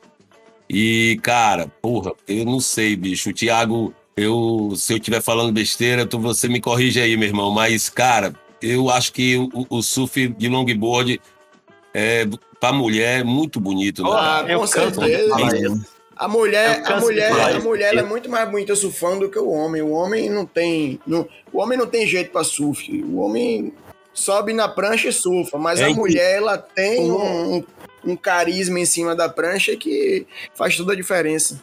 E, 0.68 1.20
cara, 1.22 1.70
porra, 1.80 2.12
eu 2.26 2.44
não 2.44 2.58
sei, 2.58 2.96
bicho. 2.96 3.30
O 3.30 3.32
Thiago, 3.32 3.94
eu, 4.16 4.72
se 4.74 4.92
eu 4.92 4.96
estiver 4.96 5.22
falando 5.22 5.52
besteira, 5.52 6.04
tu, 6.04 6.18
você 6.18 6.48
me 6.48 6.60
corrige 6.60 7.00
aí, 7.00 7.16
meu 7.16 7.28
irmão. 7.28 7.52
Mas, 7.52 7.88
cara, 7.88 8.34
eu 8.60 8.90
acho 8.90 9.12
que 9.12 9.36
o, 9.36 9.66
o 9.70 9.82
surf 9.82 10.26
de 10.28 10.48
longboard 10.48 11.20
é, 11.94 12.26
pra 12.58 12.72
mulher 12.72 13.20
é 13.20 13.24
muito 13.24 13.60
bonito, 13.60 14.02
né? 14.02 14.10
Ah, 14.12 14.44
com 14.52 14.66
certeza. 14.66 15.32
A 16.16 16.28
mulher, 16.28 16.82
a 16.84 17.00
mulher, 17.00 17.32
a 17.56 17.60
mulher 17.60 17.88
ela 17.92 18.00
é 18.00 18.04
muito 18.04 18.28
mais 18.28 18.48
bonita 18.50 18.74
surfando 18.74 19.20
do 19.26 19.30
que 19.30 19.38
o 19.38 19.48
homem. 19.48 19.80
O 19.82 19.90
homem 19.92 20.28
não 20.28 20.44
tem, 20.44 20.98
não, 21.06 21.26
o 21.52 21.60
homem 21.60 21.78
não 21.78 21.86
tem 21.86 22.04
jeito 22.06 22.30
para 22.32 22.42
surf. 22.44 23.02
O 23.04 23.18
homem 23.18 23.72
sobe 24.14 24.52
na 24.52 24.68
prancha 24.68 25.08
e 25.08 25.12
surfa, 25.12 25.56
mas 25.58 25.80
É 25.80 25.84
a 25.84 25.88
que- 25.88 25.94
mulher 25.94 26.36
ela 26.36 26.58
tem 26.58 27.10
um, 27.10 27.56
um- 27.56 27.64
um 28.04 28.16
carisma 28.16 28.80
em 28.80 28.86
cima 28.86 29.14
da 29.14 29.28
prancha 29.28 29.76
que 29.76 30.26
faz 30.54 30.76
toda 30.76 30.92
a 30.92 30.96
diferença. 30.96 31.60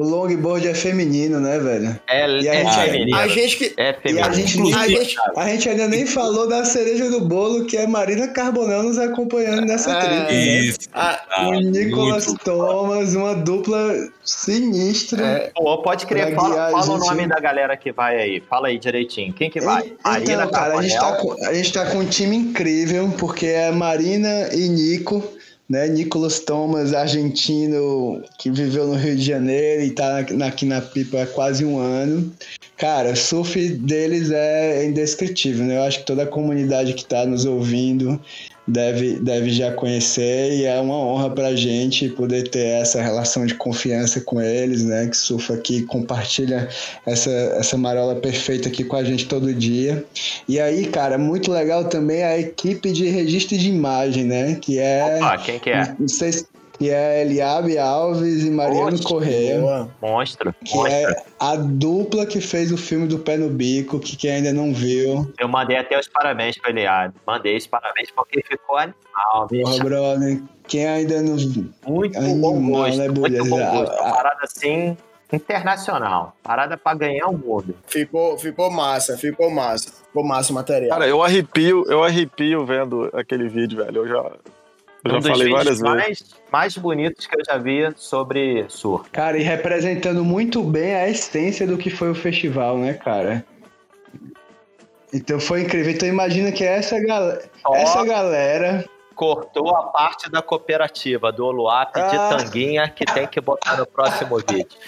O 0.00 0.04
longboard 0.04 0.68
é 0.68 0.74
feminino, 0.74 1.40
né, 1.40 1.58
velho? 1.58 1.98
É, 2.06 2.28
E 2.40 2.46
é 2.46 2.50
a 2.50 2.64
gente- 2.64 2.84
feminino. 2.92 3.18
A 3.18 3.26
gente 3.26 3.56
que 3.56 3.74
É 3.76 3.88
E 3.88 3.90
a 3.90 3.94
feminino. 4.30 4.34
gente, 4.34 4.76
a 4.78 4.86
gente 4.88 5.16
a 5.36 5.46
gente 5.48 5.68
ainda 5.70 5.88
nem 5.88 6.06
falou 6.06 6.48
da 6.48 6.64
cereja 6.64 7.10
do 7.10 7.20
bolo, 7.22 7.64
que 7.64 7.76
é 7.76 7.84
Marina 7.84 8.28
Carbonel 8.28 8.84
nos 8.84 8.96
acompanhando 8.96 9.62
nessa 9.66 9.90
É. 9.90 9.98
trilha. 10.00 10.22
né? 10.22 10.32
Isso. 10.60 10.78
Ah, 10.94 11.20
O 11.48 11.60
Nicolas. 11.60 12.26
Thomas, 12.44 13.16
uma 13.16 13.34
dupla 13.34 14.08
sinistra. 14.24 15.26
é, 15.26 15.50
Pô, 15.54 15.78
pode 15.82 16.06
crer, 16.06 16.32
fala, 16.34 16.70
fala 16.70 16.90
o 16.94 16.98
nome 16.98 17.26
da 17.26 17.40
galera 17.40 17.76
que 17.76 17.90
vai 17.90 18.16
aí. 18.20 18.40
Fala 18.48 18.68
aí 18.68 18.78
direitinho. 18.78 19.32
Quem 19.32 19.50
que 19.50 19.60
vai? 19.60 19.92
Então, 20.22 20.50
cara, 20.50 20.78
a 20.78 20.82
gente, 20.82 20.96
tá 20.98 21.12
com, 21.16 21.44
a 21.44 21.52
gente 21.54 21.72
tá 21.72 21.86
com 21.86 21.98
um 21.98 22.06
time 22.06 22.36
incrível, 22.36 23.12
porque 23.18 23.46
é 23.46 23.70
Marina 23.72 24.48
e 24.54 24.68
Nico, 24.68 25.22
né? 25.68 25.86
Nicolas 25.88 26.40
Thomas, 26.40 26.94
argentino, 26.94 28.22
que 28.38 28.50
viveu 28.50 28.86
no 28.86 28.94
Rio 28.94 29.16
de 29.16 29.22
Janeiro 29.22 29.82
e 29.82 29.90
tá 29.90 30.20
aqui 30.20 30.64
na 30.64 30.80
Pipa 30.80 31.22
há 31.22 31.26
quase 31.26 31.64
um 31.64 31.78
ano. 31.78 32.32
Cara, 32.76 33.12
o 33.12 33.16
surf 33.16 33.68
deles 33.70 34.30
é 34.30 34.86
indescritível, 34.86 35.66
né? 35.66 35.76
Eu 35.76 35.82
acho 35.82 36.00
que 36.00 36.06
toda 36.06 36.22
a 36.22 36.26
comunidade 36.26 36.94
que 36.94 37.04
tá 37.04 37.26
nos 37.26 37.44
ouvindo 37.44 38.20
deve, 38.68 39.14
deve 39.14 39.50
já 39.50 39.72
conhecer 39.72 40.52
e 40.52 40.64
é 40.66 40.78
uma 40.78 40.94
honra 40.94 41.30
pra 41.30 41.56
gente 41.56 42.08
poder 42.10 42.48
ter 42.48 42.80
essa 42.80 43.00
relação 43.00 43.46
de 43.46 43.54
confiança 43.54 44.20
com 44.20 44.40
eles, 44.40 44.84
né? 44.84 45.08
Que 45.08 45.16
surfa 45.16 45.54
aqui, 45.54 45.82
compartilha 45.82 46.68
essa, 47.06 47.30
essa 47.30 47.76
marola 47.78 48.16
perfeita 48.16 48.68
aqui 48.68 48.84
com 48.84 48.96
a 48.96 49.02
gente 49.02 49.26
todo 49.26 49.54
dia. 49.54 50.04
E 50.46 50.60
aí, 50.60 50.86
cara, 50.86 51.16
muito 51.16 51.50
legal 51.50 51.84
também 51.86 52.22
a 52.22 52.38
equipe 52.38 52.92
de 52.92 53.08
registro 53.08 53.56
de 53.56 53.70
imagem, 53.70 54.24
né? 54.24 54.58
Que 54.60 54.78
é. 54.78 55.16
Opa, 55.16 55.38
quem 55.38 55.58
que 55.58 55.70
é? 55.70 55.94
Não 55.98 56.08
sei 56.08 56.32
se. 56.32 56.57
Que 56.78 56.90
é 56.90 57.22
Eliabe 57.22 57.76
Alves 57.76 58.44
e 58.44 58.50
Mariano 58.50 58.94
Oxe, 58.94 59.02
Correia. 59.02 59.60
boa. 59.60 59.88
Monstro. 60.00 60.54
Que 60.64 60.76
monstro. 60.76 60.92
é 60.94 61.22
a 61.40 61.56
dupla 61.56 62.24
que 62.24 62.40
fez 62.40 62.70
o 62.70 62.76
filme 62.76 63.08
do 63.08 63.18
Pé 63.18 63.36
no 63.36 63.48
Bico, 63.48 63.98
que 63.98 64.16
quem 64.16 64.30
ainda 64.30 64.52
não 64.52 64.72
viu. 64.72 65.28
Eu 65.40 65.48
mandei 65.48 65.76
até 65.76 65.98
os 65.98 66.06
parabéns 66.06 66.56
pra 66.56 66.70
Eliade. 66.70 67.14
Mandei 67.26 67.56
os 67.56 67.66
parabéns 67.66 68.10
porque 68.14 68.42
ficou 68.46 68.76
animal, 68.76 68.94
Porra, 69.48 69.48
bicho. 69.48 69.82
brother. 69.84 70.40
Quem 70.68 70.86
ainda 70.86 71.20
não 71.20 71.36
viu. 71.36 71.68
Muito 71.86 72.16
Animal, 72.16 72.52
bom 72.52 72.70
gosto. 72.70 72.98
né, 72.98 73.08
muito 73.08 73.44
bom 73.46 73.58
gosto. 73.58 73.92
A- 73.98 74.02
Uma 74.04 74.14
parada 74.14 74.38
assim, 74.42 74.96
internacional. 75.32 76.36
Parada 76.42 76.76
pra 76.76 76.94
ganhar 76.94 77.26
o 77.28 77.36
mundo. 77.36 77.74
ficou, 77.86 78.38
ficou 78.38 78.70
massa, 78.70 79.16
ficou 79.16 79.50
massa. 79.50 79.88
Ficou 80.06 80.22
massa 80.24 80.52
o 80.52 80.54
material. 80.54 80.90
Cara, 80.90 81.08
eu 81.08 81.22
arrepio, 81.22 81.84
eu 81.88 82.04
arrepio 82.04 82.64
vendo 82.66 83.10
aquele 83.14 83.48
vídeo, 83.48 83.78
velho. 83.84 83.96
Eu 84.04 84.08
já, 84.08 84.30
eu 85.10 85.18
um 85.18 85.22
já 85.22 85.28
dos 85.28 85.38
falei 85.38 85.52
várias 85.52 85.78
vídeos 85.78 85.96
vezes. 85.96 86.22
mais, 86.30 86.40
mais 86.52 86.76
bonitos 86.78 87.26
que 87.26 87.36
eu 87.38 87.44
já 87.44 87.58
vi 87.58 87.92
sobre 87.96 88.66
surf. 88.68 89.08
Cara, 89.10 89.38
e 89.38 89.42
representando 89.42 90.24
muito 90.24 90.62
bem 90.62 90.94
a 90.94 91.08
essência 91.08 91.66
do 91.66 91.76
que 91.78 91.90
foi 91.90 92.10
o 92.10 92.14
festival, 92.14 92.78
né, 92.78 92.94
cara? 92.94 93.44
Então 95.12 95.40
foi 95.40 95.62
incrível. 95.62 95.92
Então 95.92 96.08
imagina 96.08 96.52
que 96.52 96.64
essa, 96.64 97.00
gal 97.00 97.38
essa 97.74 98.04
galera. 98.04 98.84
cortou 99.14 99.74
a 99.74 99.84
parte 99.84 100.30
da 100.30 100.42
cooperativa, 100.42 101.32
do 101.32 101.50
Luap 101.50 101.94
de 101.94 102.00
Ah. 102.16 102.36
Tanguinha, 102.36 102.88
que 102.88 103.04
tem 103.04 103.26
que 103.26 103.40
botar 103.40 103.76
no 103.76 103.86
próximo 103.86 104.36
vídeo. 104.38 104.78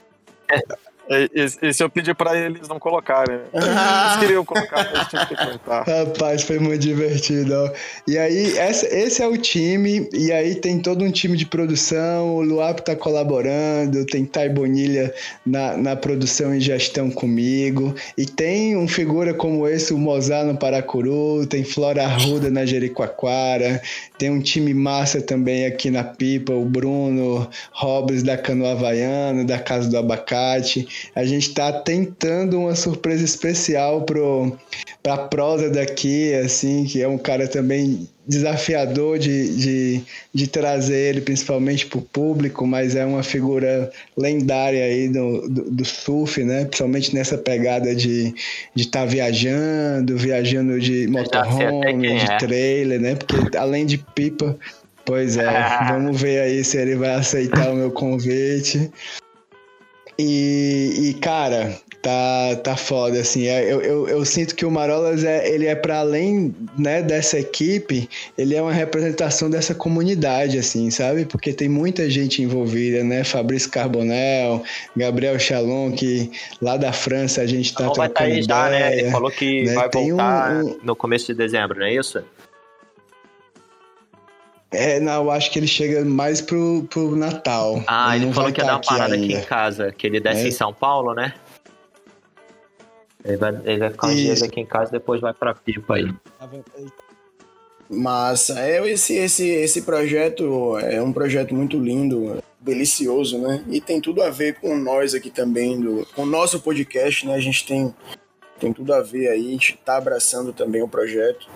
É, 1.09 1.28
Esse, 1.34 1.59
esse 1.62 1.82
eu 1.82 1.90
pedi 1.90 2.14
pra 2.14 2.36
eles 2.36 2.68
não 2.68 2.78
colocarem. 2.78 3.40
Eles 3.53 4.20
queriam 4.20 4.44
colocar, 4.44 4.88
mas 4.94 5.09
tinha 5.09 5.26
que 5.26 5.34
cortar. 5.34 5.82
Rapaz, 5.84 6.42
foi 6.42 6.59
muito 6.59 6.80
divertido. 6.80 7.53
ó. 7.55 7.70
E 8.07 8.16
aí, 8.16 8.57
essa- 8.57 8.86
esse 8.86 9.22
é 9.22 9.26
o 9.26 9.36
time, 9.36 10.09
e 10.12 10.30
aí 10.30 10.55
tem 10.55 10.78
todo 10.78 11.05
um 11.05 11.11
time 11.11 11.36
de 11.36 11.46
produção, 11.46 12.36
o 12.36 12.42
Luap 12.42 12.80
tá 12.80 12.95
colaborando, 12.95 14.04
tem 14.07 14.24
Thay 14.24 14.49
Bonilha 14.50 15.12
na, 15.45 15.76
na 15.76 15.96
produção 15.96 16.54
e 16.54 16.61
gestão 16.61 17.11
comigo, 17.11 17.95
e 18.16 18.24
tem 18.26 18.76
um 18.76 18.87
figura 18.87 19.34
como 19.34 19.66
esse, 19.66 19.92
o 19.92 19.99
Mozart 19.99 20.46
no 20.46 20.57
Paracuru, 20.57 21.45
tem 21.46 21.64
Flora 21.64 22.04
Arruda 22.04 22.50
na 22.50 22.64
Jericoacoara, 22.64 23.83
tem 24.21 24.29
um 24.29 24.38
time 24.38 24.75
massa 24.75 25.22
também 25.22 25.64
aqui 25.64 25.91
na 25.91 26.05
Pipa, 26.05 26.53
o 26.53 26.67
Bruno 26.67 27.49
Robles 27.72 28.22
da 28.22 28.37
Canoa 28.37 28.72
Havaiana, 28.72 29.47
da 29.47 29.59
Casa 29.59 29.88
do 29.88 29.97
Abacate. 29.97 31.11
A 31.14 31.25
gente 31.25 31.55
tá 31.55 31.72
tentando 31.72 32.59
uma 32.59 32.76
surpresa 32.76 33.25
especial 33.25 34.03
pro 34.03 34.55
pra 35.03 35.17
prosa 35.17 35.71
daqui, 35.71 36.34
assim, 36.34 36.84
que 36.84 37.01
é 37.01 37.09
um 37.09 37.17
cara 37.17 37.49
também 37.49 38.07
desafiador 38.30 39.18
de, 39.18 39.57
de, 39.57 40.02
de 40.32 40.46
trazer 40.46 40.96
ele 40.96 41.20
principalmente 41.20 41.86
pro 41.86 42.00
público, 42.00 42.64
mas 42.64 42.94
é 42.94 43.04
uma 43.04 43.24
figura 43.24 43.90
lendária 44.16 44.84
aí 44.84 45.08
do, 45.08 45.48
do, 45.48 45.70
do 45.70 45.84
surf, 45.84 46.42
né? 46.44 46.64
Principalmente 46.64 47.12
nessa 47.12 47.36
pegada 47.36 47.92
de 47.92 48.32
estar 48.76 49.04
viajando, 49.04 50.16
viajando 50.16 50.78
de 50.78 51.08
motorhome, 51.08 52.18
de 52.20 52.30
é. 52.30 52.36
trailer, 52.38 53.00
né? 53.00 53.16
Porque 53.16 53.57
além 53.57 53.84
de 53.84 53.98
pipa, 53.98 54.57
pois 55.04 55.36
é, 55.36 55.50
vamos 55.90 56.20
ver 56.20 56.42
aí 56.42 56.62
se 56.62 56.78
ele 56.78 56.94
vai 56.94 57.14
aceitar 57.14 57.72
o 57.72 57.74
meu 57.74 57.90
convite. 57.90 58.92
E, 60.16 61.08
e, 61.08 61.14
cara, 61.14 61.76
tá, 62.02 62.56
tá 62.64 62.76
foda, 62.76 63.20
assim. 63.20 63.46
É, 63.46 63.62
Eu, 63.72 63.80
eu, 63.82 64.08
eu 64.08 64.24
sinto 64.24 64.54
que 64.54 64.64
o 64.64 64.70
Marolas, 64.70 65.22
é, 65.24 65.48
ele 65.48 65.66
é 65.66 65.74
para 65.74 65.98
além 65.98 66.54
né, 66.78 67.02
dessa 67.02 67.38
equipe, 67.38 68.08
ele 68.38 68.54
é 68.54 68.62
uma 68.62 68.72
representação 68.72 69.50
dessa 69.50 69.74
comunidade, 69.74 70.58
assim, 70.58 70.90
sabe? 70.90 71.24
Porque 71.26 71.52
tem 71.52 71.68
muita 71.68 72.08
gente 72.08 72.42
envolvida, 72.42 73.04
né? 73.04 73.22
Fabrício 73.24 73.70
Carbonel, 73.70 74.62
Gabriel 74.96 75.38
Chalon, 75.38 75.92
que 75.92 76.30
lá 76.62 76.76
da 76.76 76.92
França 76.92 77.42
a 77.42 77.46
gente 77.46 77.72
tá 77.74 77.84
vai 77.84 77.90
estar 77.90 78.08
trocando 78.08 78.32
aí 78.34 78.42
já, 78.42 78.70
né? 78.70 78.98
Ele 78.98 79.10
falou 79.10 79.30
que 79.30 79.64
né? 79.64 79.74
vai 79.74 79.88
Tem 79.90 80.04
um- 80.12 80.16
voltar 80.16 80.52
um- 80.64 80.78
no 80.82 80.96
começo 80.96 81.26
de 81.26 81.34
dezembro, 81.34 81.78
não 81.78 81.86
é 81.86 81.94
isso? 81.94 82.22
É, 84.72 85.00
não, 85.00 85.24
eu 85.24 85.30
acho 85.32 85.50
que 85.50 85.58
ele 85.58 85.66
chega 85.66 86.04
mais 86.04 86.40
pro, 86.40 86.86
pro 86.88 87.16
Natal. 87.16 87.82
Ah, 87.88 88.14
ele 88.14 88.26
não 88.26 88.32
falou 88.32 88.52
que 88.52 88.60
ia 88.60 88.64
tá 88.64 88.70
dar 88.70 88.76
uma 88.76 88.82
parada 88.84 89.14
aqui 89.16 89.32
em 89.34 89.40
casa, 89.42 89.92
que 89.96 90.06
ele 90.06 90.20
desce 90.20 90.44
É. 90.44 90.48
em 90.48 90.52
São 90.52 90.72
Paulo, 90.72 91.12
né? 91.12 91.34
Ele 93.25 93.37
vai, 93.37 93.61
ele 93.64 93.79
vai 93.79 93.91
ficar 93.91 94.07
uns 94.09 94.17
dias 94.17 94.42
aqui 94.42 94.61
em 94.61 94.67
casa 94.67 94.91
e 94.91 94.92
depois 94.92 95.21
vai 95.21 95.34
pra 95.34 95.55
Pipa 95.55 95.95
aí. 95.95 96.14
Massa. 97.88 98.59
É, 98.61 98.88
esse, 98.88 99.14
esse, 99.14 99.49
esse 99.49 99.83
projeto 99.83 100.79
é 100.79 101.03
um 101.03 101.13
projeto 101.13 101.55
muito 101.55 101.79
lindo, 101.79 102.42
delicioso, 102.61 103.38
né? 103.38 103.64
E 103.68 103.80
tem 103.80 104.01
tudo 104.01 104.22
a 104.22 104.30
ver 104.30 104.61
com 104.61 104.76
nós 104.76 105.14
aqui 105.14 105.30
também, 105.30 105.80
do, 105.80 106.07
com 106.14 106.22
o 106.22 106.26
nosso 106.26 106.61
podcast, 106.61 107.26
né? 107.26 107.34
A 107.34 107.41
gente 107.41 107.67
tem, 107.67 107.95
tem 108.59 108.72
tudo 108.72 108.95
a 108.95 109.03
ver 109.03 109.29
aí, 109.29 109.49
a 109.49 109.53
gente 109.53 109.79
tá 109.84 109.97
abraçando 109.97 110.53
também 110.53 110.83
o 110.83 110.88
projeto. 110.88 111.49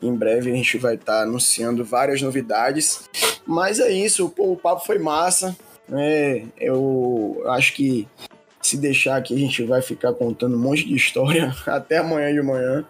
Em 0.00 0.14
breve 0.14 0.50
a 0.50 0.54
gente 0.54 0.78
vai 0.78 0.94
estar 0.94 1.18
tá 1.18 1.22
anunciando 1.22 1.84
várias 1.84 2.22
novidades. 2.22 3.08
Mas 3.46 3.78
é 3.80 3.90
isso, 3.90 4.32
o, 4.38 4.52
o 4.52 4.56
papo 4.56 4.86
foi 4.86 4.98
massa. 4.98 5.56
Né? 5.88 6.46
Eu 6.56 7.42
acho 7.46 7.74
que 7.74 8.08
se 8.62 8.76
deixar 8.76 9.16
aqui 9.16 9.34
a 9.34 9.38
gente 9.38 9.62
vai 9.64 9.82
ficar 9.82 10.12
contando 10.12 10.56
um 10.56 10.60
monte 10.60 10.86
de 10.86 10.94
história 10.94 11.54
até 11.66 11.98
amanhã 11.98 12.32
de 12.32 12.42
manhã 12.42 12.84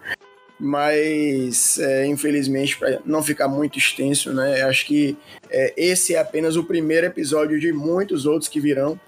mas 0.64 1.76
é, 1.80 2.06
infelizmente 2.06 2.78
para 2.78 3.00
não 3.04 3.20
ficar 3.20 3.48
muito 3.48 3.80
extenso, 3.80 4.32
né? 4.32 4.62
Acho 4.62 4.86
que 4.86 5.16
é, 5.50 5.74
esse 5.76 6.14
é 6.14 6.20
apenas 6.20 6.54
o 6.54 6.62
primeiro 6.62 7.04
episódio 7.04 7.58
de 7.58 7.72
muitos 7.72 8.26
outros 8.26 8.48
que 8.48 8.60
virão. 8.60 8.98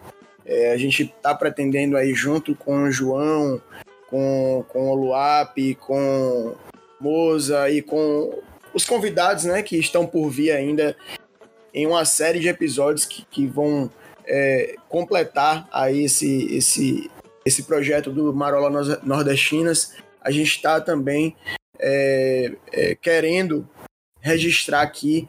É, 0.44 0.72
a 0.72 0.76
gente 0.76 1.04
está 1.04 1.32
pretendendo 1.32 1.96
aí 1.96 2.12
junto 2.12 2.56
com 2.56 2.82
o 2.82 2.90
João, 2.90 3.62
com, 4.10 4.64
com 4.68 4.90
o 4.90 4.94
Luap, 4.96 5.56
com 5.76 6.56
Moza 7.00 7.70
e 7.70 7.80
com 7.80 8.42
os 8.74 8.84
convidados, 8.84 9.44
né, 9.44 9.62
que 9.62 9.76
estão 9.76 10.04
por 10.04 10.28
vir 10.30 10.50
ainda 10.50 10.96
em 11.72 11.86
uma 11.86 12.04
série 12.04 12.40
de 12.40 12.48
episódios 12.48 13.04
que, 13.06 13.24
que 13.30 13.46
vão 13.46 13.88
é, 14.26 14.76
completar 14.88 15.68
aí 15.72 16.04
esse, 16.04 16.54
esse, 16.54 17.10
esse 17.44 17.62
projeto 17.64 18.10
do 18.10 18.32
Marola 18.34 18.70
Nordestinas 19.02 19.94
a 20.20 20.30
gente 20.30 20.56
está 20.56 20.80
também 20.80 21.36
é, 21.78 22.52
é, 22.72 22.94
querendo 22.94 23.68
registrar 24.20 24.80
aqui 24.80 25.28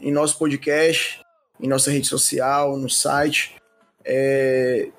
em 0.00 0.12
nosso 0.12 0.38
podcast, 0.38 1.20
em 1.60 1.66
nossa 1.66 1.90
rede 1.90 2.06
social, 2.06 2.76
no 2.76 2.88
site, 2.88 3.56
é, 4.04 4.90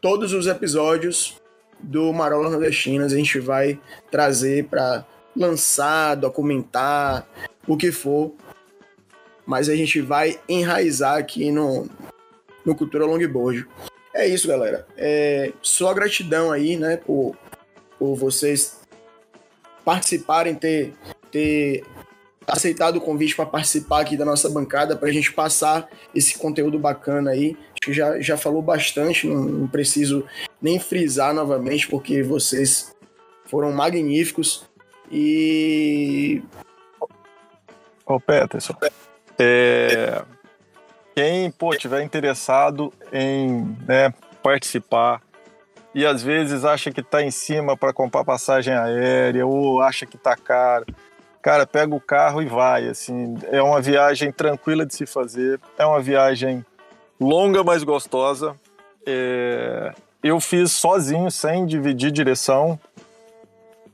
todos 0.00 0.32
os 0.32 0.46
episódios 0.46 1.36
do 1.78 2.12
Marola 2.14 2.48
Nordestinas 2.48 3.12
a 3.12 3.16
gente 3.16 3.38
vai 3.38 3.78
trazer 4.10 4.64
para 4.64 5.04
lançar, 5.36 6.14
documentar, 6.14 7.26
o 7.66 7.76
que 7.76 7.92
for. 7.92 8.34
Mas 9.44 9.68
a 9.68 9.76
gente 9.76 10.00
vai 10.00 10.40
enraizar 10.48 11.18
aqui 11.18 11.50
no, 11.50 11.90
no 12.64 12.74
Cultura 12.74 13.06
Longboard. 13.06 13.66
É 14.14 14.26
isso, 14.26 14.46
galera. 14.46 14.86
É, 14.96 15.52
só 15.62 15.92
gratidão 15.94 16.52
aí, 16.52 16.76
né, 16.76 16.96
por 16.96 17.36
por 18.02 18.16
vocês 18.16 18.80
participarem, 19.84 20.56
ter, 20.56 20.92
ter 21.30 21.84
aceitado 22.48 22.96
o 22.96 23.00
convite 23.00 23.36
para 23.36 23.46
participar 23.46 24.00
aqui 24.00 24.16
da 24.16 24.24
nossa 24.24 24.50
bancada, 24.50 24.96
para 24.96 25.08
a 25.08 25.12
gente 25.12 25.32
passar 25.32 25.88
esse 26.12 26.36
conteúdo 26.36 26.80
bacana 26.80 27.30
aí. 27.30 27.56
Acho 27.70 27.86
que 27.86 27.92
já, 27.92 28.20
já 28.20 28.36
falou 28.36 28.60
bastante, 28.60 29.28
não, 29.28 29.44
não 29.44 29.68
preciso 29.68 30.26
nem 30.60 30.80
frisar 30.80 31.32
novamente, 31.32 31.86
porque 31.86 32.24
vocês 32.24 32.92
foram 33.46 33.70
magníficos. 33.70 34.66
E. 35.08 36.42
Ô, 38.04 38.18
Peterson, 38.18 38.74
é... 39.38 40.24
quem 41.14 41.50
pô, 41.50 41.76
tiver 41.76 42.02
interessado 42.02 42.92
em 43.12 43.76
né, 43.86 44.12
participar 44.42 45.20
e 45.94 46.06
às 46.06 46.22
vezes 46.22 46.64
acha 46.64 46.90
que 46.90 47.00
está 47.00 47.22
em 47.22 47.30
cima 47.30 47.76
para 47.76 47.92
comprar 47.92 48.24
passagem 48.24 48.72
aérea 48.74 49.46
ou 49.46 49.80
acha 49.80 50.06
que 50.06 50.16
está 50.16 50.34
caro. 50.34 50.86
Cara, 51.42 51.66
pega 51.66 51.94
o 51.94 52.00
carro 52.00 52.40
e 52.40 52.46
vai, 52.46 52.88
assim, 52.88 53.36
é 53.50 53.60
uma 53.60 53.80
viagem 53.80 54.30
tranquila 54.30 54.86
de 54.86 54.94
se 54.94 55.04
fazer, 55.06 55.60
é 55.76 55.84
uma 55.84 56.00
viagem 56.00 56.64
longa, 57.20 57.62
mas 57.64 57.82
gostosa. 57.82 58.54
É... 59.04 59.92
Eu 60.22 60.38
fiz 60.38 60.70
sozinho, 60.70 61.30
sem 61.30 61.66
dividir 61.66 62.12
direção, 62.12 62.78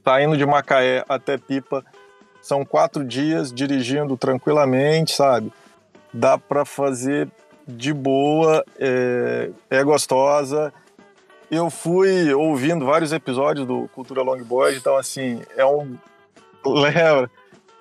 tá 0.05 0.23
indo 0.23 0.36
de 0.36 0.45
Macaé 0.45 1.05
até 1.09 1.39
Pipa. 1.39 1.82
São 2.43 2.65
quatro 2.65 3.03
dias 3.03 3.53
dirigindo 3.53 4.16
tranquilamente, 4.16 5.15
sabe? 5.15 5.51
Dá 6.12 6.39
para 6.39 6.64
fazer 6.64 7.28
de 7.66 7.93
boa, 7.93 8.64
é, 8.78 9.51
é 9.68 9.85
gostosa 9.85 10.72
eu 11.51 11.70
fui 11.70 12.32
ouvindo 12.35 12.85
vários 12.85 13.12
episódios 13.12 13.66
do 13.66 13.89
Cultura 13.94 14.22
Longboard, 14.22 14.76
então 14.76 14.97
assim, 14.97 15.43
é 15.56 15.64
um. 15.64 15.97
Lembra? 16.64 17.30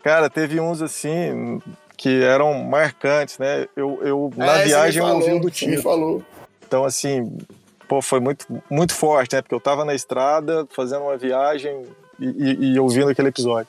Cara, 0.02 0.30
teve 0.30 0.60
uns 0.60 0.82
assim 0.82 1.62
que 1.98 2.24
eram 2.24 2.64
marcantes, 2.64 3.38
né? 3.38 3.68
Eu, 3.76 4.00
eu 4.04 4.32
na 4.38 4.60
é, 4.60 4.66
viagem 4.66 5.02
falou, 5.02 5.18
ouvindo 5.18 5.48
o 5.48 5.52
time. 5.52 5.78
falou. 5.82 6.24
Então, 6.66 6.86
assim, 6.86 7.38
pô, 7.88 8.02
foi 8.02 8.20
muito, 8.20 8.46
muito 8.70 8.94
forte, 8.94 9.36
né? 9.36 9.42
Porque 9.42 9.56
eu 9.56 9.60
tava 9.60 9.84
na 9.84 9.94
estrada 9.94 10.66
fazendo 10.70 11.02
uma 11.02 11.18
viagem 11.18 11.84
e, 12.20 12.26
e, 12.26 12.74
e 12.74 12.80
ouvindo 12.80 13.10
aquele 13.10 13.30
episódio. 13.30 13.68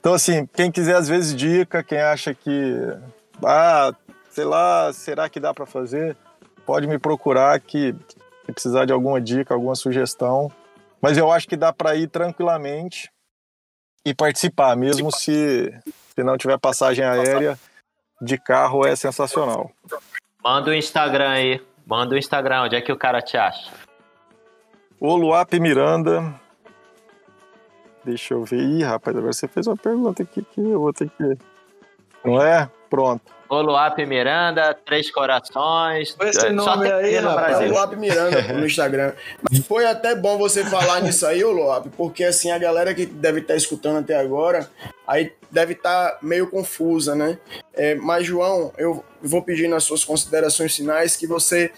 Então, 0.00 0.12
assim, 0.12 0.46
quem 0.52 0.70
quiser, 0.70 0.96
às 0.96 1.08
vezes, 1.08 1.34
dica, 1.34 1.82
quem 1.82 2.00
acha 2.00 2.34
que, 2.34 2.74
ah, 3.44 3.92
sei 4.30 4.44
lá, 4.44 4.92
será 4.92 5.28
que 5.28 5.40
dá 5.40 5.52
para 5.52 5.66
fazer? 5.66 6.16
Pode 6.64 6.86
me 6.86 6.98
procurar 6.98 7.58
que 7.60 7.94
se 8.46 8.52
precisar 8.52 8.84
de 8.84 8.92
alguma 8.92 9.20
dica, 9.20 9.54
alguma 9.54 9.74
sugestão. 9.74 10.50
Mas 11.00 11.16
eu 11.16 11.30
acho 11.30 11.46
que 11.46 11.56
dá 11.56 11.72
para 11.72 11.94
ir 11.94 12.08
tranquilamente 12.08 13.10
e 14.04 14.14
participar, 14.14 14.76
mesmo 14.76 15.12
se, 15.12 15.72
se 16.14 16.22
não 16.22 16.36
tiver 16.36 16.58
passagem 16.58 17.04
aérea, 17.04 17.58
de 18.20 18.38
carro 18.38 18.86
é 18.86 18.96
sensacional. 18.96 19.70
Manda 20.42 20.70
o 20.70 20.74
Instagram 20.74 21.30
aí. 21.30 21.62
Manda 21.86 22.14
o 22.14 22.18
Instagram, 22.18 22.64
onde 22.64 22.76
é 22.76 22.80
que 22.80 22.92
o 22.92 22.96
cara 22.96 23.22
te 23.22 23.36
acha? 23.36 23.72
O 25.00 25.14
Luap 25.14 25.52
Miranda. 25.54 26.34
Deixa 28.04 28.34
eu 28.34 28.44
ver. 28.44 28.60
Ih, 28.60 28.82
rapaz, 28.82 29.16
agora 29.16 29.32
você 29.32 29.48
fez 29.48 29.66
uma 29.66 29.76
pergunta 29.76 30.22
aqui 30.22 30.42
que 30.42 30.60
eu 30.60 30.80
vou 30.80 30.92
ter 30.92 31.08
que. 31.10 31.38
Não 32.24 32.42
é? 32.42 32.68
Pronto. 32.88 33.38
Oluap 33.48 33.98
Miranda, 34.04 34.74
Três 34.74 35.10
Corações. 35.10 36.14
Esse 36.20 36.50
nome 36.50 36.90
aí, 36.90 37.16
rapaz, 37.16 37.58
Oluap 37.58 37.94
Miranda 37.96 38.42
no 38.52 38.66
Instagram. 38.66 39.12
Mas 39.42 39.60
foi 39.66 39.86
até 39.86 40.14
bom 40.14 40.36
você 40.36 40.64
falar 40.64 41.00
nisso 41.00 41.26
aí, 41.26 41.42
Oluap, 41.42 41.86
porque 41.96 42.24
assim, 42.24 42.50
a 42.50 42.58
galera 42.58 42.94
que 42.94 43.06
deve 43.06 43.40
estar 43.40 43.54
tá 43.54 43.56
escutando 43.56 43.98
até 43.98 44.16
agora, 44.16 44.68
aí 45.06 45.32
deve 45.50 45.72
estar 45.72 46.10
tá 46.10 46.18
meio 46.20 46.50
confusa, 46.50 47.14
né? 47.14 47.38
É, 47.74 47.94
mas, 47.94 48.26
João, 48.26 48.72
eu 48.76 49.02
vou 49.22 49.42
pedir 49.42 49.68
nas 49.68 49.84
suas 49.84 50.04
considerações 50.04 50.76
finais 50.76 51.16
que 51.16 51.26
você 51.26 51.72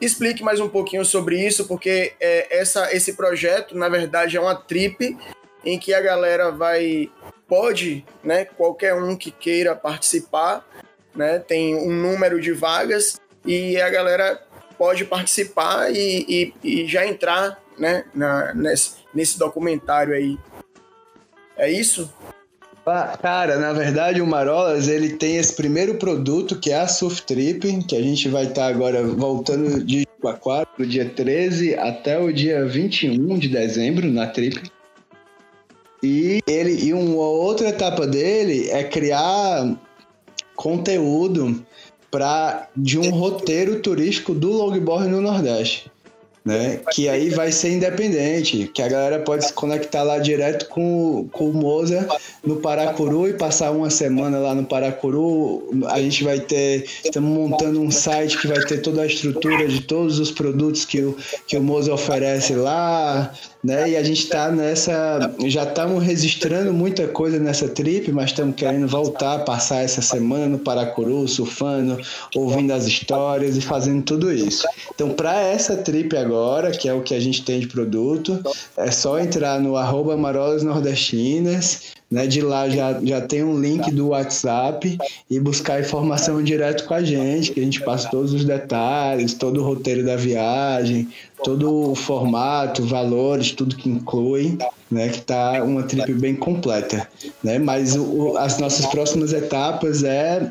explique 0.00 0.42
mais 0.42 0.60
um 0.60 0.68
pouquinho 0.68 1.04
sobre 1.04 1.44
isso, 1.44 1.66
porque 1.66 2.12
é, 2.20 2.58
essa, 2.58 2.94
esse 2.94 3.14
projeto, 3.14 3.76
na 3.76 3.88
verdade, 3.88 4.36
é 4.36 4.40
uma 4.40 4.54
trip 4.54 5.16
em 5.64 5.78
que 5.78 5.92
a 5.92 6.00
galera 6.00 6.52
vai 6.52 7.10
pode, 7.48 8.04
né, 8.22 8.44
qualquer 8.44 8.94
um 8.94 9.16
que 9.16 9.30
queira 9.30 9.74
participar, 9.74 10.66
né, 11.14 11.38
tem 11.38 11.76
um 11.76 11.92
número 11.92 12.40
de 12.40 12.52
vagas 12.52 13.20
e 13.44 13.80
a 13.80 13.88
galera 13.88 14.40
pode 14.76 15.04
participar 15.04 15.90
e, 15.92 16.52
e, 16.62 16.82
e 16.82 16.86
já 16.86 17.06
entrar, 17.06 17.60
né, 17.78 18.04
na, 18.14 18.52
nesse, 18.54 18.96
nesse 19.14 19.38
documentário 19.38 20.14
aí. 20.14 20.38
É 21.56 21.70
isso? 21.70 22.12
Cara, 23.20 23.58
na 23.58 23.72
verdade 23.72 24.20
o 24.20 24.26
Marolas 24.26 24.86
ele 24.86 25.14
tem 25.14 25.38
esse 25.38 25.56
primeiro 25.56 25.96
produto 25.96 26.60
que 26.60 26.70
é 26.70 26.78
a 26.78 26.86
Surf 26.86 27.22
Trip, 27.22 27.82
que 27.84 27.96
a 27.96 28.02
gente 28.02 28.28
vai 28.28 28.44
estar 28.44 28.62
tá 28.62 28.68
agora 28.68 29.02
voltando 29.02 29.82
de 29.82 30.06
4, 30.20 30.86
dia 30.86 31.08
13 31.08 31.74
até 31.74 32.18
o 32.18 32.32
dia 32.32 32.64
21 32.64 33.38
de 33.38 33.48
dezembro 33.48 34.06
na 34.10 34.26
Trip. 34.28 34.70
E 36.06 36.40
ele 36.46 36.84
e 36.84 36.94
uma 36.94 37.26
outra 37.26 37.68
etapa 37.68 38.06
dele 38.06 38.70
é 38.70 38.84
criar 38.84 39.76
conteúdo 40.54 41.66
para 42.10 42.68
de 42.76 42.96
um 42.96 43.10
roteiro 43.10 43.80
turístico 43.80 44.32
do 44.32 44.52
longboard 44.52 45.08
no 45.08 45.20
Nordeste 45.20 45.90
né? 46.46 46.78
Que 46.92 47.08
aí 47.08 47.28
vai 47.30 47.50
ser 47.50 47.72
independente, 47.72 48.70
que 48.72 48.80
a 48.80 48.86
galera 48.86 49.18
pode 49.18 49.46
se 49.46 49.52
conectar 49.52 50.04
lá 50.04 50.20
direto 50.20 50.68
com, 50.68 51.28
com 51.32 51.50
o 51.50 51.52
Moza 51.52 52.06
no 52.44 52.56
Paracuru 52.56 53.28
e 53.28 53.32
passar 53.32 53.72
uma 53.72 53.90
semana 53.90 54.38
lá 54.38 54.54
no 54.54 54.64
Paracuru. 54.64 55.68
A 55.88 56.00
gente 56.00 56.22
vai 56.22 56.38
ter, 56.38 56.86
estamos 57.04 57.28
montando 57.28 57.80
um 57.80 57.90
site 57.90 58.38
que 58.38 58.46
vai 58.46 58.60
ter 58.60 58.80
toda 58.80 59.02
a 59.02 59.06
estrutura 59.06 59.66
de 59.66 59.80
todos 59.80 60.20
os 60.20 60.30
produtos 60.30 60.84
que 60.84 61.00
o, 61.00 61.16
que 61.48 61.56
o 61.56 61.62
Moza 61.62 61.92
oferece 61.92 62.54
lá, 62.54 63.34
né? 63.66 63.90
E 63.90 63.96
a 63.96 64.02
gente 64.02 64.22
está 64.22 64.48
nessa, 64.48 65.34
já 65.46 65.64
estamos 65.64 66.02
registrando 66.04 66.72
muita 66.72 67.08
coisa 67.08 67.36
nessa 67.40 67.68
trip, 67.68 68.12
mas 68.12 68.26
estamos 68.26 68.54
querendo 68.54 68.86
voltar, 68.86 69.40
passar 69.40 69.82
essa 69.82 70.00
semana 70.00 70.46
no 70.46 70.58
Paracuru, 70.58 71.26
surfando, 71.26 71.98
ouvindo 72.36 72.72
as 72.72 72.86
histórias 72.86 73.56
e 73.56 73.60
fazendo 73.60 74.04
tudo 74.04 74.32
isso. 74.32 74.64
Então, 74.94 75.10
para 75.10 75.40
essa 75.40 75.76
trip 75.76 76.16
agora 76.16 76.70
que 76.70 76.88
é 76.88 76.94
o 76.94 77.02
que 77.02 77.14
a 77.14 77.20
gente 77.20 77.42
tem 77.42 77.58
de 77.58 77.66
produto. 77.66 78.40
É 78.76 78.90
só 78.90 79.18
entrar 79.18 79.60
no 79.60 79.76
arroba 79.76 80.16
Marolas 80.16 80.62
Nordestinas, 80.62 81.96
né? 82.10 82.26
De 82.26 82.40
lá 82.40 82.68
já, 82.68 82.98
já 83.02 83.20
tem 83.20 83.42
um 83.42 83.58
link 83.60 83.90
do 83.90 84.08
WhatsApp 84.08 84.98
e 85.30 85.40
buscar 85.40 85.80
informação 85.80 86.42
direto 86.42 86.84
com 86.84 86.94
a 86.94 87.02
gente, 87.02 87.52
que 87.52 87.60
a 87.60 87.62
gente 87.62 87.82
passa 87.82 88.08
todos 88.08 88.32
os 88.32 88.44
detalhes, 88.44 89.34
todo 89.34 89.60
o 89.60 89.64
roteiro 89.64 90.04
da 90.04 90.16
viagem, 90.16 91.08
todo 91.42 91.90
o 91.90 91.94
formato, 91.94 92.84
valores, 92.84 93.50
tudo 93.52 93.76
que 93.76 93.88
inclui, 93.88 94.56
né? 94.90 95.08
Que 95.08 95.20
tá 95.20 95.62
uma 95.62 95.82
trip 95.82 96.12
bem 96.14 96.34
completa, 96.34 97.08
né? 97.42 97.58
Mas 97.58 97.96
o, 97.96 98.36
as 98.36 98.58
nossas 98.58 98.86
próximas 98.86 99.32
etapas 99.32 100.02
é 100.02 100.26
é 100.26 100.50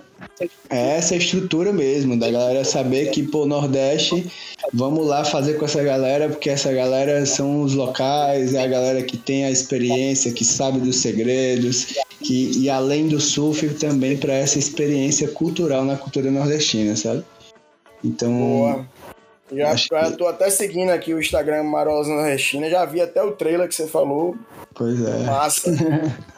essa 0.70 1.16
estrutura 1.16 1.72
mesmo, 1.72 2.20
da 2.20 2.30
galera 2.30 2.64
saber 2.66 3.12
que, 3.12 3.24
pô, 3.24 3.46
Nordeste, 3.46 4.30
vamos 4.74 5.06
lá 5.06 5.24
fazer 5.24 5.54
com 5.54 5.66
essa 5.66 5.82
galera, 5.82 6.28
porque 6.30 6.50
essa 6.50 6.72
galera 6.74 7.26
são 7.26 7.62
os 7.62 7.74
locais, 7.74 8.54
é 8.54 8.64
a 8.64 8.68
galera 8.68 9.02
que 9.04 9.18
tem 9.18 9.46
a 9.46 9.52
experiência, 9.52 10.34
que 10.34 10.44
sabe 10.44 10.80
dos 10.80 10.98
segredos, 10.98 11.96
que, 12.22 12.52
e 12.58 12.70
além 12.70 13.08
do 13.08 13.20
surf, 13.20 13.68
também 13.76 14.18
para 14.18 14.34
essa 14.34 14.60
experiência 14.60 15.28
cultural 15.30 15.86
na 15.86 15.96
cultura 15.96 16.30
nordestina, 16.30 16.96
sabe? 16.96 17.24
Então. 18.04 18.32
Boa. 18.32 18.86
Já, 19.52 19.76
já 19.76 20.12
tô 20.12 20.28
até 20.28 20.50
seguindo 20.50 20.90
aqui 20.90 21.14
o 21.14 21.20
Instagram 21.20 21.64
Marosa 21.64 22.10
Nordestina, 22.10 22.68
já 22.68 22.84
vi 22.84 23.00
até 23.00 23.22
o 23.22 23.32
trailer 23.32 23.68
que 23.68 23.76
você 23.76 23.86
falou. 23.86 24.36
Pois 24.74 25.00
é. 25.00 25.20
Massa. 25.20 25.72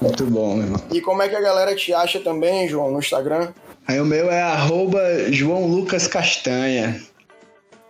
Muito 0.00 0.24
bom, 0.26 0.54
meu 0.54 0.64
irmão. 0.64 0.82
E 0.92 1.00
como 1.00 1.22
é 1.22 1.28
que 1.28 1.36
a 1.36 1.40
galera 1.40 1.74
te 1.74 1.92
acha 1.92 2.20
também, 2.20 2.68
João, 2.68 2.90
no 2.90 2.98
Instagram? 2.98 3.52
Aí 3.86 4.00
o 4.00 4.04
meu 4.04 4.30
é 4.30 4.42
arroba 4.42 5.00
João 5.30 5.66
Lucas 5.66 6.06
Castanha. 6.06 7.00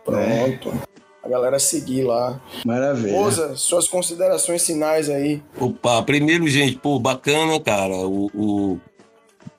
Pronto. 0.05 0.71
É. 0.71 0.99
A 1.23 1.29
galera 1.29 1.59
seguir 1.59 2.05
lá. 2.05 2.41
Maravilha. 2.65 3.13
Moza, 3.13 3.57
suas 3.57 3.87
considerações 3.87 4.65
finais 4.65 5.11
aí. 5.11 5.43
Opa, 5.61 6.03
primeiro, 6.03 6.49
gente, 6.49 6.77
pô, 6.77 6.99
bacana, 6.99 7.61
cara. 7.61 7.95
O, 7.95 8.31
o 8.35 8.81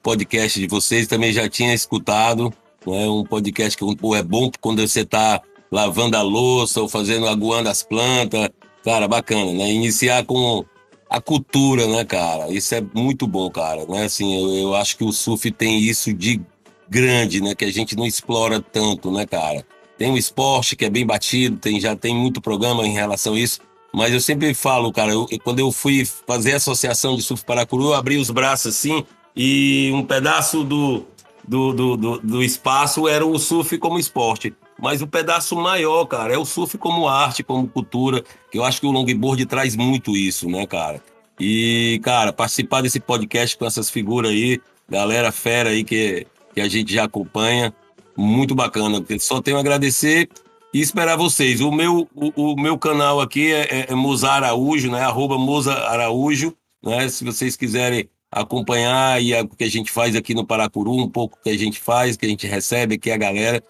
podcast 0.01 0.59
de 0.59 0.67
vocês 0.67 1.07
também 1.07 1.31
já 1.31 1.47
tinha 1.47 1.73
escutado. 1.73 2.51
Né? 2.87 3.07
Um 3.07 3.23
podcast 3.23 3.77
que 3.77 3.95
pô, 3.95 4.15
é 4.15 4.23
bom 4.23 4.49
quando 4.59 4.81
você 4.81 5.05
tá 5.05 5.41
lavando 5.71 6.17
a 6.17 6.21
louça 6.21 6.81
ou 6.81 6.89
fazendo, 6.89 7.27
aguando 7.27 7.69
as 7.69 7.83
plantas. 7.83 8.49
Cara, 8.83 9.07
bacana, 9.07 9.51
né? 9.51 9.69
Iniciar 9.71 10.25
com 10.25 10.65
a 11.09 11.19
cultura, 11.19 11.87
né, 11.87 12.05
cara? 12.05 12.51
Isso 12.51 12.75
é 12.75 12.83
muito 12.93 13.25
bom, 13.25 13.49
cara. 13.49 13.85
Né? 13.87 14.03
Assim, 14.03 14.39
eu, 14.39 14.69
eu 14.69 14.75
acho 14.75 14.95
que 14.97 15.03
o 15.03 15.11
surf 15.11 15.49
tem 15.51 15.79
isso 15.79 16.13
de 16.13 16.39
grande, 16.87 17.41
né? 17.41 17.55
Que 17.55 17.65
a 17.65 17.71
gente 17.71 17.95
não 17.95 18.05
explora 18.05 18.61
tanto, 18.61 19.11
né, 19.11 19.25
cara? 19.25 19.65
Tem 19.97 20.11
o 20.11 20.17
esporte 20.17 20.75
que 20.75 20.85
é 20.85 20.89
bem 20.89 21.05
batido, 21.05 21.57
tem, 21.57 21.79
já 21.79 21.95
tem 21.95 22.15
muito 22.15 22.39
programa 22.39 22.85
em 22.85 22.93
relação 22.93 23.33
a 23.33 23.39
isso. 23.39 23.59
Mas 23.91 24.13
eu 24.13 24.21
sempre 24.21 24.53
falo, 24.53 24.93
cara, 24.93 25.11
eu, 25.11 25.27
quando 25.43 25.59
eu 25.59 25.71
fui 25.71 26.05
fazer 26.05 26.53
a 26.53 26.57
associação 26.57 27.15
de 27.15 27.23
surf 27.23 27.43
Paracuru, 27.43 27.85
eu 27.85 27.93
abri 27.95 28.17
os 28.17 28.29
braços 28.29 28.75
assim 28.75 29.03
e 29.35 29.91
um 29.93 30.03
pedaço 30.03 30.63
do, 30.63 31.05
do, 31.47 31.73
do, 31.73 31.97
do, 31.97 32.19
do 32.19 32.43
espaço 32.43 33.07
era 33.07 33.25
o 33.25 33.37
surf 33.39 33.77
como 33.77 33.97
esporte. 33.97 34.53
Mas 34.81 35.01
o 35.01 35.07
pedaço 35.07 35.55
maior, 35.55 36.05
cara, 36.05 36.33
é 36.33 36.37
o 36.37 36.45
surf 36.45 36.77
como 36.77 37.07
arte, 37.07 37.43
como 37.43 37.67
cultura, 37.67 38.23
que 38.51 38.57
eu 38.57 38.63
acho 38.63 38.79
que 38.79 38.87
o 38.87 38.91
longboard 38.91 39.45
traz 39.45 39.75
muito 39.75 40.15
isso, 40.15 40.49
né, 40.49 40.65
cara? 40.65 41.03
E, 41.39 41.99
cara, 42.03 42.33
participar 42.33 42.81
desse 42.81 42.99
podcast 42.99 43.57
com 43.57 43.65
essas 43.65 43.89
figuras 43.89 44.31
aí, 44.31 44.61
galera 44.89 45.31
fera 45.31 45.69
aí 45.69 45.83
que, 45.83 46.25
que 46.53 46.61
a 46.61 46.67
gente 46.67 46.93
já 46.93 47.05
acompanha, 47.05 47.73
muito 48.15 48.55
bacana. 48.55 49.03
Só 49.19 49.41
tenho 49.41 49.57
a 49.57 49.59
agradecer 49.61 50.29
e 50.73 50.81
esperar 50.81 51.15
vocês. 51.15 51.61
O 51.61 51.71
meu, 51.71 52.07
o, 52.13 52.51
o 52.51 52.59
meu 52.59 52.77
canal 52.77 53.21
aqui 53.21 53.51
é, 53.51 53.61
é, 53.61 53.85
é 53.89 53.95
Moza 53.95 54.29
Araújo, 54.29 54.91
né? 54.91 55.01
Arroba 55.01 55.37
Moza 55.37 55.73
Araújo, 55.73 56.53
né? 56.83 57.07
Se 57.09 57.23
vocês 57.23 57.55
quiserem 57.55 58.09
acompanhar 58.31 59.21
e 59.21 59.33
o 59.33 59.47
que 59.47 59.63
a 59.63 59.69
gente 59.69 59.91
faz 59.91 60.15
aqui 60.15 60.33
no 60.33 60.45
Paracuru, 60.45 60.91
um 60.91 61.09
pouco 61.09 61.39
que 61.41 61.49
a 61.49 61.57
gente 61.57 61.79
faz, 61.79 62.15
que 62.15 62.25
a 62.25 62.29
gente 62.29 62.45
recebe 62.45 62.95
aqui 62.95 63.11
a 63.11 63.17
galera, 63.17 63.63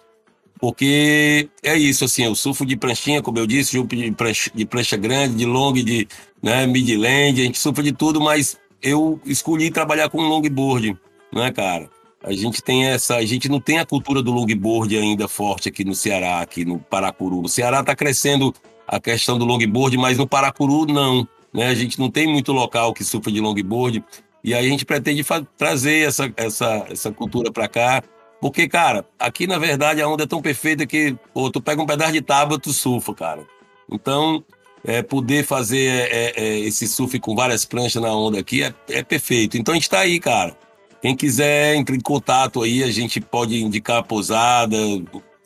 porque 0.60 1.48
é 1.62 1.76
isso, 1.76 2.04
assim, 2.04 2.24
eu 2.24 2.34
surfo 2.34 2.66
de 2.66 2.76
pranchinha, 2.76 3.22
como 3.22 3.38
eu 3.38 3.46
disse, 3.46 3.82
de 3.82 4.12
prancha, 4.12 4.50
de 4.54 4.66
prancha 4.66 4.96
grande, 4.96 5.36
de 5.36 5.46
long, 5.46 5.72
de 5.72 6.06
né, 6.42 6.66
midland, 6.66 7.40
a 7.40 7.44
gente 7.44 7.58
surfa 7.58 7.82
de 7.82 7.92
tudo, 7.92 8.20
mas 8.20 8.58
eu 8.82 9.20
escolhi 9.24 9.70
trabalhar 9.70 10.10
com 10.10 10.20
longboard, 10.20 10.96
né, 11.32 11.50
cara? 11.50 11.88
A 12.22 12.32
gente 12.32 12.62
tem 12.62 12.86
essa, 12.86 13.16
a 13.16 13.24
gente 13.24 13.48
não 13.48 13.60
tem 13.60 13.78
a 13.78 13.86
cultura 13.86 14.22
do 14.22 14.30
longboard 14.30 14.94
ainda 14.96 15.26
forte 15.26 15.70
aqui 15.70 15.84
no 15.84 15.94
Ceará, 15.94 16.40
aqui 16.40 16.66
no 16.66 16.78
Paracuru. 16.78 17.40
No 17.40 17.48
Ceará 17.48 17.80
está 17.80 17.96
crescendo 17.96 18.54
a 18.86 19.00
questão 19.00 19.38
do 19.38 19.46
longboard, 19.46 19.96
mas 19.96 20.18
no 20.18 20.26
Paracuru 20.26 20.84
não, 20.84 21.26
né? 21.52 21.68
A 21.68 21.74
gente 21.74 21.98
não 21.98 22.10
tem 22.10 22.26
muito 22.26 22.52
local 22.52 22.92
que 22.92 23.02
surfa 23.04 23.32
de 23.32 23.40
longboard 23.40 24.04
e 24.44 24.54
aí 24.54 24.66
a 24.66 24.68
gente 24.68 24.84
pretende 24.84 25.24
trazer 25.56 26.06
essa, 26.06 26.32
essa, 26.36 26.86
essa 26.90 27.12
cultura 27.12 27.50
para 27.50 27.68
cá. 27.68 28.02
Porque, 28.40 28.68
cara, 28.68 29.04
aqui 29.18 29.46
na 29.46 29.58
verdade 29.58 30.00
a 30.00 30.08
onda 30.08 30.24
é 30.24 30.26
tão 30.26 30.40
perfeita 30.40 30.86
que, 30.86 31.16
pô, 31.34 31.50
tu 31.50 31.60
pega 31.60 31.82
um 31.82 31.86
pedaço 31.86 32.12
de 32.12 32.22
tábua, 32.22 32.58
tu 32.58 32.72
surfa, 32.72 33.14
cara. 33.14 33.46
Então, 33.90 34.42
é, 34.84 35.02
poder 35.02 35.44
fazer 35.44 36.08
é, 36.10 36.32
é, 36.36 36.58
esse 36.60 36.88
surf 36.88 37.18
com 37.20 37.34
várias 37.34 37.64
pranchas 37.64 38.00
na 38.00 38.14
onda 38.14 38.38
aqui 38.38 38.62
é, 38.62 38.74
é 38.88 39.02
perfeito. 39.02 39.58
Então 39.58 39.72
a 39.72 39.76
gente 39.76 39.90
tá 39.90 40.00
aí, 40.00 40.18
cara. 40.18 40.56
Quem 41.02 41.16
quiser, 41.16 41.76
entre 41.76 41.96
em 41.96 42.00
contato 42.00 42.62
aí, 42.62 42.82
a 42.82 42.90
gente 42.90 43.20
pode 43.20 43.60
indicar 43.62 43.98
a 43.98 44.02
posada 44.02 44.76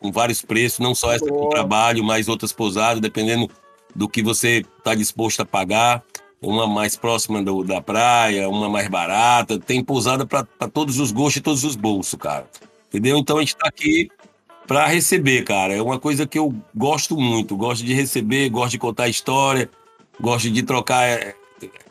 com 0.00 0.10
vários 0.12 0.42
preços, 0.42 0.80
não 0.80 0.94
só 0.94 1.12
essa 1.12 1.26
com 1.26 1.48
trabalho, 1.48 2.02
mas 2.02 2.28
outras 2.28 2.52
posadas, 2.52 3.00
dependendo 3.00 3.48
do 3.94 4.08
que 4.08 4.22
você 4.22 4.64
está 4.78 4.94
disposto 4.94 5.40
a 5.40 5.44
pagar 5.44 6.02
uma 6.42 6.66
mais 6.66 6.96
próxima 6.96 7.42
do, 7.42 7.62
da 7.64 7.80
praia, 7.80 8.48
uma 8.48 8.68
mais 8.68 8.88
barata. 8.88 9.58
Tem 9.58 9.82
pousada 9.82 10.26
para 10.26 10.44
todos 10.72 10.98
os 10.98 11.10
gostos 11.12 11.36
e 11.36 11.40
todos 11.40 11.64
os 11.64 11.76
bolsos, 11.76 12.18
cara. 12.18 12.46
Entendeu? 12.94 13.18
Então 13.18 13.38
a 13.38 13.40
gente 13.40 13.54
está 13.54 13.66
aqui 13.66 14.08
para 14.68 14.86
receber, 14.86 15.42
cara. 15.42 15.74
É 15.74 15.82
uma 15.82 15.98
coisa 15.98 16.28
que 16.28 16.38
eu 16.38 16.54
gosto 16.72 17.16
muito. 17.16 17.56
Gosto 17.56 17.84
de 17.84 17.92
receber, 17.92 18.48
gosto 18.48 18.70
de 18.70 18.78
contar 18.78 19.08
história, 19.08 19.68
gosto 20.20 20.48
de 20.48 20.62
trocar, 20.62 21.02
é, 21.02 21.34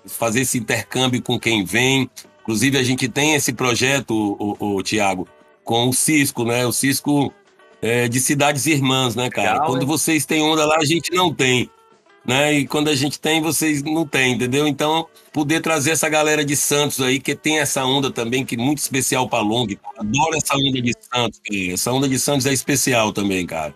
fazer 0.06 0.40
esse 0.40 0.58
intercâmbio 0.58 1.22
com 1.22 1.38
quem 1.38 1.66
vem. 1.66 2.10
Inclusive, 2.42 2.78
a 2.78 2.84
gente 2.84 3.10
tem 3.10 3.36
esse 3.36 3.52
projeto, 3.52 4.14
o, 4.40 4.78
o, 4.78 4.82
Tiago, 4.82 5.28
com 5.62 5.90
o 5.90 5.94
Cisco, 5.94 6.46
né? 6.46 6.66
O 6.66 6.72
Cisco 6.72 7.34
é, 7.82 8.08
de 8.08 8.22
Cidades 8.22 8.66
Irmãs, 8.66 9.14
né, 9.14 9.30
cara? 9.30 9.54
Legal, 9.56 9.68
Quando 9.68 9.86
vocês 9.86 10.26
têm 10.26 10.42
onda 10.42 10.66
lá, 10.66 10.78
a 10.78 10.86
gente 10.86 11.12
não 11.12 11.34
tem 11.34 11.70
né? 12.26 12.54
E 12.54 12.68
quando 12.68 12.90
a 12.90 12.96
gente 12.96 13.20
tem, 13.20 13.42
vocês 13.42 13.84
não 13.84 14.06
têm, 14.06 14.34
entendeu? 14.34 14.68
Então, 14.68 15.08
poder 15.32 15.62
trazer 15.62 15.92
essa 15.92 16.08
galera 16.08 16.44
de 16.44 16.56
Santos 16.56 17.02
aí, 17.02 17.20
que 17.20 17.36
tem 17.36 17.60
essa 17.60 17.84
onda 17.86 18.12
também, 18.12 18.46
que 18.46 18.56
é 18.56 18.58
muito 18.58 18.80
especial 18.80 19.28
para 19.28 19.44
Long. 19.44 19.68
Adoro 19.98 20.36
essa 20.36 20.56
onda 20.56 20.82
de 20.82 20.94
Santos, 21.00 21.40
cara. 21.44 21.74
Essa 21.74 21.92
onda 21.92 22.08
de 22.08 22.20
Santos 22.20 22.46
é 22.46 22.54
especial 22.54 23.12
também, 23.12 23.46
cara. 23.46 23.76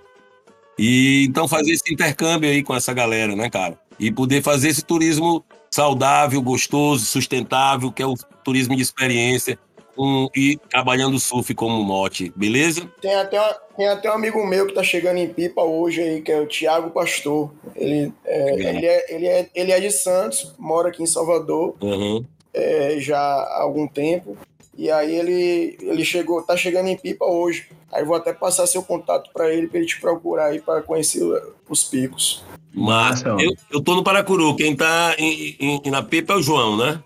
E 0.78 1.26
então 1.28 1.48
fazer 1.48 1.72
esse 1.72 1.92
intercâmbio 1.92 2.50
aí 2.50 2.64
com 2.64 2.76
essa 2.76 2.94
galera, 2.94 3.36
né, 3.36 3.50
cara? 3.50 3.80
E 4.00 4.12
poder 4.12 4.44
fazer 4.44 4.70
esse 4.70 4.84
turismo 4.84 5.44
saudável, 5.72 6.42
gostoso, 6.42 7.06
sustentável, 7.06 7.92
que 7.92 8.02
é 8.02 8.06
o 8.06 8.14
turismo 8.44 8.76
de 8.76 8.82
experiência, 8.82 9.60
um, 9.98 10.30
e 10.36 10.58
trabalhando 10.70 11.16
o 11.16 11.20
surf 11.20 11.54
como 11.56 11.84
mote, 11.84 12.32
beleza? 12.36 12.88
Tem 13.02 13.16
até, 13.16 13.40
uma, 13.40 13.58
tem 13.78 13.88
até 13.88 14.12
um 14.12 14.16
amigo 14.16 14.46
meu 14.46 14.66
que 14.66 14.74
tá 14.74 14.82
chegando 14.82 15.18
em 15.18 15.30
Pipa 15.30 15.62
hoje 15.62 16.02
aí, 16.02 16.22
que 16.22 16.32
é 16.32 16.42
o 16.42 16.48
Tiago 16.48 16.90
Pastor. 16.90 17.52
Ele 17.76 18.12
é, 18.26 18.54
ele, 18.54 18.86
é, 18.86 19.14
ele, 19.14 19.28
é, 19.28 19.50
ele 19.54 19.72
é 19.72 19.80
de 19.80 19.92
Santos, 19.92 20.54
mora 20.58 20.90
aqui 20.90 21.04
em 21.04 21.08
Salvador 21.08 21.76
uhum. 21.80 22.26
é, 22.52 22.98
já 23.00 23.20
há 23.20 23.62
algum 23.62 23.88
tempo. 23.88 24.36
E 24.76 24.90
aí 24.90 25.16
ele, 25.16 25.78
ele 25.80 26.04
chegou, 26.04 26.42
tá 26.42 26.58
chegando 26.58 26.88
em 26.88 26.98
Pipa 26.98 27.26
hoje. 27.26 27.70
Aí 27.92 28.04
vou 28.04 28.16
até 28.16 28.34
passar 28.34 28.66
seu 28.68 28.82
contato 28.82 29.30
para 29.32 29.54
ele, 29.54 29.68
para 29.68 29.78
ele 29.78 29.88
te 29.88 30.02
procurar 30.02 30.48
aí 30.48 30.60
para 30.60 30.82
conhecer 30.82 31.24
os 31.70 31.84
picos. 31.84 32.44
Mas 32.74 33.24
eu, 33.24 33.38
eu 33.72 33.82
tô 33.82 33.96
no 33.96 34.04
Paracuru, 34.04 34.56
quem 34.56 34.76
tá 34.76 35.16
em, 35.18 35.56
em, 35.60 35.92
na 35.92 36.04
Pipa 36.04 36.34
é 36.34 36.36
o 36.36 36.42
João, 36.42 36.78
né? 36.78 37.02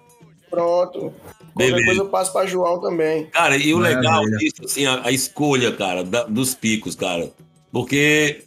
Pronto. 0.50 1.14
Beleza. 1.56 1.78
Depois 1.78 1.98
eu 1.98 2.10
passo 2.10 2.34
para 2.34 2.48
João 2.48 2.80
também. 2.80 3.26
Cara, 3.26 3.58
e 3.58 3.74
o 3.74 3.78
legal 3.78 4.24
disso, 4.38 4.64
assim, 4.64 4.86
a, 4.86 5.06
a 5.06 5.12
escolha, 5.12 5.72
cara, 5.72 6.04
da, 6.04 6.24
dos 6.24 6.56
picos, 6.56 6.96
cara. 6.96 7.32
Porque 7.72 8.44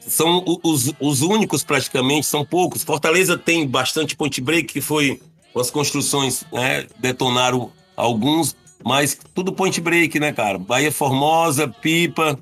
são 0.00 0.44
os, 0.62 0.92
os 1.00 1.22
únicos 1.22 1.64
praticamente, 1.64 2.26
são 2.26 2.44
poucos. 2.44 2.82
Fortaleza 2.82 3.36
tem 3.36 3.66
bastante 3.66 4.16
point 4.16 4.40
break, 4.40 4.72
que 4.72 4.80
foi 4.80 5.20
as 5.56 5.70
construções, 5.70 6.44
né, 6.52 6.86
detonaram 6.98 7.70
alguns, 7.96 8.56
mas 8.84 9.18
tudo 9.34 9.52
point 9.52 9.80
break, 9.80 10.18
né, 10.18 10.32
cara? 10.32 10.58
Bahia 10.58 10.92
Formosa, 10.92 11.68
Pipa, 11.68 12.38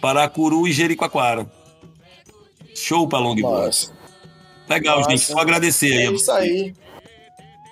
Paracuru 0.00 0.66
e 0.66 0.72
Jericoacoara. 0.72 1.50
Show 2.74 3.08
para 3.08 3.18
longboard. 3.18 3.90
Legal, 4.68 4.98
Nossa. 4.98 5.10
gente. 5.10 5.22
Só 5.22 5.38
agradecer 5.38 5.92
aí. 5.92 6.06
É 6.06 6.12
isso 6.12 6.30
aí. 6.30 6.74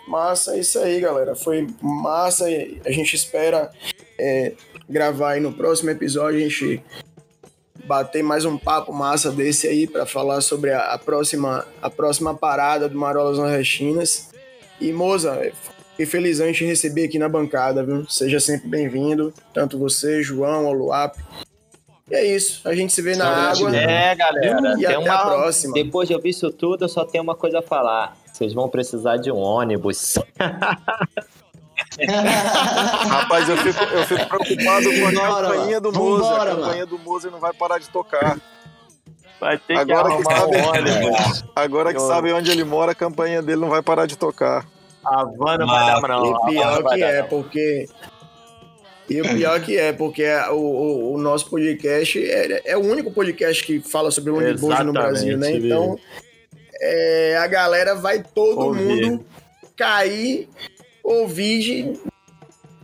Massa, 0.07 0.57
é 0.57 0.61
isso 0.61 0.78
aí, 0.78 1.01
galera. 1.01 1.35
Foi 1.35 1.66
massa. 1.83 2.47
A 2.85 2.91
gente 2.91 3.15
espera 3.15 3.70
é, 4.19 4.53
gravar 4.89 5.33
aí 5.33 5.41
no 5.41 5.53
próximo 5.53 5.91
episódio. 5.91 6.39
A 6.39 6.49
gente 6.49 6.83
bater 7.85 8.23
mais 8.23 8.45
um 8.45 8.59
papo 8.59 8.93
massa 8.93 9.31
desse 9.31 9.69
aí 9.69 9.87
para 9.87 10.05
falar 10.05 10.41
sobre 10.41 10.73
a, 10.73 10.93
a, 10.93 10.99
próxima, 10.99 11.66
a 11.81 11.89
próxima 11.89 12.35
parada 12.35 12.89
do 12.89 12.99
Marolas 12.99 13.39
Nordestinas. 13.39 14.31
E 14.81 14.93
Moza, 14.93 15.53
fiquei 15.91 16.07
felizão 16.07 16.49
em 16.49 16.53
te 16.53 16.65
receber 16.65 17.05
aqui 17.05 17.19
na 17.19 17.28
bancada, 17.28 17.83
viu? 17.83 18.07
Seja 18.09 18.39
sempre 18.41 18.69
bem-vindo, 18.69 19.33
tanto 19.55 19.78
você, 19.78 20.23
João, 20.23 20.66
Oluap. 20.66 21.16
E 22.09 22.15
é 22.15 22.24
isso, 22.24 22.66
a 22.69 22.74
gente 22.74 22.93
se 22.93 23.03
vê 23.03 23.16
na 23.16 23.51
água. 23.51 23.74
É, 23.77 24.15
galera. 24.15 24.74
E 24.78 24.87
até 24.87 24.97
uma... 24.99 25.12
a 25.15 25.27
próxima. 25.27 25.74
Depois 25.74 26.09
de 26.09 26.15
ouvir 26.15 26.28
isso 26.31 26.51
tudo, 26.53 26.85
eu 26.85 26.89
só 26.89 27.05
tenho 27.05 27.24
uma 27.24 27.35
coisa 27.35 27.59
a 27.59 27.62
falar. 27.62 28.16
Vocês 28.33 28.53
vão 28.55 28.69
precisar 28.69 29.16
de 29.16 29.31
um 29.33 29.39
ônibus. 29.39 30.15
Rapaz, 33.09 33.49
eu 33.49 33.57
fico, 33.57 33.85
eu 33.85 34.05
fico 34.05 34.27
preocupado 34.28 34.87
com 35.01 35.07
a 35.09 35.12
campanha 35.12 35.81
do 35.81 35.93
vambora, 35.93 36.20
Moza. 36.20 36.43
A 36.43 36.47
campanha 36.57 36.87
do 36.87 36.99
Moza 36.99 37.31
não 37.31 37.39
vai 37.41 37.53
parar 37.53 37.78
de 37.78 37.89
tocar. 37.89 38.39
Vai 39.41 39.59
ter 39.59 39.77
Agora 39.77 40.09
que 40.11 40.16
que 40.16 40.23
sabe- 40.24 40.57
um 40.57 40.69
ônibus. 40.69 41.45
Agora 41.55 41.91
que 41.93 41.99
Eu- 42.01 42.07
sabem 42.07 42.33
onde 42.33 42.51
ele 42.51 42.65
mora, 42.65 42.93
a 42.93 42.95
campanha 42.95 43.43
dele 43.43 43.61
não 43.61 43.69
vai 43.69 43.83
parar 43.83 44.07
de 44.07 44.16
tocar. 44.16 44.65
A 45.05 45.24
van 45.24 45.59
não 45.59 45.66
vai 45.66 45.87
dar, 45.87 46.01
não. 46.09 46.27
E 46.27 46.47
pior 46.51 46.85
que 46.85 47.03
é, 47.03 47.23
não. 47.23 47.28
porque. 47.28 47.89
E 49.09 49.20
o 49.20 49.24
pior 49.24 49.61
que 49.61 49.77
é, 49.78 49.93
porque 49.93 50.23
é 50.23 50.51
o, 50.51 50.57
o, 50.57 51.15
o 51.15 51.19
nosso 51.19 51.49
podcast 51.49 52.19
é, 52.19 52.62
é 52.65 52.77
o 52.77 52.81
único 52.81 53.12
podcast 53.12 53.65
que 53.65 53.81
fala 53.81 54.11
sobre 54.11 54.31
o 54.31 54.37
ônibus 54.39 54.85
no 54.85 54.93
Brasil, 54.93 55.39
né? 55.39 55.53
Então, 55.53 55.99
é, 56.81 57.37
a 57.39 57.47
galera 57.47 57.95
vai 57.95 58.23
todo 58.23 58.61
Ouvir. 58.61 59.07
mundo 59.07 59.24
cair, 59.77 60.49
ouvir 61.05 61.93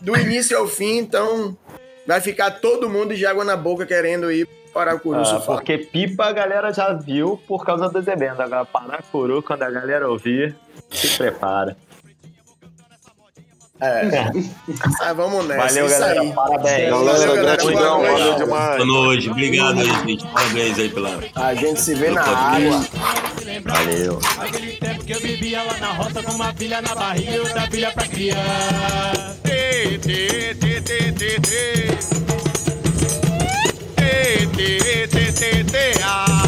do 0.00 0.16
início 0.16 0.56
ao 0.56 0.68
fim, 0.68 0.98
então 0.98 1.56
vai 2.06 2.20
ficar 2.20 2.50
todo 2.50 2.88
mundo 2.88 3.14
de 3.14 3.24
água 3.26 3.44
na 3.44 3.56
boca 3.56 3.86
querendo 3.86 4.30
ir 4.30 4.46
para 4.72 4.94
o 4.94 5.00
Curu 5.00 5.20
Ah, 5.20 5.40
porque 5.44 5.78
pipa 5.78 6.26
a 6.26 6.32
galera 6.32 6.72
já 6.72 6.92
viu 6.92 7.38
por 7.46 7.64
causa 7.64 7.88
dos 7.88 8.06
eventos. 8.06 8.40
Agora, 8.40 8.64
Paracuru, 8.64 9.42
quando 9.42 9.62
a 9.62 9.70
galera 9.70 10.08
ouvir, 10.08 10.56
se 10.90 11.16
prepara. 11.18 11.76
Ah, 15.00 15.12
vamos 15.12 15.44
nessa. 15.48 15.66
Valeu, 15.66 15.86
isso 15.86 15.98
galera. 15.98 16.20
aí. 16.20 16.32
Parabéns. 16.32 16.90
Valeu, 16.90 17.04
Galera, 17.04 17.42
gratidão, 17.42 17.72
Boa 17.74 17.98
valeu 18.12 18.24
noite. 18.26 18.38
demais. 18.44 18.76
Boa 18.76 18.86
noite, 18.86 19.30
obrigado 19.30 19.80
aí, 19.80 20.06
gente. 20.06 20.26
Parabéns 20.28 20.78
aí 20.78 20.88
pela. 20.88 21.20
A 21.34 21.54
gente 21.54 21.80
se 21.80 21.94
vê 21.94 22.10
na 22.10 22.22
água. 22.22 22.86
Valeu. 23.64 24.20
Aquele 24.38 24.72
tempo 24.72 25.04
que 25.04 25.12
eu 25.12 25.20
vivia 25.20 25.62
lá 25.64 25.76
na 25.80 25.92
roça 25.94 26.22
com 26.22 26.32
uma 26.32 26.52
filha 26.54 26.80
na 26.80 26.94
barriga 26.94 27.32
e 27.32 27.38
outra 27.40 27.62
filha 27.70 27.90
pra 27.92 28.06
criar. 28.06 29.34
Tê, 29.42 29.98
tê, 29.98 30.54
tê, 30.60 30.80
tê, 30.80 31.12
tê, 31.12 31.40
tê. 31.40 31.88
Tê, 33.96 34.46
tê, 34.56 35.08
tê, 35.08 35.32
tê, 35.32 35.64
tê, 35.64 35.92
ah. 36.04 36.41